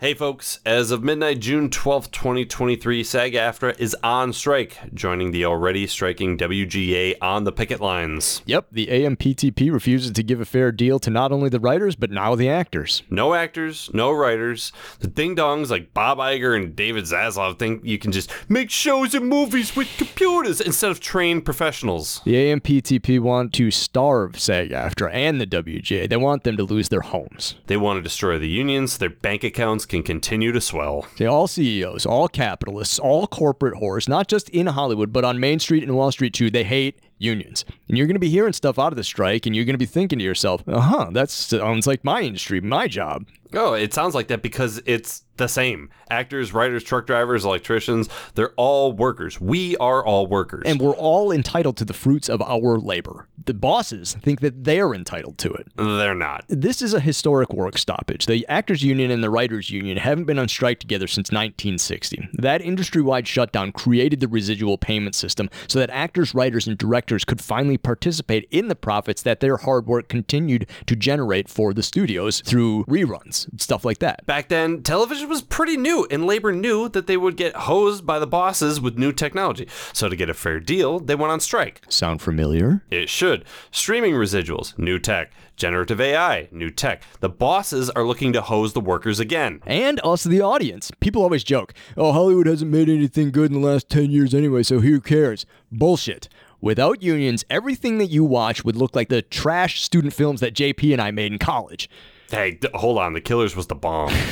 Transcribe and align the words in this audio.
Hey 0.00 0.14
folks, 0.14 0.60
as 0.64 0.92
of 0.92 1.02
midnight, 1.02 1.40
June 1.40 1.70
12th, 1.70 2.12
2023, 2.12 3.02
SAG 3.02 3.32
AFTRA 3.32 3.80
is 3.80 3.96
on 4.04 4.32
strike, 4.32 4.78
joining 4.94 5.32
the 5.32 5.44
already 5.44 5.88
striking 5.88 6.38
WGA 6.38 7.16
on 7.20 7.42
the 7.42 7.50
picket 7.50 7.80
lines. 7.80 8.40
Yep, 8.46 8.66
the 8.70 8.86
AMPTP 8.86 9.72
refuses 9.72 10.12
to 10.12 10.22
give 10.22 10.40
a 10.40 10.44
fair 10.44 10.70
deal 10.70 11.00
to 11.00 11.10
not 11.10 11.32
only 11.32 11.48
the 11.48 11.58
writers, 11.58 11.96
but 11.96 12.12
now 12.12 12.36
the 12.36 12.48
actors. 12.48 13.02
No 13.10 13.34
actors, 13.34 13.90
no 13.92 14.12
writers. 14.12 14.70
The 15.00 15.08
ding 15.08 15.34
dongs 15.34 15.68
like 15.68 15.92
Bob 15.92 16.18
Iger 16.18 16.56
and 16.56 16.76
David 16.76 17.02
Zaslav 17.02 17.58
think 17.58 17.84
you 17.84 17.98
can 17.98 18.12
just 18.12 18.30
make 18.48 18.70
shows 18.70 19.16
and 19.16 19.26
movies 19.26 19.74
with 19.74 19.88
computers 19.96 20.60
instead 20.60 20.92
of 20.92 21.00
trained 21.00 21.44
professionals. 21.44 22.20
The 22.24 22.34
AMPTP 22.34 23.18
want 23.18 23.52
to 23.54 23.72
starve 23.72 24.38
SAG 24.38 24.70
AFTRA 24.70 25.10
and 25.12 25.40
the 25.40 25.46
WGA. 25.48 26.08
They 26.08 26.16
want 26.16 26.44
them 26.44 26.56
to 26.56 26.62
lose 26.62 26.88
their 26.88 27.00
homes. 27.00 27.56
They 27.66 27.76
want 27.76 27.96
to 27.98 28.02
destroy 28.02 28.38
the 28.38 28.46
unions, 28.48 28.98
their 28.98 29.10
bank 29.10 29.42
accounts 29.42 29.87
can 29.88 30.02
continue 30.02 30.52
to 30.52 30.60
swell. 30.60 31.06
They 31.16 31.26
all 31.26 31.46
CEOs, 31.46 32.06
all 32.06 32.28
capitalists, 32.28 32.98
all 32.98 33.26
corporate 33.26 33.74
whores, 33.74 34.08
not 34.08 34.28
just 34.28 34.48
in 34.50 34.66
Hollywood, 34.66 35.12
but 35.12 35.24
on 35.24 35.40
Main 35.40 35.58
Street 35.58 35.82
and 35.82 35.96
Wall 35.96 36.12
Street 36.12 36.34
too. 36.34 36.50
They 36.50 36.64
hate 36.64 37.00
unions. 37.18 37.64
And 37.88 37.98
you're 37.98 38.06
going 38.06 38.14
to 38.14 38.20
be 38.20 38.28
hearing 38.28 38.52
stuff 38.52 38.78
out 38.78 38.92
of 38.92 38.96
the 38.96 39.04
strike, 39.04 39.46
and 39.46 39.54
you're 39.54 39.64
going 39.64 39.74
to 39.74 39.78
be 39.78 39.86
thinking 39.86 40.18
to 40.18 40.24
yourself, 40.24 40.62
uh 40.68 40.80
huh, 40.80 41.10
that 41.12 41.30
sounds 41.30 41.86
like 41.86 42.04
my 42.04 42.22
industry, 42.22 42.60
my 42.60 42.86
job. 42.86 43.26
Oh, 43.54 43.72
it 43.72 43.94
sounds 43.94 44.14
like 44.14 44.28
that 44.28 44.42
because 44.42 44.80
it's 44.84 45.24
the 45.36 45.48
same. 45.48 45.88
Actors, 46.10 46.52
writers, 46.52 46.84
truck 46.84 47.06
drivers, 47.06 47.44
electricians, 47.44 48.08
they're 48.34 48.52
all 48.56 48.92
workers. 48.92 49.40
We 49.40 49.76
are 49.78 50.04
all 50.04 50.26
workers. 50.26 50.64
And 50.66 50.80
we're 50.80 50.94
all 50.94 51.32
entitled 51.32 51.76
to 51.78 51.84
the 51.84 51.94
fruits 51.94 52.28
of 52.28 52.42
our 52.42 52.78
labor. 52.78 53.26
The 53.48 53.54
bosses 53.54 54.12
think 54.20 54.40
that 54.40 54.64
they're 54.64 54.92
entitled 54.92 55.38
to 55.38 55.50
it. 55.50 55.68
they're 55.74 56.14
not. 56.14 56.44
This 56.48 56.82
is 56.82 56.92
a 56.92 57.00
historic 57.00 57.50
work 57.54 57.78
stoppage. 57.78 58.26
The 58.26 58.46
Actors 58.46 58.82
Union 58.82 59.10
and 59.10 59.24
the 59.24 59.30
Writers 59.30 59.70
Union 59.70 59.96
haven't 59.96 60.26
been 60.26 60.38
on 60.38 60.48
strike 60.48 60.80
together 60.80 61.06
since 61.06 61.28
1960. 61.30 62.28
That 62.34 62.60
industry 62.60 63.00
wide 63.00 63.26
shutdown 63.26 63.72
created 63.72 64.20
the 64.20 64.28
residual 64.28 64.76
payment 64.76 65.14
system 65.14 65.48
so 65.66 65.78
that 65.78 65.88
actors, 65.88 66.34
writers, 66.34 66.66
and 66.66 66.76
directors 66.76 67.24
could 67.24 67.40
finally 67.40 67.78
participate 67.78 68.46
in 68.50 68.68
the 68.68 68.76
profits 68.76 69.22
that 69.22 69.40
their 69.40 69.56
hard 69.56 69.86
work 69.86 70.10
continued 70.10 70.68
to 70.84 70.94
generate 70.94 71.48
for 71.48 71.72
the 71.72 71.82
studios 71.82 72.42
through 72.42 72.84
reruns, 72.84 73.48
stuff 73.58 73.82
like 73.82 74.00
that. 74.00 74.26
Back 74.26 74.48
then, 74.48 74.82
television 74.82 75.26
was 75.26 75.40
pretty 75.40 75.78
new, 75.78 76.06
and 76.10 76.26
labor 76.26 76.52
knew 76.52 76.90
that 76.90 77.06
they 77.06 77.16
would 77.16 77.38
get 77.38 77.56
hosed 77.56 78.04
by 78.04 78.18
the 78.18 78.26
bosses 78.26 78.78
with 78.78 78.98
new 78.98 79.10
technology. 79.10 79.66
So, 79.94 80.10
to 80.10 80.16
get 80.16 80.28
a 80.28 80.34
fair 80.34 80.60
deal, 80.60 81.00
they 81.00 81.14
went 81.14 81.32
on 81.32 81.40
strike. 81.40 81.80
Sound 81.88 82.20
familiar? 82.20 82.82
It 82.90 83.08
should. 83.08 83.37
Streaming 83.70 84.14
residuals, 84.14 84.76
new 84.78 84.98
tech. 84.98 85.32
Generative 85.56 86.00
AI, 86.00 86.48
new 86.52 86.70
tech. 86.70 87.02
The 87.20 87.28
bosses 87.28 87.90
are 87.90 88.04
looking 88.04 88.32
to 88.32 88.40
hose 88.40 88.74
the 88.74 88.80
workers 88.80 89.18
again. 89.18 89.60
And 89.66 90.00
us, 90.04 90.22
the 90.22 90.40
audience. 90.40 90.92
People 91.00 91.22
always 91.22 91.42
joke, 91.42 91.74
oh, 91.96 92.12
Hollywood 92.12 92.46
hasn't 92.46 92.70
made 92.70 92.88
anything 92.88 93.32
good 93.32 93.50
in 93.52 93.60
the 93.60 93.66
last 93.66 93.88
10 93.88 94.10
years 94.10 94.34
anyway, 94.34 94.62
so 94.62 94.78
who 94.80 95.00
cares? 95.00 95.46
Bullshit. 95.72 96.28
Without 96.60 97.02
unions, 97.02 97.44
everything 97.50 97.98
that 97.98 98.06
you 98.06 98.24
watch 98.24 98.64
would 98.64 98.76
look 98.76 98.94
like 98.94 99.08
the 99.08 99.22
trash 99.22 99.80
student 99.82 100.12
films 100.12 100.40
that 100.40 100.54
JP 100.54 100.92
and 100.92 101.02
I 101.02 101.10
made 101.10 101.32
in 101.32 101.38
college. 101.38 101.88
Hey, 102.30 102.52
d- 102.60 102.68
hold 102.74 102.98
on. 102.98 103.14
The 103.14 103.20
Killers 103.20 103.56
was 103.56 103.66
the 103.66 103.74
bomb. 103.74 104.12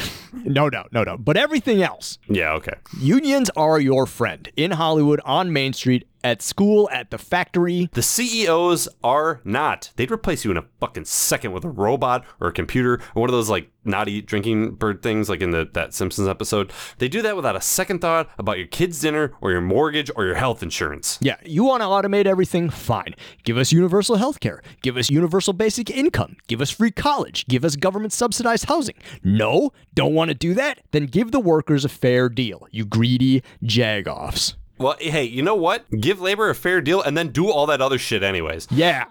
No 0.44 0.68
doubt, 0.68 0.92
no 0.92 1.02
doubt. 1.02 1.24
But 1.24 1.38
everything 1.38 1.82
else, 1.82 2.18
yeah, 2.28 2.52
okay. 2.52 2.74
unions 3.00 3.48
are 3.56 3.80
your 3.80 4.04
friend 4.04 4.46
in 4.54 4.72
Hollywood, 4.72 5.18
on 5.24 5.50
Main 5.50 5.72
Street, 5.72 6.06
at 6.26 6.42
school, 6.42 6.90
at 6.92 7.10
the 7.12 7.18
factory. 7.18 7.88
The 7.92 8.02
CEOs 8.02 8.88
are 9.04 9.40
not. 9.44 9.92
They'd 9.94 10.10
replace 10.10 10.44
you 10.44 10.50
in 10.50 10.56
a 10.56 10.64
fucking 10.80 11.04
second 11.04 11.52
with 11.52 11.64
a 11.64 11.68
robot 11.68 12.24
or 12.40 12.48
a 12.48 12.52
computer 12.52 12.94
or 13.14 13.20
one 13.20 13.30
of 13.30 13.32
those 13.32 13.48
like 13.48 13.70
naughty 13.84 14.20
drinking 14.20 14.72
bird 14.72 15.04
things 15.04 15.28
like 15.28 15.40
in 15.40 15.52
the 15.52 15.68
that 15.74 15.94
Simpsons 15.94 16.26
episode. 16.26 16.72
They 16.98 17.08
do 17.08 17.22
that 17.22 17.36
without 17.36 17.54
a 17.54 17.60
second 17.60 18.00
thought 18.00 18.28
about 18.38 18.58
your 18.58 18.66
kid's 18.66 19.00
dinner 19.00 19.34
or 19.40 19.52
your 19.52 19.60
mortgage 19.60 20.10
or 20.16 20.26
your 20.26 20.34
health 20.34 20.64
insurance. 20.64 21.16
Yeah, 21.20 21.36
you 21.44 21.62
want 21.62 21.82
to 21.82 21.86
automate 21.86 22.26
everything? 22.26 22.70
Fine. 22.70 23.14
Give 23.44 23.56
us 23.56 23.70
universal 23.70 24.16
health 24.16 24.40
care. 24.40 24.62
Give 24.82 24.96
us 24.96 25.08
universal 25.08 25.52
basic 25.52 25.90
income. 25.90 26.36
Give 26.48 26.60
us 26.60 26.72
free 26.72 26.90
college. 26.90 27.46
Give 27.46 27.64
us 27.64 27.76
government 27.76 28.12
subsidized 28.12 28.64
housing. 28.64 28.96
No? 29.22 29.70
Don't 29.94 30.14
want 30.14 30.30
to 30.30 30.34
do 30.34 30.54
that? 30.54 30.80
Then 30.90 31.06
give 31.06 31.30
the 31.30 31.38
workers 31.38 31.84
a 31.84 31.88
fair 31.88 32.28
deal, 32.28 32.66
you 32.72 32.84
greedy 32.84 33.44
jagoffs. 33.62 34.54
Well, 34.78 34.96
hey, 35.00 35.24
you 35.24 35.42
know 35.42 35.54
what? 35.54 35.90
Give 35.90 36.20
labor 36.20 36.50
a 36.50 36.54
fair 36.54 36.80
deal 36.80 37.00
and 37.00 37.16
then 37.16 37.28
do 37.28 37.50
all 37.50 37.66
that 37.66 37.80
other 37.80 37.98
shit 37.98 38.22
anyways. 38.22 38.68
Yeah. 38.70 39.06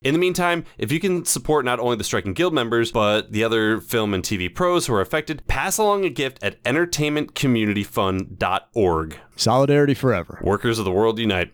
In 0.03 0.12
the 0.14 0.19
meantime, 0.19 0.64
if 0.76 0.91
you 0.92 1.00
can 1.00 1.25
support 1.25 1.64
not 1.64 1.81
only 1.81 1.97
the 1.97 2.04
striking 2.04 2.34
guild 2.34 2.53
members, 2.54 2.92
but 2.92 3.32
the 3.32 3.42
other 3.44 3.81
film 3.81 4.12
and 4.14 4.22
TV 4.22 4.54
pros 4.54 4.86
who 4.86 4.94
are 4.94 5.00
affected, 5.00 5.47
pass 5.47 5.78
along 5.78 6.04
a 6.04 6.10
gift 6.10 6.38
at 6.42 6.62
entertainmentcommunityfund.org. 6.64 9.19
Solidarity 9.36 9.94
forever. 9.94 10.38
Workers 10.42 10.78
of 10.78 10.84
the 10.84 10.92
world 10.92 11.19
unite. 11.19 11.53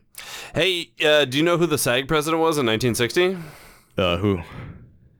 Hey, 0.55 0.91
uh, 1.05 1.25
do 1.25 1.39
you 1.39 1.45
know 1.45 1.59
who 1.59 1.67
the 1.67 1.79
SAG 1.79 2.09
president 2.09 2.41
was 2.41 2.59
in 2.59 2.67
1960? 2.67 3.37
Uh, 3.97 4.17
who? 4.19 4.41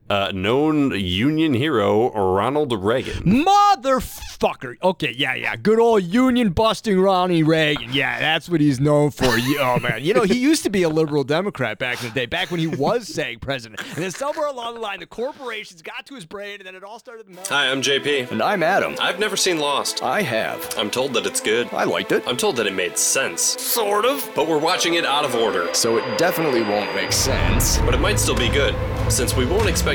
Uh, 0.07 0.31
known 0.35 0.91
Union 0.91 1.55
hero 1.55 2.11
Ronald 2.11 2.71
Reagan. 2.83 3.23
Motherfucker. 3.23 4.75
Okay, 4.83 5.11
yeah, 5.17 5.33
yeah. 5.33 5.55
Good 5.55 5.79
old 5.79 6.03
union 6.03 6.49
busting 6.49 6.99
Ronnie 6.99 7.41
Reagan. 7.41 7.91
Yeah, 7.91 8.19
that's 8.19 8.47
what 8.47 8.61
he's 8.61 8.79
known 8.79 9.09
for. 9.09 9.25
Oh, 9.25 9.79
man. 9.81 10.03
You 10.03 10.13
know, 10.13 10.21
he 10.21 10.37
used 10.37 10.61
to 10.61 10.69
be 10.69 10.83
a 10.83 10.89
liberal 10.89 11.23
Democrat 11.23 11.79
back 11.79 12.03
in 12.03 12.09
the 12.09 12.13
day, 12.13 12.27
back 12.27 12.51
when 12.51 12.59
he 12.59 12.67
was 12.67 13.07
saying 13.15 13.39
president. 13.39 13.81
And 13.81 14.03
then 14.03 14.11
somewhere 14.11 14.45
along 14.45 14.75
the 14.75 14.79
line, 14.79 14.99
the 14.99 15.07
corporations 15.07 15.81
got 15.81 16.05
to 16.05 16.13
his 16.13 16.25
brain, 16.25 16.57
and 16.59 16.67
then 16.67 16.75
it 16.75 16.83
all 16.83 16.99
started 16.99 17.25
to. 17.25 17.51
Hi, 17.51 17.71
I'm 17.71 17.81
JP. 17.81 18.29
And 18.29 18.43
I'm 18.43 18.61
Adam. 18.61 18.95
I've 19.01 19.17
never 19.17 19.35
seen 19.35 19.57
Lost. 19.57 20.03
I 20.03 20.21
have. 20.21 20.71
I'm 20.77 20.91
told 20.91 21.13
that 21.13 21.25
it's 21.25 21.41
good. 21.41 21.67
I 21.73 21.83
liked 21.83 22.11
it. 22.11 22.23
I'm 22.27 22.37
told 22.37 22.57
that 22.57 22.67
it 22.67 22.73
made 22.75 22.99
sense. 22.99 23.41
Sort 23.41 24.05
of. 24.05 24.29
But 24.35 24.47
we're 24.47 24.59
watching 24.59 24.93
it 24.93 25.05
out 25.05 25.25
of 25.25 25.33
order. 25.33 25.73
So 25.73 25.97
it 25.97 26.19
definitely 26.19 26.61
won't 26.61 26.93
make 26.93 27.11
sense. 27.11 27.79
But 27.79 27.95
it 27.95 27.99
might 27.99 28.19
still 28.19 28.37
be 28.37 28.49
good. 28.49 28.75
Since 29.11 29.35
we 29.35 29.45
won't 29.45 29.67
expect 29.67 29.94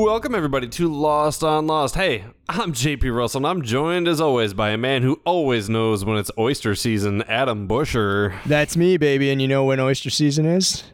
welcome 0.00 0.34
everybody 0.34 0.66
to 0.68 0.88
Lost 0.92 1.44
on 1.44 1.66
Lost. 1.66 1.94
Hey, 1.94 2.24
I'm 2.48 2.72
JP 2.72 3.14
Russell, 3.14 3.38
and 3.40 3.46
I'm 3.46 3.62
joined 3.62 4.08
as 4.08 4.20
always 4.20 4.54
by 4.54 4.70
a 4.70 4.78
man 4.78 5.02
who 5.02 5.20
always 5.24 5.68
knows 5.68 6.04
when 6.04 6.16
it's 6.16 6.30
oyster 6.38 6.74
season, 6.74 7.22
Adam 7.22 7.66
Busher. 7.66 8.34
That's 8.46 8.76
me, 8.76 8.96
baby. 8.96 9.30
And 9.30 9.40
you 9.42 9.48
know 9.48 9.64
when 9.64 9.78
oyster 9.80 10.10
season 10.10 10.46
is? 10.46 10.84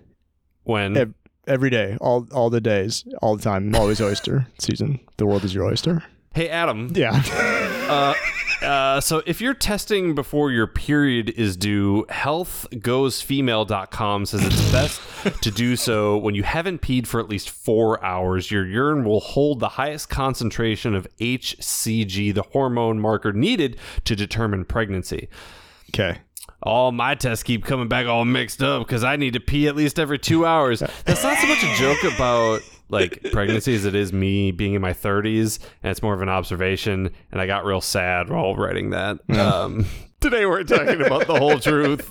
When? 0.65 0.97
Ev- 0.97 1.15
Every 1.47 1.71
day, 1.71 1.97
all 2.01 2.27
all 2.33 2.51
the 2.51 2.61
days, 2.61 3.05
all 3.23 3.37
the 3.37 3.43
time. 3.43 3.73
Always 3.77 4.01
oyster 4.01 4.49
season. 4.59 4.99
The 5.17 5.27
world 5.27 5.45
is 5.45 5.55
your 5.55 5.65
oyster. 5.65 6.03
Hey, 6.35 6.49
Adam. 6.49 6.91
Yeah. 6.93 7.23
Uh, 7.89 8.15
uh, 8.63 9.01
so 9.01 9.23
if 9.27 9.41
you're 9.41 9.55
testing 9.55 10.15
before 10.15 10.51
your 10.51 10.67
period 10.67 11.31
is 11.31 11.57
due, 11.57 12.05
healthgoesfemale.com 12.09 14.27
says 14.27 14.45
it's 14.45 14.73
best 14.73 15.01
to 15.43 15.51
do 15.51 15.77
so 15.77 16.17
when 16.19 16.35
you 16.35 16.43
haven't 16.43 16.81
peed 16.83 17.07
for 17.07 17.21
at 17.21 17.29
least 17.29 17.51
four 17.51 18.03
hours. 18.05 18.51
Your 18.51 18.67
urine 18.67 19.05
will 19.05 19.21
hold 19.21 19.61
the 19.61 19.69
highest 19.71 20.09
concentration 20.09 20.95
of 20.95 21.07
HCG, 21.21 22.35
the 22.35 22.43
hormone 22.43 22.99
marker 22.99 23.33
needed 23.33 23.79
to 24.05 24.17
determine 24.17 24.65
pregnancy. 24.65 25.29
okay. 25.91 26.19
All 26.63 26.91
my 26.91 27.15
tests 27.15 27.43
keep 27.45 27.65
coming 27.65 27.87
back 27.87 28.07
all 28.07 28.25
mixed 28.25 28.63
up 28.63 28.87
because 28.87 29.05
I 29.05 29.17
need 29.17 29.35
to 29.35 29.41
pee 29.41 29.69
at 29.69 29.77
least 29.77 29.99
every 29.99 30.19
two 30.19 30.47
hours. 30.47 30.81
That's 31.05 31.23
not 31.23 31.37
so 31.39 31.47
much 31.47 31.63
a 31.63 31.75
joke 31.77 32.03
about 32.15 32.63
like 32.89 33.25
pregnancy 33.33 33.75
as 33.75 33.85
it 33.85 33.95
is 33.95 34.13
me 34.13 34.51
being 34.53 34.75
in 34.75 34.83
my 34.83 34.93
30s, 34.93 35.59
and 35.83 35.91
it's 35.91 36.03
more 36.03 36.15
of 36.15 36.23
an 36.23 36.29
observation. 36.29 37.11
And 37.33 37.41
I 37.41 37.47
got 37.47 37.65
real 37.65 37.81
sad 37.81 38.29
while 38.29 38.55
writing 38.57 38.91
that. 38.91 39.19
Um, 39.31 39.87
today 40.21 40.47
we're 40.47 40.65
talking 40.65 41.01
about 41.03 41.27
the 41.27 41.39
whole 41.39 41.59
truth. 41.59 42.11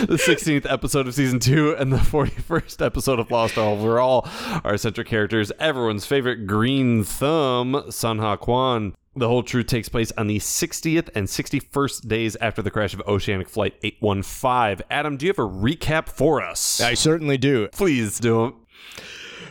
The 0.00 0.16
16th 0.16 0.70
episode 0.70 1.06
of 1.06 1.14
season 1.14 1.38
two 1.38 1.72
and 1.76 1.92
the 1.92 1.98
41st 1.98 2.84
episode 2.84 3.20
of 3.20 3.30
Lost 3.30 3.56
overall 3.56 4.28
are 4.64 4.76
central 4.76 5.04
characters. 5.04 5.52
Everyone's 5.60 6.04
favorite 6.04 6.48
green 6.48 7.04
thumb, 7.04 7.84
Sun-Hwa 7.88 8.38
Kwon. 8.38 8.94
The 9.14 9.28
whole 9.28 9.42
truth 9.44 9.66
takes 9.66 9.88
place 9.88 10.12
on 10.18 10.26
the 10.26 10.38
60th 10.38 11.10
and 11.14 11.28
61st 11.28 12.08
days 12.08 12.36
after 12.40 12.60
the 12.60 12.70
crash 12.70 12.92
of 12.92 13.02
Oceanic 13.02 13.48
Flight 13.48 13.74
815. 13.82 14.84
Adam, 14.90 15.16
do 15.16 15.26
you 15.26 15.30
have 15.30 15.38
a 15.38 15.48
recap 15.48 16.08
for 16.08 16.42
us? 16.42 16.80
I 16.80 16.94
certainly 16.94 17.38
do. 17.38 17.68
Please 17.68 18.18
do. 18.18 18.56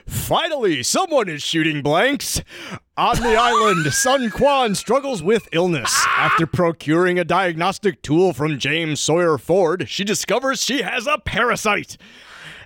Finally, 0.06 0.84
someone 0.84 1.30
is 1.30 1.44
shooting 1.44 1.82
blanks. 1.82 2.42
On 2.98 3.16
the 3.18 3.36
island, 3.36 3.94
Sun 3.94 4.30
Kwon 4.32 4.76
struggles 4.76 5.22
with 5.22 5.48
illness. 5.52 6.06
After 6.08 6.48
procuring 6.48 7.20
a 7.20 7.24
diagnostic 7.24 8.02
tool 8.02 8.34
from 8.34 8.60
James 8.60 9.00
Sawyer 9.00 9.38
Ford, 9.38 9.88
she 9.88 10.04
discovers 10.04 10.64
she 10.64 10.82
has 10.82 11.08
a 11.08 11.18
parasite. 11.18 11.98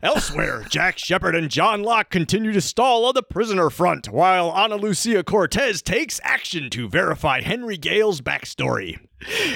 Elsewhere, 0.04 0.66
Jack 0.68 0.98
Shephard 0.98 1.36
and 1.36 1.52
John 1.52 1.84
Locke 1.84 2.10
continue 2.10 2.52
to 2.54 2.62
stall 2.62 3.06
on 3.06 3.14
the 3.14 3.22
prisoner 3.22 3.70
front, 3.70 4.10
while 4.10 4.50
Ana 4.50 4.78
Lucia 4.78 5.24
Cortez 5.24 5.84
takes 5.84 6.20
action 6.24 6.72
to 6.72 6.90
verify 6.90 7.42
Henry 7.42 7.78
Gale's 7.78 8.22
backstory. 8.22 8.98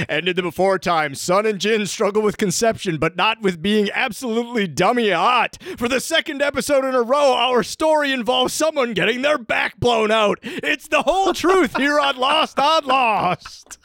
And 0.07 0.27
in 0.27 0.35
the 0.35 0.41
before 0.41 0.79
time, 0.79 1.15
Sun 1.15 1.45
and 1.45 1.59
Jin 1.59 1.85
struggle 1.87 2.21
with 2.21 2.37
conception, 2.37 2.97
but 2.97 3.15
not 3.15 3.41
with 3.41 3.61
being 3.61 3.89
absolutely 3.93 4.67
dummy 4.67 5.11
hot. 5.11 5.57
For 5.77 5.87
the 5.87 5.99
second 5.99 6.41
episode 6.41 6.85
in 6.85 6.95
a 6.95 7.01
row, 7.01 7.33
our 7.33 7.63
story 7.63 8.11
involves 8.11 8.53
someone 8.53 8.93
getting 8.93 9.21
their 9.21 9.37
back 9.37 9.79
blown 9.79 10.11
out. 10.11 10.39
It's 10.43 10.87
the 10.87 11.01
whole 11.03 11.33
truth 11.33 11.75
here 11.77 11.99
on 11.99 12.17
Lost 12.17 12.59
on 12.59 12.85
Lost. 12.85 13.77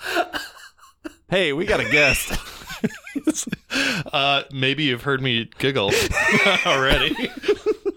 Hey, 1.29 1.53
we 1.53 1.65
got 1.65 1.81
a 1.81 1.89
guest. 1.89 2.33
uh, 4.13 4.43
maybe 4.53 4.85
you've 4.85 5.03
heard 5.03 5.23
me 5.23 5.49
giggle 5.59 5.93
already. 6.67 7.15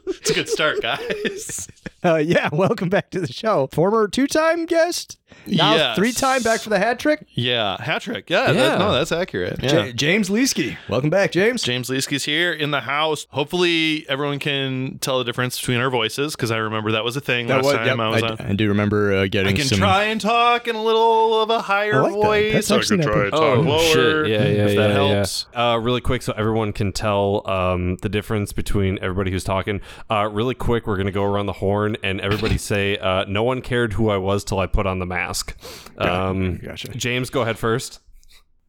it's 0.07 0.29
a 0.29 0.33
good 0.33 0.49
start, 0.49 0.81
guys. 0.81 1.67
Uh, 2.13 2.17
yeah, 2.17 2.49
welcome 2.53 2.89
back 2.89 3.09
to 3.11 3.21
the 3.21 3.31
show. 3.31 3.67
Former 3.71 4.09
two-time 4.09 4.65
guest, 4.65 5.17
now 5.47 5.73
Yes. 5.75 5.95
three-time 5.95 6.43
back 6.43 6.59
for 6.59 6.69
the 6.69 6.77
hat 6.77 6.99
trick. 6.99 7.25
Yeah, 7.29 7.81
hat 7.81 8.01
trick. 8.01 8.29
Yeah, 8.29 8.51
that- 8.51 8.55
Yeah. 8.55 8.77
no, 8.77 8.91
that's 8.91 9.13
accurate. 9.13 9.59
Yeah. 9.63 9.69
J- 9.69 9.93
James 9.93 10.29
Lieske, 10.29 10.75
welcome 10.89 11.09
back, 11.09 11.31
James. 11.31 11.63
James 11.63 11.89
Lieske's 11.89 12.25
here 12.25 12.51
in 12.51 12.71
the 12.71 12.81
house. 12.81 13.25
Hopefully, 13.29 14.05
everyone 14.09 14.39
can 14.39 14.97
tell 14.99 15.17
the 15.17 15.23
difference 15.23 15.57
between 15.57 15.77
our 15.79 15.89
voices 15.89 16.35
because 16.35 16.51
I 16.51 16.57
remember 16.57 16.91
that 16.91 17.05
was 17.05 17.15
a 17.15 17.21
thing 17.21 17.47
last 17.47 17.71
time 17.71 18.01
I 18.01 18.09
was 18.09 18.21
I, 18.21 18.27
on. 18.31 18.37
I 18.41 18.53
do 18.53 18.67
remember 18.67 19.13
uh, 19.15 19.21
I 19.23 19.29
can 19.29 19.57
some. 19.63 19.77
try 19.77 20.03
and 20.03 20.19
talk 20.19 20.67
in 20.67 20.75
a 20.75 20.83
little 20.83 21.41
of 21.41 21.49
a 21.51 21.61
higher 21.61 21.95
I 21.95 22.01
like 22.01 22.11
that. 22.11 22.21
voice. 22.21 22.53
That's 22.53 22.71
I 22.71 22.75
actually 22.77 22.97
can 22.97 23.05
not 23.07 23.13
try 23.13 23.23
bad. 23.29 23.33
and 23.33 23.33
talk 23.33 23.65
lower. 23.65 23.79
shit! 23.93 24.27
Yeah, 24.27 24.37
yeah, 24.39 24.43
if 24.43 24.73
yeah, 24.73 24.87
that 24.87 24.89
yeah. 24.89 25.07
helps. 25.15 25.45
Uh, 25.53 25.79
really 25.81 26.01
quick, 26.01 26.21
so 26.21 26.33
everyone 26.35 26.73
can 26.73 26.91
tell 26.91 27.49
um, 27.49 27.95
the 28.01 28.09
difference 28.09 28.51
between 28.51 28.99
everybody 29.01 29.31
who's 29.31 29.45
talking. 29.45 29.79
Uh, 30.09 30.27
really 30.29 30.55
quick, 30.55 30.85
we're 30.85 30.97
gonna 30.97 31.09
go 31.11 31.23
around 31.23 31.45
the 31.45 31.53
horn 31.53 31.92
and 32.03 32.21
everybody 32.21 32.57
say, 32.57 32.97
uh, 32.97 33.25
"No 33.27 33.43
one 33.43 33.61
cared 33.61 33.93
who 33.93 34.09
I 34.09 34.17
was 34.17 34.43
till 34.43 34.59
I 34.59 34.67
put 34.67 34.85
on 34.85 34.99
the 34.99 35.05
mask." 35.05 35.55
Um, 35.97 36.57
Gotcha. 36.57 36.89
James, 36.89 37.29
go 37.29 37.41
ahead 37.41 37.57
first. 37.57 37.99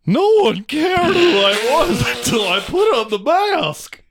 No 0.06 0.26
one 0.42 0.64
cared 0.64 1.14
who 1.14 1.38
I 1.38 1.68
was 1.70 2.08
until 2.18 2.46
I 2.48 2.60
put 2.60 2.94
on 2.94 3.10
the 3.10 3.18
mask. 3.18 4.02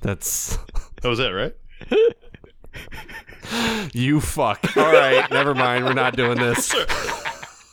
That's 0.00 0.56
That 1.02 1.08
was 1.08 1.18
it, 1.18 1.30
right? 1.30 1.54
you. 3.92 4.20
Fuck. 4.20 4.76
All 4.76 4.92
right, 4.92 5.28
never 5.30 5.54
mind. 5.54 5.84
We're 5.84 5.94
not 5.94 6.16
doing 6.16 6.38
this. 6.38 6.74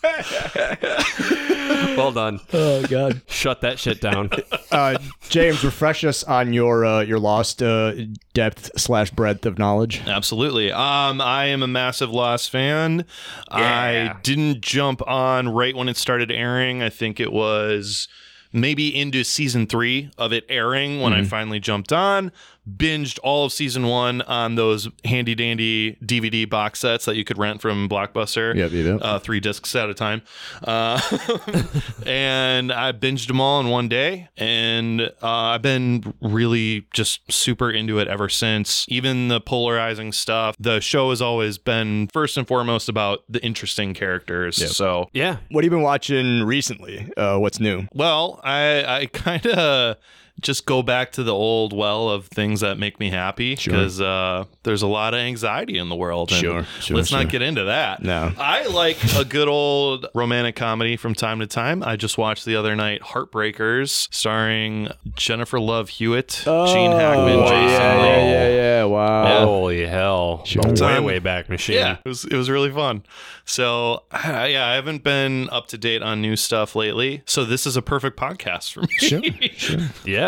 well 1.98 2.12
done. 2.12 2.40
Oh 2.54 2.86
God. 2.88 3.22
Shut 3.28 3.62
that 3.62 3.80
shit 3.80 4.02
down. 4.02 4.30
Uh, 4.72 4.98
James, 5.30 5.64
refresh 5.64 6.04
us 6.04 6.24
on 6.24 6.54
your 6.54 6.86
uh, 6.86 7.02
your 7.02 7.20
lost 7.20 7.62
uh, 7.64 7.94
depth 8.34 8.72
slash 8.80 9.12
breadth 9.12 9.46
of 9.46 9.58
knowledge. 9.58 10.02
Absolutely. 10.06 10.72
Um, 10.72 11.22
I 11.22 11.46
am 11.46 11.64
a 11.64 11.68
massive 11.68 12.10
Lost 12.12 12.50
fan. 12.50 13.06
I 13.50 14.16
didn't 14.24 14.62
jump 14.62 15.02
on 15.08 15.50
right 15.50 15.76
when 15.76 15.90
it 15.90 15.98
started 15.98 16.32
airing. 16.32 16.82
I 16.82 16.90
think 16.90 17.20
it 17.20 17.32
was 17.32 18.08
maybe 18.52 18.96
into 18.96 19.24
season 19.24 19.68
three 19.68 20.10
of 20.18 20.32
it 20.32 20.46
airing 20.48 21.02
when 21.02 21.12
I 21.14 21.24
finally 21.24 21.60
jumped 21.60 21.92
on. 21.92 22.32
Binged 22.70 23.20
all 23.24 23.46
of 23.46 23.52
season 23.54 23.88
one 23.88 24.22
on 24.24 24.56
those 24.56 24.90
handy 25.04 25.36
dandy 25.36 25.96
DVD 26.04 26.50
box 26.50 26.80
sets 26.80 27.06
that 27.06 27.16
you 27.16 27.24
could 27.24 27.38
rent 27.38 27.62
from 27.62 27.88
Blockbuster. 27.88 28.56
Yep, 28.56 28.72
yep, 28.72 28.86
yep. 28.86 29.00
Uh, 29.02 29.20
three 29.20 29.40
discs 29.40 29.76
at 29.76 29.90
a 29.90 29.94
time. 29.94 30.22
Uh, 30.64 31.00
and 32.06 32.72
I 32.72 32.92
binged 32.92 33.28
them 33.28 33.40
all 33.40 33.60
in 33.60 33.70
one 33.70 33.88
day. 33.88 34.30
And 34.38 35.02
uh, 35.02 35.12
I've 35.22 35.62
been 35.62 36.14
really 36.22 36.88
just 36.94 37.32
super 37.32 37.70
into 37.70 38.00
it 38.00 38.08
ever 38.08 38.30
since. 38.30 38.86
Even 38.90 39.28
the 39.28 39.40
polarizing 39.42 40.12
stuff. 40.12 40.56
The 40.60 40.80
show 40.80 41.10
has 41.12 41.22
always 41.22 41.58
been 41.58 42.08
first 42.14 42.38
and 42.38 42.48
foremost 42.48 42.90
about 42.90 43.24
the 43.30 43.44
interesting 43.44 43.94
characters. 43.94 44.76
So, 44.76 45.10
Yeah. 45.14 45.38
What 45.52 45.64
have 45.64 45.72
you 45.72 45.78
been 45.78 45.84
watching 45.84 46.44
recently? 46.44 47.12
Uh, 47.16 47.38
what's 47.38 47.60
new? 47.60 47.88
well, 47.94 48.40
I, 48.44 48.84
I 49.02 49.06
kind 49.08 49.46
of 49.48 49.98
just 50.42 50.66
go 50.66 50.84
back 50.84 51.14
to 51.14 51.24
the 51.24 51.34
old 51.34 51.72
well 51.74 52.10
of 52.10 52.28
things 52.28 52.60
that 52.60 52.78
make 52.78 53.00
me 53.00 53.10
happy 53.10 53.56
because 53.56 54.02
uh, 54.02 54.44
there's 54.64 54.82
a 54.82 54.88
lot 54.88 55.14
of 55.14 55.20
anxiety 55.22 55.78
in 55.78 55.88
the 55.90 55.96
world. 55.96 56.30
and 56.32 56.40
Sure, 56.42 56.64
sure, 56.82 56.98
let's 56.98 57.10
sure. 57.10 57.20
not 57.20 57.30
get 57.30 57.42
into 57.42 57.64
that. 57.64 58.04
No. 58.04 58.32
I 58.38 58.66
like 58.68 58.98
a 59.16 59.24
good 59.26 59.48
old 59.48 60.06
romantic 60.14 60.56
comedy 60.56 60.98
from 60.98 61.16
time 61.16 61.40
to 61.40 61.48
time. 61.48 61.82
I 61.84 61.96
just 61.96 62.18
watched 62.18 62.46
the 62.46 62.56
other 62.58 62.76
night 62.76 63.02
Heartbreakers, 63.02 64.08
starring 64.14 64.90
Jennifer 65.16 65.60
Love 65.60 65.90
Hewitt, 65.90 66.44
oh, 66.46 66.68
Gene 66.74 66.92
Hackman, 66.92 67.40
Oh, 67.40 67.44
Jason 67.48 67.70
yeah, 67.70 68.02
Lee. 68.02 68.08
yeah, 68.08 68.28
yeah, 68.30 68.50
yeah. 68.50 68.84
Wow. 68.86 69.46
Holy 69.46 69.86
hell. 69.86 70.44
The 70.52 70.60
way, 70.68 70.74
Time- 70.76 71.04
way 71.06 71.20
back 71.20 71.50
machine. 71.50 71.76
Yeah, 71.78 71.98
it 72.04 72.08
was 72.08 72.26
it 72.26 72.36
was 72.36 72.50
really 72.50 72.72
fun. 72.72 73.04
So 73.46 74.04
uh, 74.12 74.20
yeah, 74.50 74.68
I 74.68 74.74
haven't 74.76 75.04
been 75.04 75.50
up 75.50 75.68
to 75.68 75.78
date 75.78 76.02
on 76.02 76.22
new 76.22 76.36
stuff 76.36 76.76
lately. 76.76 77.24
So 77.26 77.46
this 77.46 77.66
is 77.66 77.76
a 77.78 77.82
perfect 77.82 78.18
podcast 78.18 78.74
for 78.74 78.82
me. 78.82 78.88
Sure, 78.98 79.22
sure. 79.56 79.80
Yeah. 80.06 80.25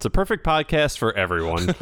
It's 0.00 0.06
a 0.06 0.10
perfect 0.10 0.46
podcast 0.46 0.96
for 0.96 1.12
everyone. 1.14 1.74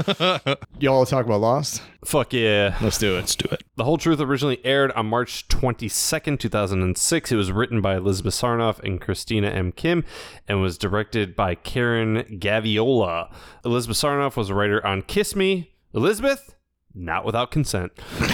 Y'all 0.80 1.06
talk 1.06 1.24
about 1.24 1.40
Lost? 1.40 1.80
Fuck 2.04 2.32
yeah. 2.32 2.76
Let's 2.80 2.98
do 2.98 3.14
it. 3.14 3.20
Let's 3.20 3.36
do 3.36 3.48
it. 3.52 3.62
The 3.76 3.84
Whole 3.84 3.96
Truth 3.96 4.20
originally 4.20 4.58
aired 4.66 4.90
on 4.92 5.06
March 5.06 5.46
22nd, 5.48 6.40
2006. 6.40 7.32
It 7.32 7.36
was 7.36 7.52
written 7.52 7.80
by 7.80 7.96
Elizabeth 7.96 8.34
Sarnoff 8.34 8.80
and 8.80 9.00
Christina 9.00 9.50
M. 9.50 9.70
Kim 9.70 10.04
and 10.48 10.60
was 10.60 10.76
directed 10.76 11.36
by 11.36 11.54
Karen 11.54 12.24
Gaviola. 12.40 13.32
Elizabeth 13.64 13.96
Sarnoff 13.96 14.36
was 14.36 14.50
a 14.50 14.54
writer 14.54 14.84
on 14.84 15.02
Kiss 15.02 15.36
Me. 15.36 15.72
Elizabeth? 15.94 16.56
Not 16.94 17.24
without 17.24 17.50
consent. 17.52 17.92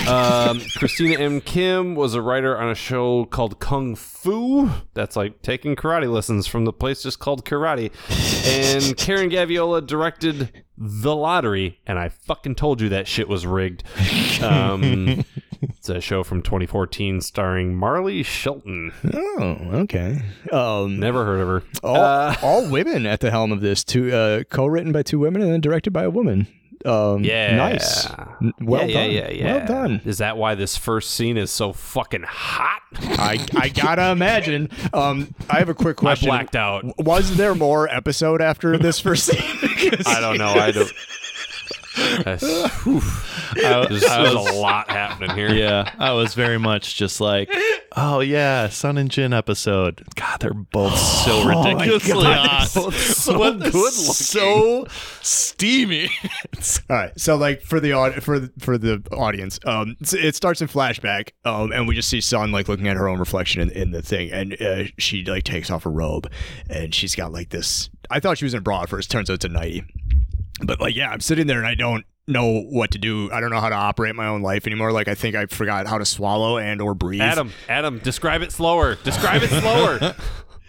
Um, 0.08 0.60
Christina 0.76 1.18
M. 1.18 1.40
Kim 1.42 1.94
was 1.94 2.14
a 2.14 2.22
writer 2.22 2.56
on 2.56 2.70
a 2.70 2.74
show 2.74 3.26
called 3.26 3.58
Kung 3.60 3.94
Fu. 3.94 4.70
That's 4.94 5.16
like 5.16 5.42
taking 5.42 5.76
karate 5.76 6.10
lessons 6.10 6.46
from 6.46 6.64
the 6.64 6.72
place 6.72 7.02
just 7.02 7.18
called 7.18 7.44
Karate. 7.44 7.90
And 8.46 8.96
Karen 8.96 9.28
Gaviola 9.28 9.86
directed 9.86 10.64
The 10.78 11.14
Lottery. 11.14 11.78
And 11.86 11.98
I 11.98 12.08
fucking 12.08 12.54
told 12.54 12.80
you 12.80 12.88
that 12.90 13.06
shit 13.06 13.28
was 13.28 13.44
rigged. 13.44 13.82
Um, 14.42 15.24
it's 15.60 15.88
a 15.90 16.00
show 16.00 16.22
from 16.22 16.40
2014 16.40 17.20
starring 17.20 17.74
Marley 17.76 18.22
Shelton. 18.22 18.92
Oh, 19.12 19.58
okay. 19.82 20.22
Um, 20.52 20.98
Never 20.98 21.24
heard 21.26 21.40
of 21.40 21.48
her. 21.48 21.62
all, 21.82 21.96
Uh, 21.96 22.36
all 22.40 22.70
women 22.70 23.04
at 23.04 23.20
the 23.20 23.30
helm 23.30 23.52
of 23.52 23.60
this. 23.60 23.84
Two, 23.84 24.10
uh, 24.14 24.44
co-written 24.44 24.92
by 24.92 25.02
two 25.02 25.18
women 25.18 25.42
and 25.42 25.52
then 25.52 25.60
directed 25.60 25.92
by 25.92 26.04
a 26.04 26.10
woman. 26.10 26.46
Um, 26.84 27.24
yeah. 27.24 27.56
Nice. 27.56 28.06
Well 28.60 28.88
yeah, 28.88 28.94
done. 29.02 29.10
Yeah, 29.10 29.28
yeah, 29.28 29.30
yeah. 29.30 29.56
Well 29.56 29.66
done. 29.66 30.00
Is 30.04 30.18
that 30.18 30.36
why 30.36 30.54
this 30.54 30.76
first 30.76 31.10
scene 31.12 31.36
is 31.36 31.50
so 31.50 31.72
fucking 31.72 32.24
hot? 32.26 32.82
I, 32.96 33.44
I 33.56 33.68
gotta 33.70 34.10
imagine. 34.10 34.68
Um, 34.92 35.34
I 35.48 35.58
have 35.58 35.68
a 35.68 35.74
quick 35.74 35.98
I 36.00 36.00
question. 36.00 36.28
blacked 36.28 36.56
out. 36.56 36.84
Was 36.98 37.36
there 37.36 37.54
more 37.54 37.88
episode 37.88 38.40
after 38.42 38.76
this 38.78 39.00
first 39.00 39.24
scene? 39.30 39.92
I 40.06 40.20
don't 40.20 40.38
know. 40.38 40.48
I 40.52 40.70
don't. 40.70 40.92
That's, 41.96 42.42
whew. 42.84 43.00
There's, 43.54 44.00
there's 44.00 44.32
a 44.34 44.52
lot 44.54 44.90
happening 44.90 45.36
here. 45.36 45.52
Yeah, 45.54 45.92
I 45.98 46.12
was 46.12 46.34
very 46.34 46.58
much 46.58 46.96
just 46.96 47.20
like, 47.20 47.48
oh 47.96 48.20
yeah, 48.20 48.68
Sun 48.68 48.98
and 48.98 49.10
Jin 49.10 49.32
episode. 49.32 50.02
God, 50.16 50.40
they're 50.40 50.52
both 50.54 50.96
so 50.98 51.44
ridiculously 51.46 52.12
God, 52.24 52.68
hot. 52.68 52.92
so 52.94 53.38
What- 53.38 53.60
good 53.60 53.72
looking. 53.74 53.90
so 53.92 54.86
steamy. 55.22 56.10
All 56.90 56.96
right, 56.96 57.18
so 57.20 57.36
like 57.36 57.62
for 57.62 57.78
the 57.80 57.92
aud- 57.92 58.22
for 58.22 58.40
the, 58.40 58.52
for 58.58 58.76
the 58.78 59.02
audience, 59.12 59.60
um, 59.64 59.96
it 60.00 60.34
starts 60.34 60.60
in 60.60 60.68
flashback, 60.68 61.30
um, 61.44 61.70
and 61.72 61.86
we 61.86 61.94
just 61.94 62.08
see 62.08 62.20
Sun 62.20 62.50
like 62.52 62.68
looking 62.68 62.88
at 62.88 62.96
her 62.96 63.08
own 63.08 63.18
reflection 63.18 63.60
in, 63.62 63.70
in 63.70 63.90
the 63.92 64.02
thing, 64.02 64.32
and 64.32 64.60
uh, 64.60 64.84
she 64.98 65.24
like 65.24 65.44
takes 65.44 65.70
off 65.70 65.84
her 65.84 65.90
robe, 65.90 66.30
and 66.68 66.94
she's 66.94 67.14
got 67.14 67.32
like 67.32 67.50
this. 67.50 67.88
I 68.10 68.20
thought 68.20 68.38
she 68.38 68.44
was 68.44 68.54
in 68.54 68.58
a 68.58 68.62
bra 68.62 68.82
at 68.82 68.88
first. 68.88 69.10
Turns 69.10 69.30
out 69.30 69.34
it's 69.34 69.44
a 69.44 69.48
nightie, 69.48 69.84
but 70.62 70.80
like 70.80 70.94
yeah, 70.94 71.10
I'm 71.10 71.20
sitting 71.20 71.46
there 71.46 71.58
and 71.58 71.66
I 71.66 71.74
don't 71.74 72.04
know 72.26 72.62
what 72.62 72.90
to 72.92 72.98
do. 72.98 73.30
I 73.30 73.40
don't 73.40 73.50
know 73.50 73.60
how 73.60 73.68
to 73.68 73.74
operate 73.74 74.14
my 74.14 74.26
own 74.26 74.42
life 74.42 74.66
anymore. 74.66 74.92
Like 74.92 75.08
I 75.08 75.14
think 75.14 75.36
I 75.36 75.46
forgot 75.46 75.86
how 75.86 75.98
to 75.98 76.04
swallow 76.04 76.58
and 76.58 76.80
or 76.80 76.94
breathe. 76.94 77.20
Adam, 77.20 77.52
Adam, 77.68 77.98
describe 77.98 78.42
it 78.42 78.52
slower. 78.52 78.96
Describe 78.96 79.42
it 79.42 79.50
slower. 79.50 80.14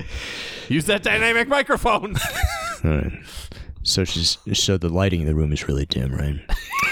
Use 0.68 0.86
that 0.86 1.04
dynamic 1.04 1.48
microphone. 1.48 2.15
All 2.84 2.92
right. 2.92 3.13
So 3.84 4.04
she's 4.04 4.38
so 4.54 4.77
the 4.77 4.89
lighting 4.89 5.22
in 5.22 5.27
the 5.27 5.36
room 5.36 5.54
is 5.54 5.68
really 5.68 5.86
dim, 5.86 6.12
right? 6.12 6.39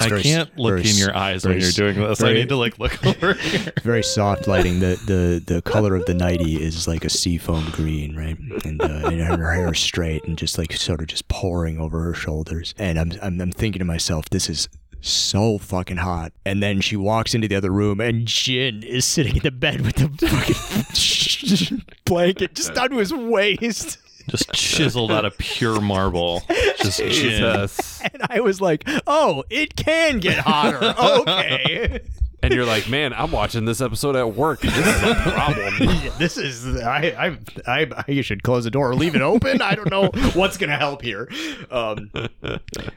I 0.00 0.08
very- 0.08 0.22
can't 0.22 0.56
look 0.58 0.78
very 0.78 0.90
in 0.90 0.96
your 0.96 1.16
eyes 1.16 1.44
when 1.46 1.60
you're 1.60 1.70
doing 1.72 1.96
this. 1.96 2.22
I 2.22 2.32
need 2.32 2.48
to 2.48 2.56
like 2.56 2.78
look 2.78 3.04
over 3.06 3.34
here. 3.40 3.72
very 3.82 4.02
soft 4.02 4.46
lighting. 4.46 4.80
The 4.80 4.96
the 5.06 5.54
the 5.54 5.62
color 5.70 5.94
of 5.94 6.06
the 6.06 6.14
nightie 6.14 6.62
is 6.62 6.88
like 6.88 7.04
a 7.04 7.10
seafoam 7.10 7.70
green, 7.70 8.16
right? 8.16 8.38
And, 8.64 8.80
uh, 8.82 9.08
and 9.08 9.20
her 9.20 9.52
hair 9.52 9.72
is 9.72 9.78
straight 9.80 10.24
and 10.24 10.36
just 10.38 10.58
like 10.58 10.72
sort 10.72 11.00
of 11.00 11.06
just 11.08 11.28
pouring 11.28 11.78
over 11.78 12.00
her 12.02 12.14
shoulders. 12.14 12.74
And 12.78 12.98
I'm 12.98 13.12
I'm, 13.22 13.40
I'm 13.40 13.52
thinking 13.52 13.80
to 13.80 13.84
myself, 13.84 14.28
this 14.30 14.48
is 14.48 14.68
so 15.02 15.56
fucking 15.58 15.96
hot. 15.96 16.32
And 16.44 16.62
then 16.62 16.80
she 16.82 16.94
walks 16.96 17.34
into 17.34 17.48
the 17.48 17.56
other 17.56 17.70
room, 17.70 18.00
and 18.00 18.26
Jin 18.26 18.82
is 18.82 19.04
sitting 19.06 19.36
in 19.36 19.42
the 19.42 19.50
bed 19.50 19.80
with 19.80 19.96
the 19.96 20.08
fucking 20.28 21.82
blanket 22.04 22.54
just 22.54 22.74
down 22.74 22.90
to 22.90 22.98
his 22.98 23.12
waist. 23.12 23.98
Just 24.30 24.52
chiseled 24.52 25.10
out 25.10 25.24
of 25.24 25.36
pure 25.38 25.80
marble. 25.80 26.42
Just 26.78 26.98
Jin. 26.98 27.10
Jesus. 27.10 28.00
And 28.00 28.22
I 28.28 28.40
was 28.40 28.60
like, 28.60 28.84
oh, 29.06 29.44
it 29.50 29.76
can 29.76 30.20
get 30.20 30.38
hotter. 30.38 30.94
okay. 30.98 32.00
And 32.42 32.54
you're 32.54 32.64
like, 32.64 32.88
man, 32.88 33.12
I'm 33.12 33.32
watching 33.32 33.66
this 33.66 33.80
episode 33.80 34.16
at 34.16 34.34
work. 34.34 34.60
This 34.60 34.74
is 34.74 35.02
a 35.02 35.14
problem. 35.14 35.74
This 36.18 36.36
is 36.36 36.76
I, 36.76 37.36
I 37.66 37.82
I 37.82 38.04
I 38.06 38.20
should 38.20 38.42
close 38.42 38.64
the 38.64 38.70
door 38.70 38.90
or 38.90 38.94
leave 38.94 39.14
it 39.14 39.22
open. 39.22 39.62
I 39.62 39.74
don't 39.74 39.90
know 39.90 40.10
what's 40.34 40.58
gonna 40.58 40.76
help 40.76 41.00
here. 41.00 41.30
Um, 41.70 42.10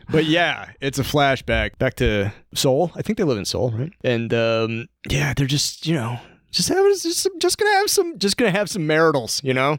but 0.09 0.25
yeah, 0.25 0.71
it's 0.81 0.99
a 0.99 1.03
flashback 1.03 1.77
back 1.77 1.93
to 1.95 2.33
Seoul. 2.53 2.91
I 2.95 3.01
think 3.01 3.17
they 3.17 3.23
live 3.23 3.37
in 3.37 3.45
Seoul, 3.45 3.71
right? 3.71 3.93
And 4.03 4.33
um, 4.33 4.89
yeah, 5.09 5.33
they're 5.33 5.47
just 5.47 5.87
you 5.87 5.95
know 5.95 6.19
just 6.53 6.69
having 6.69 6.91
just, 6.93 7.27
just 7.39 7.57
gonna 7.57 7.71
have 7.71 7.89
some 7.89 8.17
just 8.19 8.37
gonna 8.37 8.51
have 8.51 8.69
some 8.69 8.87
maritals, 8.87 9.41
you 9.43 9.53
know. 9.53 9.77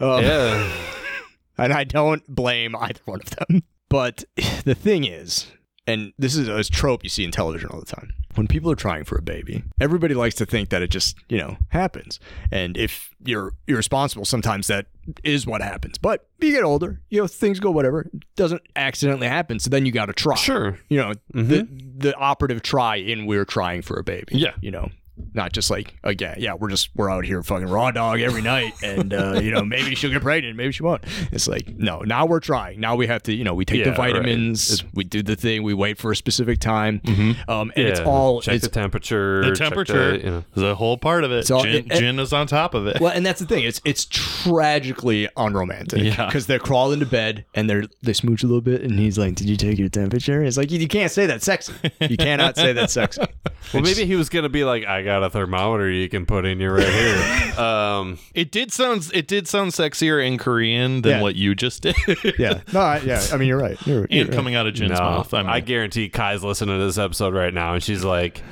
Um, 0.00 0.22
Yeah. 0.24 0.70
and 1.58 1.72
I 1.72 1.84
don't 1.84 2.26
blame 2.28 2.76
either 2.76 3.00
one 3.04 3.20
of 3.20 3.30
them. 3.30 3.62
But 3.88 4.24
the 4.64 4.74
thing 4.74 5.04
is, 5.04 5.46
and 5.86 6.12
this 6.18 6.36
is 6.36 6.46
a 6.48 6.62
trope 6.64 7.02
you 7.02 7.08
see 7.08 7.24
in 7.24 7.30
television 7.30 7.70
all 7.70 7.80
the 7.80 7.86
time. 7.86 8.12
When 8.34 8.46
people 8.46 8.70
are 8.70 8.76
trying 8.76 9.04
for 9.04 9.16
a 9.16 9.22
baby, 9.22 9.64
everybody 9.80 10.14
likes 10.14 10.34
to 10.36 10.46
think 10.46 10.68
that 10.68 10.82
it 10.82 10.90
just, 10.90 11.16
you 11.28 11.38
know, 11.38 11.56
happens. 11.70 12.20
And 12.52 12.76
if 12.76 13.10
you're 13.24 13.52
irresponsible, 13.66 14.26
sometimes 14.26 14.66
that 14.68 14.86
is 15.24 15.46
what 15.46 15.60
happens. 15.62 15.98
But 15.98 16.28
you 16.38 16.52
get 16.52 16.62
older, 16.62 17.00
you 17.08 17.20
know, 17.20 17.26
things 17.26 17.58
go 17.58 17.70
whatever. 17.70 18.02
It 18.02 18.12
doesn't 18.36 18.62
accidentally 18.76 19.26
happen. 19.26 19.58
So 19.58 19.70
then 19.70 19.86
you 19.86 19.92
got 19.92 20.06
to 20.06 20.12
try. 20.12 20.36
Sure. 20.36 20.78
You 20.88 20.98
know, 20.98 21.14
the 21.32 21.66
the 21.96 22.14
operative 22.16 22.62
try 22.62 22.96
in 22.96 23.26
we're 23.26 23.46
trying 23.46 23.82
for 23.82 23.98
a 23.98 24.04
baby. 24.04 24.36
Yeah. 24.38 24.52
You 24.60 24.70
know, 24.70 24.90
not 25.34 25.52
just 25.52 25.70
like 25.70 25.94
again, 26.04 26.36
yeah, 26.38 26.54
we're 26.54 26.70
just 26.70 26.90
we're 26.96 27.10
out 27.10 27.24
here 27.24 27.42
fucking 27.42 27.68
raw 27.68 27.90
dog 27.90 28.20
every 28.20 28.42
night, 28.42 28.72
and 28.82 29.12
uh, 29.14 29.40
you 29.42 29.50
know 29.50 29.62
maybe 29.64 29.94
she'll 29.94 30.10
get 30.10 30.22
pregnant, 30.22 30.56
maybe 30.56 30.72
she 30.72 30.82
won't. 30.82 31.04
It's 31.32 31.46
like 31.48 31.68
no, 31.68 32.00
now 32.00 32.26
we're 32.26 32.40
trying. 32.40 32.80
Now 32.80 32.96
we 32.96 33.06
have 33.06 33.22
to, 33.24 33.32
you 33.34 33.44
know, 33.44 33.54
we 33.54 33.64
take 33.64 33.84
the 33.84 33.90
Yeah, 33.90 33.96
right. 33.96 34.12
vitamins, 34.14 34.84
we 34.94 35.04
do 35.04 35.22
the 35.22 35.36
thing, 35.36 35.62
we 35.62 35.74
wait 35.74 35.98
for 35.98 36.10
a 36.12 36.16
specific 36.16 36.58
time, 36.60 37.00
um, 37.48 37.72
and 37.76 37.86
it's 37.86 38.00
all 38.00 38.40
check 38.40 38.56
it's 38.56 38.64
the 38.64 38.70
temperature. 38.70 39.42
The 39.44 39.48
check 39.56 39.68
temperature 39.68 40.16
you 40.16 40.22
know. 40.30 40.44
is 40.56 40.62
a 40.62 40.74
whole 40.74 40.96
part 40.98 41.24
of 41.24 41.32
it. 41.32 41.46
So 41.46 41.62
Jin, 41.62 41.74
it- 41.74 41.92
it- 41.92 41.98
Jin 42.00 42.18
is 42.18 42.32
on 42.32 42.46
top 42.46 42.74
of 42.74 42.86
it. 42.86 43.00
well, 43.00 43.12
and 43.12 43.24
that's 43.24 43.40
the 43.40 43.46
thing. 43.46 43.64
It's 43.64 43.80
it's 43.84 44.04
tragically 44.52 45.28
unromantic. 45.36 46.02
Yeah. 46.02 46.26
because 46.26 46.46
they're 46.46 46.58
crawling 46.58 47.00
to 47.00 47.06
bed 47.06 47.44
and 47.54 47.68
they're 47.68 47.84
they 48.02 48.12
smooch 48.12 48.42
a 48.42 48.46
little 48.46 48.60
bit, 48.60 48.82
and 48.82 48.98
he's 48.98 49.18
like, 49.18 49.34
"Did 49.34 49.48
you 49.48 49.56
take 49.56 49.78
your 49.78 49.88
temperature?" 49.88 50.42
It's 50.42 50.56
like 50.56 50.70
you, 50.70 50.78
you 50.78 50.88
can't 50.88 51.10
say 51.12 51.26
that 51.26 51.42
sexy. 51.42 51.72
You 52.00 52.16
cannot 52.16 52.56
say 52.56 52.72
that 52.72 52.90
sexy. 52.90 53.22
Well, 53.74 53.82
maybe 53.82 54.06
he 54.06 54.16
was 54.16 54.30
gonna 54.30 54.48
be 54.48 54.64
like, 54.64 54.86
I 54.86 55.02
got 55.08 55.22
a 55.24 55.30
thermometer 55.30 55.90
you 55.90 56.08
can 56.08 56.26
put 56.26 56.44
in 56.44 56.60
your 56.60 56.74
right 56.74 56.86
here. 56.88 57.44
Um, 57.58 58.18
It 58.34 58.52
did 58.52 58.70
sound 58.72 59.10
it 59.12 59.26
did 59.26 59.48
sound 59.48 59.72
sexier 59.72 60.24
in 60.24 60.38
Korean 60.38 61.02
than 61.02 61.12
Yeah. 61.16 61.22
what 61.22 61.34
you 61.34 61.56
just 61.56 61.82
did. 61.82 61.96
yeah, 62.38 62.60
no, 62.72 62.78
I, 62.80 62.98
yeah. 63.00 63.20
I 63.32 63.36
mean, 63.36 63.48
you're 63.48 63.58
right. 63.58 63.76
You're, 63.84 64.06
you're 64.10 64.26
and 64.26 64.32
coming 64.32 64.54
out 64.54 64.68
of 64.68 64.74
Jin's 64.74 64.92
no, 64.92 64.96
mouth. 64.98 65.34
I 65.34 65.42
mean, 65.42 65.50
I 65.50 65.58
guarantee 65.58 66.08
Kai's 66.08 66.44
listening 66.44 66.78
to 66.78 66.84
this 66.84 66.98
episode 66.98 67.34
right 67.34 67.52
now, 67.52 67.74
and 67.74 67.82
she's 67.82 68.04
like, 68.04 68.42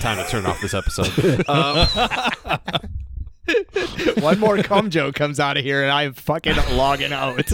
"Time 0.00 0.16
to 0.16 0.28
turn 0.28 0.44
off 0.46 0.60
this 0.60 0.74
episode." 0.74 1.44
Um, 1.48 1.86
One 4.20 4.38
more 4.38 4.58
cum 4.62 4.90
joke 4.90 5.14
comes 5.14 5.38
out 5.40 5.56
of 5.56 5.64
here, 5.64 5.82
and 5.82 5.90
I'm 5.90 6.12
fucking 6.12 6.56
logging 6.72 7.12
out. 7.12 7.50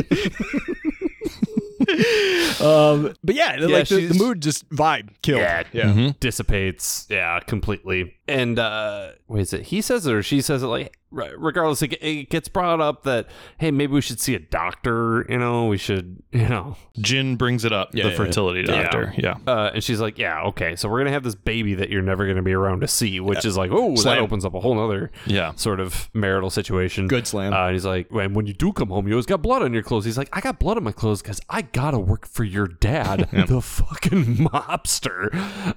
Um, 2.60 3.14
but 3.22 3.34
yeah, 3.34 3.56
like 3.60 3.88
the, 3.88 4.06
the 4.06 4.14
mood 4.14 4.42
just 4.42 4.68
vibe 4.70 5.10
killed. 5.22 5.40
Yeah. 5.40 5.64
yeah. 5.72 6.12
dissipates 6.20 7.06
yeah 7.08 7.40
completely 7.40 8.15
and 8.28 8.58
uh 8.58 9.10
wait 9.28 9.42
is 9.42 9.52
it 9.52 9.62
he 9.66 9.80
says 9.80 10.06
it 10.06 10.12
or 10.12 10.22
she 10.22 10.40
says 10.40 10.62
it 10.62 10.66
like 10.66 10.98
regardless 11.12 11.80
it, 11.82 11.92
it 12.02 12.28
gets 12.28 12.48
brought 12.48 12.80
up 12.80 13.04
that 13.04 13.26
hey 13.58 13.70
maybe 13.70 13.92
we 13.92 14.00
should 14.00 14.20
see 14.20 14.34
a 14.34 14.38
doctor 14.40 15.24
you 15.28 15.38
know 15.38 15.66
we 15.66 15.78
should 15.78 16.20
you 16.32 16.48
know 16.48 16.76
Jin 16.98 17.36
brings 17.36 17.64
it 17.64 17.72
up, 17.72 17.90
Yeah, 17.94 18.04
the 18.04 18.10
yeah, 18.10 18.16
fertility 18.16 18.64
yeah. 18.66 18.82
doctor. 18.82 19.14
Yeah. 19.16 19.36
uh, 19.46 19.70
and 19.74 19.84
she's 19.84 20.00
like 20.00 20.18
yeah 20.18 20.42
okay 20.46 20.74
so 20.76 20.88
we're 20.88 20.98
gonna 20.98 21.12
have 21.12 21.22
this 21.22 21.36
baby 21.36 21.74
that 21.74 21.88
you're 21.90 22.02
never 22.02 22.26
gonna 22.26 22.42
be 22.42 22.52
around 22.52 22.80
to 22.80 22.88
see 22.88 23.20
which 23.20 23.44
is 23.44 23.56
like 23.56 23.70
oh 23.72 23.94
that 24.02 24.18
opens 24.18 24.44
up 24.44 24.54
a 24.54 24.60
whole 24.60 24.74
nother 24.74 25.10
Yeah. 25.26 25.52
sort 25.54 25.78
of 25.78 26.10
marital 26.12 26.50
situation 26.50 27.06
Good 27.06 27.26
slam. 27.26 27.52
uh, 27.54 27.66
and 27.66 27.74
he's 27.74 27.86
like 27.86 28.10
when, 28.10 28.34
when 28.34 28.46
you 28.46 28.52
do 28.52 28.72
come 28.72 28.88
home 28.88 29.06
you 29.06 29.14
always 29.14 29.26
got 29.26 29.40
blood 29.40 29.62
on 29.62 29.72
your 29.72 29.84
clothes 29.84 30.04
he's 30.04 30.18
like 30.18 30.28
i 30.32 30.40
got 30.40 30.58
blood 30.58 30.76
on 30.76 30.82
my 30.84 30.92
clothes 30.92 31.22
because 31.22 31.40
i 31.48 31.62
gotta 31.62 31.98
work 32.00 32.26
for 32.26 32.42
your 32.44 32.66
dad 32.66 33.28
the 33.46 33.60
fucking 33.62 34.36
mobster 34.38 35.28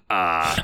uh, 0.10 0.62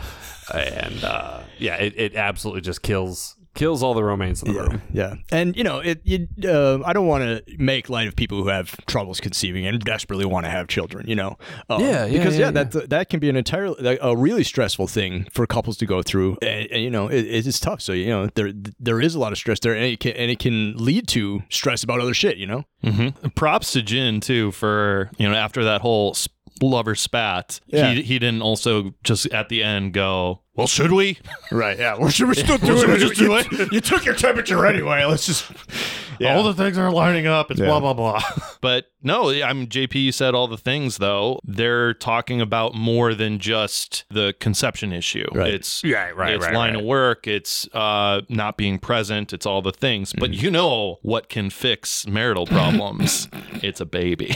and 0.53 1.03
uh, 1.03 1.41
yeah 1.59 1.75
it, 1.75 1.93
it 1.97 2.15
absolutely 2.15 2.61
just 2.61 2.81
kills 2.81 3.35
kills 3.53 3.81
all 3.81 3.93
the 3.93 4.03
romance 4.03 4.43
in 4.43 4.53
the 4.53 4.59
room 4.59 4.81
Yeah, 4.91 5.15
and 5.31 5.55
you 5.55 5.63
know, 5.63 5.79
it. 5.79 6.01
You, 6.03 6.27
uh, 6.43 6.79
I 6.85 6.91
don't 6.91 7.07
want 7.07 7.23
to 7.23 7.41
make 7.57 7.87
light 7.89 8.05
of 8.05 8.13
people 8.13 8.43
who 8.43 8.49
have 8.49 8.75
troubles 8.85 9.21
conceiving 9.21 9.65
and 9.65 9.79
desperately 9.79 10.25
want 10.25 10.45
to 10.45 10.49
have 10.49 10.67
children. 10.67 11.07
You 11.07 11.15
know, 11.15 11.37
um, 11.69 11.79
Yeah, 11.79 12.05
yeah, 12.05 12.17
because 12.17 12.37
yeah, 12.37 12.47
yeah, 12.47 12.51
that 12.65 12.89
that 12.89 13.09
can 13.09 13.21
be 13.21 13.29
an 13.29 13.37
entirely 13.37 13.77
like, 13.81 13.99
a 14.01 14.13
really 14.17 14.43
stressful 14.43 14.87
thing 14.87 15.27
for 15.31 15.47
couples 15.47 15.77
to 15.77 15.85
go 15.85 16.01
through, 16.01 16.37
and, 16.41 16.67
and, 16.69 16.83
you 16.83 16.89
know, 16.89 17.07
it, 17.07 17.21
it's 17.21 17.57
tough. 17.61 17.79
So 17.79 17.93
you 17.93 18.07
know, 18.07 18.27
there 18.35 18.51
there 18.77 18.99
is 18.99 19.15
a 19.15 19.19
lot 19.19 19.31
of 19.31 19.37
stress 19.37 19.61
there, 19.61 19.73
and 19.73 19.85
it 19.85 20.01
can 20.01 20.11
and 20.17 20.29
it 20.29 20.39
can 20.39 20.75
lead 20.75 21.07
to 21.09 21.41
stress 21.49 21.81
about 21.81 22.01
other 22.01 22.13
shit. 22.13 22.35
You 22.35 22.47
know, 22.47 22.63
Mm-hmm. 22.83 23.29
Props 23.29 23.71
to 23.71 23.81
Jin 23.81 24.19
too 24.19 24.51
for 24.51 25.09
you 25.17 25.29
know 25.29 25.33
after 25.33 25.63
that 25.63 25.79
whole 25.79 26.13
sp- 26.13 26.35
lover 26.61 26.93
spat, 26.95 27.61
Yeah. 27.67 27.93
he 27.93 28.01
he 28.01 28.19
didn't 28.19 28.41
also 28.41 28.93
just 29.05 29.27
at 29.27 29.47
the 29.47 29.63
end 29.63 29.93
go, 29.93 30.41
well, 30.55 30.67
should 30.67 30.91
we? 30.91 31.17
right? 31.51 31.77
Yeah, 31.77 31.97
well, 31.97 32.09
should 32.09 32.27
we 32.27 32.35
still 32.35 32.57
do 32.57 32.77
Should 32.79 32.87
we 32.89 32.95
it? 32.95 32.99
just 32.99 33.15
do 33.15 33.35
it? 33.37 33.71
You 33.73 33.81
took 33.81 34.05
your 34.05 34.15
temperature 34.15 34.65
anyway. 34.65 35.03
Let's 35.05 35.25
just. 35.25 35.51
Yeah. 36.17 36.37
All 36.37 36.43
the 36.43 36.53
things 36.53 36.77
are 36.77 36.89
lining 36.91 37.27
up. 37.27 37.51
It's 37.51 37.59
Yeah. 37.59 37.65
blah 37.67 37.81
blah 37.81 37.93
blah. 37.93 38.21
but 38.61 38.85
no, 39.03 39.29
I'm 39.29 39.67
JP. 39.67 39.95
You 40.01 40.11
said 40.13 40.33
all 40.33 40.47
the 40.47 40.57
things 40.57 40.97
though. 40.97 41.39
They're 41.43 41.93
talking 41.93 42.39
about 42.39 42.73
more 42.73 43.13
than 43.13 43.37
just 43.37 44.05
the 44.09 44.33
conception 44.39 44.93
issue. 44.93 45.27
Right. 45.33 45.53
It's 45.53 45.83
Right, 45.83 46.15
right, 46.15 46.35
It's 46.35 46.45
right, 46.45 46.53
line 46.55 46.73
right. 46.73 46.79
of 46.79 46.85
work. 46.85 47.27
It's 47.27 47.67
uh, 47.73 48.21
not 48.29 48.55
being 48.55 48.79
present. 48.79 49.33
It's 49.33 49.45
all 49.45 49.61
the 49.61 49.73
things. 49.73 50.13
But 50.13 50.31
Mm. 50.31 50.41
you 50.41 50.51
know 50.51 50.99
what 51.01 51.27
can 51.27 51.49
fix 51.49 52.07
marital 52.07 52.45
problems? 52.47 53.27
it's 53.61 53.81
a 53.81 53.85
baby. 53.85 54.33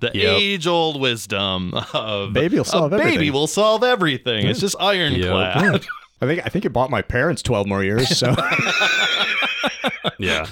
the 0.00 0.10
Yep. 0.14 0.36
age 0.40 0.66
old 0.66 1.00
wisdom 1.00 1.74
of 1.92 2.32
Baby 2.32 2.56
will 2.56 2.64
solve 2.64 2.92
a 2.92 2.96
baby 2.98 3.12
everything. 3.14 3.32
will 3.32 3.46
solve 3.46 3.84
everything. 3.84 4.46
It's 4.48 4.58
just 4.60 4.74
ironclad. 4.80 5.43
I 6.20 6.26
think 6.26 6.46
I 6.46 6.48
think 6.48 6.64
it 6.64 6.70
bought 6.72 6.90
my 6.90 7.02
parents 7.02 7.42
twelve 7.42 7.66
more 7.66 7.82
years. 7.84 8.16
So. 8.18 8.34
yeah 10.18 10.46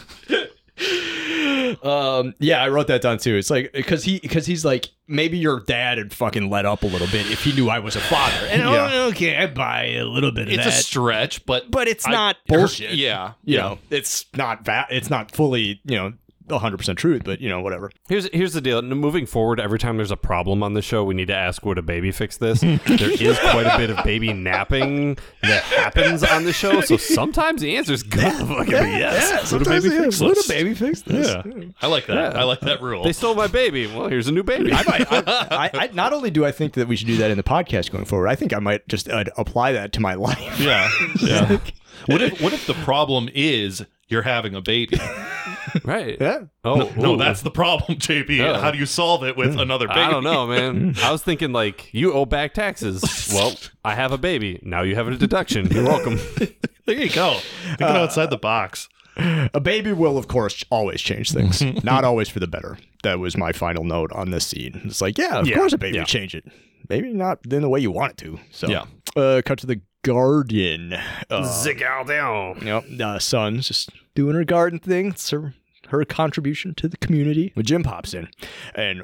Um, 1.82 2.34
yeah, 2.38 2.62
I 2.62 2.68
wrote 2.68 2.86
that 2.88 3.02
down 3.02 3.18
too. 3.18 3.34
It's 3.36 3.48
like 3.50 3.72
because 3.72 4.04
he 4.04 4.18
because 4.20 4.46
he's 4.46 4.64
like 4.64 4.90
maybe 5.08 5.38
your 5.38 5.60
dad 5.60 5.98
had 5.98 6.12
fucking 6.12 6.50
let 6.50 6.66
up 6.66 6.82
a 6.82 6.86
little 6.86 7.06
bit 7.08 7.30
if 7.30 7.42
he 7.44 7.52
knew 7.52 7.68
I 7.68 7.78
was 7.78 7.96
a 7.96 8.00
father. 8.00 8.46
And 8.48 8.60
Yeah. 8.62 8.90
oh, 8.92 9.08
okay, 9.08 9.36
I 9.36 9.46
buy 9.46 9.86
a 9.94 10.04
little 10.04 10.32
bit 10.32 10.48
of 10.48 10.54
it's 10.54 10.64
that, 10.64 10.68
a 10.68 10.72
stretch, 10.72 11.44
but 11.46 11.70
but 11.70 11.88
it's 11.88 12.06
I- 12.06 12.10
not 12.10 12.36
bullshit. 12.46 12.94
Yeah, 12.94 13.32
you 13.44 13.56
yeah. 13.56 13.60
know, 13.62 13.78
it's 13.90 14.26
not 14.36 14.64
va- 14.64 14.86
It's 14.90 15.08
not 15.10 15.30
fully 15.30 15.80
you 15.84 15.96
know 15.96 16.12
hundred 16.58 16.78
percent 16.78 16.98
truth, 16.98 17.22
but 17.24 17.40
you 17.40 17.48
know 17.48 17.60
whatever. 17.60 17.90
Here's 18.08 18.28
here's 18.32 18.52
the 18.52 18.60
deal. 18.60 18.80
Moving 18.82 19.26
forward, 19.26 19.60
every 19.60 19.78
time 19.78 19.96
there's 19.96 20.10
a 20.10 20.16
problem 20.16 20.62
on 20.62 20.74
the 20.74 20.82
show, 20.82 21.04
we 21.04 21.14
need 21.14 21.28
to 21.28 21.36
ask 21.36 21.64
would 21.64 21.78
a 21.78 21.82
baby 21.82 22.12
fix 22.12 22.36
this. 22.36 22.60
there 22.60 22.78
is 22.86 23.38
quite 23.38 23.66
a 23.66 23.76
bit 23.76 23.90
of 23.90 24.02
baby 24.04 24.32
napping 24.32 25.16
that 25.42 25.62
happens 25.64 26.22
on 26.22 26.44
the 26.44 26.52
show, 26.52 26.80
so 26.80 26.96
sometimes 26.96 27.62
the 27.62 27.76
answer 27.76 27.92
is 27.92 28.02
gonna 28.02 28.46
fucking 28.46 28.66
be 28.66 28.90
yes. 28.90 29.52
Would 29.52 29.62
a 29.62 29.64
baby 29.64 29.90
fix 29.90 30.20
Would 30.20 30.36
this? 30.36 30.50
a 30.50 30.52
baby 30.52 30.74
fix 30.74 31.02
this? 31.02 31.28
Yeah. 31.28 31.64
I 31.80 31.86
like 31.86 32.06
that. 32.06 32.34
Yeah. 32.34 32.40
I 32.40 32.44
like 32.44 32.60
that 32.60 32.82
rule. 32.82 33.04
They 33.04 33.12
stole 33.12 33.34
my 33.34 33.46
baby. 33.46 33.86
Well, 33.86 34.08
here's 34.08 34.28
a 34.28 34.32
new 34.32 34.42
baby. 34.42 34.72
I 34.72 34.82
might. 34.84 35.12
I, 35.12 35.22
I, 35.50 35.70
I, 35.74 35.90
not 35.92 36.12
only 36.12 36.30
do 36.30 36.44
I 36.44 36.52
think 36.52 36.74
that 36.74 36.88
we 36.88 36.96
should 36.96 37.06
do 37.06 37.16
that 37.18 37.30
in 37.30 37.36
the 37.36 37.42
podcast 37.42 37.90
going 37.90 38.04
forward, 38.04 38.28
I 38.28 38.34
think 38.34 38.52
I 38.52 38.58
might 38.58 38.86
just 38.88 39.08
uh, 39.08 39.24
apply 39.36 39.72
that 39.72 39.92
to 39.94 40.00
my 40.00 40.14
life. 40.14 40.60
Yeah, 40.60 40.90
yeah. 41.20 41.58
what 42.06 42.22
if 42.22 42.40
what 42.40 42.52
if 42.52 42.66
the 42.66 42.74
problem 42.74 43.28
is 43.34 43.84
you're 44.08 44.22
having 44.22 44.54
a 44.54 44.60
baby? 44.60 44.98
Right. 45.84 46.16
Yeah. 46.20 46.40
Oh 46.64 46.92
No, 46.96 47.14
ooh. 47.14 47.16
that's 47.16 47.42
the 47.42 47.50
problem, 47.50 47.98
JP. 47.98 48.28
Yeah. 48.36 48.60
How 48.60 48.70
do 48.70 48.78
you 48.78 48.86
solve 48.86 49.24
it 49.24 49.36
with 49.36 49.58
another 49.58 49.88
baby? 49.88 50.00
I 50.00 50.10
don't 50.10 50.24
know, 50.24 50.46
man. 50.46 50.94
I 51.02 51.10
was 51.12 51.22
thinking 51.22 51.52
like 51.52 51.92
you 51.92 52.12
owe 52.12 52.24
back 52.26 52.54
taxes. 52.54 53.30
well, 53.32 53.54
I 53.84 53.94
have 53.94 54.12
a 54.12 54.18
baby. 54.18 54.60
Now 54.62 54.82
you 54.82 54.94
have 54.94 55.08
a 55.08 55.16
deduction. 55.16 55.66
You're 55.70 55.84
welcome. 55.84 56.18
There 56.86 56.96
you 56.96 57.10
go. 57.10 57.38
Thinking 57.78 57.86
outside 57.86 58.30
the 58.30 58.38
box. 58.38 58.88
A 59.16 59.60
baby 59.60 59.92
will, 59.92 60.16
of 60.16 60.26
course, 60.26 60.64
always 60.70 61.00
change 61.00 61.32
things. 61.32 61.60
Not 61.84 62.02
always 62.04 62.28
for 62.30 62.40
the 62.40 62.46
better. 62.46 62.78
That 63.02 63.18
was 63.18 63.36
my 63.36 63.52
final 63.52 63.84
note 63.84 64.10
on 64.12 64.30
this 64.30 64.46
scene. 64.46 64.80
It's 64.86 65.00
like, 65.02 65.18
yeah, 65.18 65.38
of 65.40 65.46
Yeah, 65.46 65.56
course 65.56 65.74
a 65.74 65.78
baby 65.78 65.98
yeah. 65.98 66.04
change 66.04 66.34
it. 66.34 66.44
Maybe 66.88 67.12
not 67.12 67.40
in 67.50 67.60
the 67.62 67.68
way 67.68 67.78
you 67.80 67.90
want 67.90 68.12
it 68.12 68.16
to. 68.18 68.38
So, 68.50 68.68
Yeah. 68.68 68.84
Uh, 69.14 69.42
cut 69.44 69.58
to 69.58 69.66
the 69.66 69.80
Guardian. 70.02 70.94
Uh, 71.30 71.44
Zig 71.44 71.82
out 71.82 72.06
down. 72.08 72.60
Yep. 72.64 72.84
Uh, 73.00 73.18
Sun's 73.18 73.68
just 73.68 73.90
doing 74.14 74.34
her 74.34 74.44
garden 74.44 74.78
thing. 74.78 75.08
It's 75.08 75.28
her, 75.30 75.54
her 75.92 76.04
contribution 76.04 76.74
to 76.74 76.88
the 76.88 76.96
community. 76.96 77.52
When 77.54 77.64
Jin 77.64 77.82
pops 77.82 78.12
in, 78.14 78.28
and 78.74 79.02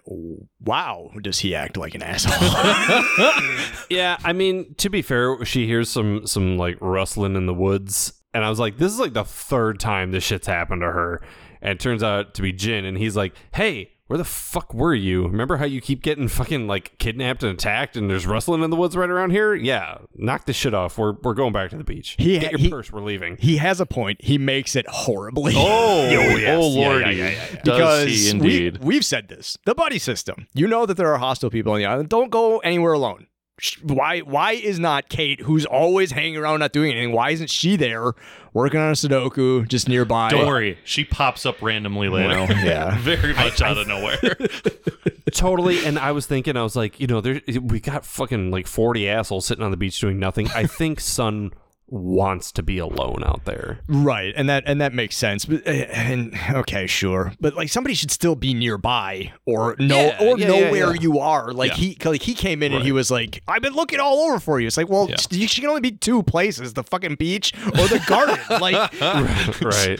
wow, 0.61 1.11
does 1.23 1.39
he 1.39 1.55
act 1.55 1.77
like 1.77 1.95
an 1.95 2.03
asshole? 2.03 2.35
Yeah, 3.91 4.19
I 4.25 4.33
mean, 4.33 4.75
to 4.79 4.91
be 4.91 5.01
fair, 5.03 5.45
she 5.45 5.67
hears 5.67 5.89
some 5.89 6.27
some 6.27 6.59
like 6.59 6.77
rustling 6.81 7.37
in 7.37 7.47
the 7.47 7.55
woods, 7.55 8.13
and 8.35 8.45
I 8.45 8.51
was 8.51 8.59
like, 8.59 8.77
this 8.79 8.93
is 8.93 8.99
like 8.99 9.13
the 9.15 9.25
third 9.25 9.81
time 9.81 10.11
this 10.11 10.25
shit's 10.25 10.47
happened 10.47 10.83
to 10.83 10.91
her, 10.91 11.23
and 11.63 11.73
it 11.73 11.81
turns 11.81 12.03
out 12.03 12.35
to 12.35 12.43
be 12.43 12.53
Jin, 12.53 12.85
and 12.85 12.99
he's 12.99 13.17
like, 13.17 13.35
hey. 13.55 13.93
Where 14.09 14.17
the 14.19 14.25
fuck 14.25 14.73
were 14.73 14.95
you? 14.95 15.25
Remember 15.29 15.59
how 15.59 15.67
you 15.67 15.81
keep 15.83 16.03
getting 16.03 16.29
fucking 16.29 16.67
like 16.67 16.97
kidnapped 16.99 17.43
and 17.43 17.53
attacked, 17.53 17.95
and 17.95 18.09
there's 18.11 18.27
rustling 18.27 18.63
in 18.63 18.71
the 18.71 18.77
woods 18.77 18.97
right 18.97 19.11
around 19.11 19.31
here? 19.33 19.55
Yeah, 19.55 19.99
knock 20.15 20.47
this 20.47 20.57
shit 20.57 20.73
off. 20.73 20.97
We're 20.97 21.13
we're 21.23 21.35
going 21.35 21.53
back 21.53 21.69
to 21.71 21.77
the 21.77 21.85
beach. 21.85 22.17
He- 22.19 22.39
Get 22.39 22.53
your 22.53 22.59
he- 22.59 22.71
purse. 22.71 22.91
We're 22.91 23.03
leaving. 23.03 23.37
he 23.39 23.59
has 23.59 23.81
a 23.81 23.87
point. 23.87 24.25
He 24.25 24.39
makes 24.39 24.75
it 24.77 24.89
horribly. 24.89 25.53
Oh, 25.57 25.61
oh 26.09 26.09
yes. 26.09 26.59
oh 26.59 26.71
Yeah, 26.81 26.89
lordy. 26.89 27.05
yeah, 27.17 27.29
yeah, 27.29 27.29
yeah. 27.31 27.61
Does 27.63 28.05
because 28.05 28.07
he 28.09 28.31
indeed? 28.31 28.79
We, 28.79 28.87
we've 28.87 29.05
said 29.05 29.29
this. 29.29 29.59
The 29.67 29.75
buddy 29.75 29.99
system. 29.99 30.47
You 30.55 30.67
know 30.67 30.87
that 30.87 30.97
there 30.97 31.13
are 31.13 31.19
hostile 31.19 31.51
people 31.51 31.73
on 31.73 31.79
the 31.79 31.85
island. 31.87 32.09
Don't 32.09 32.31
go 32.31 32.59
anywhere 32.61 32.95
alone. 32.95 33.27
Sh- 33.59 33.79
Why? 33.83 34.21
Why 34.21 34.53
is 34.53 34.79
not 34.79 35.09
Kate, 35.09 35.41
who's 35.41 35.67
always 35.67 36.13
hanging 36.13 36.37
around 36.37 36.61
not 36.61 36.73
doing 36.73 36.93
anything? 36.93 37.13
Why 37.13 37.31
isn't 37.31 37.51
she 37.51 37.77
there 37.77 38.13
working 38.53 38.81
on 38.81 38.91
a 38.91 38.93
Sudoku 38.93 39.67
just 39.69 39.89
nearby? 39.89 40.31
Don't 40.31 40.47
worry, 40.47 40.79
she 40.85 41.05
pops 41.05 41.45
up 41.45 41.61
randomly 41.61 42.09
later. 42.09 42.29
Well, 42.29 42.51
yeah. 42.65 42.97
Very 43.01 43.35
much 43.35 43.61
out 43.61 43.77
of 43.79 43.87
nowhere. 43.89 44.19
totally. 45.33 45.85
And 45.85 45.99
I 45.99 46.13
was 46.13 46.27
thinking, 46.27 46.57
I 46.57 46.63
was 46.63 46.77
like, 46.77 47.01
you 47.01 47.07
know, 47.07 47.21
there 47.21 47.41
we 47.61 47.81
got 47.81 48.05
fucking 48.05 48.51
like 48.51 48.67
forty 48.67 49.09
assholes 49.09 49.47
sitting 49.47 49.65
on 49.65 49.71
the 49.71 49.77
beach 49.77 49.99
doing 50.01 50.19
nothing. 50.19 50.49
I 50.55 50.67
think 50.67 51.01
Sun 51.01 51.53
wants 51.91 52.53
to 52.53 52.63
be 52.63 52.79
alone 52.79 53.23
out 53.25 53.45
there. 53.45 53.81
Right, 53.89 54.33
and 54.37 54.49
that 54.49 54.65
and 54.67 54.81
that 54.81 54.93
makes 54.93 55.17
sense. 55.17 55.45
But 55.45 55.67
uh, 55.67 55.71
and 55.71 56.39
okay, 56.51 56.87
sure, 56.87 57.33
but 57.41 57.55
like 57.55 57.69
somebody 57.71 57.95
should 57.95 58.11
still 58.11 58.35
be 58.37 58.53
nearby 58.55 59.33
or 59.47 59.75
know 59.79 59.97
Yeah, 60.07 60.19
or 60.21 60.39
yeah, 60.39 60.49
know 60.49 60.59
yeah, 60.59 60.71
where 60.71 60.95
yeah. 60.95 61.01
you 61.01 61.19
are. 61.19 61.53
Like 61.53 61.71
Yeah. 61.73 61.77
he 61.77 61.97
like 62.05 62.23
he 62.23 62.35
came 62.35 62.63
in 62.63 62.73
and 62.75 62.85
he 62.85 62.93
was 62.93 63.11
like, 63.11 63.43
"I've 63.49 63.63
been 63.63 63.73
looking 63.75 64.01
all 64.01 64.19
over 64.29 64.39
for 64.39 64.61
you." 64.61 64.67
It's 64.67 64.77
like, 64.77 64.89
well, 64.89 65.09
Yeah. 65.09 65.17
you 65.31 65.49
she 65.49 65.61
can 65.63 65.71
only 65.71 65.81
be 65.81 65.93
two 65.93 66.23
places: 66.23 66.75
the 66.75 66.85
fucking 66.85 67.15
beach 67.17 67.53
or 67.67 67.89
the 67.89 68.03
garden. 68.07 68.39
like, 68.61 68.93
right. 69.63 69.99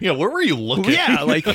yeah, 0.00 0.12
where 0.12 0.28
were 0.28 0.42
you 0.42 0.56
looking? 0.56 0.92
yeah, 0.92 1.22
like 1.22 1.46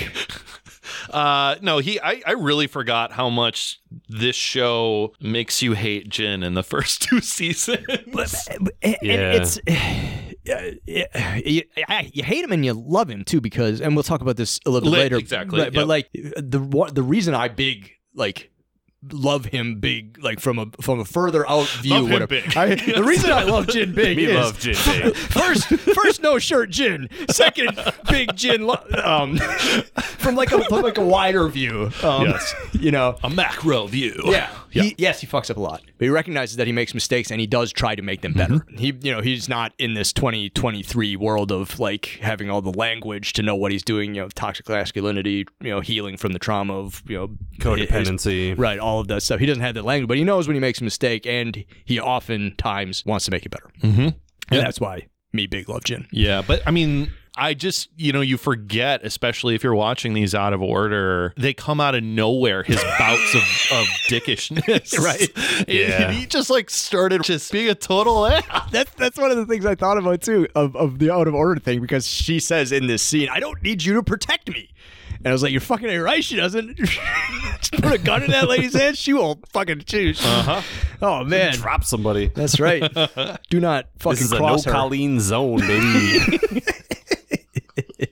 Uh, 1.10 1.56
no, 1.62 1.80
he. 1.80 2.00
I, 2.00 2.22
I 2.26 2.32
really 2.34 2.68
forgot 2.68 3.12
how 3.12 3.30
much 3.30 3.80
this 4.10 4.36
show 4.36 5.14
makes 5.20 5.62
you 5.62 5.74
hate 5.74 6.10
Jin 6.10 6.44
in 6.44 6.54
the 6.54 6.64
first 6.74 7.02
two 7.02 7.22
seasons. 7.22 7.86
and 7.88 8.70
Yeah. 9.02 9.32
it's 9.34 9.60
you, 10.46 11.64
you 12.14 12.24
hate 12.24 12.44
him 12.44 12.52
and 12.52 12.66
you 12.66 12.74
love 12.74 13.10
him 13.10 13.24
too 13.24 13.42
because 13.42 13.82
and 13.82 13.96
we'll 13.96 14.04
talk 14.04 14.22
about 14.22 14.38
this 14.38 14.60
a 14.66 14.70
little 14.70 14.92
bit 14.92 14.98
later 14.98 15.18
exactly, 15.18 15.60
but, 15.60 15.74
but 15.74 15.88
like 15.88 16.10
the 16.14 16.90
the 16.94 17.04
reason 17.04 17.34
I 17.34 17.48
big 17.48 17.92
like 18.14 18.52
love 19.12 19.46
him 19.46 19.80
big 19.80 20.18
like 20.24 20.40
from 20.40 20.58
a 20.60 20.66
from 20.82 21.00
a 21.00 21.06
further 21.06 21.48
out 21.50 21.68
view 21.82 21.94
Love 21.94 22.10
him 22.10 22.26
big. 22.28 22.58
I, 22.58 22.76
the 22.96 23.04
reason 23.04 23.32
I 23.32 23.44
love 23.44 23.68
Jin 23.68 23.94
big 23.94 24.18
Me 24.18 24.26
is 24.26 24.36
love 24.36 24.60
Jin 24.60 24.76
Big. 24.86 25.16
first 25.16 25.68
first 25.68 26.22
no 26.22 26.40
shirt 26.40 26.70
Jin 26.70 27.08
second 27.30 27.78
big 28.10 28.36
Jin 28.36 28.66
lo- 28.66 28.84
um 29.04 29.38
from 30.18 30.36
like 30.36 30.52
a 30.52 30.64
from 30.66 30.82
like 30.82 30.98
a 30.98 31.06
wider 31.06 31.48
view 31.48 31.92
um 32.04 32.24
Yes. 32.26 32.54
you 32.74 32.92
know 32.92 33.18
A 33.24 33.30
macro 33.30 33.88
view. 33.88 34.20
yeah. 34.26 34.50
He, 34.84 34.96
yes, 34.98 35.22
he 35.22 35.28
fucks 35.28 35.50
up 35.50 35.58
a 35.58 35.60
lot, 35.60 35.82
but 35.98 36.06
he 36.06 36.10
recognizes 36.10 36.58
that 36.58 36.68
he 36.68 36.74
makes 36.74 36.94
mistakes 36.94 37.32
and 37.32 37.40
he 37.40 37.48
does 37.48 37.72
try 37.72 37.96
to 37.96 38.02
make 38.02 38.22
them 38.22 38.34
better. 38.34 38.56
Mm-hmm. 38.56 38.78
He, 38.78 38.94
you 39.02 39.12
know, 39.12 39.22
he's 39.22 39.48
not 39.50 39.74
in 39.80 39.94
this 39.94 40.12
2023 40.14 41.16
world 41.16 41.52
of 41.52 41.80
like 41.80 42.20
having 42.22 42.50
all 42.50 42.62
the 42.62 42.72
language 42.74 43.34
to 43.34 43.42
know 43.44 43.56
what 43.56 43.72
he's 43.72 43.84
doing. 43.84 44.16
You 44.16 44.22
know, 44.24 44.28
toxic 44.30 44.68
masculinity, 44.70 45.46
you 45.62 45.70
know, 45.70 45.80
healing 45.82 46.18
from 46.18 46.34
the 46.34 46.40
trauma 46.40 46.78
of 46.78 47.02
you 47.08 47.18
know 47.18 47.28
his- 47.52 47.60
Codependency. 47.90 48.58
right? 48.58 48.80
All 48.80 49.00
of 49.00 49.08
that 49.08 49.22
stuff. 49.22 49.40
He 49.40 49.46
doesn't 49.46 49.64
have 49.64 49.76
that 49.76 49.86
language, 49.86 50.08
but 50.08 50.18
he 50.18 50.24
knows 50.24 50.48
when 50.48 50.56
he 50.56 50.60
makes 50.62 50.82
a 50.82 50.84
mistake, 50.84 51.26
and 51.26 51.64
he 51.86 52.00
oftentimes 52.00 53.06
wants 53.06 53.26
to 53.26 53.32
make 53.32 53.46
it 53.46 53.50
better. 53.50 53.72
Mm-hmm. 53.82 54.02
And 54.02 54.18
that's 54.50 54.80
why 54.80 55.08
me 55.34 55.48
big 55.48 55.68
love 55.70 55.84
Jin. 55.84 56.08
Yeah, 56.12 56.42
but 56.46 56.62
I 56.68 56.72
mean, 56.72 57.12
I 57.38 57.54
just, 57.54 57.90
you 57.98 58.14
know, 58.14 58.22
you 58.22 58.38
forget, 58.38 59.04
especially 59.04 59.56
if 59.56 59.64
you're 59.64 59.76
watching 59.76 60.14
these 60.14 60.34
out 60.34 60.54
of 60.54 60.62
order, 60.62 61.34
they 61.38 61.54
come 61.54 61.82
out 61.82 61.94
of 61.96 62.04
nowhere, 62.04 62.64
his 62.64 62.82
bouts 63.00 63.36
of, 63.36 63.42
of 63.78 63.86
dickishness. 64.08 64.98
Right. 65.04 65.30
Yeah. 65.68 66.08
And 66.10 66.16
he 66.18 66.26
just 66.26 66.50
like 66.50 66.70
started 66.70 67.24
just 67.24 67.52
being 67.52 67.70
a 67.70 67.76
total 67.76 68.26
ass. 68.26 68.44
That's 68.72 68.92
that's 68.96 69.18
one 69.18 69.32
of 69.32 69.38
the 69.38 69.46
things 69.46 69.66
I 69.66 69.76
thought 69.76 69.98
about 69.98 70.22
too 70.22 70.48
of, 70.56 70.76
of 70.76 71.00
the 71.00 71.12
out 71.12 71.28
of 71.28 71.34
order 71.36 71.60
thing 71.60 71.82
because 71.82 72.08
she 72.08 72.40
says 72.40 72.72
in 72.72 72.88
this 72.88 73.02
scene, 73.02 73.30
"I 73.30 73.40
don't 73.40 73.62
need 73.64 73.84
you 73.84 73.94
to 73.96 74.04
protect 74.04 74.50
me," 74.50 74.70
and 75.18 75.28
I 75.28 75.32
was 75.32 75.42
like, 75.44 75.52
"You're 75.52 75.62
fucking 75.62 75.88
ain't 75.90 76.04
right. 76.04 76.24
She 76.24 76.36
doesn't. 76.36 76.78
Just 76.78 77.82
put 77.82 77.94
a 77.94 77.98
gun 77.98 78.24
in 78.24 78.32
that 78.32 78.48
lady's 78.48 78.74
head. 78.74 78.98
She 78.98 79.14
will 79.14 79.40
fucking 79.50 79.82
choose." 79.86 80.24
Uh-huh. 80.24 80.62
Oh 81.02 81.24
man, 81.24 81.54
Drop 81.54 81.84
somebody. 81.84 82.28
that's 82.28 82.60
right. 82.60 82.82
Do 83.50 83.60
not 83.60 83.88
fucking 84.00 84.12
This 84.18 84.22
is 84.22 84.32
a 84.32 84.40
no 84.40 84.58
her. 84.58 84.72
Colleen 84.72 85.20
zone, 85.20 85.60
baby. 85.60 86.62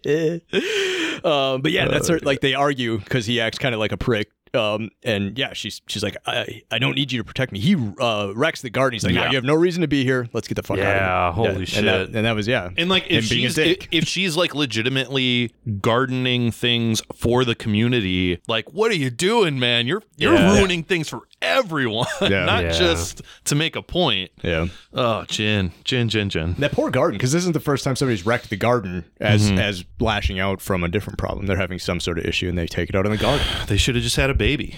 um, 1.23 1.61
but 1.61 1.71
yeah, 1.71 1.87
that's 1.87 2.07
her. 2.07 2.19
Like 2.19 2.41
they 2.41 2.53
argue 2.53 2.97
because 2.99 3.25
he 3.25 3.39
acts 3.41 3.57
kind 3.57 3.73
of 3.73 3.79
like 3.79 3.91
a 3.91 3.97
prick. 3.97 4.29
Um, 4.55 4.91
and 5.01 5.35
yeah, 5.35 5.53
she's 5.53 5.81
she's 5.87 6.03
like, 6.03 6.15
I 6.27 6.61
I 6.69 6.77
don't 6.77 6.93
need 6.93 7.11
you 7.11 7.17
to 7.17 7.23
protect 7.23 7.51
me. 7.51 7.59
He 7.59 7.75
uh, 7.99 8.33
wrecks 8.35 8.61
the 8.61 8.69
garden. 8.69 8.93
He's 8.93 9.03
like, 9.03 9.15
Yeah. 9.15 9.23
nah, 9.23 9.29
you 9.31 9.35
have 9.37 9.43
no 9.43 9.55
reason 9.55 9.81
to 9.81 9.87
be 9.87 10.03
here. 10.03 10.29
Let's 10.31 10.47
get 10.47 10.53
the 10.55 10.61
fuck 10.61 10.77
out 10.77 10.83
Yeah, 10.83 11.27
of 11.29 11.35
here. 11.35 11.43
holy 11.45 11.55
and 11.61 11.67
shit. 11.67 11.85
that, 11.85 12.01
and 12.15 12.25
that 12.27 12.35
was 12.35 12.47
yeah. 12.47 12.69
And 12.77 12.87
like 12.87 13.05
if 13.09 13.23
Him 13.23 13.29
being 13.37 13.45
a 13.45 13.49
she's 13.49 13.55
dick. 13.55 13.87
if 13.91 14.03
she's 14.07 14.37
like 14.37 14.53
legitimately 14.53 15.55
gardening 15.81 16.51
things 16.51 17.01
for 17.15 17.43
the 17.45 17.55
community, 17.55 18.41
like 18.47 18.71
what 18.71 18.91
are 18.91 18.95
you 18.95 19.09
doing, 19.09 19.57
man? 19.57 19.87
You're 19.87 20.03
you're 20.17 20.35
Yeah. 20.35 20.55
ruining 20.59 20.83
things 20.83 21.09
for 21.09 21.21
everyone, 21.43 22.07
Yeah. 22.21 22.45
not 22.45 22.63
Yeah. 22.63 22.71
just 22.71 23.21
to 23.45 23.55
make 23.55 23.75
a 23.75 23.81
point. 23.83 24.31
yeah. 24.41 24.67
Oh, 24.93 25.25
Jin, 25.27 25.71
Jin, 25.83 26.09
Jin, 26.09 26.29
Jin. 26.29 26.55
That 26.59 26.71
poor 26.71 26.89
garden, 26.89 27.17
because 27.17 27.31
this 27.33 27.43
isn't 27.43 27.53
the 27.53 27.59
first 27.59 27.83
time 27.83 27.95
somebody's 27.95 28.25
wrecked 28.25 28.49
the 28.49 28.55
garden 28.55 29.05
as 29.19 29.49
mm-hmm. 29.49 29.59
as 29.59 29.83
lashing 29.99 30.39
out 30.39 30.61
from 30.61 30.83
a 30.83 30.87
different 30.87 31.19
problem. 31.19 31.45
They're 31.45 31.57
having 31.57 31.79
some 31.79 31.99
sort 31.99 32.17
of 32.17 32.25
issue 32.25 32.47
and 32.49 32.57
they 32.57 32.65
take 32.67 32.89
it 32.89 32.95
out 32.95 33.05
on 33.05 33.11
the 33.11 33.17
garden. 33.17 33.45
They 33.67 33.77
should 33.77 33.95
have 33.95 34.03
just 34.03 34.15
had 34.15 34.29
a 34.29 34.33
baby. 34.33 34.75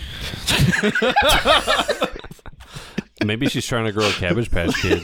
Maybe 3.26 3.48
she's 3.48 3.66
trying 3.66 3.86
to 3.86 3.92
grow 3.92 4.08
a 4.08 4.12
cabbage 4.12 4.52
patch 4.52 4.76
kid. 4.82 5.02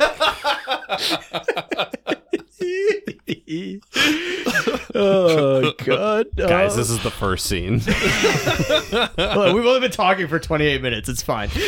Oh 4.95 5.73
God, 5.83 6.27
Guys, 6.35 6.75
this 6.75 6.89
is 6.89 7.01
the 7.03 7.11
first 7.11 7.45
scene. 7.45 7.79
Look, 9.17 9.55
we've 9.55 9.65
only 9.65 9.79
been 9.79 9.91
talking 9.91 10.27
for 10.27 10.39
28 10.39 10.81
minutes. 10.81 11.09
It's 11.09 11.21
fine. 11.21 11.49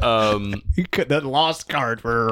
Um, 0.00 0.62
that 1.08 1.22
lost 1.24 1.68
card 1.68 2.00
for. 2.00 2.30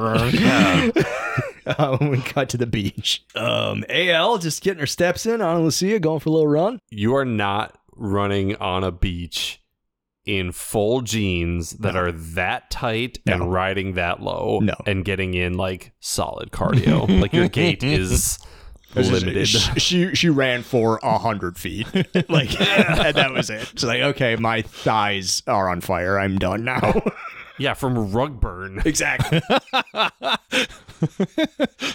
um, 1.79 2.11
we 2.11 2.21
cut 2.23 2.49
to 2.51 2.57
the 2.57 2.67
beach. 2.67 3.25
Um, 3.35 3.85
Al 3.89 4.39
just 4.39 4.63
getting 4.63 4.81
her 4.81 4.87
steps 4.87 5.27
in 5.27 5.41
on 5.41 5.63
Lucia, 5.65 5.99
going 5.99 6.21
for 6.21 6.29
a 6.31 6.33
little 6.33 6.47
run. 6.49 6.81
you 6.91 7.15
are 7.17 7.25
not 7.25 7.77
running 7.97 8.57
on 8.57 8.85
a 8.85 8.93
beach 8.93 9.61
in 10.29 10.53
full 10.53 11.01
jeans 11.01 11.71
that 11.71 11.97
are 11.97 12.13
that 12.13 12.71
tight 12.71 13.19
No. 13.25 13.33
and 13.33 13.53
riding 13.53 13.95
that 13.95 14.21
low 14.23 14.59
No. 14.63 14.75
and 14.87 15.03
getting 15.05 15.33
in 15.33 15.55
like 15.55 15.93
solid 16.01 16.51
cardio. 16.51 17.09
like 17.23 17.33
your 17.33 17.49
gait 17.49 17.83
is 17.83 18.39
limited. 18.95 19.49
She, 19.49 19.81
she 19.81 20.15
she 20.15 20.29
ran 20.29 20.63
for 20.63 21.01
a 21.03 21.17
hundred 21.19 21.57
feet, 21.59 21.87
like, 22.29 22.61
and 22.61 23.17
that 23.17 23.33
was 23.33 23.49
it. 23.49 23.67
She's 23.69 23.85
like, 23.85 24.03
okay, 24.03 24.37
my 24.37 24.61
thighs 24.63 25.43
are 25.47 25.71
on 25.71 25.81
fire. 25.81 26.19
I'm 26.19 26.39
done 26.39 26.63
now. 26.65 27.01
Yeah, 27.59 27.75
from 27.75 28.13
rug 28.13 28.41
burn. 28.41 28.81
Exactly. 28.89 29.43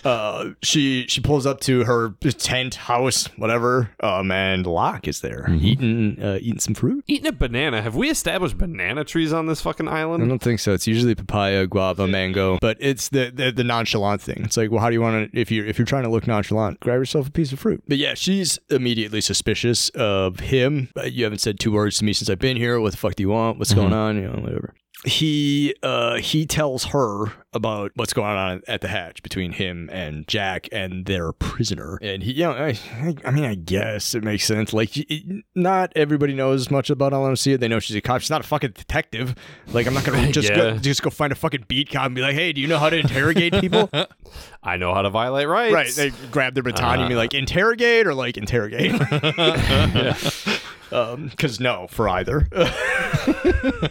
uh, 0.04 0.50
she 0.62 1.06
she 1.08 1.22
pulls 1.22 1.46
up 1.46 1.60
to 1.62 1.84
her 1.86 2.10
tent 2.38 2.76
house, 2.76 3.28
whatever. 3.38 3.92
Um, 4.02 4.32
and 4.32 4.66
Locke 4.66 5.08
is 5.08 5.22
there 5.22 5.48
eating 5.50 6.22
uh, 6.22 6.38
eating 6.42 6.60
some 6.60 6.74
fruit. 6.74 7.04
Eating 7.08 7.28
a 7.28 7.32
banana. 7.32 7.82
Have 7.82 7.96
we 7.96 8.10
established 8.10 8.58
banana 8.58 9.04
trees 9.04 9.34
on 9.34 9.48
this 9.48 9.62
fucking 9.62 9.88
island? 9.88 10.24
I 10.24 10.28
don't 10.28 10.42
think 10.42 10.60
so. 10.60 10.74
It's 10.74 10.88
usually 10.88 11.16
papaya, 11.16 11.68
guava, 11.68 12.08
mango, 12.08 12.58
but 12.62 12.78
it's 12.80 13.10
the, 13.10 13.32
the 13.34 13.52
the 13.52 13.64
nonchalant 13.64 14.22
thing. 14.22 14.42
It's 14.44 14.58
like, 14.58 14.72
well, 14.72 14.80
how 14.82 14.90
do 14.90 14.94
you 14.94 15.02
want 15.02 15.32
to? 15.32 15.40
If 15.40 15.52
you 15.52 15.66
if 15.66 15.78
you're 15.78 15.86
trying 15.86 16.04
to 16.04 16.10
look 16.10 16.28
nonchalant, 16.28 16.80
grab 16.80 17.00
yourself 17.00 17.28
a 17.28 17.32
piece 17.32 17.52
of 17.52 17.60
fruit. 17.60 17.84
But 17.88 17.98
yeah, 17.98 18.14
she's 18.14 18.60
immediately 18.70 19.22
suspicious 19.22 19.90
of 19.90 20.40
him. 20.40 20.90
Uh, 20.98 21.04
You 21.04 21.24
haven't 21.26 21.40
said 21.40 21.60
two 21.60 21.72
words 21.72 21.98
to 22.00 22.06
me 22.06 22.14
since 22.14 22.30
I've 22.30 22.40
been 22.40 22.58
here. 22.58 22.80
What 22.80 22.92
the 22.92 22.98
fuck 22.98 23.16
do 23.16 23.24
you 23.24 23.30
want? 23.30 23.60
What's 23.60 23.74
going 23.74 23.94
on? 23.94 24.16
You 24.18 24.24
know, 24.28 24.42
whatever. 24.42 24.74
He 25.06 25.76
uh 25.84 26.16
he 26.16 26.46
tells 26.46 26.86
her 26.86 27.26
about 27.56 27.92
what's 27.96 28.14
going 28.14 28.36
on 28.36 28.62
at 28.68 28.82
the 28.82 28.88
hatch 28.88 29.22
between 29.22 29.52
him 29.52 29.88
and 29.94 30.28
Jack 30.28 30.68
and 30.72 31.06
their 31.06 31.32
prisoner. 31.34 32.00
And 32.02 32.24
he, 32.24 32.32
you 32.32 32.46
know, 32.46 32.52
I, 32.54 32.78
I 33.24 33.30
mean, 33.30 33.44
I 33.46 33.54
guess 33.54 34.16
it 34.16 34.24
makes 34.24 34.46
sense. 34.46 34.74
Like, 34.74 34.98
it- 34.98 35.44
not 35.54 35.92
everybody 35.96 36.34
knows 36.34 36.72
much 36.72 36.90
about 36.90 37.12
LMC. 37.14 37.60
They 37.60 37.68
know 37.68 37.80
she's 37.80 37.96
a 37.96 38.02
cop. 38.02 38.22
She's 38.22 38.32
not 38.32 38.42
a 38.42 38.48
fucking 38.48 38.72
detective. 38.72 39.36
Like, 39.68 39.86
I'm 39.86 39.94
not 39.94 40.04
gonna 40.04 40.32
just 40.32 40.50
go 40.54 40.78
just 40.78 41.04
go 41.04 41.10
find 41.12 41.32
a 41.32 41.36
fucking 41.36 41.66
beat 41.68 41.92
cop 41.92 42.08
and 42.08 42.16
be 42.16 42.22
like, 42.22 42.34
hey, 42.36 42.54
do 42.54 42.62
you 42.62 42.68
know 42.68 42.80
how 42.80 42.90
to 42.90 42.98
interrogate 42.98 43.54
people? 43.54 43.90
I 44.64 44.78
know 44.78 44.94
how 44.96 45.02
to 45.04 45.10
violate 45.12 45.48
rights. 45.48 45.74
right. 45.76 45.92
They 45.94 46.10
grab 46.32 46.54
their 46.56 46.64
baton 46.64 47.00
and 47.02 47.10
be 47.10 47.16
like, 47.16 47.34
interrogate 47.34 48.08
or 48.08 48.16
like 48.16 48.38
interrogate. 48.38 48.94
Um, 48.94 50.14
because 50.90 51.60
no, 51.60 51.88
for 51.90 52.08
either. 52.10 52.48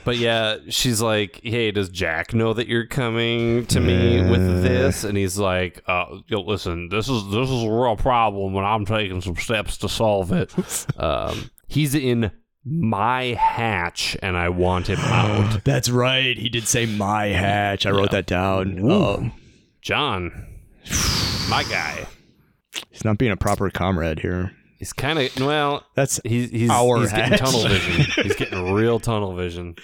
But 0.04 0.16
yeah, 0.16 0.56
she's 0.68 1.00
like, 1.00 1.40
"Hey, 1.42 1.70
does 1.70 1.88
Jack 1.88 2.34
know 2.34 2.52
that 2.52 2.66
you're 2.66 2.86
coming 2.86 3.66
to 3.66 3.80
me 3.80 4.20
with 4.28 4.62
this?" 4.62 5.04
And 5.04 5.16
he's 5.16 5.38
like, 5.38 5.82
uh, 5.86 6.06
"Listen, 6.30 6.88
this 6.88 7.08
is 7.08 7.24
this 7.30 7.48
is 7.48 7.62
a 7.64 7.70
real 7.70 7.96
problem, 7.96 8.56
and 8.56 8.66
I'm 8.66 8.84
taking 8.84 9.20
some 9.20 9.36
steps 9.36 9.76
to 9.78 9.88
solve 9.88 10.32
it." 10.32 10.52
um, 10.98 11.50
he's 11.68 11.94
in 11.94 12.30
my 12.64 13.34
hatch, 13.34 14.16
and 14.22 14.36
I 14.36 14.48
want 14.48 14.88
him 14.88 14.98
out. 15.02 15.64
That's 15.64 15.88
right. 15.88 16.36
He 16.36 16.48
did 16.48 16.66
say 16.66 16.86
my 16.86 17.26
hatch. 17.26 17.86
I 17.86 17.90
wrote 17.90 18.10
that 18.10 18.26
down. 18.26 18.90
Um, 18.90 19.32
John, 19.80 20.46
my 21.48 21.64
guy. 21.64 22.06
he's 22.90 23.04
not 23.04 23.18
being 23.18 23.32
a 23.32 23.36
proper 23.36 23.70
comrade 23.70 24.20
here. 24.20 24.52
He's 24.82 24.92
kind 24.92 25.16
of 25.16 25.30
well. 25.38 25.86
That's 25.94 26.18
He's 26.24 26.50
he's, 26.50 26.68
Our 26.68 26.98
he's 27.02 27.12
getting 27.12 27.38
tunnel 27.38 27.68
vision. 27.68 28.04
He's 28.24 28.34
getting 28.34 28.72
real 28.72 28.98
tunnel 28.98 29.32
vision. 29.36 29.76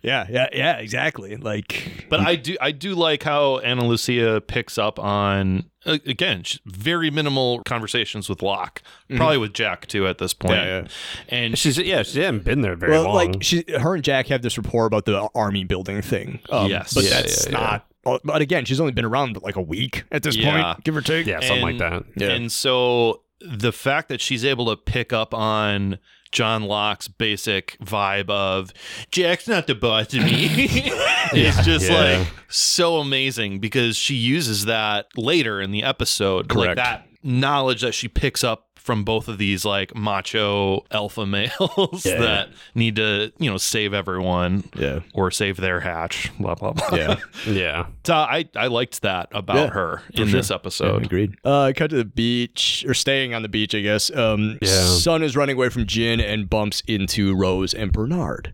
yeah, 0.00 0.28
yeah, 0.30 0.46
yeah, 0.52 0.76
exactly. 0.76 1.34
Like, 1.34 2.06
But 2.08 2.20
I 2.20 2.36
do 2.36 2.56
I 2.60 2.70
do 2.70 2.94
like 2.94 3.24
how 3.24 3.58
Ana 3.58 3.84
Lucia 3.84 4.40
picks 4.46 4.78
up 4.78 5.00
on 5.00 5.64
uh, 5.84 5.98
again 6.06 6.44
very 6.66 7.10
minimal 7.10 7.62
conversations 7.64 8.28
with 8.28 8.42
Locke, 8.42 8.80
probably 9.16 9.38
with 9.38 9.54
Jack 9.54 9.88
too 9.88 10.06
at 10.06 10.18
this 10.18 10.32
point. 10.32 10.54
Yeah, 10.54 10.82
yeah. 10.82 10.88
And 11.30 11.58
She's 11.58 11.76
yeah, 11.76 12.04
she 12.04 12.20
hasn't 12.20 12.44
been 12.44 12.60
there 12.60 12.76
very 12.76 12.92
well, 12.92 13.06
long. 13.06 13.14
like 13.32 13.42
she, 13.42 13.64
her 13.80 13.96
and 13.96 14.04
Jack 14.04 14.28
have 14.28 14.42
this 14.42 14.56
rapport 14.56 14.86
about 14.86 15.04
the 15.04 15.28
army 15.34 15.64
building 15.64 16.00
thing. 16.00 16.38
Um, 16.48 16.70
Yes. 16.70 16.94
but 16.94 17.02
Yeah, 17.02 17.10
that's 17.10 17.46
yeah, 17.48 17.52
yeah. 17.52 17.58
not. 17.58 17.86
well, 18.04 18.20
But 18.22 18.40
again, 18.40 18.66
she's 18.66 18.78
only 18.78 18.92
been 18.92 19.04
around 19.04 19.42
like 19.42 19.56
a 19.56 19.60
week 19.62 20.04
at 20.12 20.22
this 20.22 20.36
Yeah. 20.36 20.74
point, 20.74 20.84
give 20.84 20.96
or 20.96 21.00
take. 21.00 21.26
yeah, 21.26 21.40
something 21.40 21.60
like 21.60 21.78
that. 21.78 22.04
Yeah. 22.16 22.28
And 22.30 22.52
so 22.52 23.22
the 23.46 23.72
fact 23.72 24.08
that 24.08 24.20
she's 24.20 24.44
able 24.44 24.66
to 24.66 24.76
pick 24.76 25.12
up 25.12 25.34
on 25.34 25.98
John 26.32 26.64
Locke's 26.64 27.06
basic 27.08 27.76
vibe 27.78 28.28
of 28.30 28.72
Jack's 29.10 29.46
not 29.46 29.66
the 29.66 29.74
boss 29.74 30.12
of 30.14 30.24
me 30.24 30.46
is 31.34 31.56
just 31.64 31.88
Yeah. 31.90 32.18
like 32.18 32.28
so 32.48 32.96
amazing 32.98 33.60
because 33.60 33.96
she 33.96 34.14
uses 34.14 34.64
that 34.64 35.06
later 35.16 35.60
in 35.60 35.70
the 35.70 35.82
episode. 35.84 36.48
Correct. 36.48 36.76
Like 36.76 36.76
that 36.76 37.06
knowledge 37.22 37.82
that 37.82 37.92
she 37.94 38.08
picks 38.08 38.42
up 38.42 38.63
from 38.84 39.02
both 39.02 39.28
of 39.28 39.38
these 39.38 39.64
like 39.64 39.96
macho 39.96 40.84
alpha 40.90 41.24
males 41.34 42.04
Yeah. 42.04 42.18
that 42.20 42.48
need 42.74 42.96
to, 42.96 43.32
you 43.38 43.50
know, 43.50 43.56
save 43.56 43.94
everyone 43.94 44.64
Yeah. 44.76 45.00
or 45.14 45.30
save 45.30 45.56
their 45.56 45.80
hatch, 45.80 46.30
blah 46.38 46.54
blah 46.54 46.72
blah. 46.72 46.88
Yeah. 46.96 47.16
Yeah. 47.46 47.86
So 48.04 48.14
I 48.14 48.44
I 48.54 48.66
liked 48.66 49.00
that 49.02 49.28
about 49.32 49.56
Yeah, 49.56 49.68
her 49.70 50.02
in 50.12 50.28
sure. 50.28 50.38
this 50.38 50.50
episode. 50.50 51.06
agreed. 51.06 51.34
Uh, 51.44 51.72
cut 51.74 51.90
to 51.90 51.96
the 51.96 52.04
beach 52.04 52.84
or 52.86 52.92
staying 52.94 53.32
on 53.34 53.40
the 53.42 53.48
beach, 53.48 53.74
I 53.74 53.80
guess. 53.80 54.14
Um, 54.14 54.58
Yeah. 54.60 54.68
Sun 54.68 55.22
is 55.22 55.34
running 55.34 55.56
away 55.56 55.70
from 55.70 55.86
Jin 55.86 56.20
and 56.20 56.48
bumps 56.50 56.82
into 56.86 57.34
Rose 57.34 57.72
and 57.74 57.90
Bernard. 57.90 58.52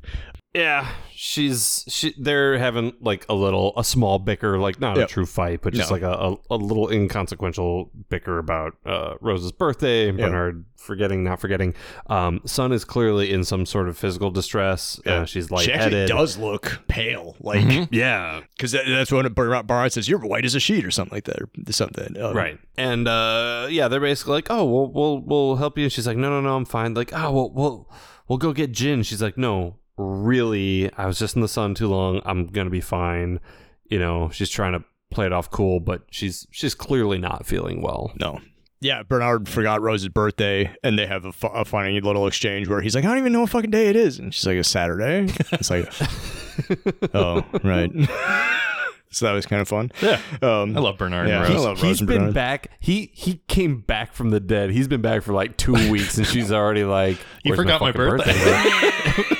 Yeah, 0.53 0.89
she's 1.15 1.85
she. 1.89 2.13
They're 2.19 2.59
having 2.59 2.93
like 3.01 3.25
a 3.29 3.35
little, 3.35 3.73
a 3.77 3.85
small 3.85 4.19
bicker, 4.19 4.59
like 4.59 4.81
not 4.81 4.97
Yep. 4.97 5.09
a 5.09 5.09
true 5.13 5.27
fight, 5.27 5.61
but 5.63 5.73
just 5.75 5.91
No. 5.91 5.95
like 5.95 6.03
a, 6.03 6.11
a, 6.11 6.37
a 6.51 6.57
little 6.57 6.91
inconsequential 6.91 7.93
bicker 8.09 8.39
about 8.39 8.73
uh, 8.85 9.15
Rose's 9.21 9.53
birthday 9.53 10.09
and 10.09 10.19
Yeah. 10.19 10.27
Bernard 10.27 10.65
forgetting, 10.77 11.23
not 11.23 11.41
forgetting. 11.41 11.75
Um, 12.09 12.41
Sun 12.47 12.73
is 12.73 12.85
clearly 12.85 13.31
in 13.33 13.45
some 13.45 13.65
sort 13.65 13.89
of 13.89 13.97
physical 13.97 14.33
distress. 14.33 15.01
Uh, 15.07 15.25
she's 15.25 15.49
She 15.61 15.73
actually 15.73 16.07
does 16.07 16.37
look 16.37 16.81
pale, 16.89 17.37
like 17.39 17.61
Mm-hmm. 17.61 17.95
Yeah, 17.95 18.41
because 18.57 18.73
that's 18.73 19.13
when 19.13 19.33
Bernard, 19.33 19.69
Bernard 19.69 19.93
says 19.93 20.09
you're 20.09 20.19
white 20.19 20.45
as 20.45 20.57
a 20.57 20.61
sheet 20.61 20.85
or 20.85 20.91
something 20.91 21.15
like 21.15 21.25
that, 21.27 21.43
or 21.43 21.49
something. 21.71 22.21
Um, 22.21 22.37
right. 22.37 22.59
And 22.77 23.07
uh, 23.07 23.69
yeah, 23.71 23.87
they're 23.87 24.01
basically 24.01 24.33
like, 24.33 24.49
"Oh, 24.51 24.65
we'll 24.65 24.91
we'll 24.91 25.19
we'll 25.21 25.57
help 25.57 25.79
you." 25.79 25.89
She's 25.89 26.09
like, 26.09 26.17
"No, 26.17 26.29
no, 26.29 26.41
no, 26.41 26.57
I'm 26.57 26.65
fine." 26.65 26.95
Like, 26.95 27.13
"Oh, 27.15 27.31
we'll 27.31 27.51
we'll 27.53 27.93
we'll 28.27 28.39
go 28.39 28.53
get 28.53 28.73
Jin." 28.73 29.03
She's 29.05 29.23
like, 29.23 29.37
"No, 29.39 29.77
really, 30.01 30.93
I 30.97 31.07
was 31.07 31.19
just 31.19 31.37
in 31.37 31.43
the 31.43 31.49
sun 31.49 31.75
too 31.75 31.89
long. 31.89 32.21
I'm 32.25 32.47
gonna 32.47 32.71
be 32.71 32.81
fine." 32.81 33.41
You 33.89 33.99
know, 33.99 34.31
she's 34.31 34.51
trying 34.51 34.73
to 34.73 34.85
play 35.11 35.27
it 35.27 35.33
off 35.33 35.51
cool, 35.51 35.81
but 35.81 36.03
she's 36.11 36.47
she's 36.51 36.75
clearly 36.75 37.19
not 37.19 37.47
feeling 37.47 37.83
well. 37.83 38.13
No. 38.19 38.41
Yeah, 38.83 39.03
Bernard 39.03 39.47
forgot 39.47 39.83
Rose's 39.83 40.09
birthday, 40.09 40.75
and 40.83 40.99
they 40.99 41.07
have 41.07 41.27
a, 41.27 41.33
fu- 41.33 41.49
a 41.49 41.67
funny 41.67 42.01
little 42.01 42.27
exchange 42.27 42.67
where 42.67 42.81
he's 42.81 42.95
like, 42.95 43.05
"I 43.05 43.09
don't 43.09 43.19
even 43.19 43.33
know 43.33 43.41
what 43.43 43.51
fucking 43.51 43.71
day 43.71 43.89
it 43.89 43.97
is," 43.97 44.19
and 44.19 44.33
she's 44.35 44.47
like, 44.47 44.57
"It's 44.57 44.69
Saturday." 44.71 45.31
It's 45.53 45.69
like, 45.69 45.93
oh, 47.15 47.45
right. 47.63 47.91
so 49.11 49.27
that 49.27 49.33
was 49.33 49.45
kind 49.45 49.61
of 49.61 49.69
fun. 49.69 49.93
Yeah. 50.01 50.19
Um, 50.41 50.75
I 50.75 50.81
love 50.81 50.97
Bernard 50.97 51.29
Yeah. 51.29 51.41
and 51.41 51.49
He- 51.49 51.53
Rose. 51.55 51.63
I 51.63 51.69
love 51.69 51.77
Rose 51.83 51.91
He's 51.91 52.01
and 52.01 52.09
been 52.09 52.19
Bernard. 52.19 52.35
back. 52.35 52.71
He 52.81 53.11
he 53.13 53.43
came 53.49 53.81
back 53.83 54.15
from 54.15 54.31
the 54.31 54.41
dead. 54.41 54.71
He's 54.71 54.89
been 54.89 55.03
back 55.03 55.25
for 55.25 55.35
like 55.35 55.59
two 55.59 55.75
weeks, 55.91 56.17
and 56.17 56.27
she's 56.27 56.51
already 56.51 56.85
like, 56.85 57.19
You 57.45 57.55
forgot 57.57 57.83
my 57.83 57.93
fucking 57.93 58.17
birthday." 58.17 59.37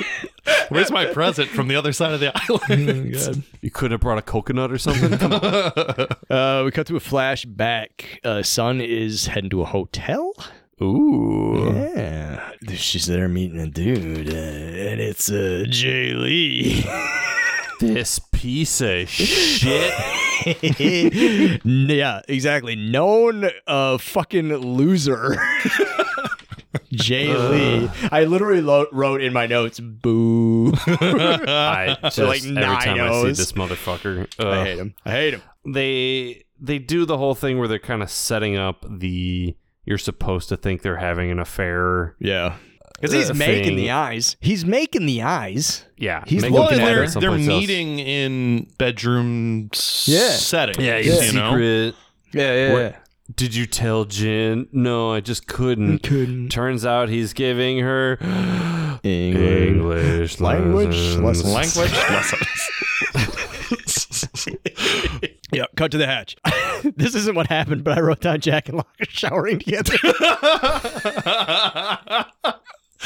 Where's 0.71 0.91
my 0.91 1.05
present 1.07 1.49
from 1.49 1.67
the 1.67 1.75
other 1.75 1.91
side 1.93 2.13
of 2.13 2.19
the 2.19 2.31
island? 2.49 3.13
God. 3.13 3.43
you 3.61 3.69
couldn't 3.71 3.91
have 3.91 4.01
brought 4.01 4.17
a 4.17 4.21
coconut 4.21 4.71
or 4.71 4.77
something. 4.77 5.17
Come 5.17 5.33
on. 5.33 5.41
Uh, 6.31 6.61
we 6.63 6.71
cut 6.71 6.87
to 6.87 6.95
a 6.95 6.99
flashback. 7.01 7.89
Uh, 8.23 8.41
Sun 8.41 8.79
is 8.79 9.27
heading 9.27 9.49
to 9.49 9.61
a 9.61 9.65
hotel. 9.65 10.33
Ooh. 10.81 11.71
Yeah, 11.93 12.51
she's 12.69 13.05
there 13.05 13.27
meeting 13.27 13.59
a 13.59 13.67
dude, 13.67 14.29
uh, 14.29 14.31
and 14.33 15.01
it's 15.01 15.29
uh, 15.29 15.65
Jay 15.69 16.13
Lee. 16.13 16.85
This 17.81 18.19
piece 18.31 18.79
of 18.79 19.09
shit. 19.09 19.91
yeah, 21.65 22.21
exactly. 22.27 22.75
Known 22.75 23.49
uh, 23.65 23.97
fucking 23.97 24.49
loser. 24.55 25.35
Jay 26.91 27.27
Lee. 27.35 27.89
I 28.11 28.25
literally 28.25 28.61
lo- 28.61 28.87
wrote 28.91 29.21
in 29.21 29.33
my 29.33 29.47
notes, 29.47 29.79
"Boo." 29.79 30.73
I 30.87 31.97
just 32.03 32.17
like 32.19 32.39
every 32.39 32.51
nine 32.51 32.81
time 32.81 32.99
I 33.01 33.21
see 33.23 33.27
this 33.29 33.51
motherfucker, 33.53 34.27
I 34.39 34.43
uh, 34.43 34.63
hate 34.63 34.77
him. 34.77 34.93
I 35.05 35.11
hate 35.11 35.33
him. 35.35 35.41
they 35.65 36.43
they 36.59 36.79
do 36.79 37.05
the 37.05 37.17
whole 37.17 37.35
thing 37.35 37.57
where 37.57 37.67
they're 37.67 37.79
kind 37.79 38.03
of 38.03 38.09
setting 38.11 38.57
up 38.57 38.85
the 38.89 39.55
you're 39.85 39.97
supposed 39.97 40.49
to 40.49 40.57
think 40.57 40.81
they're 40.81 40.97
having 40.97 41.31
an 41.31 41.39
affair. 41.39 42.15
Yeah, 42.19 42.55
because 42.93 43.11
he's 43.13 43.29
Uh, 43.31 43.33
making 43.35 43.63
thing. 43.63 43.75
the 43.77 43.91
eyes. 43.91 44.35
He's 44.39 44.63
making 44.65 45.05
the 45.05 45.21
eyes. 45.23 45.85
Yeah, 45.97 46.23
He's 46.27 46.41
make 46.43 46.51
looking 46.51 46.77
them 46.77 46.87
at 46.87 46.89
her. 46.89 46.93
they're, 46.93 46.99
they're 47.01 47.09
someplace 47.09 47.47
else. 47.47 47.59
meeting 47.61 47.99
in 47.99 48.67
bedroom 48.77 49.69
s- 49.73 50.07
Yeah. 50.07 50.29
settings. 50.31 50.77
Yeah, 50.85 50.97
you 50.97 51.33
know. 51.33 51.51
secret. 51.51 51.95
Yeah, 52.33 52.53
yeah. 52.55 52.73
What- 52.73 52.95
Did 53.35 53.53
you 53.55 53.65
tell 53.65 54.05
Jin? 54.05 54.67
No, 54.71 55.13
I 55.13 55.19
just 55.21 55.47
couldn't. 55.47 55.99
Couldn't. 56.03 56.49
Turns 56.49 56.85
out 56.85 57.09
he's 57.09 57.33
giving 57.33 57.79
her 57.79 58.17
English. 59.03 59.03
English 59.03 60.39
Language 60.39 60.95
lessons. 61.17 61.45
lessons. 61.53 61.77
Language 61.77 61.93
lessons. 62.09 62.69
Yeah, 65.53 65.65
cut 65.75 65.91
to 65.91 65.97
the 65.97 66.07
hatch. 66.07 66.37
this 66.95 67.13
isn't 67.13 67.35
what 67.35 67.47
happened, 67.47 67.83
but 67.83 67.97
I 67.97 68.01
wrote 68.01 68.21
down 68.21 68.39
Jack 68.39 68.69
and 68.69 68.77
Locke 68.77 68.87
are 69.01 69.05
showering 69.09 69.59
together. 69.59 69.97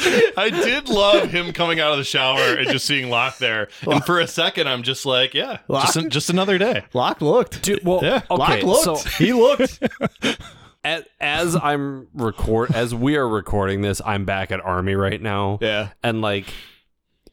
I 0.36 0.50
did 0.50 0.88
love 0.88 1.30
him 1.30 1.52
coming 1.52 1.80
out 1.80 1.92
of 1.92 1.98
the 1.98 2.04
shower 2.04 2.54
and 2.56 2.68
just 2.68 2.86
seeing 2.86 3.10
Locke 3.10 3.38
there. 3.38 3.68
And 3.82 4.04
for 4.04 4.20
a 4.20 4.26
second, 4.26 4.68
I'm 4.68 4.82
just 4.82 5.06
like, 5.06 5.34
yeah, 5.34 5.58
just, 5.70 5.96
Locke? 5.96 6.08
just 6.08 6.30
another 6.30 6.58
day. 6.58 6.84
Locke 6.92 7.20
looked. 7.20 7.62
Dude, 7.62 7.84
well, 7.84 8.00
Yeah, 8.02 8.22
okay, 8.30 8.62
Locke 8.62 8.82
so 8.82 8.92
looked. 8.94 9.08
he 9.18 9.32
looked. 9.32 9.82
as, 10.84 11.04
as 11.20 11.56
I'm 11.56 12.08
record 12.14 12.72
as 12.74 12.94
we 12.94 13.16
are 13.16 13.28
recording 13.28 13.82
this, 13.82 14.00
I'm 14.04 14.24
back 14.24 14.50
at 14.50 14.60
army 14.60 14.94
right 14.94 15.20
now. 15.20 15.58
yeah. 15.60 15.90
And 16.02 16.20
like 16.20 16.46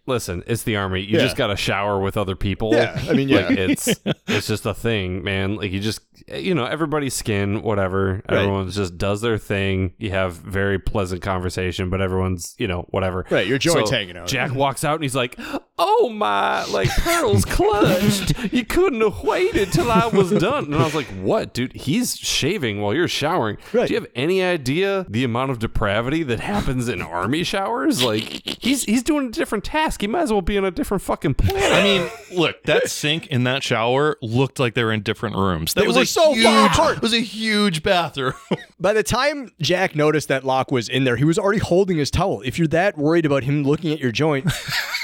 listen, 0.05 0.43
it's 0.47 0.63
the 0.63 0.75
army. 0.75 1.01
You 1.01 1.17
Yeah. 1.17 1.23
just 1.23 1.37
got 1.37 1.47
to 1.47 1.55
shower 1.55 1.97
with 1.99 2.17
other 2.17 2.35
people. 2.35 2.73
Yeah, 2.73 3.01
I 3.09 3.13
mean, 3.13 3.29
yeah. 3.29 3.47
Like, 3.47 3.57
it's 3.57 3.87
it's 4.27 4.47
just 4.47 4.65
a 4.65 4.73
thing, 4.73 5.23
man. 5.23 5.55
Like 5.55 5.71
you 5.71 5.79
just 5.79 6.01
Eh, 6.27 6.37
you 6.37 6.53
know, 6.53 6.65
everybody's 6.65 7.13
skin, 7.13 7.61
whatever. 7.61 8.21
Everyone 8.29 8.69
just 8.69 8.97
does 8.97 9.21
their 9.21 9.37
thing. 9.37 9.93
You 9.97 10.11
have 10.11 10.33
very 10.33 10.79
pleasant 10.79 11.21
conversation, 11.21 11.89
but 11.89 12.01
everyone's, 12.01 12.55
you 12.57 12.67
know, 12.67 12.85
whatever. 12.89 13.25
Right, 13.29 13.47
your 13.47 13.57
joints 13.57 13.89
So 13.89 13.95
hanging 13.95 14.17
out. 14.17 14.27
Jack 14.27 14.53
walks 14.53 14.83
out 14.83 14.95
and 14.95 15.03
he's 15.03 15.15
like, 15.15 15.39
oh 15.77 16.09
my, 16.09 16.63
like 16.65 16.89
pearls 16.89 17.45
clutched. 17.77 18.53
You 18.53 18.65
couldn't 18.65 19.01
have 19.01 19.23
waited 19.23 19.71
till 19.71 19.91
I 19.91 20.07
was 20.07 20.31
done. 20.31 20.65
And 20.65 20.75
I 20.75 20.83
was 20.83 20.95
like, 20.95 21.07
what, 21.07 21.53
dude? 21.53 21.73
He's 21.73 22.15
shaving 22.17 22.81
while 22.81 22.93
you're 22.93 23.07
showering. 23.07 23.57
Right. 23.71 23.87
Do 23.87 23.93
you 23.93 23.99
have 23.99 24.09
any 24.15 24.41
idea 24.43 25.05
the 25.09 25.23
amount 25.23 25.51
of 25.51 25.59
depravity 25.59 26.23
that 26.23 26.39
happens 26.39 26.87
in 26.87 27.01
army 27.01 27.43
showers? 27.43 28.03
Like, 28.03 28.23
he's 28.61 28.83
he's 28.83 29.03
doing 29.03 29.27
a 29.27 29.31
different 29.31 29.63
task. 29.63 30.01
He 30.01 30.07
might 30.07 30.21
as 30.23 30.31
well 30.31 30.41
be 30.41 30.57
in 30.57 30.65
a 30.65 30.71
different 30.71 31.03
fucking 31.03 31.35
planet. 31.35 31.71
I 31.71 31.83
mean, 31.83 32.09
look, 32.37 32.63
that 32.63 32.89
sink 32.89 33.27
in 33.27 33.43
that 33.45 33.63
shower 33.63 34.17
looked 34.21 34.59
like 34.59 34.73
they 34.73 34.83
were 34.83 34.93
in 34.93 35.01
different 35.01 35.35
rooms. 35.35 35.73
That 35.73 35.81
They 35.81 35.87
was 35.87 35.95
were 35.95 36.03
a 36.03 36.05
so 36.13 36.33
huge, 36.33 36.45
far 36.45 36.65
apart. 36.67 37.01
was 37.01 37.13
a 37.13 37.19
huge 37.21 37.83
bathroom. 37.83 38.33
By 38.79 38.93
the 38.93 39.03
time 39.03 39.51
Jack 39.61 39.95
noticed 39.95 40.27
that 40.29 40.43
Locke 40.43 40.71
was 40.71 40.87
in 40.89 41.03
there, 41.03 41.15
he 41.15 41.23
was 41.25 41.37
already 41.39 41.59
holding 41.59 41.97
his 41.97 42.09
towel. 42.11 42.41
If 42.45 42.57
you're 42.59 42.67
that 42.69 42.97
worried 42.97 43.25
about 43.25 43.43
him 43.43 43.63
looking 43.63 43.91
at 43.91 43.99
your 43.99 44.11
joint, 44.11 44.51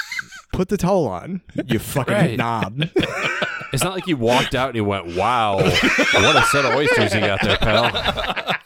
put 0.52 0.68
the 0.68 0.76
towel 0.76 1.06
on. 1.06 1.40
You 1.66 1.78
fucking 1.80 2.12
Right. 2.14 2.36
knob. 2.36 2.82
It's 3.72 3.84
not 3.84 3.94
like 3.94 4.04
he 4.04 4.14
walked 4.14 4.54
out 4.54 4.68
and 4.70 4.74
he 4.74 4.80
went, 4.80 5.14
"Wow, 5.16 5.56
what 5.58 6.36
a 6.36 6.42
set 6.50 6.64
of 6.64 6.74
oysters 6.74 7.14
you 7.14 7.20
got 7.20 7.40
there, 7.42 7.56
pal." 7.56 8.56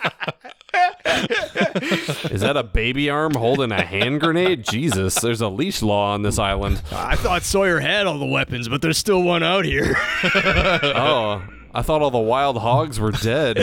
Is 2.31 2.41
that 2.41 2.57
a 2.57 2.63
baby 2.63 3.11
arm 3.11 3.35
holding 3.35 3.71
a 3.73 3.85
hand 3.85 4.21
grenade? 4.21 4.65
Jesus, 4.65 5.15
there's 5.17 5.41
a 5.41 5.49
leash 5.49 5.83
law 5.83 6.15
on 6.15 6.23
this 6.23 6.39
island. 6.39 6.81
I 6.91 7.17
thought 7.17 7.43
Sawyer 7.43 7.81
had 7.81 8.07
all 8.07 8.19
the 8.19 8.27
weapons, 8.27 8.69
but 8.69 8.81
there's 8.83 8.99
still 8.99 9.23
one 9.23 9.43
out 9.43 9.65
here. 9.65 9.95
Oh, 10.35 11.43
I 11.75 11.83
thought 11.83 12.01
all 12.03 12.11
the 12.11 12.19
wild 12.19 12.59
hogs 12.59 13.01
were 13.01 13.11
dead. 13.13 13.59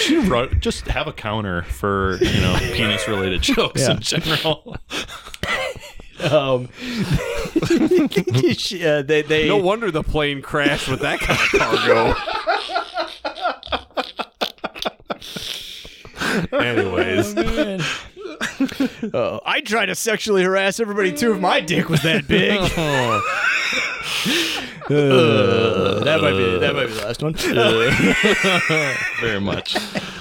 Should 0.00 0.28
wrote, 0.28 0.60
just 0.60 0.86
have 0.88 1.06
a 1.06 1.12
counter 1.12 1.62
for 1.62 2.16
you 2.22 2.40
know 2.40 2.56
penis 2.74 3.06
related 3.08 3.42
jokes 3.42 3.80
Yeah. 3.82 3.92
in 3.92 4.00
general. 4.00 4.76
Um, 6.30 6.68
she- 8.56 8.86
uh, 8.86 9.02
they 9.02 9.22
they 9.22 9.48
No 9.48 9.56
wonder 9.56 9.90
the 9.90 10.02
plane 10.02 10.42
crashed 10.42 10.88
with 10.88 11.00
that 11.00 11.18
kind 11.20 11.40
of 11.40 11.48
cargo. 11.60 12.14
Anyways, 16.52 17.34
uh, 19.14 19.38
I 19.44 19.60
try 19.60 19.86
to 19.86 19.94
sexually 19.94 20.42
harass 20.42 20.80
everybody 20.80 21.12
too 21.12 21.34
if 21.34 21.40
my 21.40 21.60
dick 21.60 21.88
was 21.88 22.02
that 22.02 22.26
big. 22.28 22.60
Uh, 24.84 26.04
that 26.04 26.20
might 26.20 26.32
be 26.36 26.58
that 26.58 26.74
might 26.74 26.86
be 26.88 26.92
the 26.92 27.04
last 27.06 27.22
one. 27.22 27.32
Very 29.20 29.40
much. 29.40 29.76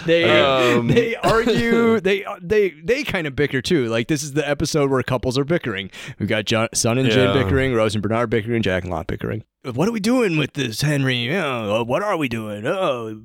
they 0.06 0.24
Um, 0.40 0.88
they 0.88 1.18
argue 1.18 2.00
they 2.00 2.26
they 2.42 2.70
they 2.70 3.04
kind 3.04 3.28
of 3.28 3.36
bicker 3.36 3.62
too. 3.62 3.88
Like 3.88 4.08
this 4.08 4.24
is 4.24 4.34
the 4.34 4.48
episode 4.48 4.90
where 4.90 5.04
couples 5.04 5.38
are 5.38 5.44
bickering. 5.44 5.92
We've 6.18 6.30
got 6.30 6.46
John, 6.46 6.70
Sun 6.74 6.98
and 6.98 7.12
Jin 7.12 7.36
Yeah. 7.36 7.44
bickering, 7.44 7.74
Rose 7.74 7.94
and 7.94 8.02
Bernard 8.02 8.30
bickering, 8.30 8.62
Jack 8.64 8.84
and 8.84 8.92
Locke 8.94 9.08
bickering. 9.08 9.44
What 9.74 9.88
are 9.88 9.92
we 9.94 10.02
doing 10.02 10.38
with 10.38 10.54
this, 10.54 10.82
Henry? 10.82 11.34
Oh, 11.36 11.84
what 11.86 12.04
are 12.04 12.18
we 12.18 12.28
doing? 12.28 12.66
Oh, 12.68 13.22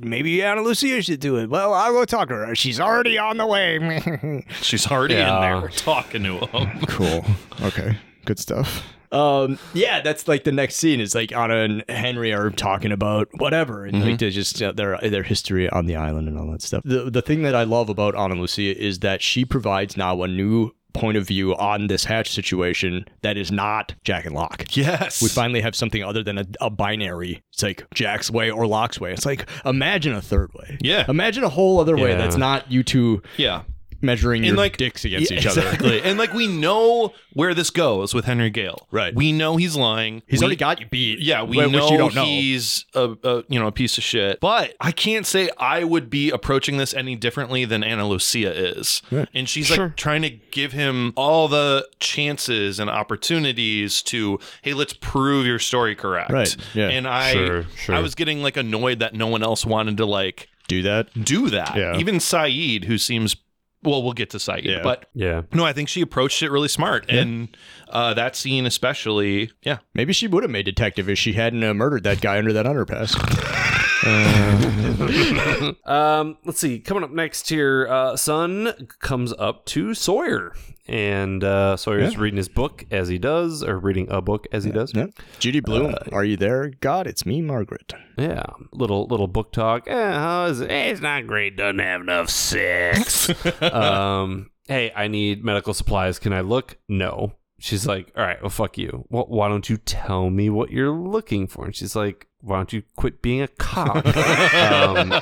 maybe 0.00 0.40
Ana 0.42 0.62
Lucia 0.62 1.02
should 1.02 1.18
do 1.18 1.36
it. 1.36 1.50
Well, 1.50 1.74
I'll 1.74 1.92
go 1.92 2.04
talk 2.04 2.28
to 2.28 2.34
her. 2.34 2.54
She's 2.54 2.78
already 2.78 3.18
on 3.18 3.38
the 3.38 3.46
way. 3.46 4.44
She's 4.62 4.86
already 4.90 5.14
Yeah. 5.14 5.54
in 5.54 5.60
there 5.60 5.70
talking 5.70 6.22
to 6.24 6.38
him. 6.46 6.80
cool. 6.88 7.24
Okay. 7.62 7.96
Good 8.24 8.38
stuff. 8.38 8.84
Um, 9.12 9.58
yeah, 9.74 10.00
that's 10.02 10.28
like 10.28 10.44
the 10.44 10.52
next 10.52 10.76
scene 10.76 11.00
is 11.00 11.16
like 11.16 11.34
Ana 11.34 11.56
and 11.62 11.84
Henry 11.88 12.32
are 12.32 12.50
talking 12.50 12.92
about 12.92 13.28
whatever, 13.38 13.84
and 13.84 14.04
like 14.04 14.20
they 14.20 14.30
just 14.30 14.62
uh, 14.62 14.70
their 14.70 14.98
their 15.02 15.24
history 15.24 15.68
on 15.68 15.86
the 15.86 15.96
island 15.96 16.28
and 16.28 16.38
all 16.38 16.48
that 16.52 16.62
stuff. 16.62 16.82
The 16.84 17.10
the 17.10 17.20
thing 17.22 17.42
that 17.42 17.56
I 17.56 17.64
love 17.64 17.88
about 17.88 18.14
Ana 18.14 18.36
Lucia 18.36 18.78
is 18.80 19.00
that 19.00 19.20
she 19.20 19.44
provides 19.44 19.96
now 19.96 20.22
a 20.22 20.28
new 20.28 20.70
point 20.92 21.16
of 21.16 21.26
view 21.26 21.56
on 21.56 21.86
this 21.88 22.04
hatch 22.04 22.30
situation 22.30 23.04
that 23.22 23.36
is 23.36 23.50
not 23.50 23.94
Jack 24.04 24.26
and 24.26 24.34
Locke. 24.34 24.76
Yes. 24.76 25.20
We 25.22 25.28
finally 25.28 25.60
have 25.60 25.74
something 25.74 26.02
other 26.04 26.22
than 26.22 26.38
a, 26.38 26.44
a 26.60 26.68
binary. 26.70 27.42
It's 27.52 27.62
like 27.62 27.84
Jack's 27.94 28.30
way 28.30 28.50
or 28.50 28.66
Locke's 28.66 29.00
way. 29.00 29.12
It's 29.12 29.26
like 29.26 29.48
imagine 29.64 30.14
a 30.14 30.22
third 30.22 30.52
way. 30.54 30.78
Yeah. 30.80 31.04
Imagine 31.08 31.42
a 31.42 31.48
whole 31.48 31.80
other 31.80 31.96
way 31.96 32.14
that's 32.14 32.36
not 32.36 32.70
you 32.70 32.82
two 32.84 33.22
yeah. 33.36 33.62
Measuring 34.02 34.44
your 34.44 34.56
like 34.56 34.76
dicks 34.76 35.04
against 35.04 35.30
Yeah, 35.30 35.38
each 35.38 35.46
other. 35.46 35.60
Exactly. 35.62 36.02
and 36.02 36.18
like 36.18 36.32
we 36.32 36.46
know 36.46 37.12
where 37.34 37.54
this 37.54 37.70
goes 37.70 38.14
with 38.14 38.24
Henry 38.24 38.50
Gale. 38.50 38.86
Right. 38.90 39.14
We 39.14 39.32
know 39.32 39.56
he's 39.56 39.76
lying. 39.76 40.22
He's 40.26 40.40
We- 40.40 40.44
already 40.46 40.56
got 40.56 40.80
you 40.80 40.86
beat. 40.86 41.20
Yeah, 41.20 41.42
we 41.42 41.56
know, 41.58 41.90
you 41.90 41.98
don't 41.98 42.14
know. 42.14 42.24
he's 42.24 42.84
a, 42.94 43.16
a 43.22 43.44
you 43.48 43.58
know 43.60 43.66
a 43.66 43.72
piece 43.72 43.98
of 43.98 44.04
shit. 44.04 44.40
But 44.40 44.74
I 44.80 44.90
can't 44.92 45.26
say 45.26 45.50
I 45.58 45.84
would 45.84 46.08
be 46.10 46.30
approaching 46.30 46.76
this 46.78 46.94
any 46.94 47.14
differently 47.16 47.64
than 47.64 47.84
Ana 47.84 48.08
Lucia 48.08 48.52
is. 48.78 49.02
And 49.34 49.48
she's 49.48 49.66
Sure. 49.66 49.88
like 49.88 49.96
trying 49.96 50.22
to 50.22 50.30
give 50.30 50.72
him 50.72 51.12
all 51.16 51.46
the 51.48 51.86
chances 52.00 52.78
and 52.80 52.88
opportunities 52.90 54.02
to, 54.02 54.38
hey, 54.62 54.74
let's 54.74 54.92
prove 54.94 55.46
your 55.46 55.58
story 55.58 55.94
correct. 55.94 56.30
Right, 56.30 56.56
yeah. 56.74 56.88
And 56.88 57.06
I 57.06 57.32
Sure, 57.32 57.64
sure. 57.76 57.94
I 57.94 58.00
was 58.00 58.14
getting 58.14 58.42
like 58.42 58.56
annoyed 58.56 58.98
that 59.00 59.14
no 59.14 59.26
one 59.26 59.42
else 59.42 59.64
wanted 59.64 59.96
to 59.98 60.06
like 60.06 60.48
Do 60.68 60.82
that. 60.82 61.08
do 61.24 61.50
that. 61.50 61.76
Yeah. 61.76 61.96
Even 61.98 62.16
Sayid, 62.16 62.84
who 62.84 62.98
seems 62.98 63.36
well, 63.82 64.02
we'll 64.02 64.12
get 64.12 64.30
to 64.30 64.36
Sayid, 64.38 64.64
Yeah. 64.64 64.82
but 64.82 65.06
yeah. 65.14 65.42
no, 65.52 65.64
I 65.64 65.72
think 65.72 65.88
she 65.88 66.00
approached 66.00 66.42
it 66.42 66.50
really 66.50 66.68
smart, 66.68 67.06
and 67.10 67.48
uh, 67.88 68.14
that 68.14 68.36
scene 68.36 68.66
especially, 68.66 69.50
yeah, 69.62 69.78
Maybe 69.94 70.12
she 70.12 70.26
would 70.26 70.42
have 70.42 70.50
made 70.50 70.64
detective 70.66 71.08
if 71.08 71.18
she 71.18 71.32
hadn't 71.34 71.62
uh, 71.64 71.72
murdered 71.74 72.02
that 72.04 72.20
guy 72.20 72.38
under 72.38 72.52
that 72.52 72.66
underpass. 72.66 73.16
Um, 75.84 76.38
let's 76.44 76.58
see. 76.60 76.78
Coming 76.78 77.04
up 77.04 77.10
next 77.10 77.48
here, 77.48 77.86
uh, 77.88 78.16
Sun 78.16 78.88
comes 79.00 79.32
up 79.34 79.66
to 79.66 79.92
Sawyer, 79.94 80.54
and 80.86 81.42
uh, 81.44 81.76
Sawyer's 81.76 82.14
Yeah. 82.14 82.20
reading 82.20 82.36
his 82.36 82.48
book 82.48 82.84
as 82.90 83.08
he 83.08 83.18
does, 83.18 83.62
or 83.62 83.78
reading 83.78 84.06
a 84.10 84.20
book 84.20 84.46
as 84.52 84.64
he 84.64 84.70
does. 84.70 84.92
yeah. 84.94 85.06
Judy 85.38 85.60
Blume, 85.60 85.94
are 86.12 86.24
you 86.24 86.36
there? 86.36 86.70
God, 86.80 87.06
it's 87.06 87.26
me, 87.26 87.42
Margaret. 87.42 87.92
Yeah, 88.16 88.44
little 88.72 89.06
little 89.06 89.26
book 89.28 89.52
talk. 89.52 89.84
Eh, 89.88 90.12
how 90.12 90.46
is 90.46 90.60
it? 90.60 90.70
Eh, 90.70 90.84
it's 90.90 91.00
not 91.00 91.26
great. 91.26 91.56
Doesn't 91.56 91.78
have 91.80 92.00
enough 92.02 92.30
sex. 92.30 93.30
um, 93.62 94.50
hey, 94.66 94.92
I 94.94 95.08
need 95.08 95.44
medical 95.44 95.74
supplies. 95.74 96.18
Can 96.18 96.32
I 96.32 96.40
look? 96.40 96.78
No. 96.88 97.32
She's 97.58 97.86
like, 97.86 98.10
all 98.16 98.24
right, 98.24 98.40
well, 98.40 98.48
fuck 98.48 98.78
you. 98.78 99.04
Well, 99.10 99.26
why 99.28 99.48
don't 99.48 99.68
you 99.68 99.76
tell 99.76 100.30
me 100.30 100.48
what 100.48 100.70
you're 100.70 100.90
looking 100.96 101.46
for? 101.46 101.66
And 101.66 101.76
she's 101.76 101.94
like, 101.94 102.26
why 102.40 102.56
don't 102.56 102.72
you 102.72 102.82
quit 102.96 103.22
being 103.22 103.42
a 103.42 103.48
cop? 103.48 104.04
um, 104.54 105.20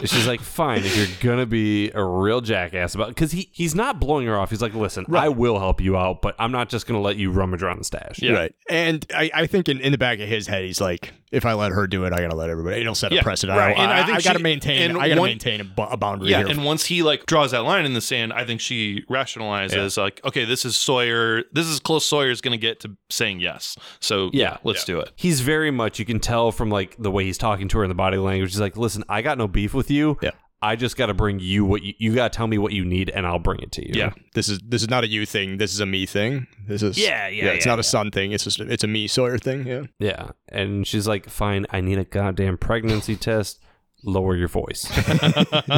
she's 0.00 0.26
like, 0.26 0.40
fine, 0.40 0.78
if 0.78 0.96
you're 0.96 1.06
gonna 1.20 1.46
be 1.46 1.90
a 1.90 2.02
real 2.02 2.40
jackass 2.40 2.94
about, 2.94 3.08
because 3.08 3.32
he 3.32 3.48
he's 3.52 3.74
not 3.74 4.00
blowing 4.00 4.26
her 4.26 4.38
off. 4.38 4.50
He's 4.50 4.62
like, 4.62 4.74
listen, 4.74 5.04
I 5.14 5.28
will 5.28 5.58
help 5.58 5.80
you 5.80 5.96
out, 5.96 6.22
but 6.22 6.34
I'm 6.38 6.52
not 6.52 6.68
just 6.68 6.86
gonna 6.86 7.00
let 7.00 7.16
you 7.16 7.30
rummage 7.30 7.62
around 7.62 7.78
the 7.78 7.84
stash. 7.84 8.20
Yeah. 8.20 8.32
Right. 8.32 8.54
And 8.68 9.04
I, 9.14 9.30
I 9.34 9.46
think 9.46 9.68
in, 9.68 9.80
in 9.80 9.92
the 9.92 9.98
back 9.98 10.18
of 10.20 10.28
his 10.28 10.46
head, 10.46 10.64
he's 10.64 10.80
like, 10.80 11.12
if 11.32 11.46
I 11.46 11.52
let 11.52 11.72
her 11.72 11.86
do 11.86 12.04
it, 12.04 12.12
I 12.12 12.18
gotta 12.20 12.34
let 12.36 12.50
everybody. 12.50 12.80
It'll 12.80 12.94
set 12.94 13.12
a 13.12 13.14
Yeah, 13.16 13.22
precedent. 13.22 13.58
right. 13.58 13.76
I, 13.76 13.82
And 13.82 13.92
I 13.92 14.00
I, 14.00 14.04
think 14.06 14.18
I 14.18 14.20
gotta 14.20 14.38
she- 14.38 14.42
maintain. 14.42 14.90
and 14.90 14.98
I 14.98 15.08
gotta 15.08 15.20
one- 15.20 15.30
maintain 15.30 15.60
a, 15.60 15.64
bu- 15.64 15.82
a 15.82 15.96
boundary 15.96 16.30
yeah. 16.30 16.38
here. 16.38 16.48
And 16.48 16.64
once 16.64 16.86
he 16.86 17.02
like 17.02 17.26
draws 17.26 17.50
that 17.52 17.60
line 17.64 17.84
in 17.84 17.94
the 17.94 18.00
sand, 18.00 18.32
I 18.32 18.44
think 18.44 18.60
she 18.60 19.04
rationalizes 19.08 19.96
like, 19.96 20.20
okay, 20.24 20.44
this 20.44 20.64
is 20.64 20.76
Sawyer. 20.76 21.44
This 21.52 21.66
is 21.66 21.80
close 21.80 22.04
Sawyer's 22.06 22.40
to 22.40 22.56
get 22.56 22.80
to 22.80 22.96
saying 23.10 23.40
yes. 23.40 23.76
So 24.00 24.30
Yeah. 24.32 24.56
let's 24.64 24.84
do 24.84 24.98
it. 25.00 25.12
He's 25.16 25.40
very 25.40 25.70
much 25.70 25.98
you 25.98 26.04
can 26.04 26.18
tell 26.20 26.50
from 26.52 26.70
like 26.70 26.96
the 26.98 27.10
way 27.10 27.24
he's 27.24 27.38
talking 27.38 27.68
to 27.68 27.78
her 27.78 27.84
and 27.84 27.90
the 27.90 27.94
body 27.94 28.16
language. 28.16 28.50
He's 28.50 28.60
like, 28.60 28.76
"Listen, 28.76 29.04
I 29.08 29.22
got 29.22 29.38
no 29.38 29.46
beef 29.46 29.72
with 29.72 29.90
you. 29.90 30.18
Yeah. 30.22 30.30
I 30.62 30.76
just 30.76 30.96
got 30.96 31.06
to 31.06 31.14
bring 31.14 31.40
you 31.40 31.64
what 31.64 31.82
you, 31.82 31.94
you 31.98 32.14
got 32.14 32.32
to 32.32 32.36
tell 32.36 32.46
me 32.46 32.58
what 32.58 32.72
you 32.72 32.84
need, 32.84 33.08
and 33.10 33.26
I'll 33.26 33.38
bring 33.38 33.60
it 33.60 33.72
to 33.72 33.86
you." 33.86 33.94
Yeah. 33.94 34.12
this 34.34 34.48
is 34.48 34.58
this 34.60 34.82
is 34.82 34.90
not 34.90 35.04
a 35.04 35.08
you 35.08 35.24
thing. 35.24 35.56
This 35.58 35.72
is 35.72 35.80
a 35.80 35.86
me 35.86 36.04
thing. 36.06 36.46
This 36.68 36.82
is 36.82 36.98
Yeah, 36.98 37.28
yeah, 37.28 37.46
It's 37.46 37.64
yeah, 37.64 37.72
not 37.72 37.78
a 37.78 37.82
Sun 37.82 38.10
thing. 38.10 38.32
It's 38.32 38.44
just 38.44 38.60
it's 38.60 38.84
a 38.84 38.86
me 38.88 39.06
Sawyer 39.08 39.38
thing. 39.38 39.66
Yeah. 39.66 39.84
yeah. 39.98 40.30
And 40.48 40.86
she's 40.86 41.08
like, 41.08 41.28
"Fine, 41.30 41.66
I 41.70 41.80
need 41.80 41.98
a 41.98 42.04
goddamn 42.04 42.58
pregnancy 42.58 43.16
test. 43.28 43.58
Lower 44.02 44.34
your 44.36 44.48
voice." 44.48 44.86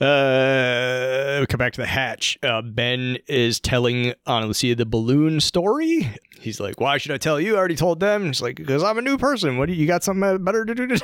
uh, 0.00 1.38
we 1.40 1.46
come 1.46 1.58
back 1.58 1.72
to 1.74 1.80
the 1.80 1.86
hatch. 1.86 2.38
Uh, 2.42 2.62
ben 2.62 3.18
is 3.28 3.60
telling 3.60 4.14
Ana 4.26 4.46
Lucia 4.46 4.74
the 4.74 4.86
balloon 4.86 5.40
story. 5.40 6.10
He's 6.40 6.58
like, 6.60 6.80
"Why 6.80 6.98
should 6.98 7.12
I 7.12 7.18
tell 7.18 7.40
you? 7.40 7.54
I 7.54 7.58
already 7.58 7.76
told 7.76 8.00
them." 8.00 8.32
She's 8.32 8.42
like, 8.42 8.56
"Because 8.56 8.82
I'm 8.82 8.98
a 8.98 9.02
new 9.02 9.18
person. 9.18 9.58
What 9.58 9.66
do 9.66 9.74
you, 9.74 9.80
you 9.82 9.86
got 9.86 10.02
something 10.02 10.42
better 10.44 10.64
to 10.64 10.74
do?" 10.74 10.94
Uh, 10.94 10.98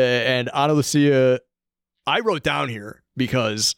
and 0.00 0.48
Ana 0.50 0.72
Lucia, 0.74 1.40
I 2.06 2.20
wrote 2.20 2.42
down 2.42 2.68
here 2.68 3.02
because 3.16 3.74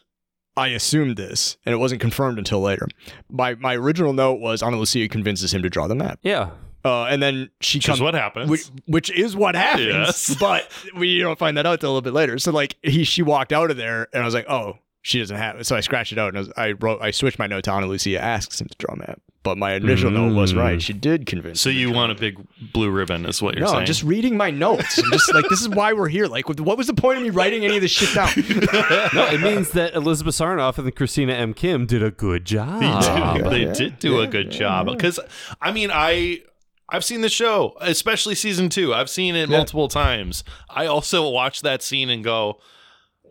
I 0.57 0.69
assumed 0.69 1.17
this, 1.17 1.57
and 1.65 1.73
it 1.73 1.79
wasn't 1.79 2.01
confirmed 2.01 2.39
until 2.39 2.61
later. 2.61 2.87
My 3.31 3.55
my 3.55 3.75
original 3.77 4.13
note 4.13 4.41
was 4.41 4.63
Ana 4.63 4.77
Lucia 4.79 5.09
convinces 5.09 5.53
him 5.55 5.63
to 5.63 5.71
draw 5.71 5.87
the 5.87 5.95
map, 5.95 6.19
yeah. 6.23 6.51
uh, 6.85 7.05
and 7.05 7.23
then 7.23 7.51
she 7.61 7.79
Which 7.79 7.87
comes. 7.87 7.99
is 7.99 8.03
what 8.03 8.15
happens. 8.15 8.51
Which, 8.51 8.67
which 8.87 9.11
is 9.11 9.37
what 9.37 9.55
happens, 9.55 9.87
Yes. 9.87 10.37
but 10.41 10.71
we 10.97 11.21
don't 11.21 11.39
find 11.39 11.57
that 11.57 11.67
out 11.67 11.81
till 11.81 11.89
a 11.91 11.93
little 11.93 12.03
bit 12.03 12.13
later. 12.15 12.39
So 12.39 12.53
like 12.53 12.77
he, 12.83 13.05
she 13.05 13.23
walked 13.23 13.53
out 13.53 13.71
of 13.71 13.77
there, 13.77 14.09
and 14.13 14.23
I 14.23 14.25
was 14.25 14.35
like, 14.35 14.49
oh, 14.49 14.79
she 15.03 15.19
doesn't 15.21 15.37
have 15.37 15.61
it. 15.61 15.67
So 15.67 15.77
I 15.77 15.81
scratched 15.81 16.13
it 16.13 16.19
out, 16.19 16.29
and 16.29 16.37
I, 16.37 16.41
was, 16.41 16.53
I 16.57 16.73
wrote, 16.73 17.01
I 17.01 17.11
switched 17.13 17.39
my 17.39 17.47
note 17.47 17.65
to 17.65 17.71
Ana 17.73 17.87
Lucia 17.87 18.21
asks 18.21 18.61
him 18.61 18.69
to 18.69 18.77
draw 18.79 18.95
a 18.95 18.99
map. 18.99 19.21
But 19.43 19.57
my 19.57 19.73
initial 19.73 20.11
note 20.11 20.35
was 20.35 20.53
Mm. 20.53 20.59
right. 20.59 20.83
She 20.83 20.93
did 20.93 21.25
convince. 21.27 21.61
So 21.61 21.71
me 21.71 21.75
to 21.77 21.81
you 21.81 21.87
come. 21.89 21.97
want 21.97 22.13
a 22.13 22.15
big 22.15 22.39
blue 22.73 22.91
ribbon, 22.91 23.25
is 23.27 23.41
what 23.41 23.55
you're 23.57 23.61
saying? 23.61 23.65
No, 23.67 23.69
saying? 23.69 23.81
I'm 23.81 23.87
just 23.87 24.03
reading 24.03 24.37
my 24.37 24.51
notes. 24.51 24.99
I'm 24.99 25.11
just 25.13 25.33
like, 25.33 25.47
this 25.49 25.61
is 25.61 25.69
why 25.69 25.93
we're 25.95 26.09
here. 26.09 26.27
Like, 26.27 26.49
what 26.49 26.77
was 26.77 26.87
the 26.89 26.95
point 26.95 27.19
of 27.19 27.25
me 27.25 27.31
writing 27.31 27.65
any 27.65 27.77
of 27.77 27.83
this 27.83 27.91
shit 27.91 28.15
down? 28.15 28.29
No, 29.15 29.27
it 29.27 29.41
means 29.41 29.71
that 29.71 29.95
Elizabeth 29.95 30.35
Sarnoff 30.35 30.77
and 30.79 30.95
Christina 30.95 31.33
M. 31.33 31.55
Kim 31.55 31.87
did 31.87 32.03
a 32.03 32.11
good 32.11 32.45
job. 32.45 32.81
They 32.81 33.43
did, 33.43 33.51
they 33.51 33.61
yeah, 33.67 33.73
did 33.73 33.99
do 33.99 34.17
yeah, 34.17 34.23
a 34.25 34.27
good 34.27 34.53
yeah, 34.53 34.59
job. 34.59 34.89
yeah. 34.89 34.95
Because 34.95 35.19
I 35.61 35.73
mean, 35.73 35.91
I 35.93 36.43
I've 36.89 37.05
seen 37.05 37.21
the 37.23 37.29
show, 37.29 37.77
especially 37.81 38.35
season 38.35 38.69
two. 38.69 38.93
I've 38.93 39.09
seen 39.11 39.37
it 39.37 39.49
Yeah. 39.49 39.57
multiple 39.57 39.89
times. 39.89 40.45
I 40.69 40.87
also 40.87 41.29
watch 41.31 41.63
that 41.63 41.83
scene 41.83 42.11
and 42.11 42.23
go, 42.25 42.61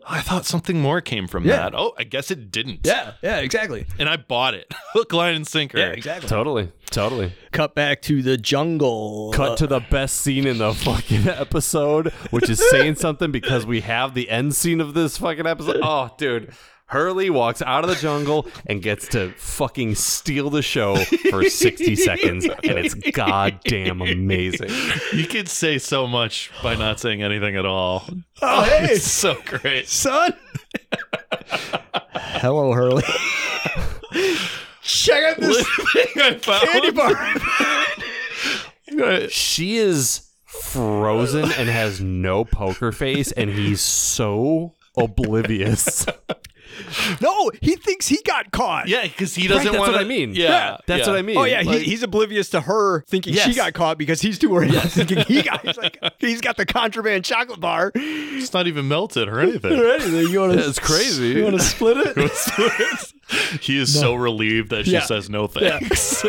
I 0.06 0.20
thought 0.20 0.46
something 0.46 0.80
more 0.80 1.00
came 1.00 1.26
from 1.26 1.44
Yeah. 1.44 1.56
that. 1.56 1.74
Oh, 1.74 1.92
I 1.98 2.04
guess 2.04 2.30
it 2.30 2.50
didn't. 2.50 2.80
yeah, 2.84 3.12
yeah, 3.22 3.38
exactly. 3.38 3.86
And 3.98 4.08
I 4.08 4.16
bought 4.16 4.54
it. 4.54 4.66
Hook, 4.92 5.12
line, 5.12 5.34
and 5.34 5.46
sinker. 5.46 5.78
Yeah, 5.78 5.86
exactly. 5.88 6.28
Totally, 6.28 6.72
totally. 6.90 7.32
Cut 7.52 7.74
back 7.74 8.02
to 8.02 8.22
the 8.22 8.36
jungle. 8.36 9.32
Cut 9.34 9.52
Uh, 9.52 9.56
to 9.56 9.66
the 9.66 9.80
best 9.80 10.16
scene 10.20 10.46
in 10.46 10.58
the 10.58 10.72
fucking 10.86 11.28
episode, 11.28 12.08
which 12.30 12.48
is 12.48 12.62
saying 12.70 12.94
something 12.96 13.30
because 13.30 13.66
we 13.66 13.80
have 13.82 14.14
the 14.14 14.30
end 14.30 14.54
scene 14.54 14.80
of 14.80 14.94
this 14.94 15.18
fucking 15.18 15.46
episode. 15.46 15.80
Oh, 15.82 16.10
dude. 16.18 16.52
Hurley 16.90 17.30
walks 17.30 17.62
out 17.62 17.84
of 17.84 17.90
the 17.90 17.94
jungle 17.96 18.48
and 18.66 18.82
gets 18.82 19.06
to 19.08 19.30
fucking 19.36 19.94
steal 19.94 20.50
the 20.50 20.60
show 20.62 20.96
for 21.30 21.44
60 21.44 21.94
seconds, 21.94 22.46
and 22.46 22.78
it's 22.78 22.94
goddamn 22.94 24.02
amazing. 24.02 24.70
You 25.12 25.26
could 25.28 25.48
say 25.48 25.78
so 25.78 26.08
much 26.08 26.50
by 26.64 26.74
not 26.74 26.98
saying 26.98 27.22
anything 27.22 27.54
at 27.56 27.64
all. 27.64 28.08
Oh, 28.42 28.62
hey, 28.64 28.94
It's 28.94 29.06
so 29.06 29.36
great. 29.44 29.86
Sun. 29.88 30.32
Hello, 32.12 32.72
Hurley. 32.72 33.04
Check 34.82 35.22
out 35.24 35.36
this 35.36 35.64
I 36.16 36.34
found. 36.42 36.68
candy 36.68 36.90
bar. 36.90 37.14
She 39.28 39.76
is 39.76 40.28
frozen 40.44 41.52
and 41.52 41.68
has 41.68 42.00
no 42.00 42.44
poker 42.44 42.90
face, 42.90 43.30
and 43.30 43.48
he's 43.50 43.80
so 43.80 44.74
oblivious. 44.96 46.04
No, 47.20 47.50
he 47.60 47.76
thinks 47.76 48.06
he 48.08 48.20
got 48.24 48.50
caught. 48.52 48.88
Yeah, 48.88 49.02
because 49.02 49.34
he 49.34 49.46
doesn't 49.48 49.64
that's 49.64 49.78
want 49.78 49.92
what 49.92 50.00
I 50.00 50.04
mean. 50.04 50.34
Yeah, 50.34 50.78
That's 50.86 51.06
yeah. 51.06 51.12
what 51.12 51.18
I 51.18 51.22
mean. 51.22 51.36
Oh 51.36 51.44
yeah, 51.44 51.62
Like- 51.62 51.78
he, 51.80 51.84
he's 51.90 52.02
oblivious 52.02 52.48
to 52.50 52.60
her 52.62 53.02
thinking 53.02 53.34
she 53.34 53.54
got 53.54 53.72
caught 53.74 53.98
because 53.98 54.20
he's 54.20 54.38
too 54.38 54.48
worried 54.50 54.70
about 54.70 54.84
thinking 54.90 55.18
he 55.24 55.42
got. 55.42 55.64
He's 55.66 55.76
like, 55.76 55.98
he's 56.18 56.40
got 56.40 56.56
the 56.56 56.66
contraband 56.66 57.24
chocolate 57.24 57.60
bar. 57.60 57.92
It's 57.94 58.52
not 58.52 58.66
even 58.66 58.88
melted 58.88 59.28
or 59.28 59.40
anything. 59.40 59.78
Or 59.78 59.90
anything. 59.90 60.28
You 60.28 60.40
want 60.40 60.52
to? 60.54 60.60
It's 60.68 60.78
crazy. 60.78 61.28
You 61.28 61.44
want 61.44 61.56
to 61.58 61.62
split 61.64 61.96
it? 62.16 63.60
he 63.62 63.78
is 63.78 63.98
so 63.98 64.14
relieved 64.14 64.70
that 64.70 64.84
she 64.86 64.92
Yeah. 64.92 65.00
says 65.02 65.28
no 65.28 65.46
thanks. 65.46 66.24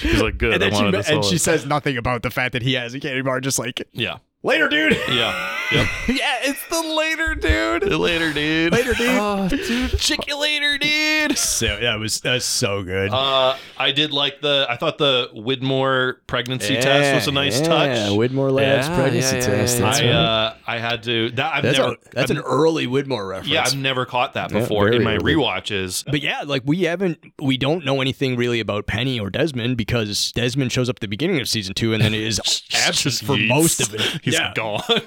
He's 0.00 0.20
like, 0.20 0.38
good. 0.38 0.54
and 0.54 0.62
I 0.64 0.68
then 0.70 0.72
she 0.78 0.84
wanted 0.84 0.98
this 0.98 1.08
and 1.08 1.24
she 1.24 1.38
says 1.38 1.64
nothing 1.66 1.96
about 1.96 2.22
the 2.22 2.30
fact 2.30 2.52
that 2.52 2.62
he 2.62 2.74
has 2.74 2.94
a 2.94 3.00
candy 3.00 3.22
bar. 3.22 3.40
Just 3.40 3.58
like 3.58 3.86
yeah, 3.92 4.18
later, 4.42 4.68
dude. 4.68 4.92
yeah, 5.08 5.56
yep. 5.72 5.88
yeah, 6.08 6.36
it's 6.42 6.64
the 6.68 6.80
later 6.82 7.34
dude. 7.34 7.90
The 7.90 7.98
later, 7.98 8.32
dude. 8.32 8.72
Later, 8.72 8.94
dude. 8.94 9.08
Oh, 9.18 9.48
dude. 9.48 9.98
Check 9.98 10.26
you 10.28 10.38
later, 10.38 10.78
dude. 10.78 11.36
so 11.36 11.78
yeah, 11.80 11.94
it 11.94 11.98
was 11.98 12.20
that's 12.20 12.44
so 12.44 12.82
good. 12.82 13.10
Uh, 13.10 13.56
I 13.76 13.92
did 13.92 14.12
like 14.12 14.40
the. 14.40 14.66
I 14.68 14.76
thought 14.76 14.98
the 14.98 15.28
Widmore 15.34 16.16
pregnancy 16.26 16.76
test 16.76 17.14
was 17.14 17.26
a 17.28 17.32
nice 17.32 17.60
yeah, 17.60 17.66
touch. 17.66 17.98
Widmore 18.12 18.52
Labs 18.52 18.86
Yeah, 18.88 18.96
pregnancy 18.96 19.36
yeah, 19.36 19.42
yeah, 19.42 19.46
test. 19.48 19.78
yeah, 19.78 19.84
That's 19.84 20.00
I 20.00 20.04
right. 20.04 20.12
uh, 20.14 20.54
I 20.66 20.78
had 20.78 21.02
to. 21.04 21.30
That 21.30 21.54
I've 21.54 21.62
that's 21.62 21.78
never. 21.78 21.92
a, 21.92 21.96
that's 22.12 22.30
I've- 22.30 22.38
an 22.40 22.44
early 22.46 22.86
Widmore 22.86 23.28
reference. 23.28 23.48
yeah, 23.48 23.64
I've 23.66 23.76
never 23.76 24.04
caught 24.06 24.34
that 24.34 24.50
before 24.50 24.84
very 24.84 24.96
in 24.96 25.02
my 25.04 25.16
early. 25.16 25.34
rewatches. 25.34 26.04
But 26.04 26.22
yeah, 26.22 26.42
like 26.46 26.62
we 26.64 26.82
haven't, 26.82 27.18
we 27.40 27.56
don't 27.56 27.84
know 27.84 28.00
anything 28.00 28.36
really 28.36 28.60
about 28.60 28.86
Penny 28.86 29.18
or 29.18 29.30
Desmond 29.30 29.76
because 29.76 30.32
Desmond 30.32 30.70
shows 30.72 30.88
up 30.88 30.96
at 30.96 31.00
the 31.00 31.08
beginning 31.08 31.40
of 31.40 31.48
season 31.48 31.74
two 31.74 31.92
and 31.92 32.02
then 32.02 32.14
is 32.14 32.40
absent 32.74 33.14
for 33.26 33.36
most 33.36 33.80
of 33.80 33.94
it. 33.94 34.20
He's 34.30 34.38
yeah. 34.38 34.52
gone. 34.54 34.82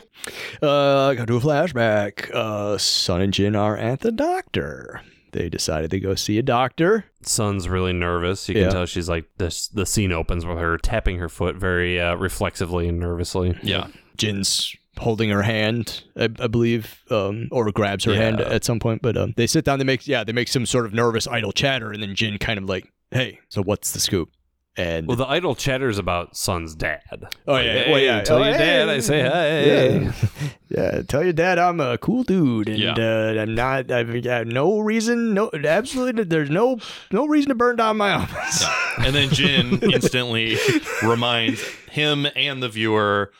Uh, 0.61 1.15
go 1.15 1.25
to 1.25 1.37
a 1.37 1.39
flashback. 1.39 2.29
Uh, 2.31 2.77
Sun 2.77 3.21
and 3.21 3.33
Jin 3.33 3.55
are 3.55 3.75
at 3.75 4.01
the 4.01 4.11
doctor. 4.11 5.01
They 5.31 5.49
decided 5.49 5.89
to 5.91 5.99
go 5.99 6.13
see 6.13 6.37
a 6.37 6.43
doctor. 6.43 7.05
Sun's 7.23 7.67
really 7.67 7.93
nervous. 7.93 8.47
You 8.47 8.53
can 8.55 8.63
Yeah. 8.65 8.69
tell 8.69 8.85
she's 8.85 9.09
like 9.09 9.25
this. 9.37 9.67
The 9.69 9.85
scene 9.87 10.11
opens 10.11 10.45
with 10.45 10.59
her 10.59 10.77
tapping 10.77 11.17
her 11.17 11.29
foot 11.29 11.55
very 11.55 11.99
uh, 11.99 12.15
reflexively 12.15 12.87
and 12.87 12.99
nervously. 12.99 13.57
yeah. 13.63 13.87
Jin's 14.17 14.75
holding 14.97 15.29
her 15.31 15.41
hand, 15.41 16.03
I, 16.15 16.25
I 16.39 16.45
believe, 16.47 17.01
um, 17.09 17.47
or 17.51 17.71
grabs 17.71 18.03
her 18.03 18.11
Yeah. 18.13 18.19
hand 18.19 18.41
at 18.41 18.63
some 18.63 18.79
point. 18.79 19.01
But 19.01 19.17
um, 19.17 19.33
they 19.37 19.47
sit 19.47 19.65
down. 19.65 19.79
They 19.79 19.85
make 19.85 20.05
yeah, 20.07 20.23
they 20.23 20.33
make 20.33 20.49
some 20.49 20.65
sort 20.67 20.85
of 20.85 20.93
nervous 20.93 21.25
idle 21.27 21.51
chatter, 21.53 21.91
and 21.91 22.03
then 22.03 22.13
Jin 22.13 22.37
kind 22.37 22.59
of 22.59 22.65
like, 22.65 22.91
"Hey, 23.09 23.39
so 23.49 23.63
what's 23.63 23.91
the 23.93 23.99
scoop?" 23.99 24.29
And 24.77 25.05
Well, 25.05 25.17
the 25.17 25.27
idle 25.27 25.53
chatters 25.53 25.97
about 25.97 26.37
Sun's 26.37 26.75
dad. 26.75 27.01
oh 27.45 27.51
Like, 27.53 27.65
yeah, 27.65 27.73
hey, 27.73 27.91
well 27.91 27.99
yeah, 28.01 28.21
Tell 28.21 28.37
oh, 28.37 28.43
your 28.45 28.53
hey. 28.53 28.57
dad 28.59 28.89
I 28.89 28.99
say 29.01 29.21
hey. 29.21 30.01
Yeah. 30.03 30.13
yeah, 30.95 31.01
tell 31.01 31.23
your 31.23 31.33
dad 31.33 31.59
I'm 31.59 31.79
a 31.81 31.97
cool 31.97 32.23
dude, 32.23 32.69
and 32.69 32.79
Yeah. 32.79 32.93
uh, 32.97 33.41
I'm 33.41 33.53
not. 33.53 33.91
I've 33.91 34.23
got 34.23 34.47
no 34.47 34.79
reason, 34.79 35.33
no, 35.33 35.49
absolutely. 35.53 36.23
There's 36.23 36.49
no 36.49 36.77
no 37.11 37.27
reason 37.27 37.49
to 37.49 37.55
burn 37.55 37.75
down 37.75 37.97
my 37.97 38.11
office. 38.13 38.65
And 38.99 39.13
then 39.13 39.29
Jin 39.29 39.79
instantly 39.91 40.57
reminds 41.03 41.61
him 41.91 42.25
and 42.35 42.63
the 42.63 42.69
viewer 42.69 43.31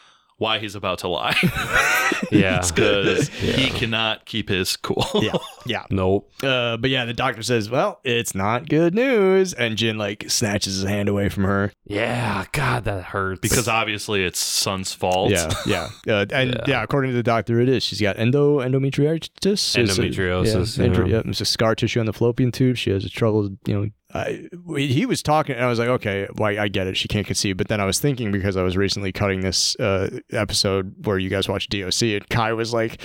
why 0.42 0.58
he's 0.58 0.74
about 0.74 0.98
to 1.00 1.08
lie 1.08 1.36
Yeah. 2.32 2.62
because 2.68 3.28
he 3.30 3.70
cannot 3.70 4.26
keep 4.26 4.50
his 4.50 4.76
cool. 4.78 5.06
yeah, 5.16 5.34
yeah. 5.66 5.86
Nope. 5.90 6.32
Uh, 6.42 6.78
but 6.78 6.90
yeah, 6.90 7.06
the 7.06 7.14
doctor 7.14 7.44
says, 7.44 7.70
"Well, 7.70 8.00
it's 8.04 8.34
not 8.34 8.68
good 8.70 8.96
news," 8.96 9.54
and 9.54 9.78
Jin 9.78 9.98
like 9.98 10.26
snatches 10.30 10.76
his 10.76 10.84
hand 10.84 11.10
away 11.10 11.30
from 11.30 11.44
her. 11.44 11.72
Yeah. 11.86 12.46
God, 12.54 12.86
that 12.86 13.04
hurts. 13.04 13.40
because 13.42 13.68
obviously 13.68 14.24
it's 14.24 14.40
Sun's 14.40 14.94
fault. 14.94 15.32
Yeah, 15.32 15.52
yeah, 15.66 15.90
uh, 16.08 16.26
and 16.34 16.52
yeah. 16.52 16.64
Yeah. 16.68 16.84
according 16.84 17.12
to 17.12 17.16
the 17.18 17.24
doctor, 17.24 17.60
it 17.60 17.70
is. 17.70 17.84
She's 17.84 18.02
got 18.02 18.18
endo 18.18 18.60
endometritis. 18.60 19.30
It's 19.46 19.76
a- 19.76 19.80
Endometriosis, 19.82 20.78
yeah, 20.78 20.86
endro- 20.86 21.08
yeah. 21.08 21.16
yeah, 21.18 21.22
it's 21.26 21.42
a 21.42 21.46
scar 21.46 21.76
tissue 21.76 22.00
on 22.00 22.06
the 22.08 22.14
fallopian 22.14 22.52
tube. 22.52 22.78
She 22.78 22.90
has 22.92 23.06
a 23.06 23.10
trouble, 23.10 23.50
you 23.66 23.74
know. 23.74 23.88
I, 24.14 24.48
he 24.76 25.06
was 25.06 25.24
talking, 25.24 25.56
and 25.56 25.64
I 25.64 25.68
was 25.68 25.80
like, 25.80 25.88
okay, 25.88 26.28
well, 26.36 26.60
I 26.60 26.68
get 26.68 26.88
it. 26.88 26.98
She 26.98 27.08
can't 27.08 27.26
conceive. 27.26 27.58
But 27.58 27.68
then 27.68 27.80
I 27.80 27.86
was 27.86 28.00
thinking 28.00 28.32
because 28.32 28.58
I 28.58 28.64
was 28.64 28.76
recently 28.76 29.12
cutting 29.12 29.42
this 29.42 29.76
uh, 29.80 30.20
episode 30.32 31.06
where 31.06 31.18
you 31.18 31.30
guys 31.30 31.48
watch 31.48 31.70
DOC, 31.70 32.02
and 32.02 32.30
Kai 32.30 32.54
was 32.54 32.74
like, 32.74 33.02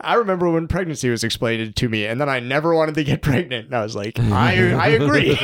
I 0.00 0.14
remember 0.14 0.50
when 0.50 0.68
pregnancy 0.68 1.08
was 1.08 1.24
explained 1.24 1.76
to 1.76 1.88
me, 1.88 2.06
and 2.06 2.20
then 2.20 2.28
I 2.28 2.40
never 2.40 2.74
wanted 2.74 2.94
to 2.96 3.04
get 3.04 3.22
pregnant. 3.22 3.66
And 3.66 3.74
I 3.74 3.82
was 3.82 3.96
like, 3.96 4.18
I, 4.18 4.72
I 4.72 4.88
agree. 4.88 5.30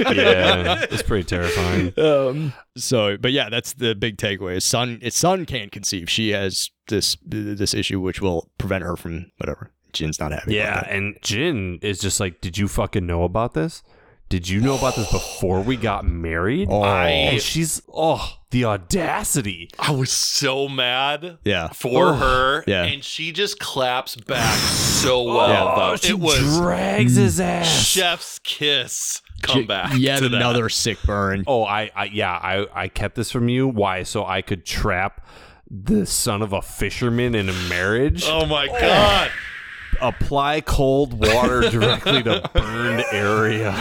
yeah, 0.00 0.84
it's 0.90 1.02
pretty 1.02 1.24
terrifying. 1.24 1.92
um, 1.98 2.52
so, 2.76 3.16
but 3.16 3.32
yeah, 3.32 3.48
that's 3.48 3.74
the 3.74 3.94
big 3.94 4.16
takeaway. 4.16 4.54
His 4.54 4.64
Sun, 4.64 5.00
his 5.02 5.14
Sun 5.14 5.46
can't 5.46 5.70
conceive. 5.70 6.10
She 6.10 6.30
has 6.30 6.70
this 6.88 7.16
this 7.24 7.74
issue 7.74 8.00
which 8.00 8.20
will 8.20 8.50
prevent 8.58 8.82
her 8.82 8.96
from 8.96 9.30
whatever. 9.36 9.70
Jin's 9.92 10.20
not 10.20 10.32
happy. 10.32 10.54
Yeah, 10.54 10.86
and 10.88 11.16
Jin 11.22 11.78
is 11.82 11.98
just 11.98 12.20
like, 12.20 12.40
did 12.40 12.58
you 12.58 12.68
fucking 12.68 13.06
know 13.06 13.24
about 13.24 13.54
this? 13.54 13.82
Did 14.28 14.46
you 14.48 14.60
know 14.60 14.76
about 14.76 14.94
this 14.94 15.10
before 15.10 15.60
we 15.62 15.76
got 15.76 16.04
married? 16.04 16.68
Oh. 16.70 16.84
And 16.84 17.40
she's 17.40 17.80
oh, 17.92 18.36
the 18.50 18.66
audacity. 18.66 19.70
I 19.78 19.92
was 19.92 20.10
so 20.12 20.68
mad 20.68 21.38
yeah. 21.44 21.68
for 21.68 22.08
Oh, 22.08 22.12
her. 22.14 22.64
yeah. 22.66 22.84
And 22.84 23.02
she 23.02 23.32
just 23.32 23.58
claps 23.58 24.16
back 24.16 24.58
so 24.58 25.20
oh, 25.30 25.34
well. 25.34 25.48
Yeah. 25.90 25.96
she 25.96 26.10
it 26.10 26.18
was 26.18 26.58
drags 26.58 27.14
his 27.16 27.40
ass. 27.40 27.66
chef's 27.86 28.38
kiss. 28.40 29.22
Come 29.40 29.66
back. 29.66 29.92
Yet 29.96 30.18
to 30.18 30.28
that. 30.28 30.36
another 30.36 30.68
sick 30.68 30.98
burn. 31.04 31.44
Oh, 31.46 31.64
I, 31.64 31.90
I 31.96 32.04
yeah, 32.06 32.32
I, 32.32 32.66
I 32.74 32.88
kept 32.88 33.14
this 33.14 33.30
from 33.30 33.48
you. 33.48 33.66
Why? 33.66 34.02
So 34.02 34.26
I 34.26 34.42
could 34.42 34.66
trap 34.66 35.24
the 35.70 36.04
son 36.06 36.42
of 36.42 36.52
a 36.52 36.60
fisherman 36.60 37.34
in 37.34 37.48
a 37.48 37.52
marriage. 37.68 38.24
Oh 38.26 38.44
my 38.46 38.66
god. 38.66 39.30
Apply 40.00 40.60
cold 40.60 41.14
water 41.14 41.60
directly 41.70 42.22
to 42.22 42.48
burned 42.54 43.04
area. 43.12 43.72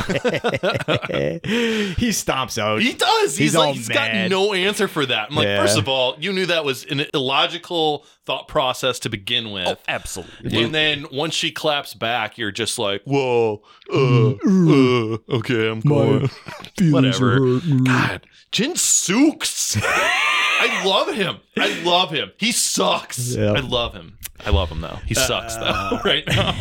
he 1.46 2.10
stomps 2.10 2.58
out. 2.58 2.82
He 2.82 2.94
does. 2.94 3.38
He's, 3.38 3.38
He's 3.38 3.56
like 3.56 3.68
all 3.68 3.74
he's 3.74 3.88
got 3.88 4.12
mad. 4.12 4.32
no 4.32 4.54
answer 4.54 4.88
for 4.88 5.06
that. 5.06 5.30
I'm 5.30 5.36
like, 5.36 5.46
Yeah. 5.46 5.62
first 5.62 5.78
of 5.78 5.88
all, 5.88 6.16
you 6.20 6.34
knew 6.34 6.46
that 6.48 6.66
was 6.66 6.86
an 6.86 7.06
illogical 7.14 8.06
thought 8.26 8.48
process 8.48 9.00
to 9.00 9.10
begin 9.10 9.52
with. 9.52 9.82
Absolutely. 9.88 10.64
And 10.64 10.74
then 10.76 11.06
once 11.12 11.34
she 11.34 11.52
claps 11.52 11.94
back, 11.94 12.38
you're 12.38 12.52
just 12.52 12.78
like, 12.80 13.02
whoa, 13.06 13.62
uh, 13.94 14.32
uh, 14.32 15.18
okay, 15.38 15.70
I'm 15.70 15.80
going. 15.82 16.30
Whatever. 16.82 17.60
God, 17.86 18.28
Jin 18.52 18.76
Sooks. 18.76 19.78
I 20.60 20.84
love 20.86 21.14
him. 21.14 21.38
I 21.58 21.82
love 21.84 22.12
him. 22.12 22.32
He 22.38 22.52
sucks. 22.52 23.36
Yeah. 23.36 23.54
I 23.54 23.60
love 23.60 23.94
him. 23.94 24.18
I 24.46 24.50
love 24.52 24.70
him 24.70 24.82
though. 24.82 25.00
He 25.06 25.14
sucks 25.14 25.56
though 25.56 26.00
right 26.06 26.24
now. 26.28 26.54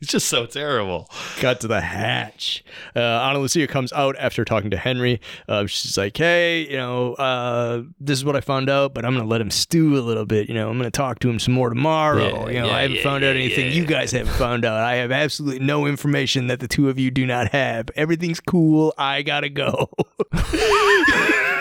He's 0.00 0.10
just 0.10 0.28
so 0.28 0.44
terrible. 0.44 1.08
Cut 1.38 1.60
to 1.62 1.66
the 1.66 1.80
hatch. 1.80 2.62
Uh, 2.94 3.00
Ana 3.00 3.38
Lucia 3.38 3.66
comes 3.66 3.90
out 3.94 4.16
after 4.18 4.44
talking 4.44 4.70
to 4.70 4.76
Henry. 4.76 5.18
Uh, 5.48 5.64
she's 5.64 5.96
like, 5.96 6.14
"Hey, 6.14 6.68
you 6.68 6.76
know, 6.76 7.14
uh, 7.14 7.84
this 7.98 8.18
is 8.18 8.24
what 8.24 8.36
I 8.36 8.42
found 8.42 8.68
out, 8.68 8.92
but 8.92 9.06
I'm 9.06 9.14
gonna 9.16 9.26
let 9.26 9.40
him 9.40 9.50
stew 9.50 9.96
a 9.96 10.02
little 10.02 10.26
bit. 10.26 10.48
You 10.48 10.54
know, 10.56 10.68
I'm 10.68 10.76
gonna 10.76 10.90
talk 10.90 11.20
to 11.20 11.30
him 11.30 11.38
some 11.38 11.54
more 11.54 11.70
tomorrow. 11.70 12.44
Yeah, 12.48 12.52
you 12.52 12.60
know, 12.60 12.66
yeah, 12.66 12.76
I 12.76 12.82
haven't 12.82 12.96
yeah, 12.98 13.02
found 13.02 13.24
out 13.24 13.34
anything 13.34 13.72
you 13.72 13.86
guys 13.86 14.12
haven't 14.12 14.34
found 14.34 14.66
out. 14.66 14.78
I 14.78 14.96
have 14.96 15.10
absolutely 15.10 15.64
no 15.64 15.86
information 15.86 16.48
that 16.48 16.60
the 16.60 16.68
two 16.68 16.90
of 16.90 16.98
you 16.98 17.10
do 17.10 17.24
not 17.24 17.52
have. 17.52 17.88
Everything's 17.96 18.40
cool. 18.40 18.92
I 18.98 19.22
gotta 19.22 19.48
go." 19.48 19.88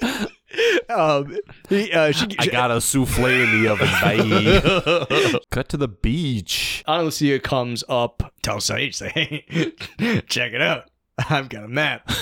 um, 0.88 1.36
he, 1.68 1.92
uh, 1.92 2.12
she, 2.12 2.26
I 2.38 2.46
got 2.46 2.70
a 2.70 2.80
souffle 2.80 3.26
in 3.26 3.62
the 3.62 3.68
oven. 3.70 3.88
Bye. 4.02 5.38
Cut 5.50 5.68
to 5.70 5.76
the 5.76 5.88
beach. 5.88 6.82
Ana 6.86 7.04
Lucia 7.04 7.38
comes 7.38 7.84
up, 7.88 8.32
tells 8.42 8.66
Sayid, 8.68 8.94
say, 8.94 9.08
hey, 9.08 10.20
check 10.26 10.52
it 10.52 10.62
out. 10.62 10.84
I've 11.28 11.48
got 11.48 11.64
a 11.64 11.68
map. 11.68 12.10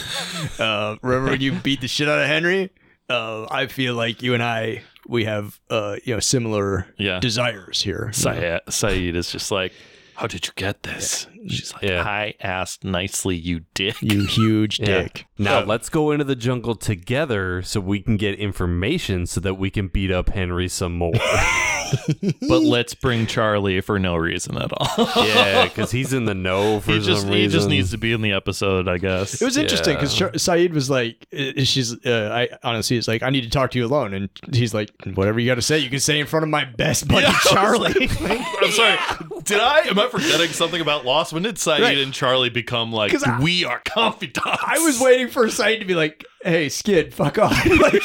Uh, 0.58 0.96
remember 1.02 1.32
when 1.32 1.40
you 1.40 1.52
beat 1.52 1.80
the 1.80 1.88
shit 1.88 2.08
out 2.08 2.18
of 2.20 2.26
Henry? 2.26 2.70
Uh, 3.08 3.46
I 3.50 3.66
feel 3.66 3.94
like 3.94 4.22
you 4.22 4.34
and 4.34 4.42
I, 4.42 4.82
we 5.06 5.24
have, 5.24 5.58
uh, 5.70 5.96
you 6.04 6.14
know, 6.14 6.20
similar 6.20 6.86
Yeah. 6.96 7.18
desires 7.20 7.80
here. 7.82 8.10
Sayid, 8.12 8.60
Sayid 8.66 9.14
is 9.16 9.30
just 9.32 9.50
like, 9.50 9.72
How 10.18 10.26
did 10.26 10.48
you 10.48 10.52
get 10.56 10.82
this? 10.82 11.28
She's 11.48 11.72
like, 11.72 11.84
Yeah. 11.84 12.02
I 12.02 12.34
asked 12.40 12.82
nicely, 12.82 13.36
you 13.36 13.60
dick. 13.74 13.94
You 14.02 14.24
huge 14.26 14.80
Yeah. 14.80 14.86
dick. 15.02 15.26
Now 15.38 15.60
let's 15.60 15.88
go 15.88 16.10
into 16.10 16.24
the 16.24 16.34
jungle 16.34 16.74
together 16.74 17.62
so 17.62 17.78
we 17.78 18.00
can 18.00 18.16
get 18.16 18.34
information 18.36 19.26
so 19.26 19.40
that 19.40 19.54
we 19.54 19.70
can 19.70 19.86
beat 19.86 20.10
up 20.10 20.30
Henry 20.30 20.66
some 20.66 20.94
more. 20.98 21.12
But 22.48 22.60
let's 22.62 22.94
bring 22.94 23.26
Charlie 23.26 23.80
for 23.80 23.98
no 23.98 24.16
reason 24.16 24.56
at 24.56 24.70
all. 24.72 25.08
yeah, 25.26 25.64
because 25.64 25.90
he's 25.90 26.12
in 26.12 26.24
the 26.24 26.34
know 26.34 26.80
for 26.80 26.92
he 26.92 27.00
just 27.00 27.22
some 27.22 27.32
he 27.32 27.46
just 27.48 27.68
needs 27.68 27.90
to 27.90 27.98
be 27.98 28.12
in 28.12 28.22
the 28.22 28.32
episode, 28.32 28.88
I 28.88 28.98
guess. 28.98 29.40
It 29.40 29.44
was 29.44 29.56
interesting 29.56 29.94
because 29.94 30.18
Yeah. 30.18 30.28
Sayid 30.30 30.72
was 30.72 30.88
like, 30.90 31.26
uh, 31.36 31.62
she's, 31.64 31.94
uh, 32.06 32.30
I 32.32 32.48
honestly, 32.66 32.96
is 32.96 33.06
like, 33.08 33.22
I 33.22 33.30
need 33.30 33.42
to 33.42 33.50
talk 33.50 33.70
to 33.72 33.78
you 33.78 33.86
alone. 33.86 34.14
And 34.14 34.30
he's 34.52 34.72
like, 34.74 34.90
whatever 35.14 35.38
you 35.40 35.46
got 35.46 35.56
to 35.56 35.62
say, 35.62 35.78
you 35.78 35.90
can 35.90 36.00
say 36.00 36.18
in 36.20 36.26
front 36.26 36.44
of 36.44 36.48
my 36.50 36.64
best 36.64 37.06
buddy, 37.08 37.22
Yeah, 37.26 37.28
I 37.28 37.32
was 37.32 37.42
Charlie. 37.52 38.08
I'm 38.62 38.70
sorry. 38.72 38.98
Did 39.44 39.60
I? 39.60 39.80
Am 39.88 39.98
I 39.98 40.08
forgetting 40.08 40.48
something 40.48 40.80
about 40.80 41.04
Lost? 41.04 41.32
When 41.32 41.42
did 41.42 41.56
Sayid 41.56 41.80
Right. 41.80 41.98
and 41.98 42.12
Charlie 42.12 42.50
become 42.50 42.92
like 42.92 43.12
'Cause 43.12 43.24
I- 43.24 43.38
we 43.40 43.64
are 43.64 43.80
confidants? 43.84 44.40
I 44.44 44.78
was 44.78 45.00
waiting 45.00 45.28
for 45.28 45.46
Sayid 45.46 45.80
to 45.80 45.84
be 45.84 45.94
like, 45.94 46.24
hey, 46.42 46.68
Skid, 46.68 47.12
fuck 47.14 47.38
off. 47.38 47.52
like, 47.66 48.02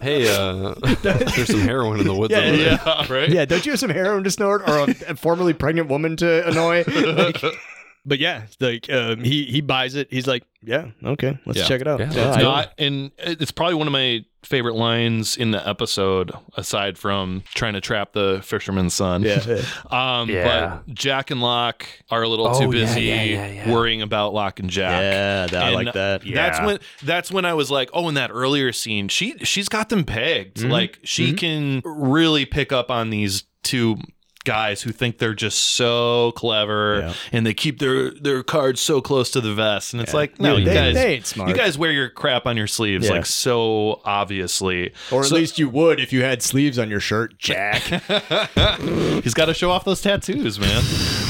Hey, 0.00 0.28
uh, 0.28 0.74
there's 1.02 1.48
some 1.48 1.60
heroin 1.60 2.00
in 2.00 2.06
the 2.06 2.14
woods. 2.14 2.32
Yeah, 2.32 2.38
over 2.38 2.56
there. 2.56 2.80
Yeah, 2.84 3.12
right. 3.12 3.28
yeah, 3.28 3.44
don't 3.44 3.64
you 3.64 3.72
have 3.72 3.80
some 3.80 3.90
heroin 3.90 4.24
to 4.24 4.30
snort 4.30 4.62
or 4.68 4.78
a, 4.80 4.94
a 5.08 5.16
formerly 5.16 5.54
pregnant 5.54 5.88
woman 5.88 6.16
to 6.16 6.46
annoy? 6.46 6.84
Like, 6.86 7.42
but 8.06 8.18
yeah, 8.18 8.42
like 8.60 8.90
um, 8.92 9.22
he 9.24 9.44
he 9.44 9.60
buys 9.60 9.94
it. 9.94 10.08
He's 10.10 10.26
like, 10.26 10.44
yeah, 10.62 10.88
okay, 11.04 11.38
let's 11.46 11.58
Yeah. 11.58 11.66
check 11.66 11.80
it 11.80 11.88
out. 11.88 12.00
Yeah, 12.00 12.12
Yeah, 12.12 12.24
let's 12.26 12.36
I- 12.38 12.42
Not, 12.42 12.72
and 12.78 13.10
it's 13.18 13.50
probably 13.52 13.74
one 13.74 13.86
of 13.86 13.92
my 13.92 14.24
favorite 14.42 14.74
lines 14.74 15.38
in 15.38 15.52
the 15.52 15.66
episode, 15.68 16.30
aside 16.54 16.98
from 16.98 17.42
trying 17.54 17.72
to 17.72 17.80
trap 17.80 18.12
the 18.12 18.40
fisherman's 18.44 18.92
son. 18.92 19.22
yeah, 19.22 19.40
yeah. 19.92 20.20
Um, 20.20 20.28
Yeah. 20.28 20.80
But 20.86 20.94
Jack 20.94 21.30
and 21.30 21.40
Locke 21.40 21.86
are 22.10 22.22
a 22.22 22.28
little 22.28 22.48
Oh, 22.48 22.58
too 22.60 22.66
yeah, 22.76 22.84
busy 22.84 23.00
yeah, 23.04 23.22
yeah, 23.22 23.46
yeah. 23.46 23.72
worrying 23.72 24.02
about 24.02 24.34
Locke 24.34 24.60
and 24.60 24.68
Jack. 24.68 25.00
Yeah, 25.00 25.46
that, 25.46 25.54
I 25.62 25.66
And 25.68 25.74
like 25.74 25.94
that. 25.94 26.22
That's 26.26 26.58
Yeah. 26.58 26.66
when 26.66 26.78
that's 27.02 27.32
when 27.32 27.46
I 27.46 27.54
was 27.54 27.70
like, 27.70 27.88
oh, 27.94 28.06
in 28.08 28.14
that 28.16 28.30
earlier 28.30 28.70
scene, 28.72 29.08
she 29.08 29.34
she's 29.44 29.70
got 29.70 29.88
them 29.88 30.04
pegged. 30.04 30.58
Mm-hmm. 30.58 30.70
Like 30.70 30.98
she 31.04 31.32
can 31.32 31.80
really 31.86 32.44
pick 32.44 32.70
up 32.70 32.90
on 32.90 33.08
these 33.08 33.44
two 33.62 33.96
guys 34.44 34.82
who 34.82 34.92
think 34.92 35.18
they're 35.18 35.34
just 35.34 35.58
so 35.58 36.32
clever 36.36 37.00
Yeah. 37.00 37.14
and 37.32 37.46
they 37.46 37.54
keep 37.54 37.78
their 37.78 38.10
their 38.10 38.42
cards 38.42 38.80
so 38.80 39.00
close 39.00 39.30
to 39.32 39.40
the 39.40 39.54
vest 39.54 39.92
and 39.94 40.02
it's 40.02 40.14
like 40.14 40.38
no 40.38 40.52
Yeah, 40.52 40.58
you 40.58 40.64
they- 40.66 40.74
guys 40.74 40.94
they 40.94 41.14
ain't 41.14 41.26
smart. 41.26 41.48
you 41.50 41.56
guys 41.56 41.76
wear 41.78 41.90
your 41.90 42.10
crap 42.10 42.46
on 42.46 42.56
your 42.56 42.66
sleeves 42.66 43.06
Yeah. 43.06 43.12
like 43.14 43.26
so 43.26 44.00
obviously 44.04 44.92
Or 45.10 45.20
at 45.22 45.26
So- 45.26 45.34
least 45.36 45.58
you 45.58 45.68
would 45.70 45.98
if 46.00 46.12
you 46.12 46.22
had 46.22 46.42
sleeves 46.42 46.78
on 46.78 46.90
your 46.90 47.00
shirt, 47.00 47.38
Jack. 47.38 47.82
He's 49.22 49.34
got 49.34 49.46
to 49.46 49.54
show 49.54 49.70
off 49.70 49.84
those 49.84 50.00
tattoos, 50.02 50.58
man. 50.58 50.82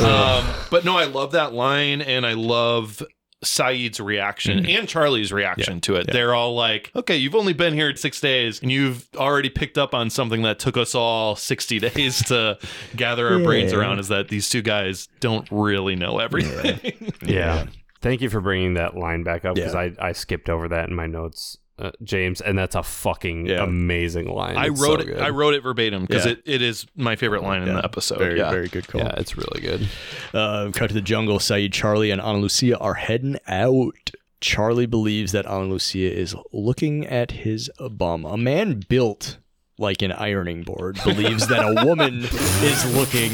um, 0.03 0.45
but 0.71 0.85
no, 0.85 0.97
I 0.97 1.05
love 1.05 1.33
that 1.33 1.53
line, 1.53 2.01
and 2.03 2.27
I 2.27 2.33
love 2.33 3.03
Sayid's 3.45 4.01
reaction 4.01 4.65
mm-hmm. 4.65 4.79
and 4.79 4.89
Charlie's 4.89 5.33
reaction 5.33 5.81
to 5.83 5.97
it. 5.97 6.07
They're 6.11 6.35
all 6.35 6.55
like, 6.55 6.91
"Okay, 6.95 7.17
you've 7.17 7.35
only 7.35 7.53
been 7.53 7.75
here 7.75 7.95
six 7.97 8.21
days, 8.21 8.61
and 8.61 8.71
you've 8.73 9.09
already 9.17 9.51
picked 9.51 9.79
up 9.79 9.95
on 9.95 10.11
something 10.11 10.43
that 10.43 10.59
took 10.59 10.77
us 10.77 10.95
all 10.95 11.37
sixty 11.37 11.79
days 11.91 12.23
to 12.25 12.59
gather 12.97 13.29
our 13.29 13.39
brains 13.39 13.73
around." 13.73 13.99
Is 13.99 14.09
that 14.09 14.29
these 14.29 14.49
two 14.49 14.63
guys 14.63 15.09
don't 15.21 15.47
really 15.51 15.97
know 15.97 16.19
everything? 16.19 17.13
Yeah. 17.25 17.67
Thank 18.01 18.21
you 18.21 18.29
for 18.29 18.41
bringing 18.41 18.75
that 18.75 18.97
line 18.97 19.23
back 19.23 19.45
up 19.45 19.55
because 19.55 19.73
Yeah. 19.73 19.81
I, 19.99 20.09
I 20.09 20.13
skipped 20.13 20.51
over 20.51 20.69
that 20.69 20.89
in 20.89 20.95
my 20.95 21.07
notes, 21.07 21.57
uh, 21.79 21.91
James, 22.03 22.41
and 22.41 22.57
that's 22.59 22.75
a 22.75 22.83
fucking 22.83 23.47
Yeah. 23.47 23.65
amazing 23.65 24.29
line. 24.29 24.57
I 24.57 24.67
It's 24.67 24.81
wrote 24.81 25.01
so 25.01 25.07
it. 25.07 25.13
good. 25.15 25.21
I 25.21 25.31
wrote 25.31 25.55
it 25.55 25.63
verbatim 25.63 26.05
because 26.07 26.25
Yeah. 26.27 26.33
it, 26.33 26.43
it 26.47 26.63
is 26.63 26.87
my 26.97 27.17
favorite 27.17 27.43
line 27.43 27.63
in 27.63 27.75
the 27.75 27.85
episode. 27.85 28.19
Very, 28.19 28.39
yeah. 28.39 28.51
very 28.51 28.69
good 28.69 28.87
call. 28.87 29.01
Yeah, 29.01 29.15
it's 29.17 29.37
really 29.37 29.61
good. 29.61 29.89
Uh, 30.33 30.71
cut 30.73 30.89
to 30.89 30.95
the 30.95 31.01
jungle. 31.01 31.39
Sayid, 31.39 31.73
Charlie, 31.73 32.11
and 32.11 32.21
Ana 32.21 32.39
Lucia 32.39 32.79
are 32.79 32.95
heading 32.95 33.37
out. 33.49 34.11
Charlie 34.41 34.87
believes 34.87 35.33
that 35.33 35.47
Ana 35.47 35.67
Lucia 35.67 36.13
is 36.13 36.37
looking 36.53 37.07
at 37.07 37.31
his 37.31 37.71
bum. 37.91 38.25
A 38.25 38.37
man 38.37 38.83
built 38.89 39.39
like 39.79 40.03
an 40.03 40.13
ironing 40.13 40.63
board 40.63 40.99
believes 41.03 41.49
that 41.49 41.61
a 41.61 41.85
woman 41.87 42.21
is 42.23 42.95
looking 42.97 43.33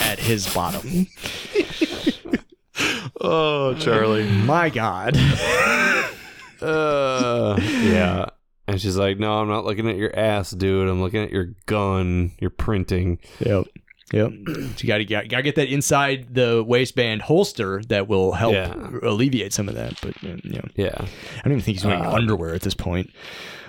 at 0.00 0.18
his 0.18 0.52
bottom. 0.52 1.06
Oh, 3.20 3.74
Charlie. 3.74 4.28
My 4.28 4.68
God. 4.70 5.16
Uh, 6.62 7.56
yeah. 7.60 8.26
And 8.66 8.80
she's 8.80 8.96
like, 8.96 9.18
"No, 9.18 9.32
I'm 9.40 9.48
not 9.48 9.64
looking 9.64 9.88
at 9.88 9.96
your 9.96 10.14
ass, 10.18 10.50
dude. 10.50 10.88
I'm 10.88 11.00
looking 11.00 11.22
at 11.22 11.30
your 11.30 11.54
gun. 11.66 12.32
You're 12.40 12.50
printing." 12.50 13.18
Yep. 13.40 13.66
Yep. 14.12 14.30
You 14.78 14.86
got 14.88 14.98
to 14.98 15.04
got 15.04 15.22
to 15.28 15.42
get 15.42 15.54
that 15.56 15.68
inside 15.68 16.34
the 16.34 16.64
waistband 16.66 17.22
holster 17.22 17.82
that 17.88 18.08
will 18.08 18.32
help 18.32 18.54
Yeah. 18.54 18.74
alleviate 19.02 19.52
some 19.52 19.68
of 19.68 19.74
that. 19.74 19.98
But 20.00 20.16
uh, 20.24 20.36
you 20.44 20.52
know, 20.56 20.68
Yeah. 20.76 20.94
I 20.96 21.42
don't 21.44 21.52
even 21.52 21.60
think 21.60 21.76
he's 21.76 21.84
wearing 21.84 22.02
Uh, 22.04 22.12
underwear 22.12 22.54
at 22.54 22.62
this 22.62 22.74
point. 22.74 23.10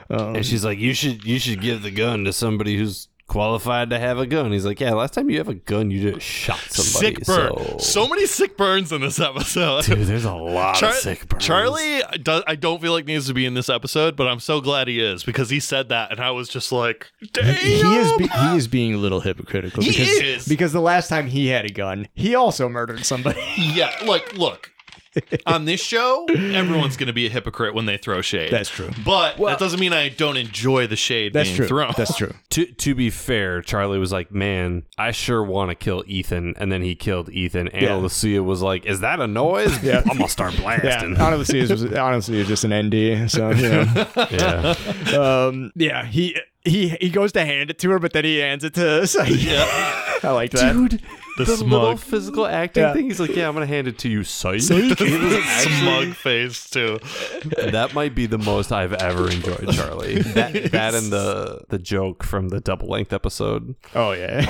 Um, 0.09 0.35
And 0.37 0.45
she's 0.45 0.63
like, 0.65 0.79
"You 0.79 0.93
should 0.93 1.25
you 1.25 1.39
should 1.39 1.61
give 1.61 1.81
the 1.83 1.91
gun 1.91 2.23
to 2.23 2.31
somebody 2.33 2.77
who's 2.77 3.08
qualified 3.29 3.89
to 3.91 3.99
have 3.99 4.17
a 4.19 4.25
gun." 4.27 4.51
He's 4.51 4.65
like, 4.65 4.79
"Yeah, 4.81 4.91
last 4.93 5.13
time 5.13 5.29
you 5.29 5.37
have 5.37 5.47
a 5.47 5.53
gun, 5.53 5.89
you 5.91 6.11
just 6.11 6.25
shot 6.25 6.59
somebody." 6.69 7.15
Sick 7.15 7.25
burn. 7.25 7.53
So, 7.55 7.77
So 7.79 8.07
many 8.09 8.25
sick 8.25 8.57
burns 8.57 8.91
in 8.91 8.99
this 9.01 9.19
episode. 9.19 9.85
dude, 9.85 9.99
there's 9.99 10.25
a 10.25 10.33
lot 10.33 10.75
Char- 10.75 10.89
of 10.89 10.95
sick 10.95 11.29
burns. 11.29 11.45
Charlie, 11.45 12.01
does, 12.21 12.43
I 12.47 12.55
don't 12.55 12.81
feel 12.81 12.91
like 12.91 13.05
needs 13.05 13.27
to 13.27 13.33
be 13.33 13.45
in 13.45 13.53
this 13.53 13.69
episode, 13.69 14.15
but 14.17 14.27
I'm 14.27 14.39
so 14.41 14.59
glad 14.59 14.87
he 14.89 14.99
is 14.99 15.23
because 15.23 15.49
he 15.49 15.59
said 15.61 15.89
that, 15.89 16.11
and 16.11 16.19
I 16.19 16.31
was 16.31 16.49
just 16.49 16.71
like, 16.71 17.07
"Damn!" 17.31 17.55
he 17.55 17.79
is 17.79 18.11
be- 18.17 18.27
he 18.27 18.57
is 18.57 18.67
being 18.67 18.93
a 18.93 18.97
little 18.97 19.21
hypocritical 19.21 19.81
He 19.83 19.91
because 19.91 20.07
is. 20.09 20.47
because 20.47 20.73
the 20.73 20.81
last 20.81 21.07
time 21.07 21.27
he 21.27 21.47
had 21.47 21.65
a 21.65 21.69
gun, 21.71 22.07
he 22.15 22.35
also 22.35 22.67
murdered 22.67 23.05
somebody. 23.05 23.39
yeah, 23.57 23.91
like, 24.05 24.33
look, 24.37 24.71
on 25.45 25.65
this 25.65 25.81
show, 25.81 26.25
everyone's 26.29 26.97
going 26.97 27.07
to 27.07 27.13
be 27.13 27.25
a 27.25 27.29
hypocrite 27.29 27.73
when 27.73 27.85
they 27.85 27.97
throw 27.97 28.21
shade. 28.21 28.51
That's 28.51 28.69
true. 28.69 28.89
But 29.03 29.37
that 29.37 29.57
doesn't 29.59 29.79
mean 29.79 29.93
I 29.93 30.09
don't 30.09 30.37
enjoy 30.37 30.87
the 30.87 30.95
shade 30.95 31.33
That's 31.33 31.49
being 31.49 31.57
true. 31.57 31.67
thrown. 31.67 31.93
That's 31.97 32.15
true. 32.15 32.33
To 32.51 32.65
to 32.65 32.95
be 32.95 33.09
fair, 33.11 33.61
Charlie 33.61 33.99
was 33.99 34.11
like, 34.11 34.31
"Man, 34.31 34.83
I 34.97 35.11
sure 35.11 35.43
want 35.43 35.69
to 35.69 35.75
kill 35.75 36.03
Ethan," 36.07 36.55
and 36.57 36.71
then 36.71 36.81
he 36.81 36.95
killed 36.95 37.29
Ethan. 37.29 37.67
Ana 37.69 37.85
Yeah. 37.85 37.95
Lucia 37.95 38.41
was 38.43 38.61
like, 38.61 38.85
"Is 38.85 39.01
that 39.01 39.19
a 39.19 39.27
noise? 39.27 39.81
Yeah. 39.83 40.01
I'm 40.09 40.17
gonna 40.17 40.27
start 40.29 40.53
Yeah, 40.55 40.79
blasting." 40.79 41.17
honestly, 41.21 41.59
it 41.59 41.69
was 41.69 41.85
honestly 41.93 42.37
it 42.37 42.39
was 42.39 42.47
just 42.47 42.63
an 42.63 42.73
ND. 42.87 43.29
So 43.29 43.51
you 43.51 43.69
know, 43.69 44.05
Yeah. 44.31 44.75
um, 45.47 45.71
yeah, 45.75 46.05
he 46.05 46.35
he 46.65 46.89
he 47.01 47.09
goes 47.09 47.31
to 47.33 47.45
hand 47.45 47.69
it 47.69 47.79
to 47.79 47.89
her, 47.91 47.99
but 47.99 48.13
then 48.13 48.25
he 48.25 48.39
hands 48.39 48.63
it 48.63 48.73
to. 48.75 48.81
Sayid. 48.81 49.43
Yeah. 49.43 50.19
I 50.23 50.31
like 50.31 50.51
that. 50.51 50.73
dude. 50.73 51.01
The 51.39 51.55
The, 51.55 51.63
little 51.63 51.97
physical 51.97 52.45
acting 52.45 52.83
Yeah. 52.83 52.93
thing. 52.93 53.05
He's 53.05 53.19
like, 53.19 53.35
"Yeah, 53.35 53.47
I'm 53.47 53.53
gonna 53.53 53.65
hand 53.65 53.87
it 53.87 53.97
to 53.99 54.09
you, 54.09 54.23
Psych." 54.23 54.61
smug 54.61 56.13
face 56.15 56.69
too. 56.69 56.99
that 57.71 57.91
might 57.93 58.13
be 58.13 58.25
the 58.25 58.37
most 58.37 58.71
I've 58.71 58.93
ever 58.93 59.29
enjoyed 59.29 59.69
Charlie. 59.73 60.21
That 60.39 60.71
that 60.71 60.93
and 60.95 61.11
the 61.11 61.61
the 61.69 61.79
joke 61.79 62.23
from 62.23 62.49
the 62.49 62.59
double 62.59 62.87
length 62.87 63.13
episode. 63.13 63.75
Oh 63.95 64.11
yeah. 64.11 64.45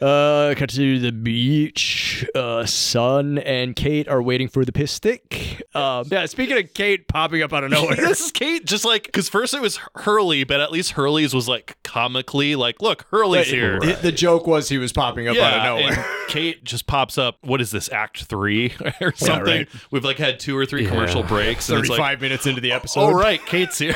Uh, 0.00 0.54
cut 0.56 0.70
to 0.70 0.98
the 0.98 1.12
beach. 1.12 2.26
Uh, 2.34 2.64
Sun 2.64 3.38
and 3.38 3.76
Kate 3.76 4.08
are 4.08 4.22
waiting 4.22 4.48
for 4.48 4.64
the 4.64 4.72
piss 4.72 4.92
stick. 4.92 5.62
Um, 5.74 6.06
yeah. 6.10 6.26
Speaking 6.26 6.56
of 6.58 6.72
Kate 6.74 7.06
popping 7.06 7.42
up 7.42 7.52
out 7.52 7.64
of 7.64 7.70
nowhere. 7.70 7.96
this 7.96 8.20
is 8.20 8.32
Kate, 8.32 8.64
just 8.64 8.84
like 8.84 9.04
because 9.04 9.28
first 9.28 9.52
it 9.54 9.60
was 9.60 9.78
Hurley, 9.96 10.44
but 10.44 10.60
at 10.60 10.72
least 10.72 10.92
Hurley's 10.92 11.34
was 11.34 11.48
like 11.48 11.76
comically 11.82 12.56
like, 12.56 12.80
look, 12.80 13.06
Hurley's 13.10 13.48
here. 13.48 13.78
The, 13.78 13.98
the 14.00 14.12
joke 14.12 14.46
was 14.46 14.68
he 14.68 14.78
was 14.78 14.92
popping 14.92 15.28
up 15.28 15.36
out 15.36 15.54
of 15.58 15.62
nowhere. 15.64 15.92
and 15.98 16.04
Kate 16.28 16.64
just 16.64 16.86
pops 16.86 17.18
up. 17.18 17.36
What 17.42 17.60
is 17.60 17.70
this, 17.70 17.90
Act 17.92 18.24
Three 18.24 18.72
or 19.00 19.12
something? 19.14 19.44
right. 19.44 19.68
We've 19.90 20.04
like 20.04 20.16
had 20.18 20.40
two 20.40 20.56
or 20.56 20.64
three 20.64 20.84
Yeah. 20.84 20.90
commercial 20.90 21.22
breaks, 21.22 21.68
and 21.68 21.78
it's 21.78 21.88
like, 21.90 21.98
Thirty-five 21.98 22.20
minutes 22.20 22.46
into 22.46 22.60
the 22.60 22.72
episode. 22.72 23.00
oh 23.00 23.12
right, 23.12 23.44
Kate's 23.44 23.78
here. 23.78 23.94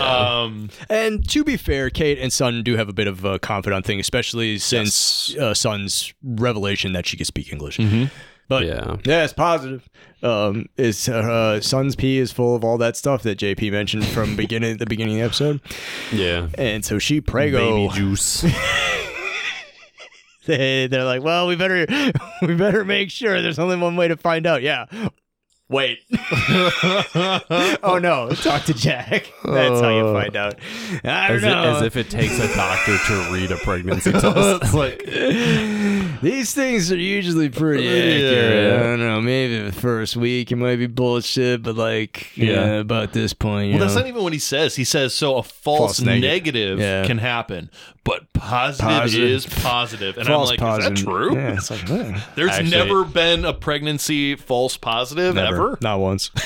Um, 0.00 0.68
And 0.90 1.26
to 1.30 1.44
be 1.44 1.56
fair, 1.56 1.90
Kate 1.90 2.18
and 2.18 2.32
Sun 2.32 2.62
do 2.64 2.76
have 2.76 2.88
a 2.88 2.92
bit 2.92 3.06
of 3.06 3.24
a 3.24 3.38
confidant 3.38 3.86
thing, 3.86 3.98
especially 4.00 4.58
since 4.74 4.94
since 4.94 5.38
uh, 5.38 5.54
Sun's 5.54 6.12
revelation 6.22 6.92
that 6.92 7.06
she 7.06 7.16
could 7.16 7.26
speak 7.26 7.52
English. 7.52 7.78
Mhm. 7.78 8.10
But 8.48 8.66
Yeah. 8.66 8.96
yeah, 9.04 9.24
it's 9.24 9.32
positive. 9.32 9.88
Um, 10.22 10.66
is 10.76 11.08
uh, 11.08 11.60
Sun's 11.62 11.96
pee 11.96 12.18
is 12.18 12.30
full 12.32 12.54
of 12.54 12.62
all 12.64 12.76
that 12.78 12.96
stuff 12.96 13.22
that 13.22 13.38
JP 13.38 13.72
mentioned 13.72 14.04
from 14.06 14.36
beginning 14.44 14.76
the 14.78 14.86
beginning 14.86 15.14
of 15.14 15.18
the 15.20 15.24
episode, 15.46 15.60
Yeah. 16.12 16.48
and 16.58 16.84
so 16.84 16.98
she 16.98 17.20
prego. 17.22 17.88
Baby 17.88 17.94
juice. 17.94 18.44
they, 20.46 20.86
they're 20.88 21.04
like, 21.04 21.22
well, 21.22 21.46
we 21.46 21.56
better 21.56 21.86
we 22.42 22.54
better 22.54 22.84
make 22.84 23.10
sure. 23.10 23.40
There's 23.40 23.58
only 23.58 23.76
one 23.76 23.96
way 23.96 24.08
to 24.08 24.16
find 24.16 24.46
out. 24.46 24.62
Yeah. 24.62 24.86
Wait. 25.70 26.00
oh 27.82 27.98
no! 28.00 28.28
Talk 28.30 28.64
to 28.64 28.74
Jack. 28.74 29.32
That's 29.44 29.80
how 29.80 29.88
you 29.88 30.12
find 30.12 30.36
out. 30.36 30.56
I 31.04 31.28
don't 31.28 31.36
As, 31.38 31.42
it, 31.42 31.48
as 31.48 31.82
if 31.82 31.96
it 31.96 32.10
takes 32.10 32.38
a 32.38 32.54
doctor 32.54 32.96
to 32.98 33.28
read 33.32 33.50
a 33.50 33.56
pregnancy 33.56 34.12
test. 34.12 34.74
like 34.74 35.02
These 36.20 36.54
things 36.54 36.92
are 36.92 36.96
usually 36.96 37.48
pretty 37.48 37.88
accurate. 37.88 38.74
I 38.80 38.82
don't 38.82 39.00
know. 39.00 39.20
Maybe 39.20 39.58
the 39.62 39.72
first 39.72 40.16
week 40.16 40.52
it 40.52 40.56
might 40.56 40.76
be 40.76 40.86
bullshit, 40.86 41.62
but 41.62 41.76
like, 41.76 42.36
yeah, 42.36 42.50
Yeah. 42.52 42.64
about 42.80 43.12
this 43.12 43.32
point, 43.32 43.68
you 43.68 43.78
Well, 43.78 43.84
that's 43.86 43.94
not 43.96 44.06
even 44.06 44.22
what 44.22 44.32
he 44.34 44.38
says. 44.38 44.76
He 44.76 44.84
says 44.84 45.14
so 45.14 45.36
a 45.38 45.42
false, 45.42 45.98
False 45.98 46.00
negative 46.00 46.78
Yeah. 46.78 47.06
can 47.06 47.18
happen, 47.18 47.70
but 48.04 48.30
positive, 48.32 48.86
Positive. 48.86 49.28
is 49.30 49.46
positive. 49.46 50.18
And 50.18 50.26
False 50.26 50.50
I'm 50.50 50.52
like, 50.52 50.60
positive. 50.60 50.92
is 50.98 51.04
that 51.04 51.10
true? 51.10 51.34
Yeah, 51.34 51.54
it's 51.54 51.70
like. 51.70 51.86
There's 52.34 52.50
Actually- 52.50 52.70
never 52.70 53.04
been 53.04 53.44
a 53.44 53.52
pregnancy 53.54 54.36
false 54.36 54.76
positive 54.76 55.34
Never. 55.34 55.46
ever. 55.48 55.53
Not 55.80 56.00
once. 56.00 56.30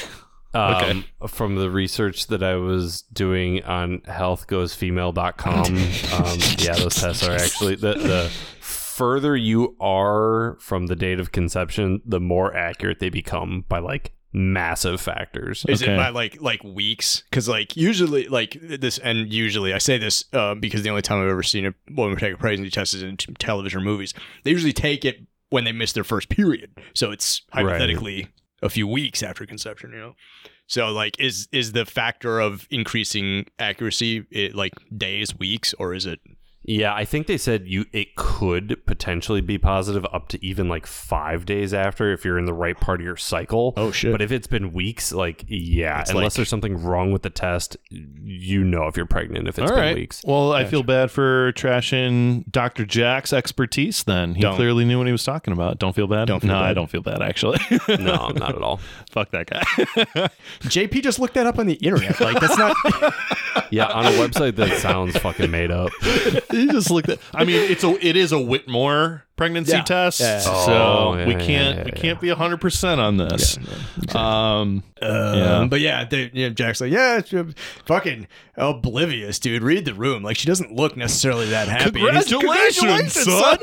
Um, 0.55 1.05
From 1.29 1.57
the 1.57 1.71
research 1.71 2.29
that 2.29 2.43
I 2.43 2.57
was 2.57 3.03
doing 3.13 3.63
on 3.65 4.01
healthgoesfemale.com, 4.01 5.67
um, 6.25 6.39
yeah, 6.59 6.75
those 6.75 6.95
tests 6.97 7.23
are 7.23 7.33
actually 7.37 7.75
the, 7.75 7.95
the 7.95 8.31
further 8.61 9.37
you 9.37 9.77
are 9.79 10.57
from 10.61 10.87
the 10.87 10.97
date 10.97 11.21
of 11.21 11.33
conception, 11.33 12.01
the 12.05 12.19
more 12.19 12.57
accurate 12.57 12.99
they 12.99 13.11
become 13.11 13.65
by 13.69 13.79
like 13.79 14.13
massive 14.33 15.01
factors. 15.01 15.65
Is 15.69 15.83
Okay. 15.83 15.93
it 15.93 15.97
by 15.97 16.09
like 16.09 16.41
like 16.41 16.65
weeks? 16.65 17.25
Because 17.31 17.49
like 17.49 17.77
usually 17.77 18.27
like 18.29 18.57
this, 18.61 18.99
and 18.99 19.33
usually 19.33 19.73
I 19.75 19.79
say 19.79 19.99
this 19.99 20.25
uh, 20.33 20.55
because 20.55 20.83
the 20.83 20.91
only 20.91 21.03
time 21.03 21.23
I've 21.23 21.29
ever 21.31 21.43
seen 21.43 21.67
a 21.67 21.75
woman 21.95 22.17
take 22.19 22.35
a 22.35 22.39
pregnancy 22.39 22.71
test 22.71 22.95
is 22.95 23.03
in 23.03 23.17
t- 23.19 23.33
television 23.39 23.81
or 23.81 23.85
movies. 23.85 24.15
They 24.45 24.51
usually 24.51 24.73
take 24.73 25.05
it 25.05 25.21
when 25.51 25.65
they 25.65 25.73
miss 25.73 25.93
their 25.93 26.05
first 26.05 26.29
period, 26.31 26.71
so 26.95 27.11
it's 27.11 27.43
Right. 27.55 27.65
A 28.63 28.69
few 28.69 28.87
weeks 28.87 29.23
after 29.23 29.47
conception. 29.47 29.93
You 29.93 29.99
know, 29.99 30.17
so 30.67 30.89
like 30.91 31.19
is 31.19 31.49
is 31.53 31.73
the 31.73 31.87
factor 31.87 32.41
of 32.41 32.67
increasing 32.71 33.47
accuracy 33.59 34.27
it, 34.31 34.55
like 34.55 34.75
days, 34.97 35.37
weeks, 35.39 35.75
or 35.79 35.95
is 35.95 36.07
it? 36.07 36.21
Yeah, 36.71 36.93
I 36.95 37.07
think 37.07 37.27
they 37.29 37.39
said 37.39 37.67
you 37.67 37.87
it 37.95 38.15
could 38.15 38.85
potentially 38.85 39.41
be 39.41 39.57
positive 39.57 40.05
up 40.13 40.29
to 40.29 40.45
even 40.45 40.69
like 40.69 40.87
five 40.87 41.47
days 41.47 41.73
after 41.73 42.13
if 42.13 42.27
you're 42.27 42.39
in 42.39 42.45
the 42.45 42.53
right 42.53 42.79
part 42.79 43.01
of 43.01 43.07
your 43.07 43.17
cycle. 43.17 43.73
Oh, 43.79 43.91
shit. 43.91 44.13
But 44.13 44.21
if 44.21 44.31
it's 44.31 44.47
been 44.47 44.75
weeks, 44.75 45.11
like 45.11 45.45
yeah, 45.49 46.03
It's 46.03 46.11
unless 46.11 46.25
like- 46.25 46.33
there's 46.35 46.49
something 46.51 46.83
wrong 46.83 47.11
with 47.11 47.23
the 47.23 47.31
test, 47.31 47.79
you 47.91 48.63
know 48.65 48.87
if 48.87 48.99
you're 48.99 49.07
pregnant 49.07 49.49
if 49.49 49.59
it's 49.59 49.71
All 49.71 49.77
been 49.77 49.85
right. 49.85 49.95
weeks. 49.97 50.23
Well, 50.27 50.53
I 50.53 50.67
feel 50.67 50.83
bad 50.83 51.11
for 51.11 51.53
trashing 51.55 52.45
Dr. 52.53 52.85
Jack's 52.85 53.33
expertise 53.33 54.05
then. 54.05 54.35
He 54.35 54.43
Don't. 54.43 54.55
clearly 54.57 54.85
knew 54.85 54.99
what 54.99 55.07
he 55.07 55.13
was 55.13 55.25
talking 55.25 55.53
about. 55.55 55.79
Don't 55.79 55.95
feel 55.95 56.07
bad? 56.07 56.29
Don't 56.29 56.41
feel 56.41 56.51
no, 56.51 56.59
I 56.59 56.75
don't 56.75 56.91
feel 56.91 57.03
bad, 57.03 57.23
actually. 57.23 57.59
No, 57.99 58.29
not 58.29 58.55
at 58.55 58.63
all. 58.63 58.79
Fuck 59.11 59.31
that 59.31 59.47
guy. 59.49 59.63
JP 60.65 61.03
just 61.03 61.19
looked 61.19 61.35
that 61.35 61.47
up 61.47 61.59
on 61.59 61.67
the 61.67 61.75
internet. 61.75 62.21
Like 62.21 62.39
that's 62.41 62.59
not. 62.59 62.77
Yeah, 63.71 63.87
on 63.87 64.07
a 64.07 64.11
website 64.11 64.57
that 64.57 64.79
sounds 64.79 65.17
fucking 65.19 65.51
made 65.51 65.71
up. 65.71 65.91
He 66.59 66.67
just 66.67 66.91
looked 66.91 67.09
at 67.09 67.19
I 67.35 67.45
mean, 67.45 67.57
it's 67.57 67.85
a 67.85 68.07
it 68.07 68.17
is 68.17 68.33
a 68.33 68.37
Widmore 68.37 69.23
pregnancy 69.39 69.73
Yeah. 69.73 69.83
test. 69.85 70.21
Yeah. 70.21 70.41
So 70.41 70.53
Oh, 70.53 71.17
yeah, 71.17 71.27
we 71.27 71.35
can't 71.37 71.79
yeah, 71.79 71.85
we 71.85 71.93
can't 71.93 72.21
be 72.21 72.29
100% 72.29 72.99
on 72.99 73.17
this. 73.17 73.57
Um 74.15 74.83
Um, 75.01 75.39
Yeah. 75.39 75.67
But 75.71 75.81
yeah, 75.81 76.05
they, 76.05 76.31
you 76.35 76.49
know, 76.49 76.55
Jack's 76.55 76.81
like, 76.83 76.91
yeah, 76.93 77.19
it's, 77.19 77.33
uh, 77.33 77.45
fucking 77.87 78.27
oblivious, 78.57 79.39
dude. 79.39 79.63
Read 79.63 79.85
the 79.85 79.95
room. 79.95 80.23
Like, 80.25 80.37
she 80.37 80.47
doesn't 80.49 80.73
look 80.73 80.97
necessarily 80.97 81.47
that 81.51 81.69
happy. 81.69 82.05
And 82.07 82.17
he's, 82.17 82.27
Congratulations, 82.29 83.13
Sun. 83.13 83.59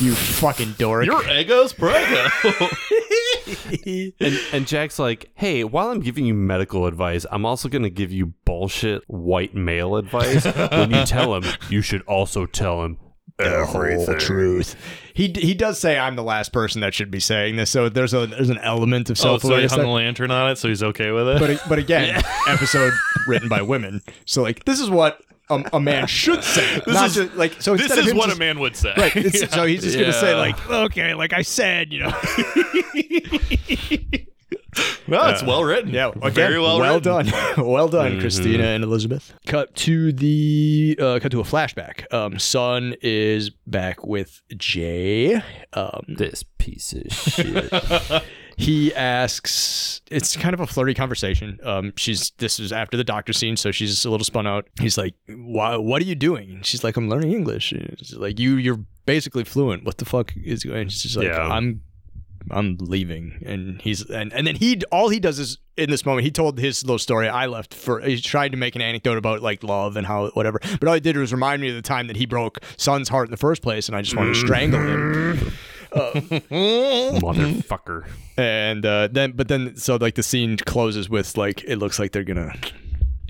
you 0.00 0.14
fucking 0.14 0.74
dork. 0.78 1.04
Your 1.04 1.28
ego's 1.28 1.72
prego. 1.72 2.28
And, 3.86 4.40
and 4.52 4.66
Jack's 4.66 4.98
like, 4.98 5.30
hey, 5.34 5.64
while 5.64 5.90
I'm 5.90 6.00
giving 6.00 6.24
you 6.24 6.32
medical 6.34 6.86
advice, 6.86 7.26
I'm 7.30 7.44
also 7.44 7.68
going 7.68 7.82
to 7.82 7.90
give 7.90 8.12
you 8.12 8.26
bullshit 8.44 9.02
white 9.08 9.54
male 9.54 9.96
advice. 9.96 10.44
when 10.44 10.90
you 10.92 11.04
tell 11.04 11.34
him, 11.34 11.44
you 11.68 11.82
should 11.82 12.02
also 12.02 12.46
tell 12.46 12.84
him 12.84 12.98
the 13.38 13.66
whole 13.66 14.14
truth. 14.18 14.76
He 15.14 15.28
he 15.36 15.54
does 15.54 15.78
say 15.78 15.98
I'm 15.98 16.16
the 16.16 16.22
last 16.22 16.52
person 16.52 16.80
that 16.80 16.94
should 16.94 17.10
be 17.10 17.20
saying 17.20 17.56
this, 17.56 17.70
so 17.70 17.88
there's 17.88 18.14
a 18.14 18.26
there's 18.26 18.50
an 18.50 18.58
element 18.58 19.10
of 19.10 19.18
oh, 19.18 19.22
self 19.22 19.42
so 19.42 19.56
he 19.56 19.66
hung 19.66 19.80
a 19.80 19.90
lantern 19.92 20.30
on 20.30 20.50
it, 20.50 20.56
so 20.56 20.68
he's 20.68 20.82
okay 20.82 21.10
with 21.10 21.28
it. 21.28 21.38
but 21.38 21.62
but 21.68 21.78
again, 21.78 22.22
episode 22.48 22.92
written 23.26 23.48
by 23.48 23.62
women. 23.62 24.00
So 24.24 24.42
like 24.42 24.64
this 24.64 24.80
is 24.80 24.88
what 24.88 25.20
a, 25.50 25.62
a 25.74 25.80
man 25.80 26.06
should 26.06 26.42
say, 26.42 26.80
not 26.86 27.06
is- 27.06 27.14
just 27.16 27.34
like 27.34 27.60
so. 27.60 27.76
this 27.76 27.90
is 27.96 28.14
what 28.14 28.26
just- 28.26 28.36
a 28.36 28.38
man 28.38 28.58
would 28.60 28.76
say. 28.76 28.94
Right. 28.96 29.14
It's, 29.16 29.50
So 29.54 29.66
he's 29.66 29.82
just 29.82 29.98
gonna 29.98 30.12
say 30.12 30.34
like, 30.34 30.70
okay, 30.70 31.14
like 31.14 31.32
I 31.32 31.42
said, 31.42 31.92
you 31.92 32.00
know. 32.00 32.12
no, 35.06 35.28
it's 35.28 35.42
well 35.42 35.64
written. 35.64 35.92
Yeah, 35.92 36.08
again, 36.08 36.32
very 36.32 36.58
well, 36.58 36.78
well 36.78 36.94
written. 37.00 37.26
done, 37.26 37.32
well 37.66 37.88
done, 37.88 38.20
Christina 38.20 38.64
and 38.64 38.84
Elizabeth. 38.84 39.34
Cut 39.46 39.74
to 39.76 40.12
the 40.12 40.96
uh, 41.00 41.18
cut 41.20 41.32
to 41.32 41.40
a 41.40 41.44
flashback. 41.44 42.12
Um, 42.12 42.38
Sun 42.38 42.94
is 43.02 43.50
back 43.66 44.04
with 44.04 44.42
Jae. 44.54 45.42
Um, 45.72 46.04
this 46.08 46.42
piece 46.58 46.92
of 46.92 47.12
shit. 47.12 47.72
he 48.56 48.94
asks. 48.94 50.00
It's 50.10 50.36
kind 50.36 50.54
of 50.54 50.60
a 50.60 50.66
flirty 50.66 50.94
conversation. 50.94 51.58
Um, 51.62 51.92
she's 51.96 52.30
this 52.38 52.58
is 52.60 52.72
after 52.72 52.96
the 52.96 53.04
doctor 53.04 53.32
scene, 53.32 53.56
so 53.56 53.72
she's 53.72 54.04
a 54.04 54.10
little 54.10 54.24
spun 54.24 54.46
out. 54.46 54.68
He's 54.80 54.96
like, 54.96 55.14
"Why? 55.28 55.76
What 55.76 56.00
are 56.02 56.06
you 56.06 56.14
doing?" 56.14 56.50
And 56.50 56.66
she's 56.66 56.84
like, 56.84 56.96
"I'm 56.96 57.08
learning 57.08 57.32
English." 57.32 57.72
And 57.72 57.96
She's 57.98 58.14
like, 58.16 58.38
"You, 58.38 58.56
you're 58.56 58.80
basically 59.06 59.44
fluent. 59.44 59.84
What 59.84 59.98
the 59.98 60.04
fuck 60.04 60.32
is 60.36 60.64
going?" 60.64 60.80
On? 60.80 60.88
She's 60.88 61.02
just 61.02 61.16
like, 61.16 61.26
Yeah. 61.26 61.46
"I'm." 61.48 61.82
I'm 62.50 62.76
leaving, 62.80 63.42
and 63.44 63.80
he's 63.80 64.08
and, 64.08 64.32
and 64.32 64.46
then 64.46 64.56
he 64.56 64.80
all 64.90 65.08
he 65.08 65.20
does 65.20 65.38
is 65.38 65.58
in 65.76 65.90
this 65.90 66.04
moment 66.04 66.24
he 66.24 66.30
told 66.30 66.58
his 66.58 66.82
little 66.84 66.98
story. 66.98 67.28
I 67.28 67.46
left 67.46 67.74
for 67.74 68.00
he 68.00 68.20
tried 68.20 68.52
to 68.52 68.58
make 68.58 68.74
an 68.76 68.82
anecdote 68.82 69.18
about 69.18 69.42
like 69.42 69.62
love 69.62 69.96
and 69.96 70.06
how 70.06 70.28
whatever, 70.30 70.60
but 70.80 70.88
all 70.88 70.94
he 70.94 71.00
did 71.00 71.16
was 71.16 71.32
remind 71.32 71.62
me 71.62 71.68
of 71.70 71.74
the 71.74 71.82
time 71.82 72.06
that 72.08 72.16
he 72.16 72.26
broke 72.26 72.58
Sun's 72.76 73.08
heart 73.08 73.28
in 73.28 73.30
the 73.30 73.36
first 73.36 73.62
place, 73.62 73.88
and 73.88 73.96
I 73.96 74.02
just 74.02 74.16
wanted 74.16 74.34
to 74.34 74.40
strangle 74.40 74.80
him. 74.80 75.52
Motherfucker. 77.20 78.08
And 78.38 78.86
uh, 78.86 79.08
then, 79.12 79.32
but 79.32 79.48
then, 79.48 79.76
so 79.76 79.96
like 79.96 80.14
the 80.14 80.22
scene 80.22 80.56
closes 80.56 81.10
with 81.10 81.36
like 81.36 81.62
it 81.64 81.76
looks 81.76 81.98
like 81.98 82.12
they're 82.12 82.24
gonna. 82.24 82.54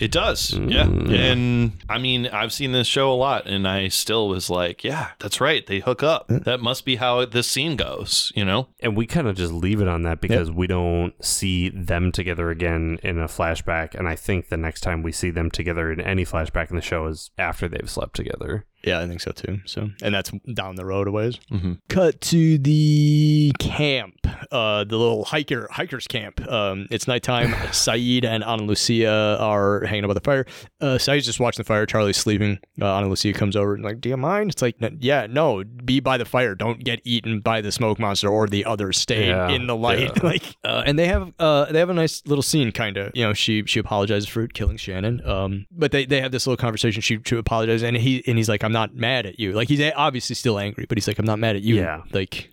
It 0.02 0.10
does. 0.10 0.50
Mm. 0.50 0.72
Yeah. 0.72 1.14
And 1.16 1.72
I 1.88 1.98
mean, 1.98 2.26
I've 2.26 2.52
seen 2.52 2.72
this 2.72 2.88
show 2.88 3.12
a 3.12 3.14
lot 3.14 3.46
and 3.46 3.68
I 3.68 3.86
still 3.86 4.28
was 4.28 4.50
like, 4.50 4.82
yeah, 4.82 5.10
that's 5.20 5.40
right. 5.40 5.64
They 5.64 5.78
hook 5.78 6.02
up. 6.02 6.26
That 6.26 6.58
must 6.58 6.84
be 6.84 6.96
how 6.96 7.24
this 7.24 7.48
scene 7.48 7.76
goes, 7.76 8.32
you 8.34 8.44
know? 8.44 8.66
And 8.80 8.96
we 8.96 9.06
kind 9.06 9.28
of 9.28 9.36
just 9.36 9.52
leave 9.52 9.80
it 9.80 9.86
on 9.86 10.02
that 10.02 10.20
because 10.20 10.50
we 10.50 10.66
don't 10.66 11.14
see 11.24 11.68
them 11.68 12.10
together 12.10 12.50
again 12.50 12.98
in 13.04 13.20
a 13.20 13.26
flashback. 13.26 13.94
And 13.94 14.08
I 14.08 14.16
think 14.16 14.48
the 14.48 14.56
next 14.56 14.80
time 14.80 15.04
we 15.04 15.12
see 15.12 15.30
them 15.30 15.52
together 15.52 15.92
in 15.92 16.00
any 16.00 16.24
flashback 16.24 16.70
in 16.70 16.76
the 16.76 16.82
show 16.82 17.06
is 17.06 17.30
after 17.38 17.68
they've 17.68 17.88
slept 17.88 18.16
together. 18.16 18.66
Yeah, 18.84 19.00
I 19.00 19.06
think 19.06 19.20
so 19.20 19.30
too. 19.32 19.60
So, 19.64 19.90
and 20.02 20.14
that's 20.14 20.30
down 20.54 20.76
the 20.76 20.84
road 20.84 21.08
a 21.08 21.12
ways. 21.12 21.38
Mhm. 21.50 21.78
Cut 21.88 22.20
to 22.22 22.58
the 22.58 23.52
camp, 23.58 24.14
uh, 24.50 24.84
the 24.84 24.96
little 24.96 25.24
hiker 25.24 25.68
hikers 25.70 26.06
camp. 26.08 26.40
Um, 26.50 26.86
it's 26.90 27.06
nighttime. 27.06 27.48
Sayid 27.72 28.24
and 28.24 28.42
Ana 28.44 28.64
Lucia 28.64 29.38
are 29.40 29.84
hanging 29.84 30.04
out 30.04 30.08
by 30.08 30.14
the 30.14 30.20
fire. 30.20 30.46
Uh, 30.80 30.96
Sayid's 30.98 31.26
just 31.26 31.38
watching 31.40 31.60
the 31.62 31.66
fire. 31.66 31.86
Charlie's 31.86 32.16
sleeping. 32.16 32.58
Uh, 32.80 32.86
Ana 32.92 33.08
Lucia 33.08 33.32
comes 33.32 33.54
over 33.56 33.74
and 33.74 33.84
like, 33.84 34.00
"Do 34.00 34.08
you 34.08 34.16
mind?" 34.16 34.50
It's 34.50 34.62
like, 34.62 34.76
"Yeah, 35.00 35.26
no. 35.30 35.62
Be 35.84 36.00
by 36.00 36.18
the 36.18 36.24
fire. 36.24 36.54
Don't 36.54 36.82
get 36.82 37.00
eaten 37.04 37.40
by 37.40 37.60
the 37.60 37.70
smoke 37.72 37.98
monster 37.98 38.28
or 38.28 38.46
the 38.48 38.64
others. 38.64 38.98
Stay 38.98 39.28
Yeah, 39.28 39.48
in 39.50 39.66
the 39.66 39.76
light." 39.76 40.00
yeah. 40.00 40.12
like, 40.22 40.56
uh, 40.64 40.82
and 40.86 40.98
they 40.98 41.06
have 41.06 41.32
uh, 41.38 41.66
they 41.66 41.78
have 41.78 41.90
a 41.90 41.94
nice 41.94 42.22
little 42.26 42.42
scene, 42.42 42.72
kind 42.72 42.96
of. 42.96 43.12
You 43.14 43.24
know, 43.24 43.32
she 43.32 43.64
she 43.66 43.78
apologizes 43.78 44.28
for 44.28 44.46
killing 44.48 44.76
Shannon. 44.76 45.24
Um, 45.26 45.66
but 45.70 45.92
they 45.92 46.04
they 46.04 46.20
have 46.20 46.32
this 46.32 46.46
little 46.46 46.56
conversation. 46.56 47.00
She 47.00 47.18
she 47.24 47.36
apologizes, 47.36 47.82
and 47.84 47.96
he 47.96 48.24
and 48.26 48.36
he's 48.36 48.48
like, 48.48 48.64
"I'm 48.64 48.71
not 48.72 48.94
mad 48.94 49.26
at 49.26 49.38
you." 49.38 49.52
Like 49.52 49.68
he's 49.68 49.80
obviously 49.94 50.34
still 50.34 50.58
angry, 50.58 50.86
but 50.88 50.98
he's 50.98 51.06
like, 51.06 51.18
"I'm 51.18 51.26
not 51.26 51.38
mad 51.38 51.56
at 51.56 51.62
you." 51.62 51.76
Yeah. 51.76 52.02
Like. 52.12 52.48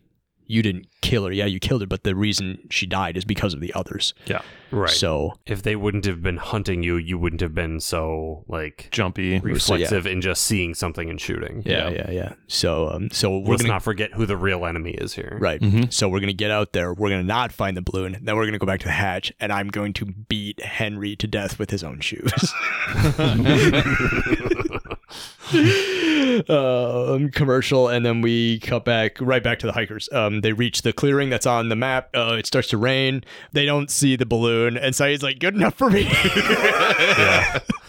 You 0.51 0.63
didn't 0.63 0.88
kill 1.01 1.26
her. 1.26 1.32
Yeah, 1.32 1.45
you 1.45 1.59
killed 1.59 1.82
her, 1.82 1.86
but 1.88 2.03
the 2.03 2.15
reason 2.15 2.57
she 2.72 2.88
died 2.88 3.17
is 3.17 3.24
because 3.24 3.53
of 3.53 3.59
the 3.59 3.72
others. 3.76 4.15
Yeah. 4.26 4.41
Right. 4.72 4.89
So 4.89 5.36
if 5.45 5.61
they 5.61 5.76
wouldn't 5.76 6.05
have 6.05 6.24
been 6.24 6.38
hunting 6.38 6.82
you, 6.82 6.97
you 6.97 7.20
wouldn't 7.20 7.41
have 7.41 7.53
been 7.53 7.80
so 7.80 8.45
like 8.47 8.88
Jumpy. 8.89 9.38
reflexive 9.38 10.07
in 10.07 10.22
just 10.22 10.41
seeing 10.45 10.74
something 10.74 11.07
and 11.07 11.22
shooting. 11.22 11.61
yeah, 11.67 11.89
yeah, 11.89 12.09
yeah. 12.09 12.34
So 12.47 12.89
um, 12.89 13.11
so 13.11 13.30
we're 13.38 13.51
Let's 13.51 13.61
gonna 13.61 13.74
not 13.76 13.84
forget 13.84 14.13
who 14.13 14.26
the 14.26 14.36
real 14.36 14.65
enemy 14.65 14.93
is 14.93 15.13
here. 15.13 15.38
right. 15.39 15.61
Mhm. 15.61 15.93
So 15.93 16.09
we're 16.09 16.20
gonna 16.20 16.34
get 16.34 16.49
out 16.49 16.74
there. 16.74 16.95
We're 16.95 17.09
gonna 17.11 17.22
not 17.22 17.51
find 17.51 17.78
the 17.78 17.84
balloon. 17.84 18.17
Then 18.20 18.36
we're 18.36 18.45
gonna 18.45 18.57
go 18.57 18.65
back 18.65 18.80
to 18.80 18.88
the 18.88 18.91
hatch, 18.93 19.32
and 19.39 19.53
I'm 19.53 19.67
going 19.67 19.93
to 19.93 20.05
beat 20.07 20.63
Henry 20.63 21.15
to 21.17 21.28
death 21.28 21.59
with 21.59 21.70
his 21.70 21.84
own 21.84 21.99
shoes. 21.99 22.34
um, 26.50 27.30
commercial, 27.30 27.88
and 27.88 28.06
then 28.06 28.22
we 28.22 28.60
cut 28.60 28.86
back 28.86 29.20
right 29.20 29.43
back 29.43 29.60
to 29.60 29.66
the 29.66 29.74
hikers. 29.74 30.10
Um, 30.12 30.41
they 30.41 30.54
reach 30.54 30.84
the 30.84 30.93
clearing 30.93 31.30
that's 31.30 31.45
on 31.45 31.70
the 31.70 31.76
map. 31.76 32.10
Uh, 32.16 32.36
it 32.38 32.45
starts 32.45 32.68
to 32.70 32.78
rain. 32.78 33.24
They 33.52 33.66
don't 33.66 33.89
see 33.89 34.16
the 34.16 34.26
balloon, 34.26 34.78
and 34.78 34.93
Sayid's 34.93 35.24
like, 35.24 35.39
"Good 35.39 35.56
enough 35.56 35.76
for 35.76 35.89
me." 35.89 36.10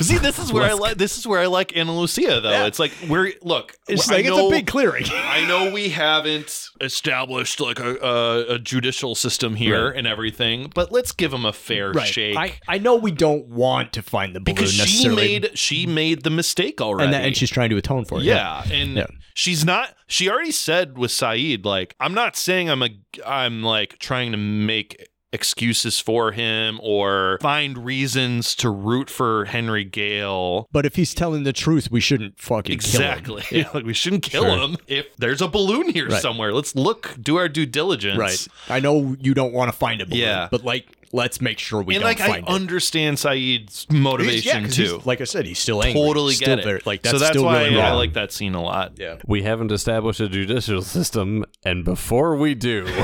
But 0.00 0.06
see, 0.06 0.16
this 0.16 0.38
is 0.38 0.50
where 0.50 0.62
I 0.62 0.72
like. 0.72 0.96
This 0.96 1.18
is 1.18 1.26
where 1.26 1.40
I 1.40 1.46
like 1.46 1.76
Ana 1.76 1.94
Lucia, 1.94 2.40
though. 2.40 2.50
Yeah. 2.50 2.64
It's 2.64 2.78
like 2.78 2.90
we're 3.06 3.32
look. 3.42 3.76
it's 3.86 4.10
I 4.10 4.14
like 4.16 4.24
know, 4.24 4.38
it's 4.48 4.54
a 4.54 4.56
big 4.56 4.66
clearing. 4.66 5.04
I 5.12 5.46
know 5.46 5.70
we 5.70 5.90
haven't 5.90 6.68
established 6.80 7.60
like 7.60 7.78
a, 7.80 7.96
a, 7.96 8.54
a 8.54 8.58
judicial 8.58 9.14
system 9.14 9.56
here 9.56 9.88
Right. 9.90 9.98
and 9.98 10.06
everything, 10.06 10.72
but 10.74 10.90
let's 10.90 11.12
give 11.12 11.34
him 11.34 11.44
a 11.44 11.52
fair 11.52 11.92
shake. 12.06 12.34
I, 12.34 12.58
I 12.66 12.78
know 12.78 12.96
we 12.96 13.12
don't 13.12 13.46
want 13.48 13.92
to 13.92 14.02
find 14.02 14.34
the 14.34 14.40
balloon 14.40 14.54
because 14.54 14.72
she 14.72 15.08
made 15.10 15.50
she 15.58 15.86
made 15.86 16.22
the 16.22 16.30
mistake 16.30 16.80
already, 16.80 17.04
and, 17.04 17.12
that, 17.12 17.24
and 17.26 17.36
she's 17.36 17.50
trying 17.50 17.68
to 17.68 17.76
atone 17.76 18.06
for 18.06 18.20
it. 18.20 18.24
yeah, 18.24 18.62
and 18.72 18.94
Yeah. 18.96 19.06
she's 19.34 19.66
not. 19.66 19.94
She 20.06 20.30
already 20.30 20.50
said 20.50 20.96
with 20.96 21.10
Sayid, 21.10 21.66
like, 21.66 21.94
I'm 22.00 22.14
not 22.14 22.36
saying 22.36 22.70
I'm 22.70 22.82
a, 22.82 22.88
I'm 23.26 23.62
like 23.62 23.98
trying 23.98 24.32
to 24.32 24.38
make 24.38 25.06
excuses 25.32 26.00
for 26.00 26.32
him 26.32 26.80
or 26.82 27.38
find 27.40 27.84
reasons 27.84 28.54
to 28.56 28.68
root 28.70 29.08
for 29.08 29.44
Henry 29.46 29.84
Gale. 29.84 30.68
But 30.72 30.84
if 30.86 30.96
he's 30.96 31.14
telling 31.14 31.44
the 31.44 31.52
truth, 31.52 31.90
we 31.90 32.00
shouldn't 32.00 32.40
fucking 32.40 32.72
Exactly. 32.72 33.42
kill 33.42 33.62
him. 33.64 33.70
like 33.74 33.84
we 33.84 33.94
shouldn't 33.94 34.22
kill 34.24 34.42
Sure. 34.44 34.58
him 34.58 34.76
if 34.88 35.16
there's 35.16 35.40
a 35.40 35.48
balloon 35.48 35.90
here 35.90 36.08
Right. 36.08 36.20
somewhere. 36.20 36.52
Let's 36.52 36.74
look, 36.74 37.14
do 37.20 37.36
our 37.36 37.48
due 37.48 37.66
diligence. 37.66 38.18
Right. 38.18 38.46
I 38.68 38.80
know 38.80 39.16
you 39.20 39.34
don't 39.34 39.52
want 39.52 39.70
to 39.70 39.76
find 39.76 40.00
a 40.00 40.06
balloon, 40.06 40.20
Yeah. 40.20 40.48
but 40.50 40.64
like, 40.64 40.86
let's 41.12 41.40
make 41.40 41.58
sure 41.58 41.82
we 41.82 41.94
and 41.96 42.02
don't 42.02 42.08
like 42.10 42.20
I 42.20 42.26
find 42.28 42.46
it. 42.46 42.50
understand 42.52 43.16
Sayid's 43.18 43.86
motivation 43.90 44.48
yeah, 44.48 44.62
'cause 44.66 44.76
he's- 44.76 44.90
too. 44.90 45.02
Like 45.04 45.20
I 45.20 45.24
said, 45.24 45.44
he's 45.46 45.58
still 45.58 45.82
angry. 45.82 46.00
totally 46.00 46.34
Still 46.34 46.56
get 46.56 46.66
it. 46.66 46.86
like 46.86 47.02
that's, 47.02 47.12
so 47.12 47.18
that's 47.18 47.30
still 47.32 47.44
why 47.44 47.64
really 47.64 47.80
I 47.80 47.88
wrong. 47.90 47.98
like 47.98 48.12
that 48.14 48.32
scene 48.32 48.54
a 48.54 48.62
lot. 48.62 48.92
Yeah. 48.96 49.16
We 49.26 49.42
haven't 49.42 49.70
established 49.72 50.20
a 50.20 50.28
judicial 50.28 50.82
system, 50.82 51.44
and 51.64 51.84
before 51.84 52.36
we 52.36 52.54
do, 52.54 52.84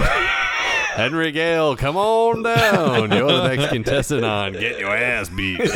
Henry 0.96 1.30
Gale, 1.30 1.76
come 1.76 1.96
on 1.96 2.42
down. 2.42 3.10
You're 3.12 3.26
the 3.26 3.48
next 3.54 3.68
contestant 3.72 4.24
on 4.24 4.52
Get 4.52 4.78
Your 4.78 4.96
Ass 4.96 5.28
Beat. 5.28 5.60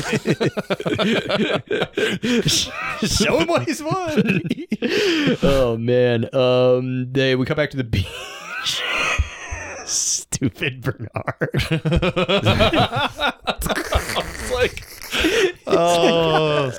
Show 3.07 3.39
him 3.39 3.49
what 3.49 3.65
he's 3.67 3.83
won. 3.83 4.41
oh 5.43 5.77
man. 5.79 6.35
Um 6.35 7.13
they 7.13 7.37
we 7.37 7.45
come 7.45 7.57
back 7.57 7.71
to 7.71 7.77
the 7.77 7.85
beach. 7.85 8.83
Stupid 9.85 10.81
Bernard. 10.83 11.51
It's 14.43 14.53
like, 14.53 14.85
oh, 15.67 16.71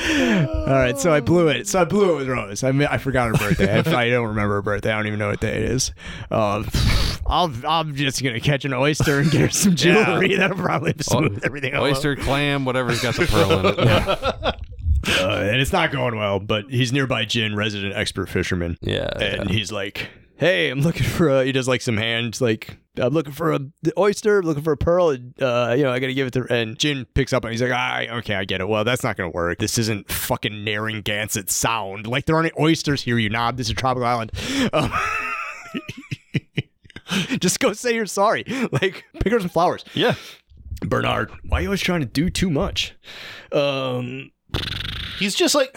All 0.00 0.74
right, 0.74 0.98
so 0.98 1.12
I 1.12 1.20
blew 1.20 1.48
it. 1.48 1.68
So 1.68 1.80
I 1.80 1.84
blew 1.84 2.14
it 2.14 2.16
with 2.18 2.28
Rose. 2.28 2.64
I 2.64 2.72
mean, 2.72 2.88
I 2.90 2.98
forgot 2.98 3.28
her 3.28 3.34
birthday. 3.34 3.70
I, 3.70 3.78
I 4.06 4.10
don't 4.10 4.28
remember 4.28 4.54
her 4.54 4.62
birthday. 4.62 4.92
I 4.92 4.96
don't 4.96 5.06
even 5.06 5.18
know 5.18 5.28
what 5.28 5.40
day 5.40 5.56
it 5.58 5.70
is. 5.70 5.92
Um, 6.30 6.66
I'll, 7.26 7.52
I'm 7.66 7.94
just 7.94 8.22
gonna 8.22 8.40
catch 8.40 8.64
an 8.64 8.72
oyster 8.72 9.20
and 9.20 9.30
get 9.30 9.40
her 9.42 9.50
some 9.50 9.76
jewelry. 9.76 10.34
That'll 10.36 10.56
probably 10.56 10.94
smooth 11.00 11.40
everything 11.44 11.74
over. 11.74 11.88
Oyster, 11.88 12.16
clam, 12.16 12.64
whatever's 12.64 13.00
got 13.02 13.14
the 13.14 13.26
pearl 13.26 13.66
in 13.66 13.74
it. 13.78 14.56
Uh, 15.18 15.46
and 15.50 15.56
it's 15.62 15.72
not 15.72 15.90
going 15.90 16.14
well. 16.16 16.38
But 16.38 16.66
he's 16.70 16.92
nearby 16.92 17.24
Jin, 17.24 17.56
resident 17.56 17.94
expert 17.94 18.28
fisherman. 18.28 18.76
Yeah. 18.82 19.08
and 19.18 19.48
he's 19.48 19.72
like, 19.72 20.10
"Hey, 20.36 20.68
I'm 20.68 20.82
looking 20.82 21.06
for 21.06 21.30
a." 21.30 21.44
He 21.44 21.52
does 21.52 21.66
like 21.66 21.80
some 21.80 21.96
hands, 21.96 22.42
like 22.42 22.76
I'm 23.00 23.12
looking 23.12 23.32
for 23.32 23.52
a 23.52 23.60
oyster, 23.98 24.42
looking 24.42 24.62
for 24.62 24.72
a 24.72 24.76
pearl. 24.76 25.10
and, 25.10 25.34
Uh, 25.42 25.74
you 25.76 25.82
know, 25.84 25.90
I 25.92 25.98
gotta 25.98 26.14
give 26.14 26.26
it 26.26 26.32
to. 26.34 26.46
And 26.52 26.78
Jin 26.78 27.06
picks 27.14 27.32
up 27.32 27.44
and 27.44 27.52
he's 27.52 27.62
like, 27.62 27.72
"I 27.72 28.08
okay, 28.18 28.34
I 28.34 28.44
get 28.44 28.60
it. 28.60 28.68
Well, 28.68 28.84
that's 28.84 29.02
not 29.02 29.16
gonna 29.16 29.30
work. 29.30 29.58
This 29.58 29.78
isn't 29.78 30.10
fucking 30.10 30.64
Narragansett 30.64 31.50
Sound. 31.50 32.06
Like 32.06 32.26
there 32.26 32.36
aren't 32.36 32.52
any 32.54 32.62
oysters 32.64 33.02
here, 33.02 33.18
you 33.18 33.28
knob. 33.30 33.56
This 33.56 33.66
is 33.68 33.72
a 33.72 33.74
tropical 33.76 34.06
island." 34.06 34.32
Um, 34.72 34.92
Just 37.40 37.58
go 37.58 37.72
say 37.72 37.94
you're 37.94 38.06
sorry. 38.06 38.44
Like, 38.72 39.04
pick 39.20 39.32
her 39.32 39.40
some 39.40 39.48
flowers. 39.48 39.84
yeah. 39.94 40.14
Bernard, 40.82 41.30
why 41.46 41.58
are 41.58 41.62
you 41.62 41.68
always 41.68 41.80
trying 41.80 42.00
to 42.00 42.06
do 42.06 42.30
too 42.30 42.48
much? 42.50 42.94
Um, 43.52 44.30
He's 45.18 45.34
just 45.34 45.54
like 45.54 45.76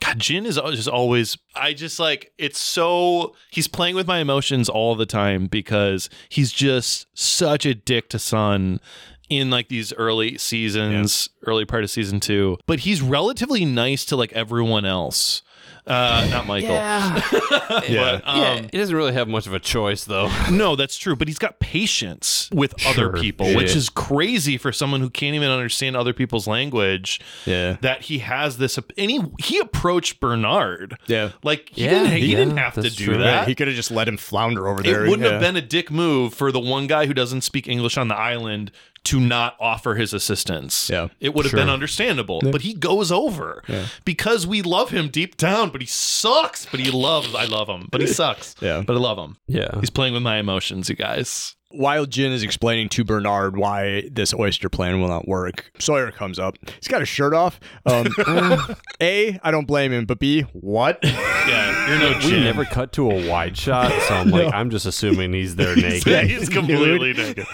God, 0.00 0.18
Jin 0.18 0.46
is 0.46 0.56
just 0.56 0.88
always 0.88 1.36
I 1.54 1.72
just 1.72 1.98
like 1.98 2.32
it's 2.38 2.58
so 2.58 3.34
he's 3.50 3.68
playing 3.68 3.94
with 3.94 4.06
my 4.06 4.18
emotions 4.18 4.68
all 4.68 4.94
the 4.94 5.06
time 5.06 5.46
because 5.46 6.08
he's 6.28 6.52
just 6.52 7.06
such 7.12 7.66
a 7.66 7.74
dick 7.74 8.08
to 8.10 8.18
Sun 8.18 8.80
in 9.28 9.48
like 9.48 9.68
these 9.68 9.92
early 9.94 10.36
seasons, 10.38 11.28
early 11.46 11.64
part 11.64 11.84
of 11.84 11.90
season 11.90 12.18
2. 12.20 12.58
But 12.66 12.80
he's 12.80 13.00
relatively 13.00 13.64
nice 13.64 14.04
to 14.06 14.16
like 14.16 14.32
everyone 14.32 14.84
else. 14.84 15.42
Uh 15.86 16.26
not 16.30 16.46
Michael. 16.46 16.70
Yeah. 16.70 17.20
But, 17.70 18.22
um, 18.26 18.40
yeah. 18.40 18.62
He 18.72 18.78
doesn't 18.78 18.94
really 18.94 19.12
have 19.12 19.28
much 19.28 19.46
of 19.46 19.54
a 19.54 19.60
choice, 19.60 20.04
though. 20.04 20.30
No, 20.50 20.76
that's 20.76 20.96
true. 20.96 21.14
But 21.16 21.28
he's 21.28 21.38
got 21.38 21.58
patience 21.60 22.48
with 22.52 22.74
other 22.86 22.94
Sure. 22.94 23.12
people, 23.12 23.46
Yeah. 23.48 23.56
which 23.56 23.74
is 23.76 23.88
crazy 23.88 24.58
for 24.58 24.72
someone 24.72 25.00
who 25.00 25.08
can't 25.10 25.34
even 25.34 25.48
understand 25.50 25.96
other 25.96 26.12
people's 26.12 26.46
language. 26.46 27.20
yeah. 27.46 27.76
That 27.80 28.02
he 28.02 28.18
has 28.20 28.58
this, 28.58 28.78
and 28.78 29.10
he 29.10 29.20
he 29.40 29.58
approached 29.58 30.20
Bernard. 30.20 30.96
Yeah. 31.06 31.30
Like 31.42 31.70
he 31.72 31.84
Yeah, 31.84 31.90
didn't 31.90 32.10
he 32.18 32.26
yeah, 32.26 32.36
didn't 32.38 32.56
have 32.56 32.74
to 32.74 32.82
that's 32.82 32.96
do 32.96 33.04
true. 33.06 33.18
that. 33.18 33.48
He 33.48 33.54
could 33.54 33.68
have 33.68 33.76
just 33.76 33.90
let 33.90 34.08
him 34.08 34.16
flounder 34.16 34.68
over 34.68 34.82
there. 34.82 35.04
it 35.06 35.08
wouldn't 35.08 35.26
yeah. 35.26 35.32
have 35.32 35.40
been 35.40 35.56
a 35.56 35.62
dick 35.62 35.90
move 35.90 36.34
for 36.34 36.50
the 36.52 36.60
one 36.60 36.86
guy 36.86 37.06
who 37.06 37.14
doesn't 37.14 37.42
speak 37.42 37.68
English 37.68 37.96
on 37.96 38.08
the 38.08 38.16
island 38.16 38.70
to 39.04 39.18
not 39.18 39.56
offer 39.58 39.94
his 39.94 40.12
assistance. 40.12 40.90
Yeah. 40.90 41.08
It 41.20 41.34
would 41.34 41.46
have 41.46 41.50
Sure. 41.50 41.60
been 41.60 41.70
understandable. 41.70 42.40
But 42.42 42.60
he 42.62 42.74
goes 42.74 43.10
over 43.10 43.62
because 44.04 44.46
we 44.46 44.60
love 44.62 44.90
him 44.90 45.08
deep 45.08 45.36
down, 45.36 45.70
but 45.70 45.80
he 45.80 45.86
sucks. 45.86 46.66
But 46.66 46.80
he 46.80 46.90
loves 46.90 47.34
I 47.34 47.44
love 47.46 47.68
him. 47.68 47.88
But 47.90 48.00
he 48.02 48.06
sucks. 48.20 48.54
Yeah. 48.60 48.82
But 48.86 48.96
I 48.96 48.98
love 49.00 49.18
him. 49.18 49.36
Yeah. 49.46 49.78
He's 49.80 49.90
playing 49.90 50.12
with 50.14 50.22
my 50.22 50.36
emotions, 50.38 50.88
you 50.90 50.96
guys. 50.96 51.56
While 51.72 52.04
Jin 52.06 52.32
is 52.32 52.42
explaining 52.42 52.88
to 52.90 53.04
Bernard 53.04 53.56
why 53.56 54.08
this 54.10 54.34
oyster 54.34 54.68
plan 54.68 55.00
will 55.00 55.06
not 55.08 55.28
work, 55.28 55.70
Sawyer 55.78 56.10
comes 56.10 56.38
up. 56.38 56.56
He's 56.80 56.88
got 56.88 57.00
his 57.00 57.08
shirt 57.08 57.32
off. 57.32 57.60
Um, 57.86 58.08
a, 59.00 59.38
I 59.44 59.50
don't 59.52 59.66
blame 59.66 59.92
him, 59.92 60.04
but 60.04 60.18
B, 60.18 60.42
what? 60.52 60.98
Yeah, 61.04 61.88
you're 61.88 61.98
no 61.98 62.16
We 62.18 62.30
Jin. 62.30 62.42
never 62.44 62.64
cut 62.64 62.92
to 62.94 63.10
a 63.10 63.28
wide 63.28 63.56
shot, 63.56 63.92
so 64.02 64.14
I'm 64.14 64.30
like, 64.30 64.52
I'm 64.52 64.70
just 64.70 64.84
assuming 64.86 65.32
he's 65.32 65.54
there 65.56 65.76
naked. 65.76 66.06
Yeah, 66.06 66.22
he's 66.22 66.48
completely 66.48 67.12
naked. 67.12 67.46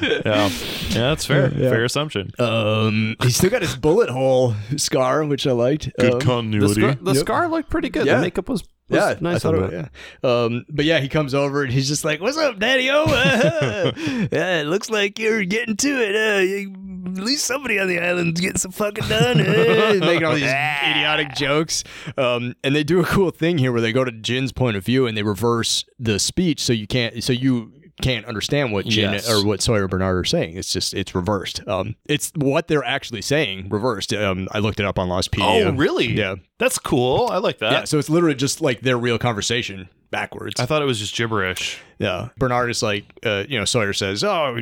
Yeah, 0.00 0.48
yeah, 0.48 0.48
that's 0.90 1.26
fair. 1.26 1.52
Yeah. 1.54 1.68
Fair 1.70 1.84
assumption. 1.84 2.30
Um, 2.38 3.16
he's 3.22 3.36
still 3.36 3.50
got 3.50 3.62
his 3.62 3.76
bullet 3.76 4.08
hole 4.08 4.54
scar, 4.76 5.24
which 5.24 5.46
I 5.46 5.52
liked. 5.52 5.86
Um, 5.98 6.10
The, 6.10 6.18
continuity. 6.20 6.74
scar, 6.80 6.94
the 6.94 7.12
Yep. 7.12 7.20
scar 7.20 7.48
looked 7.48 7.70
pretty 7.70 7.90
good. 7.90 8.06
Yeah. 8.06 8.16
The 8.16 8.22
makeup 8.22 8.48
was, 8.48 8.62
was 8.62 8.68
yeah, 8.88 9.14
nice 9.20 9.36
I 9.36 9.38
thought 9.38 9.72
it, 9.72 9.88
yeah. 10.22 10.28
Um, 10.28 10.64
but 10.68 10.84
yeah, 10.84 10.98
he 11.00 11.08
comes 11.08 11.34
over 11.34 11.62
and 11.62 11.72
he's 11.72 11.88
just 11.88 12.04
like, 12.04 12.20
"What's 12.20 12.38
up, 12.38 12.58
Daddy? 12.58 12.88
Oh, 12.90 13.04
uh, 13.04 13.92
yeah, 14.32 14.60
it 14.60 14.66
looks 14.66 14.90
like 14.90 15.18
you're 15.18 15.44
getting 15.44 15.76
to 15.76 15.88
it. 15.88 16.16
Uh, 16.16 16.40
you, 16.40 16.72
at 17.16 17.24
least 17.24 17.44
somebody 17.44 17.78
on 17.78 17.88
the 17.88 18.00
island's 18.00 18.40
getting 18.40 18.58
some 18.58 18.72
fucking 18.72 19.08
done." 19.08 19.40
Uh, 19.40 19.96
making 20.00 20.24
all 20.24 20.34
these 20.34 20.44
idiotic 20.44 21.34
jokes. 21.34 21.84
Um, 22.16 22.54
and 22.64 22.74
they 22.74 22.84
do 22.84 23.00
a 23.00 23.04
cool 23.04 23.30
thing 23.30 23.58
here 23.58 23.72
where 23.72 23.80
they 23.80 23.92
go 23.92 24.04
to 24.04 24.12
Jin's 24.12 24.52
point 24.52 24.76
of 24.76 24.84
view 24.84 25.06
and 25.06 25.16
they 25.16 25.22
reverse 25.22 25.84
the 25.98 26.18
speech, 26.18 26.62
so 26.62 26.72
you 26.72 26.86
can't, 26.86 27.22
so 27.22 27.32
you 27.32 27.72
can't 28.02 28.26
understand 28.26 28.72
what 28.72 28.86
Jin 28.86 29.12
Yes. 29.12 29.30
or 29.30 29.44
what 29.46 29.60
Sawyer 29.62 29.88
Bernard 29.88 30.16
are 30.16 30.24
saying. 30.24 30.56
It's 30.56 30.72
just 30.72 30.94
it's 30.94 31.14
reversed. 31.14 31.66
Um, 31.68 31.96
it's 32.08 32.32
what 32.36 32.68
they're 32.68 32.84
actually 32.84 33.22
saying 33.22 33.68
reversed. 33.68 34.12
Um, 34.12 34.48
I 34.52 34.58
looked 34.60 34.80
it 34.80 34.86
up 34.86 34.98
on 34.98 35.08
Lostpedia. 35.08 35.66
Oh, 35.66 35.72
really? 35.72 36.06
Yeah. 36.12 36.36
That's 36.58 36.78
cool. 36.78 37.28
I 37.30 37.38
like 37.38 37.58
that. 37.58 37.72
Yeah, 37.72 37.84
so 37.84 37.98
it's 37.98 38.10
literally 38.10 38.34
just 38.34 38.60
like 38.60 38.80
their 38.80 38.98
real 38.98 39.18
conversation 39.18 39.88
backwards. 40.10 40.60
I 40.60 40.66
thought 40.66 40.82
it 40.82 40.86
was 40.86 40.98
just 40.98 41.14
gibberish. 41.14 41.78
yeah. 41.98 42.28
Bernard 42.38 42.70
is 42.70 42.82
like, 42.82 43.04
uh, 43.24 43.44
you 43.48 43.58
know, 43.58 43.64
Sawyer 43.64 43.92
says, 43.92 44.24
Oh, 44.24 44.56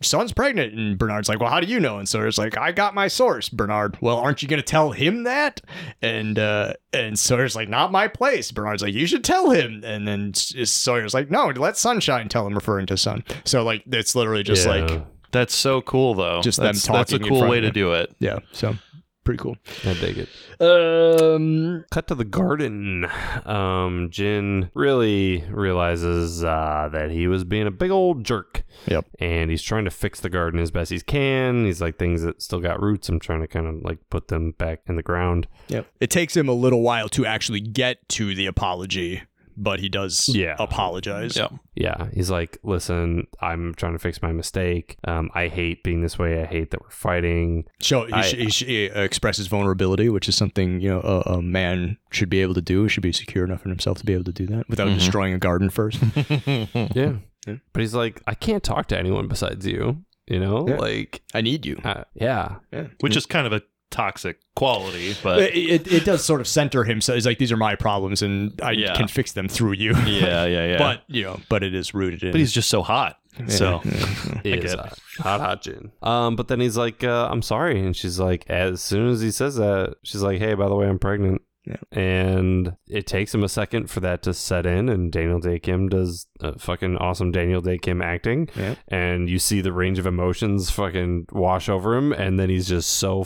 Sun's 0.00 0.32
pregnant. 0.32 0.74
And 0.74 0.96
Bernard's 0.98 1.28
like, 1.28 1.40
Well, 1.40 1.50
how 1.50 1.60
do 1.60 1.66
you 1.66 1.80
know? 1.80 1.98
And 1.98 2.08
Sawyer's 2.08 2.38
like, 2.38 2.56
I 2.56 2.72
got 2.72 2.94
my 2.94 3.08
source, 3.08 3.48
Bernard. 3.48 3.98
Well, 4.00 4.16
aren't 4.18 4.42
you 4.42 4.48
going 4.48 4.60
to 4.62 4.66
tell 4.66 4.92
him 4.92 5.24
that? 5.24 5.60
And, 6.00 6.38
uh, 6.38 6.74
and 6.92 7.18
Sawyer's 7.18 7.56
like, 7.56 7.68
Not 7.68 7.90
my 7.92 8.08
place. 8.08 8.52
Bernard's 8.52 8.82
like, 8.82 8.94
You 8.94 9.06
should 9.06 9.24
tell 9.24 9.50
him. 9.50 9.82
And 9.84 10.06
then 10.06 10.34
Sawyer's 10.34 11.14
like, 11.14 11.30
No, 11.30 11.46
let 11.48 11.76
Sunshine 11.76 12.28
tell 12.28 12.46
him, 12.46 12.54
referring 12.54 12.86
to 12.86 12.96
Sun. 12.96 13.24
So, 13.44 13.64
like, 13.64 13.82
it's 13.90 14.14
literally 14.14 14.42
just 14.42 14.66
Yeah. 14.66 14.72
like, 14.84 15.02
That's 15.32 15.54
so 15.54 15.80
cool, 15.82 16.14
though. 16.14 16.42
Just 16.42 16.58
them 16.58 16.66
that's, 16.66 16.86
That's 16.86 17.12
a 17.12 17.18
talking 17.18 17.28
cool 17.36 17.48
way 17.48 17.60
to 17.60 17.70
do 17.70 17.92
it. 17.94 18.14
yeah. 18.18 18.38
So, 18.52 18.76
pretty 19.24 19.38
cool. 19.38 19.56
I 19.84 19.94
dig 19.94 20.18
it. 20.18 20.28
Um, 20.60 21.84
Cut 21.90 22.06
to 22.08 22.14
the 22.14 22.24
garden. 22.24 23.06
Um, 23.44 24.08
Jin 24.10 24.70
really 24.74 25.44
realizes 25.50 26.44
uh, 26.44 26.88
that 26.92 27.10
he 27.10 27.26
was 27.26 27.44
being 27.44 27.66
a 27.66 27.70
big 27.70 27.90
old 27.90 28.24
jerk. 28.24 28.64
Yep. 28.86 29.06
And 29.18 29.50
he's 29.50 29.62
trying 29.62 29.84
to 29.84 29.90
fix 29.90 30.20
the 30.20 30.30
garden 30.30 30.60
as 30.60 30.70
best 30.70 30.90
he 30.90 31.00
can. 31.00 31.64
He's 31.64 31.80
like, 31.80 31.98
things 31.98 32.22
that 32.22 32.42
still 32.42 32.60
got 32.60 32.82
roots, 32.82 33.08
I'm 33.08 33.20
trying 33.20 33.40
to 33.40 33.48
kind 33.48 33.66
of 33.66 33.82
like 33.82 33.98
put 34.10 34.28
them 34.28 34.52
back 34.52 34.80
in 34.86 34.96
the 34.96 35.02
ground. 35.02 35.46
Yep. 35.68 35.86
It 36.00 36.10
takes 36.10 36.36
him 36.36 36.48
a 36.48 36.52
little 36.52 36.82
while 36.82 37.08
to 37.10 37.26
actually 37.26 37.60
get 37.60 38.08
to 38.10 38.34
the 38.34 38.46
apology 38.46 39.22
but 39.56 39.80
he 39.80 39.88
does 39.88 40.28
Yeah. 40.28 40.56
apologize. 40.58 41.36
Yeah. 41.36 41.48
Yeah, 41.74 42.08
he's 42.12 42.30
like, 42.30 42.58
listen, 42.62 43.26
I'm 43.40 43.74
trying 43.74 43.94
to 43.94 43.98
fix 43.98 44.20
my 44.22 44.30
mistake. 44.32 44.96
Um, 45.04 45.30
I 45.34 45.48
hate 45.48 45.82
being 45.82 46.02
this 46.02 46.18
way. 46.18 46.42
I 46.42 46.44
hate 46.46 46.70
that 46.70 46.82
we're 46.82 46.90
fighting. 46.90 47.64
So 47.80 48.04
he, 48.06 48.12
I- 48.12 48.22
sh- 48.22 48.34
he, 48.34 48.50
sh- 48.50 48.64
he 48.64 48.84
expresses 48.84 49.46
vulnerability, 49.46 50.08
which 50.08 50.28
is 50.28 50.36
something 50.36 50.80
you 50.80 50.90
know 50.90 51.00
a, 51.00 51.34
a 51.36 51.42
man 51.42 51.96
should 52.10 52.28
be 52.30 52.40
able 52.42 52.54
to 52.54 52.60
do. 52.62 52.82
He 52.84 52.88
should 52.88 53.02
be 53.02 53.12
secure 53.12 53.44
enough 53.44 53.64
in 53.64 53.70
himself 53.70 53.98
to 53.98 54.04
be 54.06 54.12
able 54.12 54.24
to 54.24 54.32
do 54.32 54.46
that 54.48 54.68
without 54.68 54.86
destroying 54.88 55.32
a 55.34 55.38
garden 55.38 55.70
first. 55.70 56.00
Yeah. 56.46 57.16
Yeah. 57.46 57.56
But 57.72 57.80
he's 57.80 57.94
like, 57.94 58.22
I 58.26 58.34
can't 58.34 58.62
talk 58.62 58.86
to 58.88 58.98
anyone 58.98 59.26
besides 59.28 59.66
you. 59.66 60.04
You 60.28 60.38
know, 60.38 60.68
Yeah. 60.68 60.76
like, 60.76 61.20
I 61.34 61.40
need 61.40 61.66
you. 61.66 61.80
uh, 61.82 62.04
yeah, 62.14 62.56
Which 63.00 63.16
is 63.16 63.26
kind 63.26 63.46
of 63.46 63.52
a 63.52 63.62
toxic 63.92 64.40
quality, 64.56 65.14
but 65.22 65.38
It, 65.40 65.54
it, 65.86 65.92
it 65.92 66.04
does 66.04 66.24
sort 66.24 66.40
of 66.40 66.48
center 66.48 66.82
him. 66.84 67.00
So 67.00 67.14
it's 67.14 67.26
like 67.26 67.38
these 67.38 67.52
are 67.52 67.56
my 67.56 67.76
problems, 67.76 68.22
and 68.22 68.58
I 68.60 68.72
Yeah. 68.72 68.96
can 68.96 69.06
fix 69.06 69.32
them 69.32 69.46
through 69.48 69.72
you. 69.74 69.92
yeah, 70.06 70.44
yeah, 70.46 70.66
yeah. 70.72 70.78
But 70.78 71.02
you 71.06 71.22
know, 71.22 71.38
but 71.48 71.62
it 71.62 71.74
is 71.74 71.94
rooted 71.94 72.24
in. 72.24 72.32
but 72.32 72.40
he's 72.40 72.52
just 72.52 72.68
so 72.70 72.82
hot. 72.82 73.18
So 73.48 73.78
He 74.42 74.52
is 74.52 74.74
hot, 74.74 74.98
hot, 75.20 75.40
hot 75.40 75.62
Jin. 75.62 75.90
Um, 76.02 76.36
but 76.36 76.48
then 76.48 76.60
he's 76.60 76.76
like, 76.76 77.02
uh, 77.04 77.28
I'm 77.30 77.40
sorry, 77.42 77.80
and 77.80 77.96
she's 77.96 78.18
like, 78.18 78.44
as 78.50 78.82
soon 78.82 79.08
as 79.08 79.20
he 79.22 79.30
says 79.30 79.56
that, 79.56 79.94
she's 80.02 80.22
like, 80.22 80.38
Hey, 80.38 80.52
by 80.54 80.68
the 80.68 80.74
way, 80.74 80.86
I'm 80.86 80.98
pregnant. 80.98 81.40
Yeah. 81.64 81.76
And 81.92 82.76
it 82.88 83.06
takes 83.06 83.32
him 83.32 83.44
a 83.44 83.48
second 83.48 83.88
for 83.88 84.00
that 84.00 84.22
to 84.24 84.34
set 84.34 84.66
in, 84.66 84.88
and 84.88 85.12
Daniel 85.12 85.38
Dae 85.38 85.60
Kim 85.60 85.88
does 85.88 86.26
uh, 86.40 86.52
fucking 86.58 86.96
awesome 86.96 87.30
Daniel 87.30 87.60
Dae 87.60 87.78
Kim 87.78 88.02
acting, 88.02 88.48
Yeah. 88.56 88.74
and 88.88 89.30
you 89.30 89.38
see 89.38 89.60
the 89.60 89.72
range 89.72 90.00
of 90.00 90.06
emotions 90.06 90.70
fucking 90.70 91.26
wash 91.30 91.68
over 91.68 91.94
him, 91.94 92.12
and 92.12 92.38
then 92.38 92.50
he's 92.50 92.66
just 92.68 92.90
so 92.90 93.22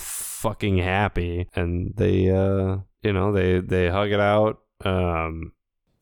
fucking 0.47 0.79
happy, 0.79 1.49
and 1.57 1.93
they, 1.97 2.31
uh, 2.31 2.79
you 3.03 3.13
know, 3.13 3.33
they 3.33 3.59
they 3.59 3.89
hug 3.89 4.13
it 4.13 4.21
out. 4.21 4.61
Um, 4.85 5.53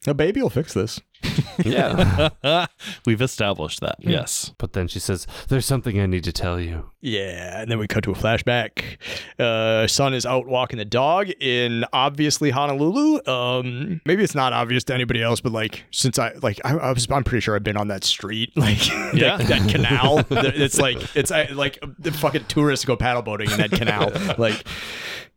a 0.06 0.12
baby 0.12 0.42
will 0.42 0.50
fix 0.50 0.74
this. 0.74 1.00
yeah. 1.64 2.66
we've 3.06 3.22
established 3.22 3.80
that. 3.80 3.96
Yes. 4.00 4.52
but 4.58 4.72
then 4.72 4.88
she 4.88 4.98
says, 4.98 5.26
"There's 5.48 5.66
something 5.66 6.00
I 6.00 6.06
need 6.06 6.24
to 6.24 6.32
tell 6.32 6.60
you." 6.60 6.90
Yeah, 7.00 7.60
and 7.60 7.70
then 7.70 7.78
we 7.78 7.86
cut 7.86 8.02
to 8.04 8.12
a 8.12 8.14
flashback. 8.14 8.96
Uh, 9.38 9.86
Sun 9.86 10.14
is 10.14 10.24
out 10.24 10.46
walking 10.46 10.78
the 10.78 10.84
dog 10.86 11.28
in 11.40 11.84
obviously 11.92 12.50
Honolulu. 12.50 13.20
Um, 13.26 14.00
maybe 14.06 14.24
it's 14.24 14.34
not 14.34 14.52
obvious 14.54 14.84
to 14.84 14.94
anybody 14.94 15.22
else, 15.22 15.40
but 15.40 15.52
like 15.52 15.84
since 15.90 16.18
I 16.18 16.32
like 16.42 16.60
I, 16.64 16.74
I 16.76 16.92
was, 16.92 17.06
I'm 17.10 17.22
pretty 17.24 17.40
sure 17.42 17.56
I've 17.56 17.62
been 17.62 17.76
on 17.76 17.88
that 17.88 18.04
street, 18.04 18.52
like 18.56 18.86
Yeah. 19.12 19.36
that, 19.36 19.46
that 19.48 19.68
canal. 19.70 20.24
it's 20.30 20.78
like 20.78 21.14
it's 21.14 21.30
uh, 21.30 21.46
like 21.52 21.78
the 21.98 22.10
fucking 22.12 22.46
tourists 22.46 22.84
go 22.86 22.96
paddle 22.96 23.22
boating 23.22 23.50
in 23.50 23.58
that 23.58 23.70
canal. 23.70 24.10
Like, 24.38 24.64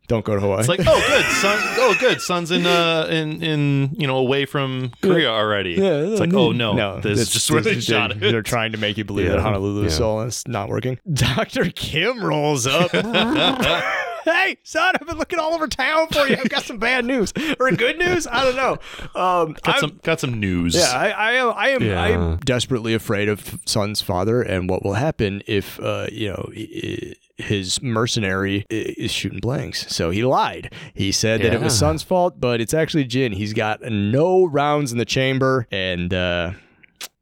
don't 0.08 0.24
go 0.24 0.34
to 0.34 0.40
Hawaii. 0.40 0.60
It's 0.60 0.68
like, 0.68 0.80
oh, 0.86 1.04
good, 1.06 1.24
Sun. 1.36 1.58
Oh, 1.78 1.94
good, 2.00 2.20
Sun's 2.20 2.50
in, 2.50 2.66
uh, 2.66 3.06
in, 3.10 3.42
in, 3.42 3.94
you 3.96 4.06
know, 4.06 4.16
away 4.16 4.46
from 4.46 4.90
Korea 5.02 5.28
already. 5.30 5.72
Yeah, 5.74 5.98
it's 6.00 6.20
like, 6.20 6.32
oh 6.34 6.50
no, 6.52 7.00
this 7.00 7.20
is 7.20 7.30
just 7.30 7.50
where 7.50 7.60
they 7.60 7.78
shot 7.80 8.10
it. 8.12 8.20
They're 8.20 8.42
trying 8.42 8.72
to 8.72 8.78
make 8.78 8.96
you 8.96 9.04
believe 9.04 9.26
Yeah. 9.26 9.32
that 9.36 9.40
Honolulu 9.42 9.84
is 9.84 9.98
Yeah. 10.00 10.06
and 10.20 10.28
it's 10.28 10.48
not 10.48 10.68
working. 10.68 10.98
Doctor 11.12 11.66
Kim 11.70 12.24
rolls 12.24 12.66
up. 12.66 12.90
hey, 14.24 14.56
Sun, 14.62 14.94
I've 15.00 15.06
been 15.06 15.18
looking 15.18 15.38
all 15.38 15.54
over 15.54 15.66
town 15.68 16.08
for 16.08 16.26
you. 16.26 16.36
I've 16.36 16.48
got 16.48 16.62
some 16.64 16.78
bad 16.78 17.04
news 17.04 17.32
or 17.60 17.70
good 17.72 17.98
news. 17.98 18.26
I 18.26 18.44
don't 18.44 18.56
know. 18.56 18.72
Um, 19.20 19.52
Got 19.62 19.68
I'm- 19.68 19.80
some, 19.80 20.00
got 20.02 20.20
some 20.20 20.40
news. 20.40 20.74
yeah, 20.74 20.90
I, 20.92 21.10
I 21.10 21.32
am. 21.32 21.52
I 21.54 21.68
am. 21.68 21.82
Yeah. 21.82 22.00
I'm 22.02 22.36
desperately 22.38 22.94
afraid 22.94 23.28
of 23.28 23.58
Sun's 23.66 24.00
father 24.00 24.42
and 24.42 24.68
what 24.68 24.84
will 24.84 24.94
happen 24.94 25.42
if, 25.46 25.78
uh, 25.80 26.06
you 26.10 26.28
know, 26.30 26.48
i- 26.56 26.68
i- 26.74 27.14
his 27.38 27.80
mercenary 27.80 28.66
is 28.68 29.10
shooting 29.10 29.38
blanks. 29.40 29.86
So 29.94 30.10
he 30.10 30.24
lied. 30.24 30.72
He 30.94 31.12
said 31.12 31.40
that 31.42 31.54
it 31.54 31.60
was 31.60 31.72
Yeah. 31.74 31.78
Sun's 31.88 32.02
fault, 32.02 32.40
but 32.40 32.60
it's 32.60 32.74
actually 32.74 33.04
Jin. 33.04 33.32
He's 33.32 33.52
got 33.54 33.80
no 33.82 34.44
rounds 34.44 34.92
in 34.92 34.98
the 34.98 35.04
chamber, 35.04 35.66
and 35.70 36.12
uh, 36.12 36.52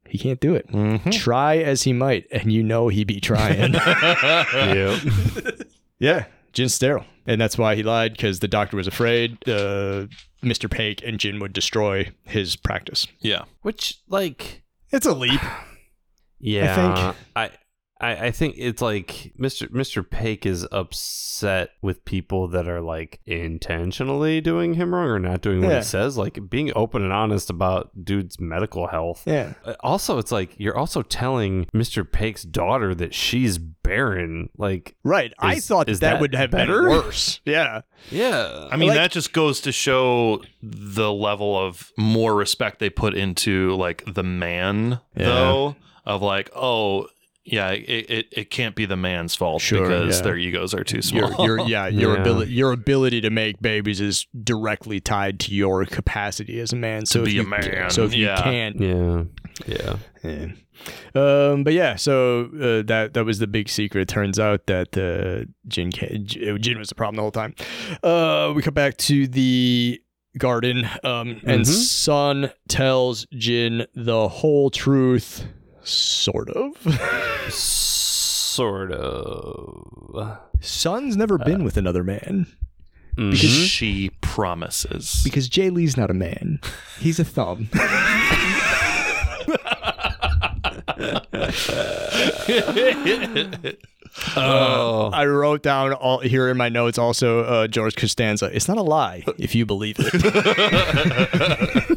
he 0.07 0.17
can't 0.17 0.39
do 0.39 0.55
it. 0.55 0.67
Mhm. 0.71 1.11
Try 1.11 1.57
as 1.57 1.83
he 1.83 1.93
might, 1.93 2.25
and 2.31 2.51
you 2.51 2.63
know 2.63 2.87
he 2.87 3.03
be 3.03 3.19
trying. 3.19 3.73
yeah. 4.53 4.99
yeah, 5.99 6.25
Jin's 6.53 6.73
sterile, 6.73 7.05
and 7.25 7.39
that's 7.39 7.57
why 7.57 7.75
he 7.75 7.83
lied 7.83 8.13
because 8.13 8.39
the 8.39 8.47
doctor 8.47 8.77
was 8.77 8.87
afraid 8.87 9.37
uh, 9.47 10.07
Mr. 10.43 10.67
Paik 10.69 11.07
and 11.07 11.19
Jin 11.19 11.39
would 11.39 11.53
destroy 11.53 12.09
his 12.23 12.55
practice. 12.55 13.07
yeah. 13.19 13.43
Which, 13.61 13.99
like, 14.07 14.63
It's 14.91 15.05
a 15.05 15.13
leap. 15.13 15.41
yeah, 16.39 16.71
I, 16.71 16.75
think. 16.75 17.15
I, 17.35 17.49
I 17.99 18.27
I, 18.27 18.31
think 18.31 18.55
it's 18.57 18.81
like 18.81 19.31
Mr. 19.39 19.67
Mr. 19.69 20.03
Paik 20.07 20.45
is 20.45 20.67
upset 20.71 21.69
with 21.81 22.05
people 22.05 22.47
that 22.49 22.67
are 22.67 22.81
like 22.81 23.19
intentionally 23.25 24.39
doing 24.41 24.75
him 24.75 24.93
wrong 24.93 25.07
or 25.07 25.19
not 25.19 25.41
doing 25.41 25.61
what 25.61 25.69
Yeah. 25.71 25.77
he 25.77 25.83
says. 25.83 26.17
Like 26.17 26.49
being 26.49 26.71
open 26.75 27.03
and 27.03 27.11
honest 27.13 27.49
about 27.49 27.89
dude's 28.05 28.39
medical 28.39 28.87
health. 28.87 29.23
Yeah. 29.25 29.53
Uh, 29.65 29.73
Also, 29.79 30.17
it's 30.19 30.31
like 30.31 30.51
you're 30.57 30.77
also 30.77 31.01
telling 31.01 31.65
Mr. 31.73 32.03
Paik's 32.03 32.43
daughter 32.43 32.93
that 32.95 33.13
she's 33.13 33.57
barren. 33.57 34.49
Like, 34.57 34.95
Right. 35.03 35.33
I 35.39 35.59
thought 35.59 35.87
that, 35.87 35.99
that 36.01 36.21
would 36.21 36.35
have 36.35 36.51
better? 36.51 36.83
been 36.83 36.91
worse. 36.91 37.39
Yeah. 37.45 37.81
yeah, 38.11 38.67
I 38.71 38.77
mean, 38.77 38.89
Like- 38.89 38.97
that 38.97 39.11
just 39.11 39.33
goes 39.33 39.61
to 39.61 39.71
show 39.71 40.41
the 40.61 41.11
level 41.11 41.57
of 41.57 41.91
more 41.97 42.35
respect 42.35 42.79
they 42.79 42.89
put 42.89 43.15
into 43.15 43.75
like 43.75 44.03
the 44.13 44.23
man, 44.23 44.99
Yeah. 45.15 45.25
though, 45.25 45.75
of 46.05 46.21
like, 46.21 46.49
oh, 46.55 47.07
yeah, 47.49 47.69
it, 47.71 48.09
it, 48.09 48.25
it 48.31 48.49
can't 48.49 48.75
be 48.75 48.85
the 48.85 48.97
man's 48.97 49.33
fault 49.35 49.61
Sure, 49.61 49.87
because 49.87 50.17
yeah. 50.17 50.23
their 50.23 50.37
egos 50.37 50.73
are 50.73 50.83
too 50.83 51.01
small. 51.01 51.45
your 51.45 51.59
yeah, 51.61 51.87
your 51.87 52.15
Yeah. 52.15 52.21
ability 52.21 52.51
your 52.53 52.71
ability 52.73 53.21
to 53.21 53.29
make 53.29 53.61
babies 53.61 54.01
is 54.01 54.27
directly 54.43 54.99
tied 54.99 55.39
to 55.41 55.53
your 55.55 55.85
capacity 55.85 56.59
as 56.59 56.73
a 56.73 56.75
man. 56.75 57.05
So 57.05 57.19
if 57.19 57.25
be 57.25 57.31
a 57.39 57.43
you, 57.43 57.47
man, 57.47 57.89
So 57.89 58.03
if 58.03 58.13
you 58.13 58.27
can't 58.27 58.79
yeah, 58.79 59.23
yeah. 59.65 59.95
Yeah. 60.23 60.47
Um, 61.15 61.63
but 61.63 61.73
yeah, 61.73 61.95
so 61.95 62.45
uh, 62.55 62.83
that 62.87 63.11
that 63.13 63.25
was 63.25 63.39
the 63.39 63.47
big 63.47 63.69
secret. 63.69 64.01
It 64.01 64.07
turns 64.09 64.37
out 64.39 64.67
that 64.67 64.95
uh, 64.97 65.49
Jin 65.67 65.91
Jin 65.91 66.77
was 66.77 66.89
the 66.89 66.95
problem 66.95 67.15
the 67.15 67.21
whole 67.23 67.31
time. 67.31 67.55
Uh, 68.03 68.53
we 68.55 68.61
come 68.61 68.73
back 68.75 68.97
to 68.97 69.27
the 69.27 69.99
garden, 70.37 70.85
um, 71.03 71.41
and 71.45 71.61
Mhm. 71.61 71.65
Sun 71.65 72.51
tells 72.67 73.25
Jin 73.33 73.87
the 73.95 74.27
whole 74.27 74.69
truth, 74.69 75.47
sort 75.87 76.49
of. 76.49 76.73
Sort 77.51 78.91
of. 78.91 80.37
Sun's 80.61 81.15
never 81.17 81.37
been 81.37 81.63
with 81.63 81.77
another 81.77 82.03
man 82.03 82.47
Mhm. 83.17 83.31
because 83.31 83.49
she 83.49 84.09
promises. 84.21 85.21
because 85.23 85.49
Jae 85.49 85.71
Lee's 85.71 85.95
not 85.97 86.09
a 86.11 86.13
man; 86.13 86.59
he's 86.99 87.19
a 87.19 87.23
thumb. 87.25 87.69
Oh. 94.35 95.09
I 95.13 95.25
wrote 95.25 95.61
down 95.63 95.93
all 95.93 96.19
here 96.19 96.49
in 96.49 96.57
my 96.57 96.69
notes 96.69 96.97
also 96.97 97.41
uh, 97.43 97.67
George 97.67 97.95
Costanza. 97.95 98.45
It's 98.53 98.67
not 98.67 98.77
a 98.77 98.81
lie 98.81 99.23
if 99.37 99.53
you 99.55 99.65
believe 99.65 99.97
it. 99.99 100.13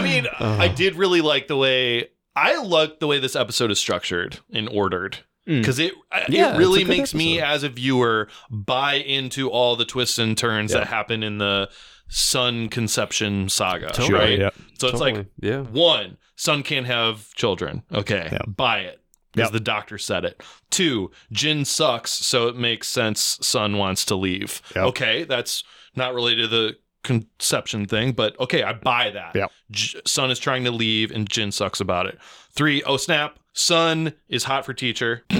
I 0.00 0.04
mean, 0.04 0.26
I 0.40 0.68
did 0.68 0.94
really 0.96 1.20
like 1.20 1.48
the 1.48 1.56
way 1.56 2.08
I 2.36 2.62
like 2.62 3.00
the 3.00 3.06
way 3.06 3.18
this 3.18 3.34
episode 3.36 3.70
is 3.70 3.78
structured 3.78 4.38
and 4.52 4.68
ordered. 4.68 5.18
Mm. 5.48 5.60
Because 5.60 5.78
it 5.78 5.92
I- 6.12 6.26
Yeah, 6.28 6.54
it 6.54 6.58
really 6.58 6.80
it's 6.82 6.88
a 6.88 6.92
good 6.92 6.98
makes 6.98 7.14
me 7.14 7.40
as 7.40 7.62
a 7.62 7.68
viewer 7.68 8.28
buy 8.50 8.94
into 8.94 9.48
all 9.50 9.74
the 9.76 9.84
twists 9.84 10.18
and 10.18 10.36
turns 10.36 10.72
Yeah. 10.72 10.78
that 10.80 10.86
happen 10.88 11.22
in 11.22 11.38
the 11.38 11.68
Sun 12.12 12.68
conception 12.70 13.48
saga, 13.48 13.88
Totally. 13.92 14.18
right? 14.18 14.38
Yeah. 14.38 14.50
So 14.80 14.88
it's 14.88 15.00
like 15.00 15.26
yeah. 15.40 15.60
one, 15.60 16.16
Sun 16.36 16.62
can't 16.64 16.86
have 16.86 17.32
children. 17.34 17.84
Okay, 17.92 18.36
buy 18.48 18.80
it 18.80 19.00
because 19.32 19.46
Yep. 19.48 19.52
the 19.52 19.60
doctor 19.60 19.96
said 19.98 20.24
it. 20.24 20.42
Two, 20.70 21.12
Jin 21.30 21.64
sucks, 21.64 22.10
so 22.10 22.48
it 22.48 22.56
makes 22.56 22.88
sense. 22.88 23.38
Sun 23.42 23.76
wants 23.76 24.04
to 24.06 24.16
leave. 24.16 24.60
Yep. 24.74 24.84
Okay, 24.86 25.22
that's 25.24 25.62
not 25.94 26.12
related 26.14 26.42
to 26.42 26.48
the 26.48 26.76
conception 27.02 27.86
thing, 27.86 28.12
but 28.12 28.38
okay, 28.40 28.62
I 28.62 28.72
buy 28.72 29.10
that. 29.10 29.34
Yep. 29.34 29.50
J- 29.70 30.00
Sun 30.06 30.30
is 30.30 30.38
trying 30.38 30.64
to 30.64 30.70
leave, 30.70 31.10
and 31.10 31.28
Jin 31.28 31.52
sucks 31.52 31.80
about 31.80 32.06
it. 32.06 32.18
Three, 32.52 32.82
oh 32.84 32.96
snap, 32.96 33.38
Sun 33.52 34.12
is 34.28 34.44
hot 34.44 34.64
for 34.66 34.74
teacher. 34.74 35.24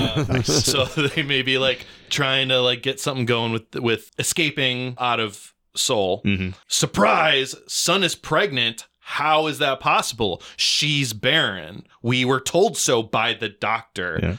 Uh, 0.00 0.42
so 0.42 0.84
they 1.08 1.22
may 1.24 1.42
be 1.42 1.58
like 1.58 1.84
trying 2.08 2.48
to 2.48 2.60
like 2.60 2.82
get 2.82 3.00
something 3.00 3.26
going 3.26 3.50
with 3.52 3.74
with 3.74 4.12
escaping 4.18 4.94
out 4.98 5.18
of 5.18 5.52
Seoul. 5.74 6.22
Mhm. 6.24 6.54
Surprise! 6.68 7.56
Sun 7.66 8.04
is 8.04 8.14
pregnant. 8.14 8.86
How 9.00 9.48
is 9.48 9.58
that 9.58 9.80
possible? 9.80 10.40
She's 10.56 11.12
barren. 11.12 11.84
We 12.02 12.24
were 12.24 12.40
told 12.40 12.76
so 12.76 13.02
by 13.02 13.34
the 13.34 13.48
doctor. 13.48 14.20
Yeah. 14.22 14.36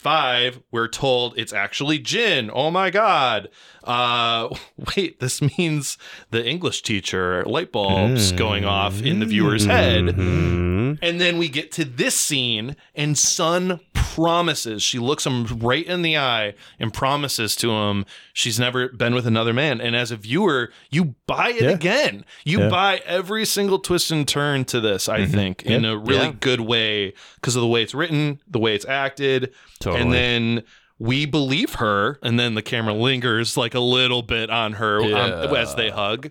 Five, 0.00 0.62
we're 0.70 0.88
told 0.88 1.34
it's 1.36 1.52
actually 1.52 1.98
Jin. 1.98 2.50
Oh 2.54 2.70
my 2.70 2.88
god. 2.88 3.50
Uh 3.84 4.48
wait, 4.96 5.20
this 5.20 5.42
means 5.42 5.98
the 6.30 6.42
English 6.42 6.80
teacher 6.80 7.44
light 7.44 7.70
bulbs 7.70 8.32
Mm. 8.32 8.36
going 8.38 8.64
off 8.64 9.02
in 9.02 9.20
the 9.20 9.26
viewer's 9.26 9.66
head. 9.66 10.04
Mhm. 10.04 10.98
And 11.02 11.20
then 11.20 11.36
we 11.36 11.48
get 11.50 11.70
to 11.72 11.84
this 11.84 12.18
scene, 12.18 12.76
and 12.94 13.16
Sun 13.16 13.80
promises, 13.94 14.82
she 14.82 14.98
looks 14.98 15.24
him 15.26 15.44
right 15.60 15.86
in 15.86 16.00
the 16.02 16.16
eye 16.16 16.54
and 16.80 16.92
promises 16.92 17.54
to 17.56 17.70
him 17.70 18.04
she's 18.32 18.58
never 18.58 18.88
been 18.88 19.14
with 19.14 19.26
another 19.26 19.52
man. 19.52 19.80
And 19.82 19.94
as 19.94 20.10
a 20.10 20.16
viewer, 20.16 20.72
you 20.90 21.14
buy 21.26 21.50
it 21.50 21.62
Yeah. 21.62 21.70
again. 21.70 22.24
You 22.44 22.60
Yeah. 22.60 22.68
buy 22.70 23.02
every 23.06 23.44
single 23.44 23.78
twist 23.78 24.10
and 24.10 24.26
turn 24.26 24.64
to 24.66 24.80
this, 24.80 25.08
I 25.08 25.26
think, 25.26 25.62
in 25.64 25.84
a 25.84 25.96
really 25.96 26.26
Yeah. 26.26 26.32
good 26.40 26.60
way 26.60 27.12
because 27.36 27.54
of 27.54 27.60
the 27.62 27.68
way 27.68 27.82
it's 27.82 27.94
written, 27.94 28.40
the 28.48 28.58
way 28.58 28.74
it's 28.74 28.86
acted. 28.86 29.52
Totally. 29.78 29.89
And 29.96 30.12
then 30.12 30.62
we 30.98 31.24
believe 31.24 31.76
her, 31.76 32.18
and 32.22 32.38
then 32.38 32.52
the 32.54 32.60
camera 32.60 32.92
lingers 32.92 33.56
like 33.56 33.74
a 33.74 33.80
little 33.80 34.20
bit 34.20 34.50
on 34.50 34.74
her 34.74 35.00
um, 35.02 35.56
as 35.56 35.74
they 35.74 35.88
hug. 35.88 36.30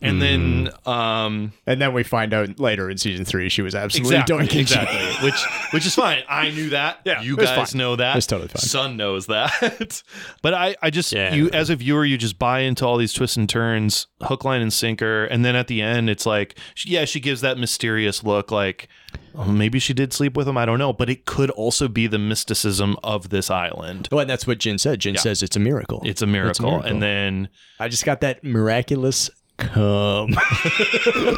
And 0.00 0.20
then 0.20 0.70
um 0.86 1.52
And 1.68 1.80
then 1.80 1.92
we 1.92 2.02
find 2.02 2.34
out 2.34 2.58
later 2.58 2.90
in 2.90 2.98
season 2.98 3.24
three 3.24 3.48
she 3.48 3.62
was 3.62 3.76
absolutely 3.76 4.16
exactly, 4.16 4.46
doing 4.48 4.60
exactly, 4.60 5.06
which 5.24 5.40
which 5.72 5.86
is 5.86 5.94
fine. 5.94 6.24
I 6.28 6.50
knew 6.50 6.70
that. 6.70 6.98
Yeah, 7.04 7.22
you 7.22 7.36
guys 7.36 7.70
fine. 7.70 7.78
know 7.78 7.94
that. 7.94 8.16
It's 8.16 8.26
totally 8.26 8.48
fine. 8.48 8.58
Sun 8.60 8.96
knows 8.96 9.26
that. 9.28 10.02
but 10.42 10.52
I, 10.52 10.74
I 10.82 10.90
just 10.90 11.12
Yeah. 11.12 11.32
you 11.32 11.48
as 11.50 11.70
a 11.70 11.76
viewer, 11.76 12.04
you 12.04 12.18
just 12.18 12.40
buy 12.40 12.60
into 12.60 12.84
all 12.84 12.96
these 12.96 13.12
twists 13.12 13.36
and 13.36 13.48
turns, 13.48 14.08
hook, 14.22 14.44
line, 14.44 14.62
and 14.62 14.72
sinker, 14.72 15.26
and 15.26 15.44
then 15.44 15.54
at 15.54 15.68
the 15.68 15.80
end, 15.80 16.10
it's 16.10 16.26
like, 16.26 16.58
yeah, 16.84 17.04
she 17.04 17.20
gives 17.20 17.40
that 17.42 17.56
mysterious 17.56 18.24
look, 18.24 18.50
like. 18.50 18.88
Oh, 19.34 19.52
maybe 19.52 19.78
she 19.78 19.94
did 19.94 20.12
sleep 20.12 20.36
with 20.36 20.48
him. 20.48 20.58
I 20.58 20.66
don't 20.66 20.80
know, 20.80 20.92
but 20.92 21.08
it 21.08 21.24
could 21.24 21.50
also 21.50 21.86
be 21.86 22.08
the 22.08 22.18
mysticism 22.18 22.96
of 23.04 23.28
this 23.28 23.50
island. 23.50 24.08
Well, 24.10 24.20
and 24.20 24.28
that's 24.30 24.48
what 24.48 24.58
Jin 24.58 24.78
said. 24.78 24.98
Jin 24.98 25.16
says 25.16 25.44
it's 25.44 25.54
a 25.54 25.60
miracle. 25.60 26.02
It's 26.04 26.22
a 26.22 26.26
miracle, 26.26 26.70
miracle. 26.70 26.90
and 26.90 27.00
then 27.00 27.48
I 27.78 27.86
just 27.88 28.04
got 28.04 28.20
that 28.22 28.42
miraculous 28.42 29.30
cum. 29.58 30.30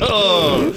oh, 0.02 0.74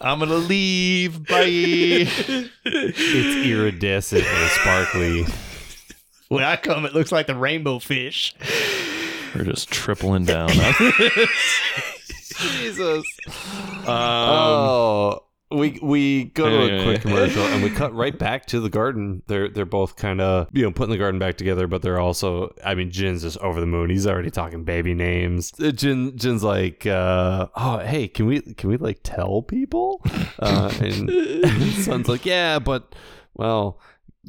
I'm 0.00 0.18
gonna 0.18 0.36
leave. 0.36 1.26
Bye. 1.26 1.44
it's 1.44 3.46
iridescent 3.46 4.24
and 4.24 4.50
sparkly. 4.52 5.26
when 6.28 6.42
I 6.44 6.56
come, 6.56 6.86
it 6.86 6.94
looks 6.94 7.12
like 7.12 7.26
the 7.26 7.36
rainbow 7.36 7.78
fish. 7.80 8.34
We're 9.34 9.44
just 9.44 9.70
tripling 9.70 10.24
down. 10.24 10.48
Jesus. 12.36 13.04
um, 13.86 13.88
oh, 13.88 15.22
we 15.54 15.78
we 15.82 16.24
go 16.24 16.48
to 16.48 16.80
a 16.80 16.84
quick 16.84 17.02
commercial 17.02 17.42
and 17.42 17.62
we 17.62 17.70
cut 17.70 17.94
right 17.94 18.16
back 18.18 18.46
to 18.46 18.60
the 18.60 18.70
garden. 18.70 19.22
They're 19.26 19.48
they're 19.48 19.64
both 19.64 19.96
kind 19.96 20.20
of 20.20 20.48
you 20.52 20.62
know 20.62 20.72
putting 20.72 20.92
the 20.92 20.98
garden 20.98 21.18
back 21.18 21.36
together, 21.36 21.66
but 21.66 21.82
they're 21.82 22.00
also 22.00 22.54
I 22.64 22.74
mean 22.74 22.90
Jin's 22.90 23.22
just 23.22 23.38
over 23.38 23.60
the 23.60 23.66
moon. 23.66 23.90
He's 23.90 24.06
already 24.06 24.30
talking 24.30 24.64
baby 24.64 24.94
names. 24.94 25.52
Uh, 25.60 25.70
Jin 25.70 26.16
Jin's 26.16 26.42
like, 26.42 26.86
uh, 26.86 27.48
oh 27.54 27.78
hey, 27.78 28.08
can 28.08 28.26
we 28.26 28.40
can 28.40 28.70
we 28.70 28.76
like 28.76 29.00
tell 29.02 29.42
people? 29.42 30.02
Uh, 30.38 30.72
and, 30.80 31.10
and 31.10 31.72
Sun's 31.84 32.08
like, 32.08 32.26
yeah, 32.26 32.58
but 32.58 32.94
well. 33.34 33.78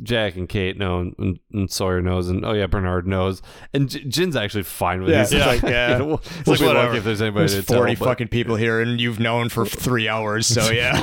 Jack 0.02 0.36
and 0.36 0.50
Kate 0.50 0.78
know, 0.78 1.12
and, 1.20 1.39
and 1.52 1.70
Sawyer 1.72 2.02
knows, 2.02 2.28
and 2.28 2.44
oh 2.44 2.54
yeah, 2.54 2.66
Bernard 2.66 3.06
knows, 3.08 3.41
and 3.74 3.89
J- 3.89 4.04
Jin's 4.06 4.36
actually 4.36 4.64
fine 4.64 5.02
with 5.04 5.12
Yeah, 5.12 5.24
it. 5.24 5.32
Yeah, 5.32 5.46
like, 5.46 5.62
yeah. 5.62 5.91
you 5.94 6.00
know, 6.00 6.06
we'll, 6.08 6.16
like, 6.16 6.46
we'll 6.48 6.58
be 6.58 6.66
whatever. 6.66 6.96
if 6.96 7.04
there's 7.04 7.22
anybody 7.22 7.48
There's 7.48 7.66
to 7.66 7.74
40 7.74 7.96
tell, 7.96 8.00
but- 8.00 8.12
fucking 8.12 8.28
people 8.30 8.56
here, 8.56 8.82
and 8.82 9.00
you've 9.00 9.20
known 9.20 9.50
for 9.50 9.66
three 9.66 10.08
hours, 10.10 10.48
so 10.48 10.70
yeah. 10.72 11.00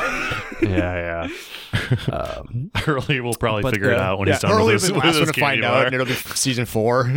yeah, 0.63 0.69
yeah. 0.69 1.29
Um, 2.13 2.71
Hurley 2.75 3.21
will 3.21 3.35
probably 3.35 3.63
But, 3.63 3.75
figure 3.75 3.91
it 3.93 3.99
uh, 3.99 4.03
out 4.03 4.19
when 4.19 4.27
yeah, 4.27 4.35
he's 4.35 4.43
done 4.43 4.51
Hurley 4.51 4.75
with 4.75 4.83
will 4.83 4.89
this. 4.89 4.89
be 4.91 4.93
the 5.01 5.07
last 5.07 5.19
one 5.19 5.27
to 5.35 5.41
find 5.41 5.63
candy 5.63 5.67
out, 5.67 5.87
and 5.87 5.95
it'll 5.95 6.07
be 6.07 6.15
season 6.15 6.65
four. 6.67 7.09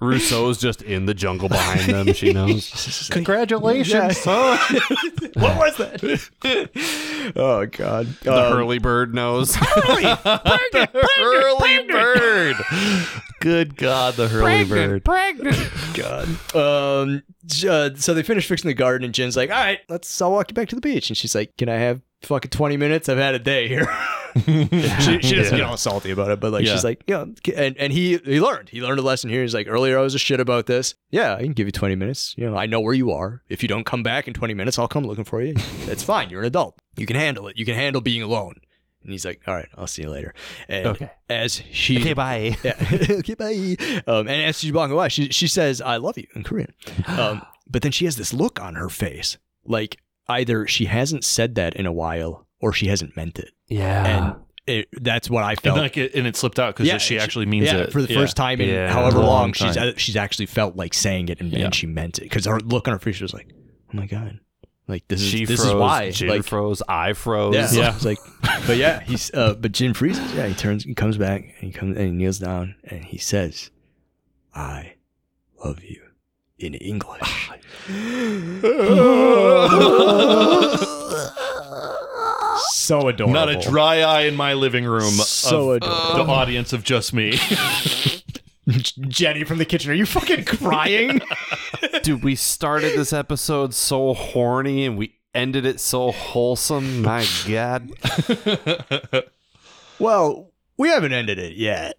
Rousseau's 0.00 0.58
just 0.58 0.82
in 0.82 1.06
the 1.06 1.14
jungle 1.14 1.48
behind 1.48 1.82
them. 1.92 2.12
She 2.12 2.32
knows. 2.34 3.08
Congratulations. 3.12 4.24
what 4.24 5.58
was 5.58 5.76
that? 5.76 7.32
oh 7.36 7.66
god. 7.66 8.06
The 8.22 8.32
Um, 8.34 8.52
Hurley 8.52 8.78
bird 8.78 9.14
knows. 9.14 9.52
the 9.52 10.88
Hurley 11.18 11.86
bird. 11.88 12.56
Good 13.40 13.76
God, 13.76 14.14
the 14.14 14.28
Hurley 14.28 14.64
bird. 14.64 15.04
Pregnant. 15.04 15.70
God. 15.94 16.28
Um. 16.54 17.22
Uh, 17.68 17.90
so 17.96 18.14
they 18.14 18.22
finish 18.22 18.46
fixing 18.46 18.68
the 18.68 18.74
garden, 18.74 19.04
and 19.04 19.12
Jin's 19.14 19.36
like, 19.36 19.50
"All 19.50 19.56
right, 19.56 19.80
let's. 19.90 20.20
I'll 20.22 20.32
walk 20.32 20.50
you 20.50 20.54
back 20.54 20.68
to 20.70 20.74
the 20.74 20.80
beach." 20.80 21.10
And 21.10 21.16
she's 21.16 21.34
like, 21.34 21.54
"Can 21.58 21.68
I 21.68 21.76
have 21.76 22.00
fucking 22.24 22.50
twenty 22.50 22.76
minutes? 22.76 23.08
I've 23.08 23.18
had 23.18 23.34
a 23.34 23.38
day 23.38 23.68
here." 23.68 23.86
she, 24.44 25.20
she 25.22 25.34
doesn't 25.36 25.56
get 25.56 25.62
all 25.62 25.76
salty 25.76 26.10
about 26.10 26.30
it, 26.30 26.40
but 26.40 26.52
like 26.52 26.64
Yeah. 26.66 26.72
she's 26.72 26.84
like, 26.84 27.04
"Yeah." 27.06 27.24
And 27.56 27.76
and 27.78 27.92
he 27.92 28.18
he 28.18 28.40
learned. 28.40 28.68
He 28.68 28.80
learned 28.82 28.98
a 28.98 29.02
lesson 29.02 29.30
here. 29.30 29.42
He's 29.42 29.54
like, 29.54 29.68
"Earlier 29.68 29.98
I 29.98 30.02
was 30.02 30.14
a 30.14 30.18
shit 30.18 30.40
about 30.40 30.66
this. 30.66 30.94
Yeah, 31.10 31.34
I 31.34 31.42
can 31.42 31.52
give 31.52 31.66
you 31.68 31.72
twenty 31.72 31.94
minutes. 31.94 32.34
You 32.36 32.50
know, 32.50 32.56
I 32.56 32.66
know 32.66 32.80
where 32.80 32.94
you 32.94 33.12
are. 33.12 33.42
If 33.48 33.62
you 33.62 33.68
don't 33.68 33.84
come 33.84 34.02
back 34.02 34.26
in 34.26 34.34
twenty 34.34 34.54
minutes, 34.54 34.78
I'll 34.78 34.88
come 34.88 35.04
looking 35.04 35.24
for 35.24 35.40
you. 35.42 35.54
It's 35.86 36.02
fine. 36.02 36.30
You're 36.30 36.40
an 36.40 36.46
adult. 36.46 36.80
You 36.96 37.06
can 37.06 37.16
handle 37.16 37.46
it. 37.48 37.56
You 37.56 37.64
can 37.64 37.74
handle 37.74 38.00
being 38.00 38.22
alone." 38.22 38.56
And 39.02 39.12
he's 39.12 39.24
like, 39.26 39.42
"All 39.46 39.54
right, 39.54 39.68
I'll 39.76 39.86
see 39.86 40.02
you 40.02 40.10
later." 40.10 40.34
And 40.68 40.86
Okay. 40.86 41.10
as 41.28 41.62
she 41.70 42.00
okay, 42.00 42.14
bye. 42.14 42.56
yeah. 42.64 42.74
okay, 43.10 43.34
bye. 43.34 43.76
Um, 44.06 44.26
and 44.28 44.42
as 44.42 44.58
she's 44.58 44.72
walking 44.72 44.94
away, 44.94 45.10
she 45.10 45.28
she 45.28 45.46
says, 45.46 45.80
"I 45.80 45.98
love 45.98 46.16
you" 46.18 46.26
in 46.34 46.42
Korean. 46.42 46.72
Um, 47.06 47.42
but 47.70 47.82
then 47.82 47.92
she 47.92 48.04
has 48.06 48.16
this 48.16 48.32
look 48.34 48.60
on 48.60 48.74
her 48.74 48.88
face, 48.88 49.36
like 49.64 49.98
either 50.28 50.66
she 50.66 50.86
hasn't 50.86 51.24
said 51.24 51.54
that 51.56 51.74
in 51.74 51.86
a 51.86 51.92
while 51.92 52.46
or 52.60 52.72
she 52.72 52.86
hasn't 52.86 53.16
meant 53.16 53.38
it, 53.38 53.50
Yeah. 53.68 54.04
and 54.06 54.36
it, 54.66 54.88
that's 55.02 55.28
what 55.28 55.44
I 55.44 55.50
And, 55.50 55.60
felt. 55.60 55.78
like 55.78 55.96
it, 55.98 56.14
and 56.14 56.26
it 56.26 56.36
slipped 56.36 56.58
out 56.58 56.74
because 56.74 56.86
Yeah, 56.88 56.96
she 56.98 57.14
she- 57.14 57.20
actually 57.20 57.46
means 57.46 57.66
yeah, 57.66 57.78
it 57.78 57.92
for 57.92 58.00
the 58.00 58.12
Yeah. 58.12 58.18
first 58.20 58.36
time 58.36 58.60
in 58.60 58.68
Yeah. 58.70 58.90
however 58.92 59.18
Long 59.18 59.26
long, 59.26 59.52
she's 59.52 59.76
uh, 59.76 59.92
she's 59.96 60.16
actually 60.16 60.46
felt 60.46 60.74
like 60.76 60.94
saying 60.94 61.28
it 61.28 61.40
and, 61.40 61.52
Yeah. 61.52 61.66
and 61.66 61.74
she 61.74 61.86
meant 61.86 62.18
it 62.18 62.22
because 62.22 62.46
her 62.46 62.58
look 62.60 62.88
on 62.88 62.92
her 62.94 62.98
face 62.98 63.20
was 63.20 63.34
like, 63.34 63.48
"Oh 63.92 63.96
my 63.96 64.06
god." 64.06 64.40
Like 64.86 65.06
this 65.08 65.20
is 65.22 65.28
she 65.28 65.44
this 65.46 65.60
froze. 65.60 65.68
is 65.70 65.74
why 65.74 66.10
Jin 66.10 66.28
like 66.28 66.44
froze. 66.44 66.82
I 66.88 67.12
froze. 67.14 67.54
yeah, 67.54 67.70
Yeah. 67.72 67.88
It's 67.96 68.04
like, 68.04 68.18
but 68.66 68.76
yeah, 68.76 69.00
he's 69.00 69.32
uh, 69.34 69.54
but 69.54 69.72
Jin 69.72 69.92
freezes. 69.94 70.34
Yeah, 70.34 70.46
he 70.46 70.54
turns, 70.54 70.84
he 70.84 70.94
comes 70.94 71.16
back, 71.18 71.42
and 71.42 71.52
he 71.60 71.70
comes 71.72 71.96
and 71.96 72.06
he 72.06 72.12
kneels 72.12 72.38
down, 72.38 72.74
and 72.84 73.02
he 73.04 73.16
says, 73.18 73.70
"I 74.54 74.94
love 75.64 75.82
you." 75.82 76.00
In 76.58 76.74
English. 76.74 77.50
so 82.68 83.08
adorable. 83.08 83.34
Not 83.34 83.48
a 83.48 83.58
dry 83.60 84.00
eye 84.00 84.22
in 84.22 84.36
my 84.36 84.54
living 84.54 84.84
room. 84.84 85.10
So 85.10 85.72
of 85.72 85.76
adorable. 85.78 86.24
the 86.24 86.30
audience 86.30 86.72
of 86.72 86.84
just 86.84 87.12
me. 87.12 87.38
Jenny 88.68 89.44
from 89.44 89.58
the 89.58 89.64
kitchen. 89.64 89.90
Are 89.90 89.94
you 89.94 90.06
fucking 90.06 90.44
crying? 90.44 91.20
Dude, 92.02 92.22
we 92.22 92.34
started 92.36 92.96
this 92.96 93.12
episode 93.12 93.74
so 93.74 94.14
horny 94.14 94.86
and 94.86 94.96
we 94.96 95.18
ended 95.34 95.66
it 95.66 95.80
so 95.80 96.12
wholesome. 96.12 97.02
My 97.02 97.26
God. 97.48 97.90
well, 99.98 100.52
we 100.78 100.88
haven't 100.88 101.12
ended 101.12 101.38
it 101.38 101.56
yet. 101.56 101.98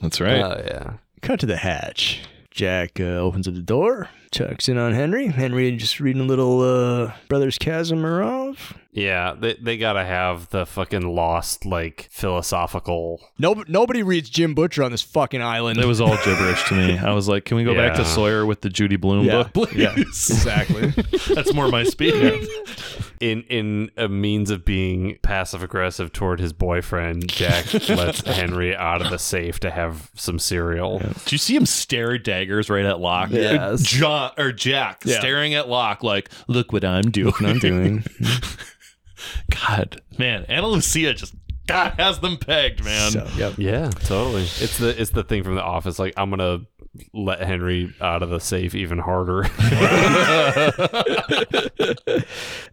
That's 0.00 0.20
right. 0.20 0.42
Oh 0.42 0.62
yeah. 0.64 0.92
Cut 1.22 1.40
to 1.40 1.46
the 1.46 1.56
hatch. 1.56 2.20
Jack 2.54 3.00
uh, 3.00 3.18
opens 3.18 3.48
up 3.48 3.54
the 3.54 3.60
door, 3.60 4.08
checks 4.30 4.68
in 4.68 4.78
on 4.78 4.92
Henry. 4.92 5.26
Henry 5.26 5.76
just 5.76 5.98
reading 5.98 6.22
a 6.22 6.24
little 6.24 6.60
uh, 6.60 7.12
Brothers 7.28 7.58
Kazamarov. 7.58 8.76
Yeah, 8.94 9.34
they 9.36 9.54
they 9.54 9.76
gotta 9.76 10.04
have 10.04 10.48
the 10.50 10.64
fucking 10.66 11.02
lost 11.02 11.66
like 11.66 12.06
philosophical. 12.12 13.20
No, 13.38 13.64
nobody 13.66 14.04
reads 14.04 14.30
Jim 14.30 14.54
Butcher 14.54 14.84
on 14.84 14.92
this 14.92 15.02
fucking 15.02 15.42
island. 15.42 15.80
it 15.80 15.86
was 15.86 16.00
all 16.00 16.16
gibberish 16.24 16.62
to 16.68 16.74
me. 16.74 16.96
I 16.96 17.10
was 17.12 17.28
like, 17.28 17.44
can 17.44 17.56
we 17.56 17.64
go 17.64 17.74
back 17.74 17.94
to 17.96 18.04
Sawyer 18.04 18.46
with 18.46 18.60
the 18.60 18.70
Judy 18.70 18.94
Blume 18.94 19.24
Yeah. 19.26 19.42
book, 19.42 19.52
please? 19.52 19.76
Yeah, 19.76 19.94
exactly. 19.96 20.88
That's 21.34 21.52
more 21.52 21.68
my 21.68 21.82
speed. 21.82 22.46
In 23.20 23.42
in 23.44 23.90
a 23.96 24.08
means 24.08 24.50
of 24.50 24.64
being 24.64 25.18
passive 25.22 25.62
aggressive 25.64 26.12
toward 26.12 26.38
his 26.38 26.52
boyfriend, 26.52 27.28
Jack 27.28 27.72
lets 27.88 28.20
Henry 28.20 28.76
out 28.76 29.02
of 29.02 29.10
the 29.10 29.18
safe 29.18 29.58
to 29.60 29.72
have 29.72 30.10
some 30.14 30.38
cereal. 30.38 30.98
Do 31.00 31.34
you 31.34 31.38
see 31.38 31.56
him 31.56 31.66
stare 31.66 32.16
daggers 32.16 32.70
right 32.70 32.84
at 32.84 33.00
Locke? 33.00 33.30
Yes. 33.30 33.82
John 33.82 34.30
or 34.38 34.52
Jack 34.52 35.02
Yeah. 35.04 35.18
staring 35.18 35.54
at 35.54 35.68
Locke 35.68 36.04
like, 36.04 36.30
look 36.46 36.72
what 36.72 36.84
I'm 36.84 37.10
doing. 37.10 37.34
I'm 37.40 37.58
doing. 37.58 38.04
God, 39.50 40.00
man, 40.18 40.44
Ana 40.48 40.68
Lucia 40.68 41.14
just 41.14 41.34
God 41.66 41.94
has 41.98 42.18
them 42.20 42.36
pegged, 42.36 42.84
man. 42.84 43.12
So, 43.12 43.26
yep. 43.36 43.54
Yeah, 43.56 43.88
totally. 43.90 44.42
It's 44.42 44.78
the 44.78 45.00
it's 45.00 45.10
the 45.12 45.24
thing 45.24 45.42
from 45.42 45.54
the 45.54 45.62
office. 45.62 45.98
Like 45.98 46.12
I'm 46.16 46.30
gonna 46.30 46.60
let 47.12 47.40
Henry 47.40 47.92
out 48.00 48.22
of 48.22 48.30
the 48.30 48.38
safe 48.38 48.74
even 48.74 48.98
harder. 48.98 49.46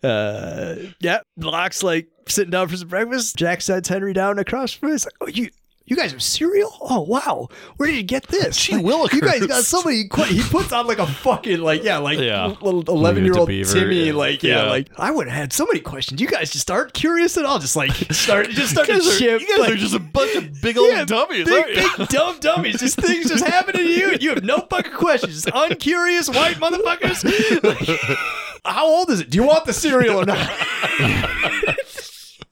Uh, 0.03 0.75
yeah, 0.99 1.19
Locke's 1.37 1.83
like 1.83 2.07
sitting 2.27 2.49
down 2.49 2.67
for 2.67 2.75
some 2.75 2.87
breakfast. 2.87 3.35
Jack 3.35 3.61
sets 3.61 3.87
Henry 3.87 4.13
down 4.13 4.39
across 4.39 4.73
from 4.73 4.89
him. 4.89 4.93
He's 4.95 5.05
like, 5.05 5.13
"Oh, 5.21 5.27
you." 5.27 5.49
You 5.85 5.97
guys 5.97 6.11
have 6.13 6.21
cereal? 6.23 6.71
Oh 6.79 7.01
wow! 7.01 7.49
Where 7.75 7.87
did 7.89 7.97
you 7.97 8.03
get 8.03 8.27
this? 8.27 8.55
Gee 8.55 8.75
Like, 8.77 8.85
willikers. 8.85 9.13
You 9.13 9.21
guys 9.21 9.45
got 9.45 9.63
so 9.63 9.81
many. 9.83 10.07
que- 10.07 10.23
He 10.25 10.41
puts 10.41 10.71
on 10.71 10.87
like 10.87 10.99
a 10.99 11.07
fucking 11.07 11.59
like 11.59 11.83
yeah 11.83 11.97
like 11.97 12.17
Yeah. 12.19 12.45
little 12.61 12.83
eleven 12.87 13.25
year 13.25 13.33
old 13.37 13.49
Beaver, 13.49 13.73
Timmy 13.73 14.05
yeah. 14.07 14.13
like 14.13 14.41
yeah, 14.41 14.63
Yeah. 14.63 14.69
like 14.69 14.87
I 14.97 15.11
would 15.11 15.27
have 15.27 15.35
had 15.35 15.51
so 15.53 15.65
many 15.65 15.79
questions. 15.81 16.21
You 16.21 16.27
guys 16.27 16.49
just 16.51 16.71
aren't 16.71 16.93
curious 16.93 17.35
at 17.35 17.43
all. 17.43 17.59
Just 17.59 17.75
like 17.75 17.91
start 18.11 18.47
just 18.51 18.71
start 18.71 18.87
to 18.87 18.93
guys, 18.93 19.07
are, 19.07 19.19
chip. 19.19 19.41
you 19.41 19.47
guys 19.47 19.59
like, 19.59 19.71
are 19.73 19.75
just 19.75 19.95
a 19.95 19.99
bunch 19.99 20.35
of 20.35 20.61
big 20.61 20.77
old 20.77 20.89
yeah, 20.91 21.03
dummies. 21.03 21.45
big, 21.49 21.53
aren't 21.65 21.75
you? 21.75 21.89
big 21.97 22.07
dumb 22.09 22.39
dummies. 22.39 22.79
Just 22.79 22.95
things 22.97 23.27
just 23.27 23.43
happening 23.45 23.81
to 23.85 23.89
you. 23.91 24.11
And 24.13 24.21
You 24.23 24.29
have 24.29 24.43
no 24.43 24.59
fucking 24.69 24.93
questions. 24.93 25.33
Just 25.43 25.47
uncurious 25.53 26.29
white 26.29 26.55
motherfuckers. 26.57 27.21
Like, 27.63 28.09
how 28.63 28.85
old 28.85 29.09
is 29.09 29.19
it? 29.21 29.29
Do 29.31 29.37
you 29.39 29.43
want 29.43 29.65
the 29.65 29.73
cereal 29.73 30.21
or 30.21 30.25
not? 30.25 30.37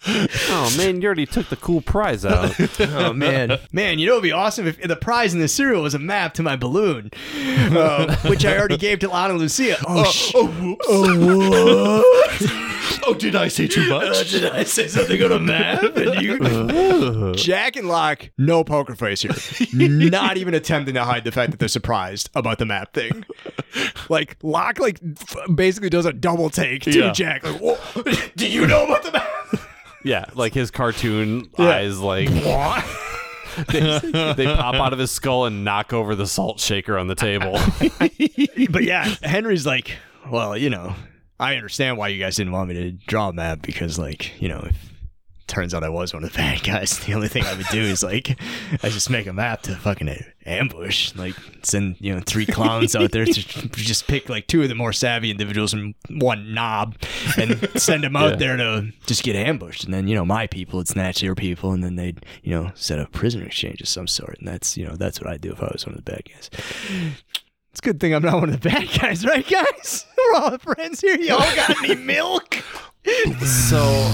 Oh 0.07 0.73
man, 0.77 1.01
you 1.01 1.05
already 1.07 1.25
took 1.25 1.49
the 1.49 1.57
cool 1.57 1.81
prize 1.81 2.25
out. 2.25 2.55
Oh 2.79 3.13
man, 3.13 3.57
man! 3.71 3.99
You 3.99 4.07
know 4.07 4.13
it'd 4.13 4.23
be 4.23 4.31
awesome 4.31 4.65
if 4.67 4.81
the 4.81 4.95
prize 4.95 5.33
in 5.33 5.39
the 5.39 5.47
cereal 5.47 5.81
was 5.83 5.93
a 5.93 5.99
map 5.99 6.33
to 6.35 6.43
my 6.43 6.55
balloon, 6.55 7.11
uh, 7.35 8.15
which 8.27 8.45
I 8.45 8.57
already 8.57 8.77
gave 8.77 8.99
to 8.99 9.09
Lana 9.09 9.33
Lucia. 9.33 9.77
Oh, 9.87 10.03
sh- 10.05 10.31
oh, 10.35 10.47
whoops. 10.47 10.85
oh, 10.89 13.01
oh, 13.07 13.13
did 13.13 13.35
I 13.35 13.47
say 13.49 13.67
too 13.67 13.87
much? 13.89 14.31
did 14.31 14.45
I 14.45 14.63
say 14.63 14.87
something 14.87 15.21
on 15.23 15.31
a 15.33 15.39
map? 15.39 15.83
And 15.95 16.21
you, 16.21 17.33
Jack 17.35 17.75
and 17.75 17.87
Locke, 17.87 18.29
no 18.37 18.63
poker 18.63 18.95
face 18.95 19.21
here. 19.21 19.31
Not 19.73 20.37
even 20.37 20.53
attempting 20.53 20.93
to 20.95 21.03
hide 21.03 21.23
the 21.25 21.31
fact 21.31 21.51
that 21.51 21.59
they're 21.59 21.67
surprised 21.67 22.29
about 22.35 22.59
the 22.59 22.65
map 22.65 22.93
thing. 22.93 23.25
Like 24.09 24.37
Locke, 24.41 24.79
like 24.79 24.99
f- 25.03 25.35
basically 25.55 25.89
does 25.89 26.05
a 26.05 26.13
double 26.13 26.49
take 26.49 26.83
to 26.83 26.91
Yeah. 26.97 27.11
Jack. 27.11 27.43
Like, 27.43 28.33
do 28.35 28.47
you 28.47 28.65
know 28.67 28.85
about 28.85 29.03
the 29.03 29.11
map? 29.11 29.25
Yeah, 30.09 30.25
like 30.33 30.55
his 30.55 30.71
cartoon 30.71 31.51
eyes, 31.59 31.99
like 31.99 32.29
they, 33.67 34.33
they 34.35 34.45
pop 34.45 34.73
out 34.75 34.91
of 34.91 34.97
his 34.97 35.11
skull 35.11 35.45
and 35.45 35.63
knock 35.63 35.93
over 35.93 36.15
the 36.15 36.25
salt 36.25 36.59
shaker 36.59 36.97
on 36.97 37.07
the 37.07 37.15
table. 37.15 37.53
but 38.71 38.83
yeah, 38.83 39.15
Henry's 39.21 39.67
like, 39.67 39.97
well, 40.31 40.57
you 40.57 40.71
know, 40.71 40.95
I 41.39 41.55
understand 41.55 41.97
why 41.97 42.07
you 42.07 42.19
guys 42.19 42.37
didn't 42.37 42.53
want 42.53 42.69
me 42.69 42.75
to 42.75 42.91
draw 42.91 43.29
a 43.29 43.33
map 43.33 43.61
because, 43.61 43.99
like, 43.99 44.41
you 44.41 44.49
know, 44.49 44.65
if 44.67 44.88
turns 45.49 45.73
out 45.73 45.83
I 45.83 45.89
was 45.89 46.13
one 46.13 46.23
of 46.23 46.31
the 46.31 46.37
bad 46.37 46.63
guys, 46.63 46.99
the 46.99 47.13
only 47.13 47.27
thing 47.27 47.43
I 47.43 47.53
would 47.55 47.65
do 47.71 47.81
is 47.81 48.03
like, 48.03 48.39
I 48.83 48.89
just 48.89 49.09
make 49.09 49.27
a 49.27 49.33
map 49.33 49.63
to 49.63 49.75
fucking 49.75 50.09
ambush, 50.45 51.13
like 51.15 51.35
send 51.63 51.97
you 51.99 52.13
know 52.15 52.21
three 52.25 52.45
clowns 52.45 52.95
out 52.95 53.11
there 53.11 53.25
to 53.25 53.33
just 53.71 54.07
pick 54.07 54.29
like 54.29 54.47
two 54.47 54.61
of 54.63 54.69
the 54.69 54.75
more 54.75 54.93
savvy 54.93 55.29
individuals 55.31 55.73
and 55.73 55.95
one 56.09 56.53
knob, 56.53 56.95
and 57.37 57.69
send 57.75 58.03
them 58.03 58.15
out 58.15 58.31
Yeah. 58.31 58.35
there 58.37 58.57
to 58.57 58.91
just 59.05 59.23
get 59.23 59.35
ambushed, 59.35 59.83
and 59.83 59.93
then 59.93 60.07
you 60.07 60.15
know 60.15 60.23
my 60.25 60.47
people 60.47 60.77
would 60.77 60.87
snatch 60.87 61.21
their 61.21 61.35
people, 61.35 61.71
and 61.73 61.83
then 61.83 61.95
they'd 61.95 62.25
you 62.43 62.51
know 62.51 62.71
set 62.75 62.99
up 62.99 63.11
prisoner 63.11 63.45
exchange 63.45 63.81
of 63.81 63.87
some 63.87 64.07
sort, 64.07 64.37
and 64.39 64.47
that's 64.47 64.77
you 64.77 64.85
know 64.87 64.95
that's 64.95 65.19
what 65.19 65.29
I'd 65.29 65.41
do 65.41 65.51
if 65.51 65.61
I 65.61 65.69
was 65.73 65.85
one 65.85 65.95
of 65.95 66.03
the 66.05 66.11
bad 66.11 66.21
guys. 66.31 66.49
It's 67.71 67.79
a 67.79 67.81
good 67.83 67.99
thing 67.99 68.15
I'm 68.15 68.23
not 68.23 68.35
one 68.39 68.49
of 68.49 68.59
the 68.61 68.69
bad 68.69 68.89
guys, 68.99 69.25
right, 69.25 69.47
guys? 69.47 70.05
We're 70.17 70.39
all 70.39 70.57
friends 70.57 71.01
here. 71.01 71.17
Y'all 71.17 71.37
got 71.55 71.69
any 71.83 71.95
milk? 71.95 72.55
so 73.45 74.11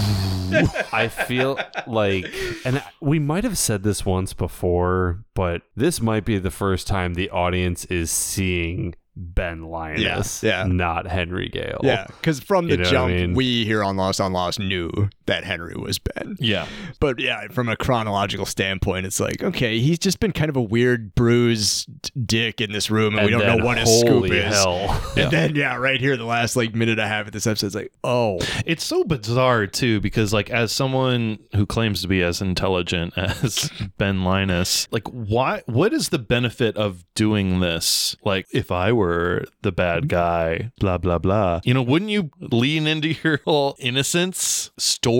I 0.93 1.07
feel 1.07 1.59
like, 1.87 2.25
and 2.65 2.83
we 3.01 3.19
might 3.19 3.43
have 3.43 3.57
said 3.57 3.83
this 3.83 4.05
once 4.05 4.33
before, 4.33 5.23
but 5.33 5.61
this 5.75 6.01
might 6.01 6.25
be 6.25 6.37
the 6.39 6.51
first 6.51 6.87
time 6.87 7.13
the 7.13 7.29
audience 7.29 7.85
is 7.85 8.11
seeing 8.11 8.95
Ben 9.17 9.63
Linus, 9.63 10.43
Yeah, 10.43 10.65
yeah. 10.65 10.71
not 10.71 11.07
Henry 11.07 11.47
Gale. 11.49 11.79
Yeah, 11.83 12.05
because 12.07 12.39
from 12.41 12.65
the 12.67 12.71
You 12.71 12.77
know 12.77 12.83
what 12.83 12.87
I 12.89 12.91
jump, 12.91 13.13
mean? 13.13 13.33
we 13.33 13.63
here 13.65 13.81
on 13.83 13.95
Lost 13.95 14.19
on 14.19 14.33
Lost 14.33 14.59
knew 14.59 14.91
that 15.25 15.43
Henry 15.43 15.75
was 15.75 15.99
Ben. 15.99 16.35
Yeah. 16.39 16.67
But 16.99 17.19
yeah, 17.19 17.47
from 17.49 17.69
a 17.69 17.75
chronological 17.75 18.45
standpoint, 18.45 19.05
it's 19.05 19.19
like, 19.19 19.43
okay, 19.43 19.79
he's 19.79 19.99
just 19.99 20.19
been 20.19 20.31
kind 20.31 20.49
of 20.49 20.55
a 20.55 20.61
weird 20.61 21.15
bruised 21.15 21.89
dick 22.25 22.61
in 22.61 22.71
this 22.71 22.89
room, 22.91 23.15
and, 23.15 23.25
we 23.25 23.31
don't 23.31 23.41
then, 23.41 23.57
know 23.57 23.65
what 23.65 23.77
his 23.77 23.99
scoop 23.99 24.09
holy 24.09 24.37
is. 24.37 24.53
hell. 24.53 25.01
And 25.15 25.31
then, 25.31 25.55
yeah, 25.55 25.75
right 25.77 25.99
here, 25.99 26.17
the 26.17 26.25
last 26.25 26.55
like 26.55 26.75
minute 26.75 26.93
and 26.93 27.01
a 27.01 27.07
half 27.07 27.25
of 27.27 27.31
this 27.31 27.47
episode, 27.47 27.67
it's 27.67 27.75
like, 27.75 27.91
oh, 28.03 28.39
It's 28.65 28.83
so 28.83 29.03
bizarre 29.03 29.65
too, 29.65 30.01
because 30.01 30.33
like 30.33 30.49
as 30.49 30.71
someone 30.71 31.39
who 31.55 31.65
claims 31.65 32.01
to 32.01 32.07
be 32.07 32.21
as 32.21 32.41
intelligent 32.41 33.13
as 33.17 33.71
Ben 33.97 34.23
Linus, 34.23 34.87
like 34.91 35.07
why 35.07 35.63
what 35.67 35.93
is 35.93 36.09
the 36.09 36.19
benefit 36.19 36.75
of 36.77 37.05
doing 37.15 37.59
this? 37.61 38.15
Like 38.23 38.47
if 38.51 38.71
I 38.71 38.91
were 38.91 39.45
the 39.61 39.71
bad 39.71 40.09
guy, 40.09 40.71
blah 40.79 40.97
blah 40.97 41.17
blah. 41.17 41.61
You 41.63 41.73
know, 41.73 41.81
wouldn't 41.81 42.11
you 42.11 42.29
lean 42.39 42.87
into 42.87 43.09
your 43.23 43.39
whole 43.45 43.75
innocence 43.79 44.71
story? 44.77 45.14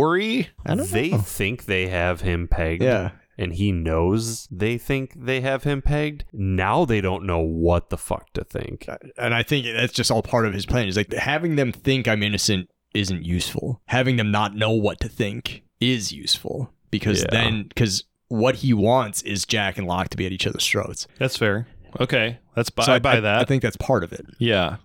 I 0.66 0.76
don't 0.76 0.90
They 0.90 1.10
know. 1.12 1.18
think 1.20 1.66
they 1.66 1.88
have 1.88 2.22
him 2.22 2.48
pegged. 2.48 2.84
Yeah. 2.84 3.12
And 3.38 3.54
he 3.54 3.72
knows 3.74 4.48
they 4.50 4.78
think 4.78 5.12
they 5.16 5.42
have 5.42 5.64
him 5.64 5.82
pegged. 5.82 6.24
Now 6.32 6.86
they 6.86 7.02
don't 7.02 7.26
know 7.26 7.40
what 7.40 7.90
the 7.90 7.98
fuck 7.98 8.32
to 8.34 8.44
think. 8.46 8.88
And 9.18 9.34
I 9.34 9.44
think 9.44 9.66
that's 9.66 9.92
just 9.92 10.10
all 10.10 10.22
part 10.24 10.46
of 10.46 10.54
his 10.54 10.66
plan. 10.66 10.88
Is 10.88 10.96
like 10.96 11.12
having 11.14 11.58
them 11.58 11.72
think 11.74 12.08
I'm 12.08 12.24
innocent 12.24 12.70
isn't 12.94 13.26
useful. 13.26 13.82
Having 13.88 14.16
them 14.16 14.32
not 14.32 14.56
know 14.56 14.72
what 14.72 15.02
to 15.02 15.10
think 15.10 15.64
is 15.82 16.14
useful 16.14 16.72
because 16.92 17.22
Yeah. 17.24 17.28
then 17.32 17.64
because 17.68 18.06
what 18.30 18.56
he 18.56 18.74
wants 18.74 19.22
is 19.24 19.46
Jack 19.46 19.78
and 19.78 19.86
Locke 19.86 20.08
to 20.10 20.18
be 20.18 20.26
at 20.26 20.32
each 20.32 20.48
other's 20.48 20.66
throats. 20.66 21.06
That's 21.20 21.36
fair. 21.36 21.68
Okay, 22.00 22.40
that's 22.56 22.70
by, 22.70 22.84
So 22.86 22.94
I 22.94 23.00
buy 23.00 23.20
that. 23.20 23.40
I 23.42 23.44
think 23.44 23.62
that's 23.62 23.76
part 23.78 24.04
of 24.06 24.14
it. 24.14 24.26
yeah. 24.40 24.78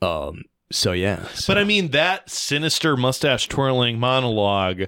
Um. 0.00 0.44
So 0.72 0.92
yeah. 0.92 1.26
So, 1.34 1.52
But 1.52 1.58
I 1.58 1.64
mean, 1.64 1.88
that 1.90 2.30
sinister 2.30 2.96
mustache 2.96 3.48
twirling 3.48 3.98
monologue, 3.98 4.82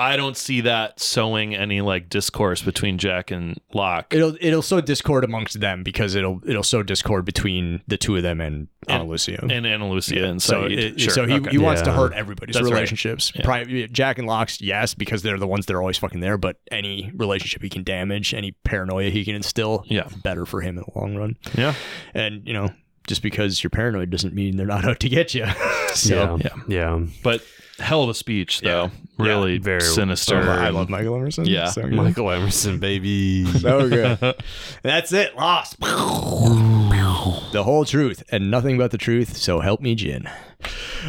I 0.00 0.16
don't 0.16 0.36
see 0.36 0.60
that 0.60 1.00
sowing 1.00 1.56
any 1.56 1.80
like 1.80 2.08
discourse 2.08 2.62
between 2.62 2.98
Jack 2.98 3.30
and 3.32 3.60
Locke. 3.74 4.14
it'll 4.14 4.36
it'll 4.40 4.62
sow 4.62 4.80
discord 4.80 5.24
amongst 5.24 5.58
them 5.60 5.82
because 5.82 6.14
it'll 6.14 6.40
it'll 6.46 6.62
sow 6.62 6.82
discord 6.84 7.24
between 7.24 7.82
the 7.88 7.96
two 7.96 8.14
of 8.16 8.22
them 8.22 8.40
and 8.40 8.68
Ana 8.86 9.04
Lucia. 9.04 9.40
and 9.50 9.66
Ana 9.66 9.88
Lucia 9.88 10.24
and 10.24 10.40
so 10.40 10.64
it, 10.66 11.00
Sure, 11.00 11.10
so 11.12 11.26
he, 11.26 11.34
okay. 11.34 11.50
he 11.50 11.58
wants 11.58 11.82
to 11.82 11.92
hurt 11.92 12.12
everybody's 12.14 12.54
That's 12.54 12.64
right. 12.64 12.72
relationships. 12.74 13.32
Yeah. 13.34 13.44
Pri- 13.44 13.88
Jack 13.88 14.18
and 14.18 14.26
Locke's, 14.28 14.60
yes, 14.60 14.94
because 14.94 15.22
they're 15.22 15.36
the 15.38 15.48
ones 15.48 15.66
that 15.66 15.74
are 15.74 15.80
always 15.80 15.98
fucking 15.98 16.20
there. 16.20 16.38
But 16.38 16.56
any 16.70 17.10
relationship 17.16 17.62
he 17.62 17.68
can 17.68 17.82
damage, 17.82 18.34
any 18.34 18.52
paranoia 18.64 19.10
he 19.10 19.24
can 19.24 19.34
instill, 19.34 19.82
Yeah. 19.88 20.08
better 20.22 20.46
for 20.46 20.60
him 20.60 20.78
in 20.78 20.84
the 20.84 20.98
long 20.98 21.16
run. 21.16 21.36
yeah, 21.56 21.74
And 22.14 22.46
you 22.46 22.54
know, 22.54 22.70
just 23.08 23.22
because 23.22 23.62
you're 23.64 23.70
paranoid 23.70 24.10
doesn't 24.10 24.34
mean 24.34 24.56
they're 24.56 24.66
not 24.66 24.84
out 24.88 25.00
to 25.00 25.08
get 25.08 25.34
you. 25.34 25.46
so 25.94 26.38
yeah. 26.40 26.48
Yeah. 26.68 27.00
but 27.24 27.42
hell 27.80 28.02
of 28.04 28.08
a 28.10 28.14
speech 28.14 28.60
though. 28.60 28.84
Yeah. 28.84 28.90
Really 29.18 29.54
Yeah, 29.54 29.60
very- 29.62 29.80
sinister. 29.80 30.36
I 30.40 30.68
love 30.68 30.88
Michael 30.88 31.16
Emerson. 31.16 31.46
Yeah. 31.46 31.66
so. 31.66 31.86
Michael 31.88 32.30
Emerson, 32.30 32.78
baby. 32.78 33.44
So 33.58 33.88
good. 33.88 34.36
That's 34.82 35.12
it. 35.12 35.34
Lost. 35.34 35.80
the 35.80 37.62
whole 37.64 37.84
truth 37.84 38.22
and 38.30 38.50
nothing 38.50 38.78
but 38.78 38.92
the 38.92 38.98
truth. 38.98 39.36
So 39.36 39.58
help 39.60 39.80
me, 39.80 39.94
Jin. 39.96 40.28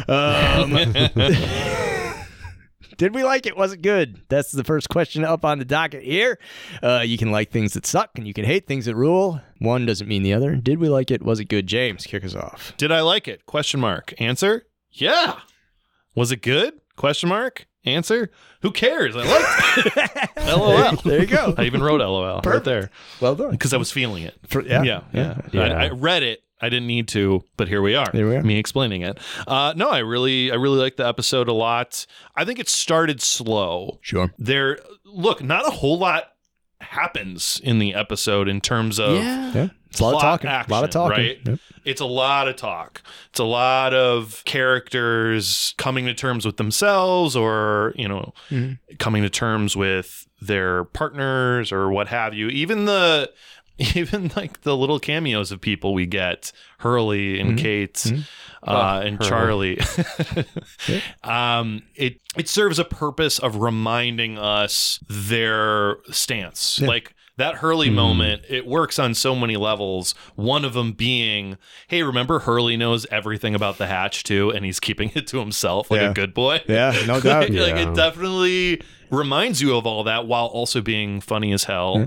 Um, 0.08 0.72
did 3.00 3.14
we 3.14 3.24
like 3.24 3.46
it? 3.46 3.56
Was 3.56 3.72
it 3.72 3.80
good? 3.80 4.20
That's 4.28 4.52
the 4.52 4.62
first 4.62 4.90
question 4.90 5.24
up 5.24 5.42
on 5.42 5.58
the 5.58 5.64
docket 5.64 6.02
here. 6.02 6.38
Uh, 6.82 7.02
you 7.02 7.16
can 7.16 7.30
like 7.32 7.50
things 7.50 7.72
that 7.72 7.86
suck 7.86 8.10
and 8.16 8.26
you 8.28 8.34
can 8.34 8.44
hate 8.44 8.66
things 8.66 8.84
that 8.84 8.94
rule. 8.94 9.40
One 9.58 9.86
doesn't 9.86 10.06
mean 10.06 10.22
the 10.22 10.34
other. 10.34 10.54
Did 10.56 10.78
we 10.78 10.90
like 10.90 11.10
it? 11.10 11.22
Was 11.22 11.40
it 11.40 11.46
good? 11.46 11.66
James, 11.66 12.04
kick 12.04 12.22
us 12.26 12.34
off. 12.34 12.74
Did 12.76 12.92
I 12.92 13.00
like 13.00 13.26
it? 13.26 13.46
Question 13.46 13.80
mark. 13.80 14.12
Answer? 14.20 14.66
Yeah. 14.90 15.38
Was 16.14 16.30
it 16.30 16.42
good? 16.42 16.74
Question 16.96 17.30
mark. 17.30 17.66
Answer? 17.86 18.30
Who 18.60 18.70
cares? 18.70 19.16
I 19.16 19.20
liked 19.24 19.96
it. 19.96 20.30
LOL. 20.58 20.96
There 21.02 21.20
you 21.20 21.26
go. 21.26 21.54
I 21.56 21.64
even 21.64 21.82
wrote 21.82 22.02
LOL 22.02 22.42
right 22.44 22.62
there 22.64 22.90
Well 23.18 23.34
done. 23.34 23.52
because 23.52 23.72
I 23.72 23.78
was 23.78 23.90
feeling 23.90 24.24
it. 24.24 24.34
For- 24.46 24.60
yeah. 24.60 24.82
yeah, 24.82 25.00
yeah. 25.14 25.40
Yeah. 25.52 25.62
I, 25.62 25.84
I 25.86 25.88
read 25.88 26.22
it. 26.22 26.40
I 26.62 26.68
didn't 26.68 26.86
need 26.86 27.08
to, 27.08 27.42
but 27.56 27.68
here 27.68 27.82
we 27.82 27.94
are. 27.94 28.06
Here 28.12 28.28
we 28.28 28.36
are. 28.36 28.42
Me 28.42 28.58
explaining 28.58 29.02
it. 29.02 29.18
Uh, 29.46 29.72
no, 29.76 29.88
I 29.90 29.98
really, 29.98 30.50
I 30.52 30.56
really 30.56 30.78
liked 30.78 30.96
the 30.98 31.06
episode 31.06 31.48
a 31.48 31.52
lot. 31.52 32.06
I 32.36 32.44
think 32.44 32.58
it 32.58 32.68
started 32.68 33.20
slow. 33.22 33.98
Sure. 34.02 34.32
There, 34.38 34.78
look, 35.04 35.42
not 35.42 35.66
a 35.66 35.70
whole 35.70 35.98
lot 35.98 36.24
happens 36.80 37.60
in 37.62 37.78
the 37.78 37.94
episode 37.94 38.48
in 38.48 38.60
terms 38.60 38.98
of 38.98 39.16
Yeah. 39.16 39.68
It's 39.90 39.98
a 40.00 40.04
lot 40.04 40.14
of 40.14 40.20
talking. 40.20 40.48
action, 40.50 40.72
a 40.72 40.74
lot 40.74 40.84
of 40.84 40.90
talking. 40.90 41.18
right? 41.18 41.38
Yep. 41.44 41.58
It's 41.84 42.00
a 42.00 42.06
lot 42.06 42.46
of 42.46 42.54
talk. 42.56 43.02
It's 43.30 43.40
a 43.40 43.44
lot 43.44 43.92
of 43.92 44.42
characters 44.44 45.74
coming 45.78 46.06
to 46.06 46.14
terms 46.14 46.46
with 46.46 46.56
themselves 46.58 47.34
or, 47.36 47.92
you 47.96 48.08
know, 48.08 48.32
Mhm. 48.50 48.78
coming 48.98 49.22
to 49.22 49.30
terms 49.30 49.76
with 49.76 50.26
their 50.40 50.84
partners 50.84 51.72
or 51.72 51.90
what 51.90 52.08
have 52.08 52.34
you. 52.34 52.48
Even 52.48 52.84
the 52.84 53.30
even 53.96 54.30
like 54.36 54.62
the 54.62 54.76
little 54.76 54.98
cameos 54.98 55.50
of 55.52 55.60
people 55.60 55.94
we 55.94 56.06
get, 56.06 56.52
Hurley 56.78 57.40
and 57.40 57.58
Mhm. 57.58 57.58
Kate 57.58 57.94
Mhm. 57.94 58.24
uh, 58.66 59.02
and 59.04 59.22
Hurley. 59.22 59.76
Charlie. 59.76 60.46
um, 61.24 61.82
it 61.94 62.20
it 62.36 62.48
serves 62.48 62.78
a 62.78 62.84
purpose 62.84 63.38
of 63.38 63.56
reminding 63.56 64.38
us 64.38 65.00
their 65.08 65.96
stance. 66.10 66.78
Yeah. 66.80 66.88
Like 66.88 67.14
that 67.40 67.56
Hurley 67.56 67.88
hmm. 67.88 67.94
moment, 67.96 68.42
it 68.48 68.66
works 68.66 68.98
on 68.98 69.14
so 69.14 69.34
many 69.34 69.56
levels. 69.56 70.14
One 70.36 70.64
of 70.64 70.72
them 70.74 70.92
being, 70.92 71.58
hey, 71.88 72.02
remember 72.02 72.40
Hurley 72.40 72.76
knows 72.76 73.06
everything 73.10 73.54
about 73.54 73.78
the 73.78 73.86
hatch 73.86 74.22
too, 74.24 74.50
and 74.50 74.64
he's 74.64 74.78
keeping 74.80 75.10
it 75.14 75.26
to 75.28 75.38
himself 75.38 75.90
like 75.90 76.00
Yeah. 76.00 76.10
a 76.10 76.14
good 76.14 76.32
boy. 76.34 76.62
Yeah, 76.68 76.94
no 77.06 77.20
doubt. 77.20 77.50
like 77.50 77.74
Yeah. 77.74 77.90
it 77.90 77.94
definitely 77.94 78.80
reminds 79.10 79.60
you 79.60 79.76
of 79.76 79.86
all 79.86 80.04
that 80.04 80.26
while 80.26 80.46
also 80.46 80.80
being 80.80 81.20
funny 81.20 81.52
as 81.52 81.64
hell. 81.64 81.98
Hmm. 81.98 82.04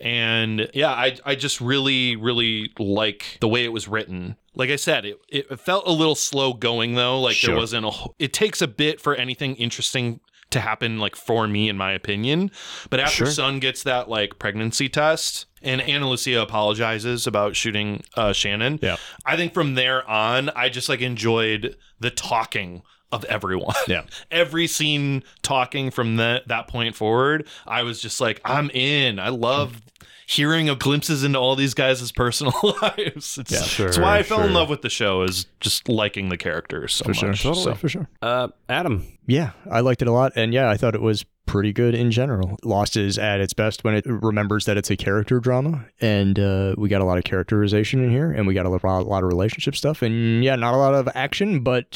And 0.00 0.70
yeah, 0.72 0.90
I 0.90 1.16
I 1.24 1.34
just 1.34 1.60
really 1.60 2.16
really 2.16 2.72
like 2.78 3.38
the 3.40 3.48
way 3.48 3.64
it 3.64 3.72
was 3.72 3.86
written. 3.88 4.36
Like 4.54 4.70
I 4.70 4.76
said, 4.76 5.04
it 5.04 5.20
it 5.28 5.60
felt 5.60 5.86
a 5.86 5.92
little 5.92 6.14
slow 6.14 6.54
going 6.54 6.94
though. 6.94 7.20
Like 7.20 7.36
Sure. 7.36 7.50
there 7.52 7.60
wasn't 7.60 7.86
a. 7.86 7.92
It 8.18 8.32
takes 8.32 8.62
a 8.62 8.68
bit 8.68 9.00
for 9.00 9.14
anything 9.14 9.54
interesting 9.56 10.20
to 10.56 10.60
happen. 10.60 10.98
Like 10.98 11.16
for 11.16 11.46
me, 11.46 11.68
in 11.68 11.76
my 11.76 11.92
opinion. 11.92 12.50
But 12.90 13.00
after 13.00 13.24
Sure. 13.24 13.26
Sun 13.26 13.60
gets 13.60 13.82
that 13.84 14.08
like 14.08 14.38
pregnancy 14.38 14.88
test. 14.88 15.46
And 15.62 15.80
Ana 15.80 16.08
Lucia 16.08 16.40
apologizes 16.42 17.26
about 17.26 17.56
shooting 17.56 18.04
uh, 18.16 18.32
Shannon. 18.32 18.78
Yeah. 18.82 18.96
I 19.24 19.36
think 19.36 19.52
from 19.52 19.74
there 19.74 20.08
on, 20.08 20.50
I 20.50 20.68
just 20.68 20.88
like 20.88 21.00
enjoyed 21.00 21.76
the 21.98 22.10
talking 22.10 22.82
of 23.10 23.24
everyone. 23.24 23.74
Yeah. 23.88 24.02
Every 24.30 24.66
scene 24.66 25.22
talking 25.42 25.90
from 25.90 26.16
that 26.16 26.48
that 26.48 26.68
point 26.68 26.94
forward, 26.94 27.46
I 27.66 27.82
was 27.82 28.00
just 28.00 28.20
like, 28.20 28.40
I'm 28.44 28.70
in. 28.70 29.18
I 29.18 29.30
love 29.30 29.80
hearing 30.28 30.68
of 30.68 30.78
glimpses 30.80 31.22
into 31.24 31.38
all 31.38 31.54
these 31.56 31.72
guys' 31.72 32.10
personal 32.16 32.52
lives. 32.82 33.38
It's, 33.38 33.50
Yeah. 33.52 33.62
Sure, 33.62 33.86
it's 33.86 33.98
why 33.98 34.18
I 34.18 34.22
fell 34.22 34.42
in 34.42 34.52
love 34.52 34.68
with 34.68 34.82
the 34.82 34.90
show 34.90 35.22
is 35.22 35.46
just 35.60 35.88
liking 35.88 36.28
the 36.28 36.36
characters 36.36 36.94
so 36.94 37.04
much. 37.08 37.42
So- 37.42 37.74
for 37.74 37.88
sure. 37.88 38.08
Uh, 38.20 38.48
Adam. 38.68 39.06
Yeah, 39.26 39.50
I 39.70 39.80
liked 39.80 40.02
it 40.02 40.08
a 40.08 40.12
lot, 40.12 40.32
and 40.36 40.52
yeah, 40.52 40.68
I 40.70 40.76
thought 40.76 40.94
it 40.94 41.02
was 41.02 41.24
pretty 41.46 41.72
good 41.72 41.94
in 41.94 42.10
general. 42.10 42.56
Lost 42.64 42.96
is 42.96 43.18
at 43.18 43.40
its 43.40 43.52
best 43.52 43.82
when 43.84 43.94
it 43.94 44.04
remembers 44.06 44.64
that 44.66 44.76
it's 44.76 44.90
a 44.90 44.96
character 44.96 45.38
drama, 45.40 45.84
and 46.00 46.38
uh, 46.38 46.74
we 46.76 46.88
got 46.88 47.00
a 47.00 47.04
lot 47.04 47.18
of 47.18 47.24
characterization 47.24 48.02
in 48.04 48.10
here, 48.10 48.30
and 48.30 48.46
we 48.46 48.54
got 48.54 48.66
a 48.66 48.68
lot, 48.68 48.82
a 48.84 48.88
lot 49.02 49.22
of 49.24 49.28
relationship 49.28 49.74
stuff, 49.76 50.02
and 50.02 50.44
yeah, 50.44 50.54
not 50.56 50.74
a 50.74 50.76
lot 50.76 50.94
of 50.94 51.08
action, 51.14 51.60
but 51.60 51.90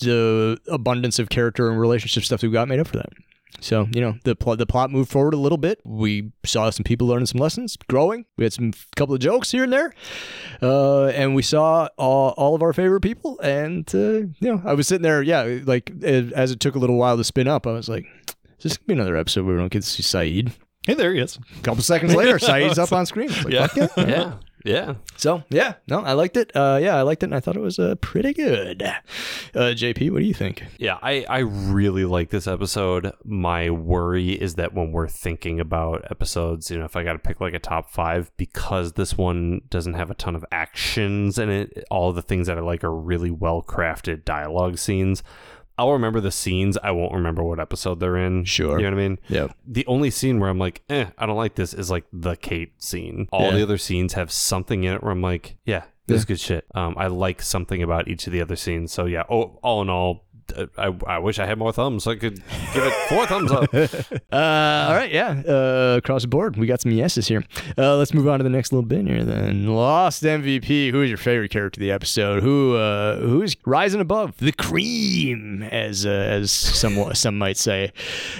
the 0.00 0.58
abundance 0.68 1.18
of 1.18 1.28
character 1.28 1.70
and 1.70 1.78
relationship 1.80 2.24
stuff 2.24 2.40
that 2.40 2.46
we 2.48 2.52
got 2.52 2.68
made 2.68 2.80
up 2.80 2.88
for 2.88 2.96
that. 2.96 3.10
So 3.60 3.86
you 3.94 4.00
know 4.00 4.16
the 4.24 4.34
pl- 4.34 4.56
the 4.56 4.66
plot 4.66 4.90
moved 4.90 5.10
forward 5.10 5.34
a 5.34 5.36
little 5.36 5.58
bit. 5.58 5.80
We 5.84 6.32
saw 6.44 6.70
some 6.70 6.84
people 6.84 7.06
learning 7.06 7.26
some 7.26 7.40
lessons, 7.40 7.76
growing. 7.88 8.24
We 8.36 8.44
had 8.44 8.52
some 8.52 8.72
couple 8.96 9.14
of 9.14 9.20
jokes 9.20 9.50
here 9.52 9.62
and 9.64 9.72
there, 9.72 9.94
uh, 10.60 11.06
and 11.08 11.34
we 11.34 11.42
saw 11.42 11.88
all, 11.96 12.30
all 12.36 12.54
of 12.54 12.62
our 12.62 12.72
favorite 12.72 13.02
people. 13.02 13.38
And 13.40 13.88
uh, 13.94 13.98
you 13.98 14.34
know, 14.40 14.62
I 14.64 14.74
was 14.74 14.88
sitting 14.88 15.02
there, 15.02 15.22
yeah, 15.22 15.60
like 15.64 15.92
as 16.02 16.32
as 16.32 16.50
it 16.50 16.60
took 16.60 16.74
a 16.74 16.78
little 16.78 16.96
while 16.96 17.16
to 17.16 17.24
spin 17.24 17.46
up, 17.46 17.66
I 17.66 17.72
was 17.72 17.88
like, 17.88 18.04
"Is 18.58 18.62
this 18.64 18.76
gonna 18.78 18.86
be 18.88 18.94
another 18.94 19.16
episode 19.16 19.44
where 19.46 19.54
we 19.54 19.60
don't 19.60 19.70
get 19.72 19.82
to 19.82 19.88
see 19.88 20.02
Sayid?" 20.02 20.52
Hey, 20.86 20.94
there 20.94 21.14
he 21.14 21.20
is. 21.20 21.38
A 21.58 21.62
couple 21.62 21.82
seconds 21.84 22.14
later, 22.16 22.38
Sayid's 22.38 22.78
up 22.78 22.92
on 22.92 23.06
screen. 23.06 23.28
Like, 23.28 23.52
Yeah. 23.52 23.66
"Fuck 23.68 23.96
yeah. 23.98 24.04
Yeah. 24.08 24.32
Yeah. 24.64 24.94
So 25.16 25.42
yeah, 25.50 25.74
no, 25.88 26.00
I 26.00 26.12
liked 26.12 26.36
it. 26.36 26.54
Uh, 26.54 26.78
yeah, 26.80 26.96
I 26.96 27.02
liked 27.02 27.22
it, 27.22 27.26
and 27.26 27.34
I 27.34 27.40
thought 27.40 27.56
it 27.56 27.62
was 27.62 27.78
uh, 27.78 27.94
pretty 28.00 28.32
good. 28.32 28.82
Uh, 28.82 28.94
JP, 29.54 30.10
what 30.12 30.20
do 30.20 30.24
you 30.24 30.34
think? 30.34 30.64
Yeah, 30.78 30.98
I, 31.02 31.24
I 31.28 31.38
really 31.38 32.04
like 32.04 32.30
this 32.30 32.46
episode. 32.46 33.12
My 33.24 33.70
worry 33.70 34.32
is 34.32 34.54
that 34.54 34.74
when 34.74 34.92
we're 34.92 35.08
thinking 35.08 35.60
about 35.60 36.06
episodes, 36.10 36.70
you 36.70 36.78
know, 36.78 36.84
if 36.84 36.96
I 36.96 37.04
got 37.04 37.14
to 37.14 37.18
pick 37.18 37.40
like 37.40 37.54
a 37.54 37.58
top 37.58 37.90
five, 37.90 38.30
because 38.36 38.92
this 38.94 39.16
one 39.16 39.62
doesn't 39.68 39.94
have 39.94 40.10
a 40.10 40.14
ton 40.14 40.36
of 40.36 40.44
actions 40.52 41.38
in 41.38 41.50
it, 41.50 41.84
all 41.90 42.12
the 42.12 42.22
things 42.22 42.46
that 42.46 42.58
I 42.58 42.60
like 42.60 42.84
are 42.84 42.94
really 42.94 43.30
well 43.30 43.62
crafted 43.62 44.24
dialogue 44.24 44.78
scenes. 44.78 45.22
I'll 45.82 45.92
remember 45.92 46.20
the 46.20 46.30
scenes. 46.30 46.78
I 46.80 46.92
won't 46.92 47.12
remember 47.12 47.42
what 47.42 47.58
episode 47.58 47.98
they're 47.98 48.16
in. 48.16 48.44
Sure. 48.44 48.78
You 48.78 48.84
know 48.84 48.96
what 48.96 49.02
I 49.02 49.08
mean? 49.08 49.18
Yeah. 49.28 49.48
The 49.66 49.84
only 49.88 50.10
scene 50.10 50.38
where 50.38 50.48
I'm 50.48 50.58
like, 50.58 50.82
eh, 50.88 51.06
I 51.18 51.26
don't 51.26 51.36
like 51.36 51.56
this 51.56 51.74
is 51.74 51.90
like 51.90 52.04
the 52.12 52.36
Kate 52.36 52.80
scene. 52.80 53.28
All 53.32 53.46
Yeah. 53.50 53.56
the 53.56 53.62
other 53.64 53.78
scenes 53.78 54.12
have 54.12 54.30
something 54.30 54.84
in 54.84 54.94
it 54.94 55.02
where 55.02 55.10
I'm 55.10 55.22
like, 55.22 55.56
yeah, 55.64 55.82
this 56.06 56.18
is 56.18 56.24
good 56.24 56.38
shit. 56.38 56.66
Um, 56.74 56.94
I 56.96 57.08
like 57.08 57.42
something 57.42 57.82
about 57.82 58.06
each 58.06 58.28
of 58.28 58.32
the 58.32 58.40
other 58.40 58.54
scenes. 58.54 58.92
So 58.92 59.06
yeah, 59.06 59.24
oh, 59.28 59.58
all 59.62 59.82
in 59.82 59.90
all, 59.90 60.24
I, 60.78 60.94
I 61.06 61.18
wish 61.18 61.38
I 61.38 61.46
had 61.46 61.58
more 61.58 61.72
thumbs 61.72 62.04
so 62.04 62.10
I 62.10 62.16
could 62.16 62.36
give 62.74 62.84
it 62.84 62.92
four 63.08 63.26
thumbs 63.26 63.50
up. 63.52 63.68
Uh, 64.32 64.86
all 64.88 64.94
right, 64.94 65.12
yeah. 65.12 65.42
Uh, 65.46 65.96
across 65.98 66.22
the 66.22 66.28
board, 66.28 66.56
we 66.56 66.66
got 66.66 66.80
some 66.80 66.90
yeses 66.90 67.28
here. 67.28 67.44
Uh, 67.76 67.96
let's 67.96 68.14
move 68.14 68.26
on 68.28 68.38
to 68.38 68.42
the 68.42 68.48
next 68.50 68.72
little 68.72 68.86
bit 68.86 69.06
here. 69.06 69.24
Then, 69.24 69.66
Lost 69.66 70.22
MVP. 70.22 70.90
Who 70.90 71.02
is 71.02 71.10
your 71.10 71.18
favorite 71.18 71.50
character 71.50 71.78
of 71.78 71.82
the 71.82 71.90
episode? 71.90 72.42
Who 72.42 72.76
uh, 72.76 73.16
who's 73.18 73.54
rising 73.66 74.00
above 74.00 74.36
the 74.38 74.52
cream, 74.52 75.62
as 75.64 76.06
uh, 76.06 76.10
as 76.10 76.50
some 76.50 77.14
some 77.14 77.36
might 77.36 77.58
say? 77.58 77.92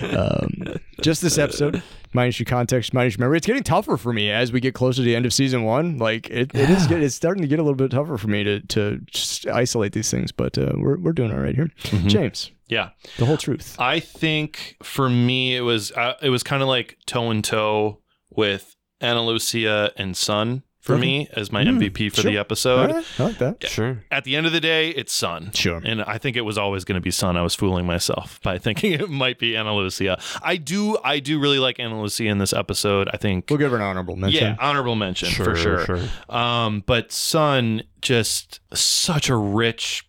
Um, 0.02 0.76
just 1.02 1.20
this 1.20 1.36
episode. 1.36 1.82
Minus 2.14 2.38
your 2.38 2.44
context, 2.46 2.92
minus 2.92 3.14
your 3.16 3.20
memory. 3.24 3.38
It's 3.38 3.46
getting 3.46 3.62
tougher 3.62 3.96
for 3.96 4.12
me 4.12 4.30
as 4.30 4.52
we 4.52 4.60
get 4.60 4.74
closer 4.74 4.96
to 4.96 5.02
the 5.02 5.16
end 5.16 5.24
of 5.26 5.32
season 5.32 5.64
one. 5.64 5.98
Like 5.98 6.28
it, 6.30 6.50
it 6.54 6.68
is. 6.70 6.86
Get, 6.86 7.02
it's 7.02 7.14
starting 7.14 7.42
to 7.42 7.48
get 7.48 7.58
a 7.58 7.62
little 7.62 7.76
bit 7.76 7.90
tougher 7.90 8.18
for 8.18 8.28
me 8.28 8.44
to 8.44 8.60
to 8.60 8.98
just 9.06 9.46
isolate 9.46 9.92
these 9.92 10.10
things. 10.10 10.30
But 10.32 10.58
uh, 10.58 10.72
we're 10.76 10.98
we're 10.98 11.12
doing 11.12 11.32
all 11.32 11.38
right 11.40 11.54
here. 11.54 11.70
James, 12.06 12.50
Yeah. 12.68 12.90
the 13.18 13.24
whole 13.26 13.36
truth. 13.38 13.76
I 13.78 14.00
think 14.00 14.76
for 14.82 15.08
me 15.08 15.56
it 15.56 15.62
was 15.62 15.90
uh, 15.92 16.14
it 16.22 16.28
was 16.30 16.42
kind 16.42 16.62
of 16.62 16.68
like 16.68 16.98
toe 17.06 17.30
and 17.30 17.42
toe 17.44 17.98
with 18.30 18.76
Ana 19.00 19.24
Lucia 19.24 19.92
and 19.96 20.16
Sun 20.16 20.62
for 20.82 20.94
Okay. 20.94 21.00
me 21.00 21.28
as 21.32 21.50
my 21.52 21.62
MVP 21.64 22.10
for 22.10 22.22
sure. 22.22 22.30
the 22.32 22.36
episode. 22.38 22.90
right, 22.90 23.04
I 23.18 23.22
like 23.22 23.38
that. 23.38 23.66
Sure. 23.68 24.02
At 24.10 24.24
the 24.24 24.34
end 24.36 24.46
of 24.46 24.52
the 24.52 24.60
day, 24.60 24.90
it's 24.90 25.12
Sun. 25.12 25.52
Sure. 25.54 25.80
And 25.84 26.02
I 26.02 26.18
think 26.18 26.36
it 26.36 26.40
was 26.40 26.58
always 26.58 26.84
going 26.84 26.96
to 26.96 27.00
be 27.00 27.12
Sun. 27.12 27.36
I 27.36 27.42
was 27.42 27.54
fooling 27.54 27.86
myself 27.86 28.40
by 28.42 28.58
thinking 28.66 28.92
it 28.92 29.08
might 29.08 29.38
be 29.38 29.56
Ana 29.56 29.74
Lucia. 29.74 30.18
I 30.42 30.56
do 30.56 30.98
I 31.04 31.20
do 31.20 31.38
really 31.38 31.60
like 31.60 31.78
Ana 31.78 32.02
Lucia 32.02 32.24
in 32.24 32.38
this 32.38 32.52
episode. 32.52 33.08
I 33.12 33.16
think 33.16 33.46
We'll 33.48 33.60
give 33.60 33.70
her 33.70 33.76
an 33.76 33.82
honorable 33.82 34.16
mention. 34.16 34.42
yeah, 34.44 34.56
honorable 34.58 34.96
mention 34.96 35.30
for 35.30 35.54
Sure, 35.56 35.84
sure. 35.86 35.98
sure. 35.98 36.36
Um, 36.36 36.82
but 36.84 37.12
Sun 37.12 37.84
just 38.00 38.58
such 38.74 39.28
a 39.28 39.36
rich 39.36 40.04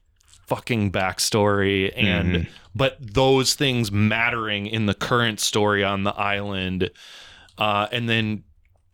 fucking 0.47 0.91
backstory 0.91 1.93
and 1.95 2.35
Mhm. 2.35 2.47
but 2.75 2.97
those 2.99 3.53
things 3.53 3.91
mattering 3.91 4.65
in 4.65 4.87
the 4.87 4.93
current 4.95 5.39
story 5.39 5.83
on 5.83 6.03
the 6.03 6.11
island 6.19 6.89
uh, 7.57 7.87
and 7.91 8.09
then 8.09 8.43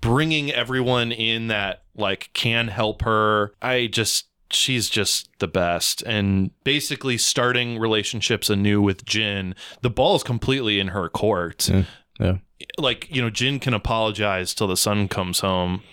bringing 0.02 0.52
everyone 0.52 1.12
in 1.12 1.48
that 1.48 1.84
like 1.96 2.30
can 2.34 2.68
help 2.70 3.02
her 3.04 3.52
i 3.62 3.88
just 3.88 4.28
she's 4.52 4.90
just 4.90 5.30
the 5.40 5.48
best 5.48 6.02
and 6.04 6.50
basically 6.64 7.18
starting 7.18 7.78
relationships 7.78 8.50
anew 8.50 8.82
with 8.82 9.06
jin 9.06 9.54
the 9.82 9.90
ball's 9.90 10.24
completely 10.24 10.80
in 10.80 10.88
her 10.90 11.08
court 11.10 11.70
Yeah. 11.70 11.84
Yeah. 12.20 12.38
like 12.78 13.08
you 13.14 13.22
know 13.22 13.30
jin 13.30 13.60
can 13.60 13.74
apologize 13.74 14.54
till 14.54 14.68
the 14.68 14.78
sun 14.78 15.08
comes 15.08 15.40
home 15.42 15.84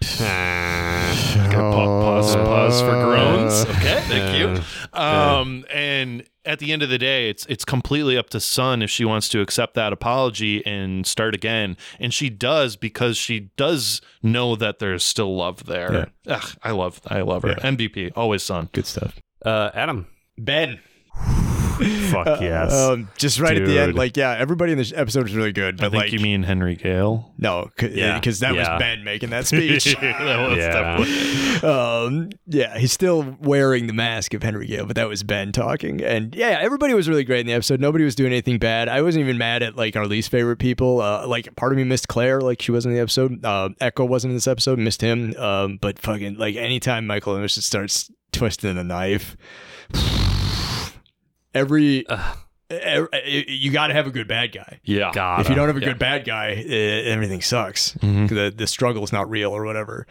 Gotta 0.00 1.56
pa- 1.56 2.00
pause, 2.02 2.36
pause 2.36 2.80
for 2.80 2.92
groans. 2.92 3.52
Uh, 3.52 3.74
Okay, 3.76 4.00
thank 4.06 4.38
you. 4.38 4.62
Um, 4.98 5.64
and 5.72 6.24
at 6.44 6.58
the 6.60 6.72
end 6.72 6.82
of 6.82 6.88
the 6.88 6.98
day, 6.98 7.28
it's 7.28 7.44
it's 7.46 7.64
completely 7.64 8.16
up 8.16 8.30
to 8.30 8.40
Sun 8.40 8.82
if 8.82 8.90
she 8.90 9.04
wants 9.04 9.28
to 9.30 9.40
accept 9.40 9.74
that 9.74 9.92
apology 9.92 10.64
and 10.64 11.06
start 11.06 11.34
again. 11.34 11.76
And 11.98 12.12
she 12.14 12.30
does 12.30 12.76
because 12.76 13.16
she 13.16 13.50
does 13.56 14.00
know 14.22 14.56
that 14.56 14.78
there's 14.78 15.04
still 15.04 15.36
love 15.36 15.66
there. 15.66 16.10
Ugh, 16.26 16.56
I 16.62 16.70
love 16.70 17.00
I 17.06 17.20
love 17.22 17.42
her. 17.42 17.50
Yeah. 17.58 17.70
MVP, 17.70 18.12
always 18.16 18.42
Sun. 18.42 18.68
Good 18.72 18.86
stuff. 18.86 19.18
uh, 19.44 19.70
Adam. 19.74 20.06
Ben. 20.36 20.78
Fuck 22.10 22.40
yes. 22.40 22.72
Um, 22.72 23.08
just 23.16 23.38
right 23.40 23.56
at 23.56 23.66
the 23.66 23.78
end, 23.78 23.94
like, 23.94 24.16
yeah, 24.16 24.36
everybody 24.38 24.72
in 24.72 24.78
this 24.78 24.92
episode 24.94 25.26
is 25.28 25.34
really 25.34 25.52
good, 25.52 25.76
but 25.76 25.86
I 25.86 25.90
think 25.90 26.02
like, 26.04 26.12
you 26.12 26.20
mean 26.20 26.42
Henry 26.42 26.76
Gale. 26.76 27.32
no, 27.38 27.70
because 27.76 27.94
Yeah, 27.94 28.18
that 28.20 28.40
yeah. 28.54 28.72
was 28.74 28.78
Ben 28.80 29.04
making 29.04 29.30
that 29.30 29.46
speech. 29.48 29.94
That 30.00 30.48
was 30.48 30.58
Yeah. 30.58 30.96
definitely- 30.96 31.68
um, 31.68 32.30
yeah, 32.46 32.78
he's 32.78 32.92
still 32.92 33.36
wearing 33.40 33.86
the 33.86 33.92
mask 33.92 34.34
of 34.34 34.42
Henry 34.42 34.66
Gale, 34.66 34.86
but 34.86 34.96
that 34.96 35.08
was 35.08 35.22
Ben 35.22 35.52
talking. 35.52 36.02
And 36.02 36.34
yeah, 36.34 36.58
everybody 36.60 36.94
was 36.94 37.08
really 37.08 37.24
great 37.24 37.40
in 37.40 37.46
the 37.46 37.52
episode. 37.52 37.80
Nobody 37.80 38.04
was 38.04 38.14
doing 38.14 38.32
anything 38.32 38.58
bad. 38.58 38.88
I 38.88 39.02
wasn't 39.02 39.24
even 39.24 39.38
mad 39.38 39.62
at 39.62 39.76
like 39.76 39.96
our 39.96 40.06
least 40.06 40.30
favorite 40.30 40.58
people. 40.58 41.00
Uh, 41.00 41.26
like 41.26 41.54
part 41.56 41.72
of 41.72 41.76
me 41.78 41.84
missed 41.84 42.08
Claire, 42.08 42.40
like 42.40 42.62
she 42.62 42.70
wasn't 42.72 42.92
in 42.92 42.96
the 42.96 43.02
episode. 43.02 43.44
Uh, 43.44 43.70
Eko 43.80 44.06
wasn't 44.08 44.30
in 44.32 44.36
this 44.36 44.46
episode, 44.46 44.78
missed 44.78 45.00
him. 45.00 45.34
Um, 45.36 45.78
but 45.80 45.98
fucking 45.98 46.36
like 46.38 46.56
anytime 46.56 47.06
Michael 47.06 47.36
Emerson 47.36 47.62
starts 47.62 48.10
twisting 48.32 48.76
the 48.76 48.84
knife, 48.84 49.36
every. 51.54 52.06
er- 52.70 53.08
you 53.24 53.70
got 53.70 53.86
to 53.88 53.94
have 53.94 54.06
a 54.06 54.10
good 54.10 54.28
bad 54.28 54.52
guy. 54.52 54.80
yeah. 54.84 55.10
God. 55.12 55.40
If 55.40 55.48
you 55.48 55.54
don't 55.54 55.68
have 55.68 55.76
a 55.76 55.80
yeah. 55.80 55.86
good 55.88 55.98
bad 55.98 56.24
guy, 56.24 56.52
uh, 56.68 56.72
everything 57.12 57.40
sucks. 57.40 57.92
Mhm. 57.94 58.28
The 58.28 58.52
the 58.54 58.66
struggle 58.66 59.02
is 59.04 59.12
not 59.12 59.28
real 59.30 59.50
or 59.52 59.64
whatever. 59.64 60.06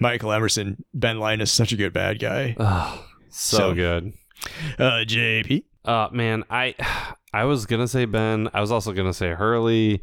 Michael 0.00 0.32
Emerson, 0.32 0.82
Ben 0.94 1.18
Linus, 1.18 1.52
such 1.52 1.72
a 1.72 1.76
good 1.76 1.92
bad 1.92 2.18
guy. 2.18 2.56
Oh, 2.58 3.04
so, 3.30 3.56
So- 3.58 3.74
good. 3.74 4.12
Uh, 4.78 5.04
JP. 5.06 5.64
Uh, 5.84 6.08
man, 6.12 6.44
I 6.50 6.74
I 7.32 7.44
was 7.44 7.66
gonna 7.66 7.88
say 7.88 8.04
Ben. 8.06 8.48
I 8.54 8.60
was 8.60 8.72
also 8.72 8.92
gonna 8.92 9.12
say 9.14 9.30
Hurley. 9.34 10.02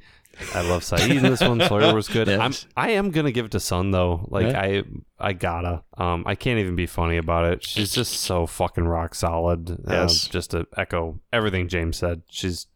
I 0.53 0.61
love 0.61 0.83
Sayid 0.83 1.17
in 1.17 1.23
this 1.23 1.41
one. 1.41 1.59
Sawyer 1.61 1.93
was 1.95 2.07
good. 2.07 2.27
Yes. 2.37 2.65
I'm 2.77 2.83
I 2.85 2.89
am 2.91 3.09
gonna 3.11 3.31
give 3.31 3.45
it 3.45 3.51
to 3.53 3.59
Sun 3.59 3.91
though. 3.91 4.25
Like 4.29 4.47
Yeah. 4.47 4.61
I 4.61 4.83
I 5.19 5.33
gotta. 5.33 5.83
Um, 5.97 6.23
I 6.27 6.35
can't 6.35 6.59
even 6.59 6.75
be 6.75 6.85
funny 6.85 7.17
about 7.17 7.45
it. 7.45 7.63
She's 7.65 7.91
just 7.91 8.13
so 8.13 8.45
fucking 8.45 8.85
rock 8.87 9.15
solid. 9.15 9.69
Uh, 9.71 9.75
Yes. 9.93 10.27
just 10.27 10.51
to 10.51 10.67
echo 10.77 11.19
everything 11.33 11.67
James 11.67 11.97
said. 11.97 12.21
She's 12.29 12.67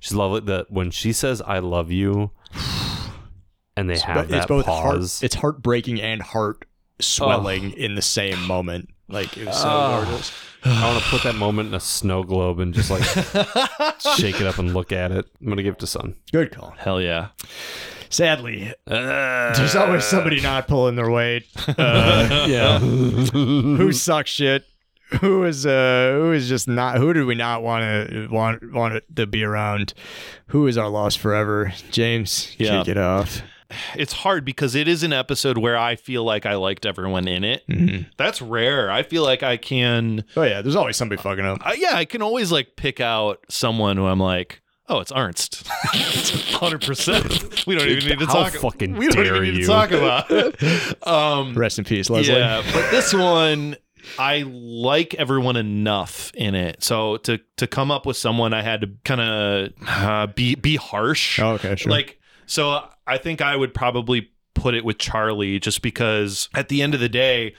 she's 0.00 0.14
lovely. 0.14 0.40
That 0.40 0.70
when 0.70 0.90
she 0.90 1.12
says 1.12 1.42
I 1.42 1.58
love 1.58 1.90
you, 1.90 2.30
and 3.76 3.88
they 3.90 3.98
have 3.98 4.14
But 4.16 4.28
that 4.28 4.36
it's 4.38 4.46
both 4.46 4.66
pause. 4.66 4.82
heart, 5.20 5.22
it's 5.24 5.34
heartbreaking 5.34 6.00
and 6.00 6.22
heart 6.22 6.66
swelling 7.00 7.72
in 7.72 7.94
the 7.94 8.02
same 8.02 8.42
moment. 8.46 8.88
Like 9.10 9.36
it 9.36 9.46
was 9.46 9.56
so 9.60 9.68
Oh. 9.68 10.04
gorgeous. 10.06 10.32
I 10.62 10.90
want 10.92 11.02
to 11.02 11.08
put 11.10 11.22
that 11.22 11.34
moment 11.36 11.68
in 11.70 11.74
a 11.74 11.80
snow 11.80 12.22
globe 12.22 12.60
and 12.60 12.74
just 12.74 12.90
like 12.90 13.02
shake 14.18 14.40
it 14.40 14.46
up 14.46 14.58
and 14.58 14.74
look 14.74 14.92
at 14.92 15.10
it. 15.10 15.26
I'm 15.40 15.48
gonna 15.48 15.62
give 15.62 15.74
it 15.74 15.80
to 15.80 15.86
Sun. 15.86 16.16
Good 16.32 16.52
call. 16.52 16.74
Hell 16.78 17.00
yeah. 17.00 17.28
Sadly, 18.10 18.72
there's 18.86 19.76
always 19.76 20.04
somebody 20.04 20.40
not 20.40 20.66
pulling 20.68 20.96
their 20.96 21.10
weight. 21.10 21.46
Uh, 21.78 22.46
yeah. 22.48 22.78
who 22.78 23.92
sucks 23.92 24.30
shit. 24.30 24.64
Who 25.20 25.44
is 25.44 25.66
uh 25.66 26.12
who 26.14 26.32
is 26.32 26.48
just 26.48 26.68
not 26.68 26.96
who 26.98 27.12
do 27.14 27.26
we 27.26 27.34
not 27.34 27.62
want 27.62 27.82
to 28.10 28.28
want 28.30 28.72
want 28.72 29.02
to 29.16 29.26
be 29.26 29.42
around? 29.42 29.92
Who 30.48 30.66
is 30.66 30.76
our 30.78 30.88
loss 30.88 31.16
forever? 31.16 31.72
James, 31.90 32.54
Yeah. 32.58 32.80
kick 32.80 32.88
it 32.88 32.98
off. 32.98 33.42
It's 33.96 34.12
hard 34.12 34.44
because 34.44 34.74
it 34.74 34.88
is 34.88 35.02
an 35.02 35.12
episode 35.12 35.58
where 35.58 35.76
I 35.76 35.96
feel 35.96 36.24
like 36.24 36.46
I 36.46 36.54
liked 36.54 36.84
everyone 36.86 37.28
in 37.28 37.44
it. 37.44 37.66
Mhm. 37.68 38.06
That's 38.16 38.40
rare. 38.42 38.90
I 38.90 39.02
feel 39.02 39.22
like 39.22 39.42
I 39.42 39.56
can, 39.56 40.24
Oh 40.36 40.42
yeah, 40.42 40.62
there's 40.62 40.76
always 40.76 40.96
somebody 40.96 41.20
fucking 41.22 41.44
up. 41.44 41.64
uh, 41.66 41.72
yeah, 41.76 41.94
I 41.96 42.04
can 42.04 42.22
always 42.22 42.50
like 42.52 42.76
pick 42.76 43.00
out 43.00 43.40
someone 43.48 43.96
who 43.96 44.06
I'm 44.06 44.20
like, 44.20 44.62
oh, 44.88 44.98
it's 45.00 45.12
Arzt, 45.12 45.66
hundred 46.52 46.82
percent. 46.82 47.66
We 47.66 47.74
don't 47.76 47.88
even 47.88 48.08
need 48.08 48.18
to 48.18 48.26
How 48.26 48.44
talk. 48.44 48.52
fucking 48.54 48.96
we 48.96 49.08
don't 49.08 49.26
even 49.26 49.42
need 49.42 49.54
you. 49.54 49.60
to 49.62 49.66
talk 49.66 49.90
about. 49.92 51.06
um, 51.06 51.54
Rest 51.54 51.78
in 51.78 51.84
peace, 51.84 52.10
Leslie. 52.10 52.34
yeah, 52.34 52.62
but 52.72 52.90
this 52.90 53.12
one. 53.14 53.76
I 54.18 54.44
like 54.46 55.14
everyone 55.14 55.56
enough 55.56 56.32
in 56.34 56.54
it, 56.54 56.82
so 56.82 57.18
to 57.18 57.38
to 57.58 57.66
come 57.66 57.90
up 57.90 58.06
with 58.06 58.16
someone, 58.16 58.54
I 58.54 58.62
had 58.62 58.80
to 58.80 58.90
kind 59.04 59.20
of 59.20 59.72
uh, 59.86 60.26
be 60.28 60.54
be 60.54 60.76
harsh. 60.76 61.38
Oh, 61.38 61.52
okay, 61.52 61.76
sure. 61.76 61.92
Like, 61.92 62.18
so 62.46 62.88
I 63.10 63.18
think 63.18 63.40
I 63.42 63.56
would 63.56 63.74
probably 63.74 64.30
put 64.54 64.74
it 64.74 64.84
with 64.84 64.98
Charlie 64.98 65.58
just 65.58 65.82
because 65.82 66.48
at 66.54 66.68
the 66.68 66.82
end 66.82 66.94
of 66.94 67.00
the 67.00 67.08
day, 67.08 67.54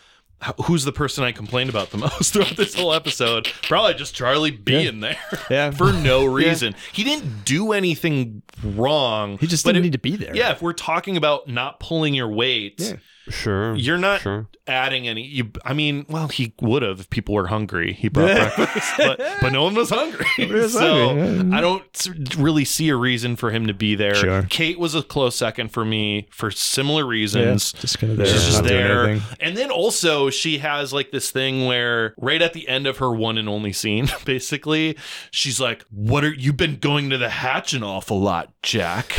who's 0.66 0.84
the 0.86 0.92
person 0.92 1.24
I 1.24 1.32
complained 1.32 1.70
about 1.70 1.92
the 1.92 1.98
most 2.00 2.34
throughout 2.34 2.56
this 2.58 2.74
whole 2.76 2.94
episode? 2.94 3.48
Probably 3.64 3.94
just 3.94 4.16
Charlie 4.16 4.52
being 4.52 5.00
there 5.02 5.18
yeah. 5.50 5.72
for 5.72 5.92
no 5.94 6.26
reason. 6.42 6.76
He 6.94 7.04
didn't 7.04 7.46
do 7.46 7.72
anything 7.74 8.42
wrong. 8.64 9.38
he 9.40 9.48
just 9.48 9.66
didn't 9.66 9.78
it- 9.80 9.82
need 9.84 9.92
to 9.94 10.00
be 10.00 10.16
there. 10.16 10.36
Yeah, 10.36 10.52
if 10.52 10.62
we're 10.62 10.74
talking 10.74 11.18
about 11.18 11.48
not 11.48 11.80
pulling 11.80 12.14
your 12.14 12.28
weight, 12.30 12.76
Yeah. 12.80 12.94
Sure. 13.30 13.76
you're 13.76 13.98
not 13.98 14.22
Sure. 14.22 14.48
adding 14.68 15.08
any. 15.08 15.24
You, 15.26 15.52
I 15.64 15.74
mean, 15.74 16.06
well, 16.10 16.28
he 16.28 16.54
would 16.62 16.82
have 16.82 17.00
if 17.02 17.10
people 17.10 17.36
were 17.36 17.48
hungry. 17.48 17.94
He 17.94 18.10
brought 18.10 18.36
breakfast, 18.56 18.94
but, 18.98 19.18
but 19.42 19.52
no 19.54 19.64
one 19.64 19.76
was 19.76 19.90
hungry. 19.90 20.26
was 20.50 20.74
so 20.74 21.10
hungry, 21.16 21.50
yeah. 21.50 21.58
I 21.58 21.62
don't 21.62 22.36
really 22.38 22.66
see 22.66 22.90
a 22.90 22.96
reason 22.96 23.36
for 23.36 23.52
him 23.52 23.68
to 23.68 23.74
be 23.74 23.96
there. 23.96 24.16
Sure. 24.16 24.44
Kate 24.50 24.80
was 24.80 24.96
a 24.96 25.04
close 25.04 25.36
second 25.36 25.70
for 25.72 25.86
me 25.86 26.28
for 26.32 26.50
similar 26.52 27.04
Yeah, 27.04 27.10
reasons. 27.10 27.74
just 27.74 28.00
kind 28.00 28.12
of 28.12 28.18
there. 28.18 28.28
She's 28.28 28.46
just 28.46 28.64
there. 28.64 29.20
And 29.40 29.56
then 29.56 29.72
also, 29.72 30.30
she 30.30 30.58
has 30.60 30.92
like 30.94 31.12
this 31.12 31.32
thing 31.32 31.66
where 31.66 32.14
right 32.18 32.42
at 32.42 32.54
the 32.54 32.68
end 32.68 32.88
of 32.88 32.98
her 32.98 33.12
one 33.12 33.38
and 33.38 33.48
only 33.48 33.74
scene, 33.74 34.10
basically, 34.26 34.98
she's 35.32 35.60
like, 35.60 35.84
What 35.92 36.24
are 36.24 36.34
you've 36.34 36.58
been 36.58 36.78
going 36.78 37.10
to 37.12 37.18
the 37.18 37.30
hatch 37.30 37.74
an 37.74 37.84
awful 37.84 38.20
lot, 38.20 38.52
Jack? 38.64 39.14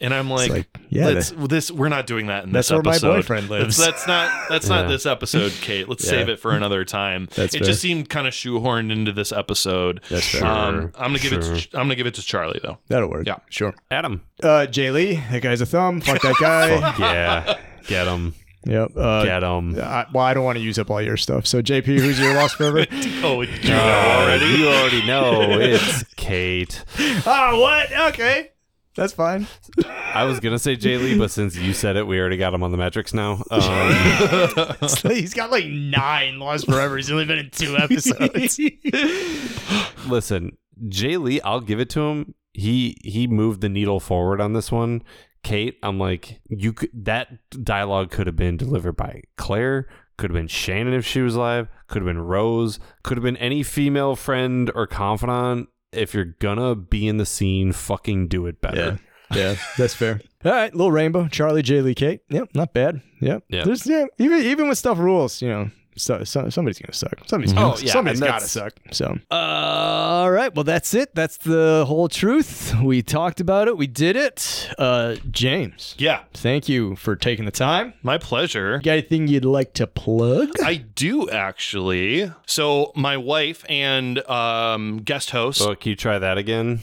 And 0.00 0.14
I'm 0.14 0.30
like, 0.30 0.50
like, 0.50 0.77
yeah, 0.90 1.06
let's, 1.06 1.30
this 1.30 1.70
we're 1.70 1.88
not 1.88 2.06
doing 2.06 2.26
that 2.28 2.44
in 2.44 2.52
this 2.52 2.70
episode. 2.70 2.84
That's 2.90 3.02
where 3.02 3.12
my 3.12 3.18
boyfriend 3.18 3.50
lives. 3.50 3.76
That's, 3.76 4.04
that's 4.04 4.06
not 4.06 4.48
that's 4.48 4.68
not 4.68 4.88
this 4.88 5.06
episode, 5.06 5.52
Kate. 5.60 5.88
Let's 5.88 6.04
Yeah. 6.04 6.10
save 6.10 6.28
it 6.28 6.40
for 6.40 6.52
another 6.52 6.84
time. 6.84 7.28
That's 7.34 7.54
it 7.54 7.58
fair. 7.58 7.66
just 7.66 7.80
seemed 7.80 8.08
kind 8.08 8.26
of 8.26 8.32
shoehorned 8.34 8.90
into 8.92 9.12
this 9.12 9.32
episode. 9.32 10.00
That's 10.08 10.26
fair. 10.28 10.44
Um, 10.46 10.92
I'm 10.96 11.12
gonna 11.12 11.18
give 11.18 11.32
it. 11.34 11.42
To, 11.42 11.78
I'm 11.78 11.84
gonna 11.84 11.94
give 11.96 12.06
it 12.06 12.14
to 12.14 12.22
Charlie 12.22 12.60
though. 12.62 12.78
That'll 12.88 13.10
work. 13.10 13.26
Yeah. 13.26 13.36
sure. 13.50 13.74
Adam. 13.90 14.22
Uh, 14.42 14.66
Jae 14.68 14.92
Lee, 14.92 15.16
that 15.30 15.42
guy's 15.42 15.60
a 15.60 15.66
thumb. 15.66 16.00
Fuck 16.00 16.22
that 16.22 16.34
guy. 16.40 16.94
Yeah. 16.98 17.58
Get 17.86 18.06
him. 18.06 18.34
yep. 18.66 18.90
Uh, 18.96 19.24
Get 19.24 19.42
him. 19.42 19.78
I, 19.80 20.06
well, 20.12 20.24
I 20.24 20.34
don't 20.34 20.44
want 20.44 20.58
to 20.58 20.64
use 20.64 20.78
up 20.78 20.90
all 20.90 21.00
your 21.00 21.16
stuff. 21.16 21.46
So, 21.46 21.62
JP, 21.62 21.84
who's 21.86 22.18
your 22.20 22.34
lost 22.34 22.56
forever? 22.56 22.86
Oh, 23.22 23.40
you 23.42 23.68
know 23.68 23.78
already. 23.78 24.46
You 24.46 24.68
already 24.68 25.06
know 25.06 25.58
it's 25.60 26.04
Kate. 26.16 26.84
oh, 27.26 27.60
what? 27.60 27.92
Okay, 28.14 28.50
that's 28.98 29.12
fine. 29.12 29.46
I 29.86 30.24
was 30.24 30.40
gonna 30.40 30.58
say 30.58 30.76
Jae 30.76 31.00
Lee, 31.00 31.16
but 31.16 31.30
since 31.30 31.54
you 31.54 31.72
said 31.72 31.96
it, 31.96 32.04
we 32.04 32.18
already 32.18 32.36
got 32.36 32.52
him 32.52 32.64
on 32.64 32.72
the 32.72 32.76
metrics 32.76 33.14
now. 33.14 33.44
Um, 33.48 34.74
He's 35.14 35.34
got 35.34 35.52
like 35.52 35.66
nine 35.66 36.40
lost 36.40 36.66
forever. 36.66 36.96
He's 36.96 37.08
only 37.08 37.24
been 37.24 37.38
in 37.38 37.50
two 37.50 37.76
episodes. 37.76 38.58
listen, 40.08 40.56
Jae 40.88 41.22
Lee, 41.22 41.40
I'll 41.42 41.60
give 41.60 41.78
it 41.78 41.88
to 41.90 42.00
him. 42.00 42.34
He 42.52 42.96
he 43.04 43.28
moved 43.28 43.60
the 43.60 43.68
needle 43.68 44.00
forward 44.00 44.40
on 44.40 44.52
this 44.52 44.72
one. 44.72 45.04
Kate, 45.44 45.78
I'm 45.84 46.00
like, 46.00 46.40
you 46.48 46.72
could 46.72 46.90
that 46.92 47.28
dialogue 47.62 48.10
could 48.10 48.26
have 48.26 48.34
been 48.34 48.56
delivered 48.56 48.96
by 48.96 49.22
Claire, 49.36 49.86
could 50.16 50.30
have 50.30 50.36
been 50.36 50.48
Shannon 50.48 50.92
if 50.92 51.06
she 51.06 51.20
was 51.20 51.36
alive, 51.36 51.68
could 51.86 52.02
have 52.02 52.08
been 52.08 52.18
Rose, 52.18 52.80
could 53.04 53.16
have 53.16 53.22
been 53.22 53.36
any 53.36 53.62
female 53.62 54.16
friend 54.16 54.72
or 54.74 54.88
confidant. 54.88 55.68
If 55.92 56.14
you're 56.14 56.24
gonna 56.38 56.74
be 56.74 57.08
in 57.08 57.16
the 57.16 57.26
scene, 57.26 57.72
fucking 57.72 58.28
do 58.28 58.46
it 58.46 58.60
better. 58.60 58.98
yeah, 59.34 59.56
that's 59.76 59.94
fair. 59.94 60.20
All 60.44 60.52
right, 60.52 60.74
little 60.74 60.92
rainbow, 60.92 61.28
Charlie, 61.28 61.62
J. 61.62 61.80
Lee, 61.80 61.94
Kate. 61.94 62.20
Yep, 62.28 62.50
not 62.54 62.72
bad. 62.72 63.02
Yep. 63.20 63.44
Yeah. 63.48 63.64
There's 63.64 63.86
yeah, 63.86 64.06
even 64.18 64.42
even 64.42 64.68
with 64.68 64.78
stuff 64.78 64.98
rules, 64.98 65.42
you 65.42 65.48
know. 65.48 65.70
So, 65.98 66.24
so, 66.24 66.48
somebody's 66.48 66.78
gonna 66.78 66.92
suck. 66.94 67.18
Somebody's 67.26 67.52
gonna, 67.52 67.74
Oh, 67.74 67.78
yeah, 67.78 67.92
somebody's 67.92 68.20
and 68.20 68.28
gotta 68.30 68.46
suck. 68.48 68.74
So, 68.92 69.18
uh, 69.30 69.34
all 69.34 70.30
right. 70.30 70.54
Well, 70.54 70.64
that's 70.64 70.94
it. 70.94 71.14
That's 71.14 71.36
the 71.36 71.84
whole 71.86 72.08
truth. 72.08 72.74
We 72.82 73.02
talked 73.02 73.40
about 73.40 73.68
it. 73.68 73.76
We 73.76 73.86
did 73.86 74.16
it. 74.16 74.70
Uh, 74.78 75.16
James, 75.30 75.94
Yeah, 75.98 76.22
thank 76.34 76.68
you 76.68 76.96
for 76.96 77.16
taking 77.16 77.44
the 77.44 77.50
time. 77.50 77.94
my 78.02 78.16
pleasure. 78.18 78.78
Got 78.78 78.92
anything 78.92 79.28
you'd 79.28 79.44
like 79.44 79.74
to 79.74 79.86
plug? 79.86 80.50
I 80.64 80.76
do 80.76 81.28
actually. 81.28 82.32
So 82.46 82.92
my 82.96 83.16
wife 83.16 83.64
and 83.68 84.18
um, 84.30 84.98
guest 84.98 85.30
host, 85.30 85.58
So 85.58 85.74
can 85.74 85.90
you 85.90 85.96
try 85.96 86.18
that 86.18 86.38
again? 86.38 86.80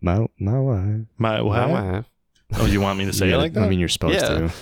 My 0.00 0.26
my 0.38 0.58
wife. 0.58 1.00
my 1.18 1.40
My 1.42 1.66
wife. 1.66 2.04
Oh, 2.54 2.66
you 2.66 2.80
want 2.80 2.98
me 2.98 3.04
to 3.06 3.12
say 3.12 3.30
it 3.30 3.36
like 3.36 3.52
that? 3.52 3.62
I 3.64 3.68
mean, 3.68 3.78
you're 3.78 3.88
supposed 3.88 4.14
Yeah. 4.20 4.28
to. 4.48 4.52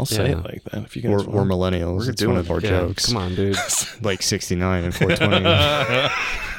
I'll 0.00 0.06
say 0.06 0.30
Yeah. 0.30 0.38
it 0.38 0.44
like 0.44 0.64
that 0.64 0.84
if 0.84 0.96
you 0.96 1.08
We're, 1.10 1.18
guys 1.18 1.26
we're 1.28 1.44
millennials. 1.44 1.98
We're 1.98 2.10
it's 2.10 2.24
one 2.26 2.36
of 2.36 2.50
our. 2.50 2.60
Yeah, 2.60 2.70
jokes. 2.70 3.06
Come 3.06 3.16
on, 3.18 3.34
dude. 3.34 3.56
Like 4.02 4.22
69 4.22 4.84
and 4.84 4.94
420. 4.94 6.08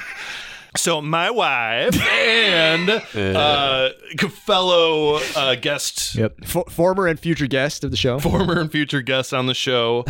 So 0.78 1.02
my 1.02 1.30
wife 1.30 2.02
and 2.02 2.90
uh, 3.14 3.90
fellow 4.30 5.20
uh, 5.36 5.56
guest, 5.56 6.16
yep. 6.16 6.42
Former 6.46 7.08
and 7.08 7.20
future 7.20 7.48
guest 7.48 7.84
of 7.84 7.92
the 7.92 7.98
show. 7.98 8.20
former 8.20 8.58
and 8.58 8.72
future 8.72 9.02
guest 9.02 9.34
on 9.34 9.48
the 9.48 9.54
show, 9.54 10.06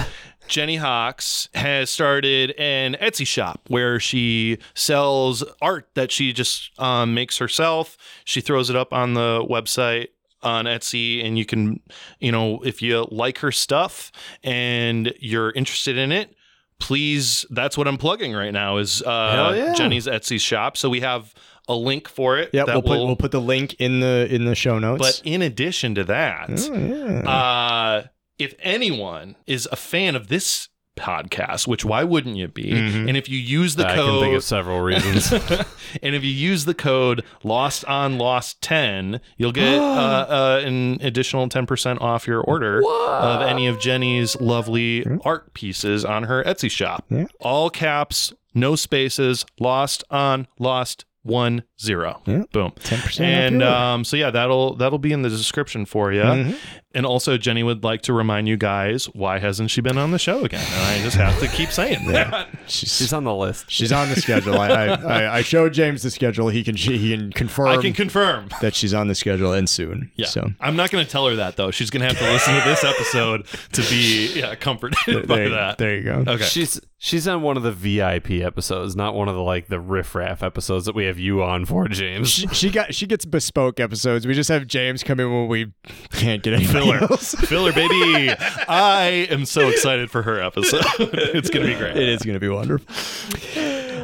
Jenny 0.47 0.75
Hawks 0.75 1.49
has 1.55 1.89
started 1.89 2.51
an 2.59 2.95
Etsy 3.01 3.25
shop 3.25 3.61
where 3.69 3.99
she 3.99 4.59
sells 4.75 5.43
art 5.63 5.89
that 5.95 6.11
she 6.11 6.31
just 6.31 6.69
um, 6.79 7.15
makes 7.15 7.39
herself. 7.39 7.97
She 8.23 8.39
throws 8.39 8.69
it 8.69 8.75
up 8.75 8.93
on 8.93 9.15
the 9.15 9.43
website 9.49 10.09
on 10.43 10.65
Etsy, 10.65 11.23
and 11.25 11.37
you 11.37 11.45
can, 11.45 11.79
you 12.19 12.31
know, 12.31 12.61
if 12.63 12.81
you 12.81 13.07
like 13.11 13.39
her 13.39 13.51
stuff 13.51 14.11
and 14.43 15.13
you're 15.19 15.51
interested 15.51 15.97
in 15.97 16.11
it. 16.11 16.35
Please, 16.79 17.45
that's 17.51 17.77
what 17.77 17.87
I'm 17.87 17.97
plugging 17.97 18.33
right 18.33 18.51
now 18.51 18.77
is 18.77 19.03
uh, 19.03 19.53
yeah. 19.55 19.73
Jenny's 19.75 20.07
Etsy 20.07 20.39
shop. 20.39 20.75
So 20.75 20.89
we 20.89 21.01
have 21.01 21.31
a 21.67 21.75
link 21.75 22.07
for 22.09 22.39
it. 22.39 22.49
Yeah, 22.53 22.63
we'll 22.65 22.81
put 22.81 22.89
will- 22.89 23.05
we'll 23.05 23.15
put 23.15 23.29
the 23.31 23.39
link 23.39 23.75
in 23.77 23.99
the 23.99 24.27
in 24.31 24.45
the 24.45 24.55
show 24.55 24.79
notes. 24.79 24.99
but 24.99 25.21
in 25.23 25.43
addition 25.43 25.93
to 25.93 26.03
that, 26.05 26.49
oh, 26.49 26.73
yeah. 26.75 27.29
uh, 27.29 28.07
if 28.39 28.55
anyone 28.61 29.35
is 29.45 29.69
a 29.71 29.75
fan 29.75 30.15
of 30.15 30.27
this 30.27 30.69
podcast, 30.97 31.67
which 31.67 31.85
why 31.85 32.03
wouldn't 32.03 32.35
you 32.35 32.47
be? 32.47 32.71
Mhm. 32.71 33.07
And 33.07 33.17
if 33.17 33.29
you 33.29 33.39
use 33.39 33.75
the 33.75 33.87
I 33.87 33.95
can 33.95 34.05
think 34.05 34.25
code, 34.25 34.35
of 34.35 34.43
several 34.43 34.81
reasons. 34.81 35.31
and 36.03 36.15
if 36.15 36.23
you 36.23 36.31
use 36.31 36.65
the 36.65 36.73
code 36.73 37.23
Lost 37.43 37.85
on 37.85 38.17
Lost 38.17 38.61
ten, 38.61 39.21
you'll 39.37 39.51
get 39.51 39.79
uh, 39.79 39.81
uh, 39.81 40.61
an 40.65 40.97
additional 41.01 41.47
ten 41.49 41.65
percent 41.65 42.01
off 42.01 42.27
your 42.27 42.41
order 42.41 42.81
of 42.85 43.41
any 43.41 43.67
of 43.67 43.79
Jenny's 43.79 44.39
lovely 44.39 45.05
art 45.23 45.53
pieces 45.53 46.03
on 46.05 46.23
her 46.23 46.43
Etsy 46.43 46.69
shop. 46.69 47.05
Yeah. 47.09 47.25
All 47.39 47.69
caps, 47.69 48.33
no 48.53 48.75
spaces. 48.75 49.45
Lost 49.59 50.03
on 50.09 50.47
Lost 50.59 51.05
one 51.23 51.63
zero. 51.81 52.21
Yeah. 52.25 52.43
Boom. 52.51 52.71
10% 52.79 53.19
And 53.21 53.63
um, 53.63 54.03
so 54.03 54.15
yeah, 54.17 54.29
that'll 54.31 54.75
that'll 54.75 54.99
be 54.99 55.11
in 55.11 55.21
the 55.21 55.29
description 55.29 55.85
for 55.85 56.11
you. 56.13 56.21
Mhm. 56.21 56.55
And 56.93 57.05
also, 57.05 57.37
Jenny 57.37 57.63
would 57.63 57.85
like 57.85 58.01
to 58.01 58.11
remind 58.11 58.49
you 58.49 58.57
guys 58.57 59.05
why 59.13 59.39
hasn't 59.39 59.71
she 59.71 59.79
been 59.79 59.97
on 59.97 60.11
the 60.11 60.19
show 60.19 60.43
again? 60.43 60.59
And 60.73 60.83
I 60.99 61.01
just 61.01 61.15
have 61.15 61.39
to 61.39 61.47
keep 61.47 61.69
saying 61.71 62.05
that. 62.11 62.49
she's, 62.67 62.93
She's 62.97 63.13
on 63.13 63.23
the 63.23 63.33
list. 63.33 63.71
she's 63.71 63.93
on 63.93 64.09
the 64.09 64.17
schedule. 64.17 64.59
I, 64.59 64.67
I, 64.67 64.87
I, 64.95 65.35
I 65.37 65.41
showed 65.41 65.71
James 65.71 66.03
the 66.03 66.11
schedule. 66.11 66.49
He 66.49 66.65
can 66.65 66.75
he 66.75 67.11
can 67.15 67.31
confirm 67.31 67.69
I 67.69 67.77
can 67.77 67.93
confirm. 67.93 68.49
that 68.59 68.75
she's 68.75 68.93
on 68.93 69.07
the 69.07 69.15
schedule 69.15 69.53
and 69.53 69.69
soon. 69.69 70.11
Yeah, 70.17 70.25
So 70.27 70.49
I'm 70.59 70.75
not 70.75 70.91
going 70.91 71.05
to 71.05 71.09
tell 71.09 71.25
her 71.27 71.35
that 71.37 71.55
though. 71.55 71.71
She's 71.71 71.89
going 71.89 72.01
to 72.01 72.07
have 72.13 72.17
to 72.17 72.29
listen 72.29 72.55
to 72.55 72.61
this 72.69 72.83
episode 72.83 73.45
to 73.71 73.81
be 73.89 74.33
yeah 74.35 74.55
comforted 74.55 75.27
by 75.29 75.35
there, 75.37 75.49
that. 75.49 75.77
there 75.77 75.95
you 75.95 76.03
go. 76.03 76.23
Okay. 76.27 76.43
She's 76.43 76.81
she's 76.97 77.25
on 77.25 77.41
one 77.41 77.55
of 77.55 77.63
the 77.63 77.71
VIP 77.71 78.31
episodes, 78.45 78.97
not 78.97 79.15
one 79.15 79.29
of 79.29 79.35
the 79.35 79.41
like 79.43 79.67
the 79.69 79.79
riffraff 79.79 80.43
episodes 80.43 80.85
that 80.87 80.95
we 80.95 81.05
have 81.05 81.17
you 81.19 81.41
on 81.41 81.63
for, 81.71 81.87
James. 81.87 82.29
She, 82.29 82.47
she 82.49 82.69
got 82.69 82.93
she 82.93 83.07
gets 83.07 83.23
bespoke 83.25 83.79
episodes. 83.79 84.27
We 84.27 84.33
just 84.33 84.49
have 84.49 84.67
James 84.67 85.03
come 85.03 85.19
in 85.19 85.31
when 85.31 85.47
we 85.47 85.71
can't 86.11 86.43
get 86.43 86.53
any 86.53 86.65
Filler. 86.65 86.97
else. 86.97 87.33
Filler 87.47 87.71
baby. 87.71 88.29
I 88.67 89.27
am 89.31 89.45
so 89.45 89.69
excited 89.69 90.11
for 90.11 90.21
her 90.23 90.41
episode. 90.41 90.81
it's 90.99 91.49
going 91.49 91.65
to 91.65 91.71
be 91.71 91.77
great. 91.79 91.95
It 91.95 92.09
is 92.09 92.21
going 92.23 92.33
to 92.35 92.39
be 92.39 92.49
wonderful. 92.49 92.85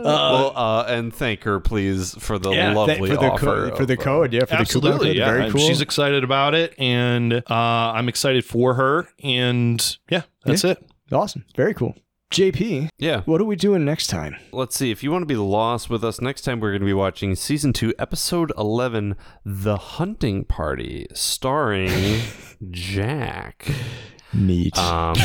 well, 0.04 0.54
uh, 0.56 0.86
and 0.88 1.14
thank 1.14 1.44
her, 1.44 1.60
please, 1.60 2.16
for 2.20 2.40
the 2.40 2.52
Yeah, 2.52 2.74
lovely 2.74 2.96
thank- 2.96 3.08
for 3.08 3.16
the 3.16 3.32
offer 3.32 3.70
co- 3.72 3.76
for 3.76 3.86
the 3.86 3.98
uh, 4.00 4.02
code. 4.02 4.34
Yeah, 4.34 4.42
for 4.42 4.46
the 4.56 4.60
Absolutely, 4.60 5.08
code. 5.10 5.16
yeah. 5.18 5.32
Very 5.32 5.52
cool. 5.52 5.60
She's 5.62 5.82
excited 5.82 6.24
about 6.24 6.54
it, 6.56 6.74
and 6.80 7.34
uh, 7.34 7.44
I'm 7.50 8.08
excited 8.10 8.46
for 8.46 8.76
her. 8.76 9.08
And 9.24 9.98
yeah, 10.10 10.22
that's 10.46 10.64
it. 10.64 10.78
awesome. 11.12 11.46
Very 11.56 11.74
cool. 11.74 11.96
JP, 12.32 12.90
Yeah. 12.98 13.22
what 13.22 13.40
are 13.40 13.46
we 13.46 13.56
doing 13.56 13.86
next 13.86 14.08
time? 14.08 14.36
Let's 14.52 14.76
see. 14.76 14.92
If 14.92 15.02
you 15.02 15.12
want 15.12 15.22
to 15.24 15.26
be 15.28 15.38
lost 15.38 15.90
with 15.90 16.04
us 16.04 16.20
next 16.20 16.42
time, 16.42 16.60
we're 16.60 16.72
going 16.72 16.82
to 16.82 16.86
be 16.86 16.94
watching 16.94 17.36
season 17.36 17.72
two, 17.72 17.94
episode 17.98 18.52
11, 18.58 19.16
The 19.46 19.78
Hunting 19.78 20.44
Party, 20.44 21.08
starring 21.14 22.20
Jack. 22.70 23.68
Neat. 24.34 24.78
Um, 24.78 25.16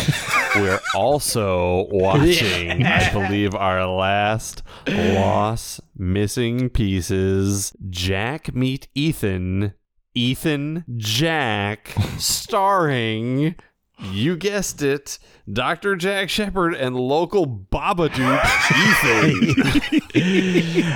we're 0.55 0.81
also 0.95 1.89
watching, 1.91 2.85
I 2.87 3.12
believe, 3.12 3.53
our 3.53 3.85
last 3.85 4.62
lost 4.87 5.81
missing 5.97 6.70
pieces 6.70 7.73
Jack 7.91 8.55
Meet 8.55 8.87
Ethan, 8.95 9.74
Ethan 10.15 10.85
Jack, 10.97 11.95
starring. 12.16 13.57
You 14.01 14.36
guessed 14.36 14.82
it, 14.82 15.19
Dr. 15.51 15.97
Jack 15.97 16.28
Shephard 16.28 16.74
and 16.74 16.97
local 16.97 17.47
Babadook 17.47 18.43
Ethan. 18.73 19.52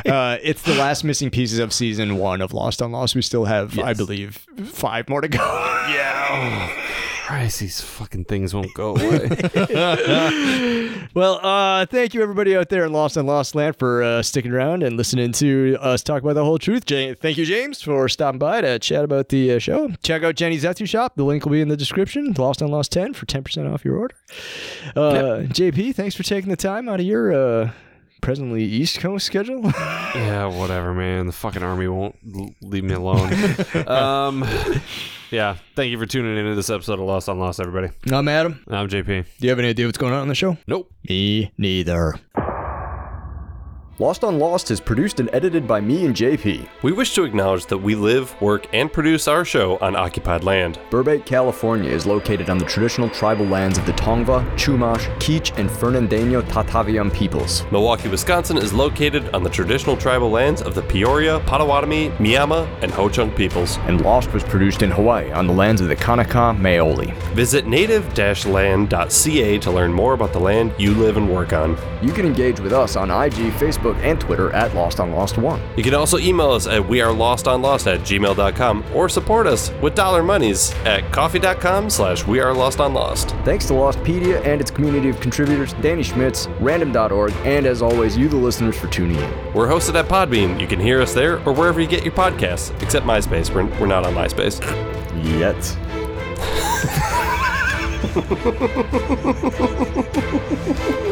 uh, 0.13 0.39
it's 0.43 0.63
the 0.63 0.75
last 0.75 1.05
missing 1.05 1.31
pieces 1.31 1.59
of 1.59 1.73
season 1.73 2.17
one 2.17 2.41
of 2.41 2.53
Lost 2.53 2.83
on 2.83 2.93
Lost. 2.93 3.15
We 3.15 3.23
still 3.23 3.45
have, 3.45 3.79
I 3.79 3.95
believe, 3.95 4.45
five 4.65 5.09
more 5.09 5.21
to 5.21 5.29
go. 5.29 5.39
yeah. 5.39 6.83
Christ, 7.27 7.59
these 7.59 7.81
fucking 7.81 8.27
things 8.27 8.55
won't 8.55 8.73
go 8.73 8.91
away. 8.91 9.29
well, 11.13 11.45
uh, 11.45 11.85
thank 11.87 12.15
you 12.15 12.23
everybody 12.23 12.57
out 12.57 12.69
there 12.69 12.85
in 12.85 12.93
Lost 12.93 13.17
and 13.17 13.27
Lost 13.27 13.57
Land 13.57 13.75
for 13.81 14.01
uh, 14.01 14.23
sticking 14.23 14.53
around 14.53 14.85
and 14.85 14.97
listening 14.97 15.33
to 15.33 15.77
us 15.81 16.05
talk 16.05 16.23
about 16.23 16.35
the 16.35 16.45
whole 16.45 16.61
truth. 16.61 16.89
Ja- 16.89 17.15
thank 17.21 17.37
you, 17.37 17.45
James, 17.45 17.83
for 17.83 18.09
stopping 18.09 18.39
by 18.39 18.61
to 18.61 18.79
chat 18.79 19.03
about 19.03 19.31
the 19.31 19.55
uh, 19.55 19.59
show. 19.59 19.91
Check 20.05 20.23
out 20.23 20.37
Jenny's 20.37 20.63
Etsy 20.63 20.89
shop. 20.89 21.17
The 21.17 21.25
link 21.25 21.45
will 21.45 21.51
be 21.51 21.61
in 21.61 21.67
the 21.67 21.77
description. 21.77 22.33
Lost 22.39 22.63
and 22.63 22.71
Lost 22.71 22.93
10 22.93 23.15
for 23.15 23.27
10% 23.27 23.75
off 23.75 23.85
your 23.85 23.97
order. 23.97 24.15
Uh, 24.95 25.43
JP, 25.49 25.97
thanks 25.97 26.15
for 26.15 26.23
taking 26.23 26.51
the 26.51 26.57
time 26.57 26.89
out 26.89 27.01
of 27.01 27.07
your 27.07 27.33
uh, 27.33 27.73
presently 28.21 28.63
East 28.63 29.01
Coast 29.01 29.27
schedule. 29.27 29.65
Yeah, 29.65 30.47
whatever, 30.47 30.95
man. 30.95 31.27
The 31.27 31.33
fucking 31.33 31.65
army 31.65 31.89
won't 31.89 32.15
l- 32.33 32.55
leave 32.63 32.85
me 32.85 32.95
alone. 32.95 33.33
um, 33.89 34.45
yeah, 35.31 35.57
thank 35.75 35.91
you 35.91 35.99
for 35.99 36.07
tuning 36.07 36.37
into 36.37 36.55
this 36.55 36.71
episode 36.71 36.95
of 36.95 37.07
Lost 37.07 37.29
on 37.29 37.39
Lost, 37.39 37.61
everybody. 37.61 37.93
I'm 38.13 38.29
Adam. 38.29 38.63
I'm 38.69 38.89
JP. 38.89 39.07
Do 39.07 39.25
you 39.47 39.51
have 39.51 39.59
any 39.59 39.69
idea 39.69 39.87
what's 39.87 39.99
going 39.99 40.13
on 40.13 40.21
on 40.21 40.29
the 40.29 40.35
show? 40.35 40.57
Nope. 40.67 40.91
Me 41.09 41.53
neither. 41.59 42.15
Lost 43.99 44.25
on 44.25 44.39
Lost 44.39 44.71
is 44.71 44.79
produced 44.79 45.21
and 45.21 45.31
edited 45.33 45.67
by 45.67 45.81
me 45.81 46.05
and 46.05 46.15
JP. 46.15 46.69
We 46.83 46.93
wish 46.93 47.15
to 47.15 47.25
acknowledge 47.25 47.65
that 47.65 47.79
we 47.79 47.95
live, 47.95 48.39
work, 48.43 48.67
and 48.75 48.93
produce 48.93 49.27
our 49.27 49.43
show 49.43 49.79
on 49.79 49.97
occupied 49.97 50.45
land. 50.45 50.79
Burbank, 50.91 51.25
California 51.25 51.91
is 51.91 52.05
located 52.05 52.51
on 52.51 52.59
the 52.59 52.67
traditional 52.67 53.09
tribal 53.09 53.47
lands 53.47 53.79
of 53.79 53.87
the 53.87 53.93
Tongva, 53.93 54.45
Chumash, 54.51 55.09
Kizh, 55.19 55.57
and 55.57 55.71
Fernandino 55.71 56.43
Tataviam 56.43 57.11
peoples. 57.11 57.65
Milwaukee, 57.73 58.11
Wisconsin 58.11 58.59
is 58.59 58.75
located 58.75 59.35
on 59.35 59.43
the 59.43 59.49
traditional 59.49 59.97
tribal 59.97 60.29
lands 60.29 60.61
of 60.61 60.75
the 60.75 60.83
Peoria, 60.83 61.41
Potawatomi, 61.47 62.11
Miama, 62.19 62.69
and 62.83 62.91
Ho 62.93 63.09
Chunk 63.09 63.35
peoples. 63.35 63.79
And 63.87 64.03
Lost 64.03 64.31
was 64.35 64.45
produced 64.45 64.83
in 64.83 64.91
Hawaii 64.91 65.33
on 65.33 65.47
the 65.47 65.55
lands 65.55 65.81
of 65.81 65.89
the 65.89 65.97
Kanaka 65.97 66.55
Maoli. 66.61 67.15
Visit 67.33 67.67
native-land.ca 67.67 69.59
to 69.59 69.71
learn 69.71 69.91
more 69.91 70.13
about 70.13 70.35
the 70.35 70.41
land 70.41 70.75
you 70.77 70.93
live 70.93 71.17
and 71.17 71.33
work 71.33 71.55
on. 71.55 71.79
You 72.03 72.13
can 72.13 72.27
engage 72.27 72.61
with 72.61 72.75
us 72.75 72.95
on 72.95 73.11
IG, 73.11 73.55
Facebook, 73.55 73.86
and 73.95 74.21
Twitter 74.21 74.53
at 74.53 74.75
Lost 74.75 75.01
on 75.01 75.13
Lost 75.13 75.39
1. 75.39 75.61
You 75.77 75.83
can 75.83 75.95
also 75.95 76.19
email 76.19 76.51
us 76.51 76.67
at 76.67 76.83
wearelostonlost 76.83 77.93
at 77.93 78.01
gmail.com 78.01 78.85
or 78.95 79.09
support 79.09 79.47
us 79.47 79.71
with 79.83 79.95
dollar 79.95 80.23
monies 80.23 80.73
at 80.85 81.11
ko-fi.com 81.13 81.91
slash 81.91 82.25
wearelostonlost. 82.25 83.45
Thanks 83.45 83.67
to 83.67 83.75
Lostpedia 83.75 84.45
and 84.45 84.61
its 84.61 84.71
community 84.71 85.09
of 85.09 85.21
contributors, 85.21 85.73
Danny 85.75 86.03
Schmitz, 86.03 86.49
random.org, 86.61 87.33
and 87.45 87.67
as 87.67 87.83
always, 87.83 88.17
you, 88.17 88.29
the 88.29 88.37
listeners, 88.37 88.79
for 88.79 88.89
tuning 88.89 89.17
in. 89.17 89.55
We're 89.55 89.69
hosted 89.69 89.95
at 89.95 90.07
Podbean. 90.07 90.61
You 90.61 90.67
can 90.67 90.81
hear 90.81 91.01
us 91.01 91.15
there 91.15 91.39
or 91.47 91.53
wherever 91.53 91.81
you 91.81 91.87
get 91.87 92.05
your 92.05 92.15
podcasts, 92.15 92.71
except 92.83 93.07
MySpace. 93.07 93.55
We're, 93.55 93.65
we're 93.81 93.87
not 93.87 94.05
on 94.05 94.15
MySpace. 94.15 94.61
Yet. 95.39 95.77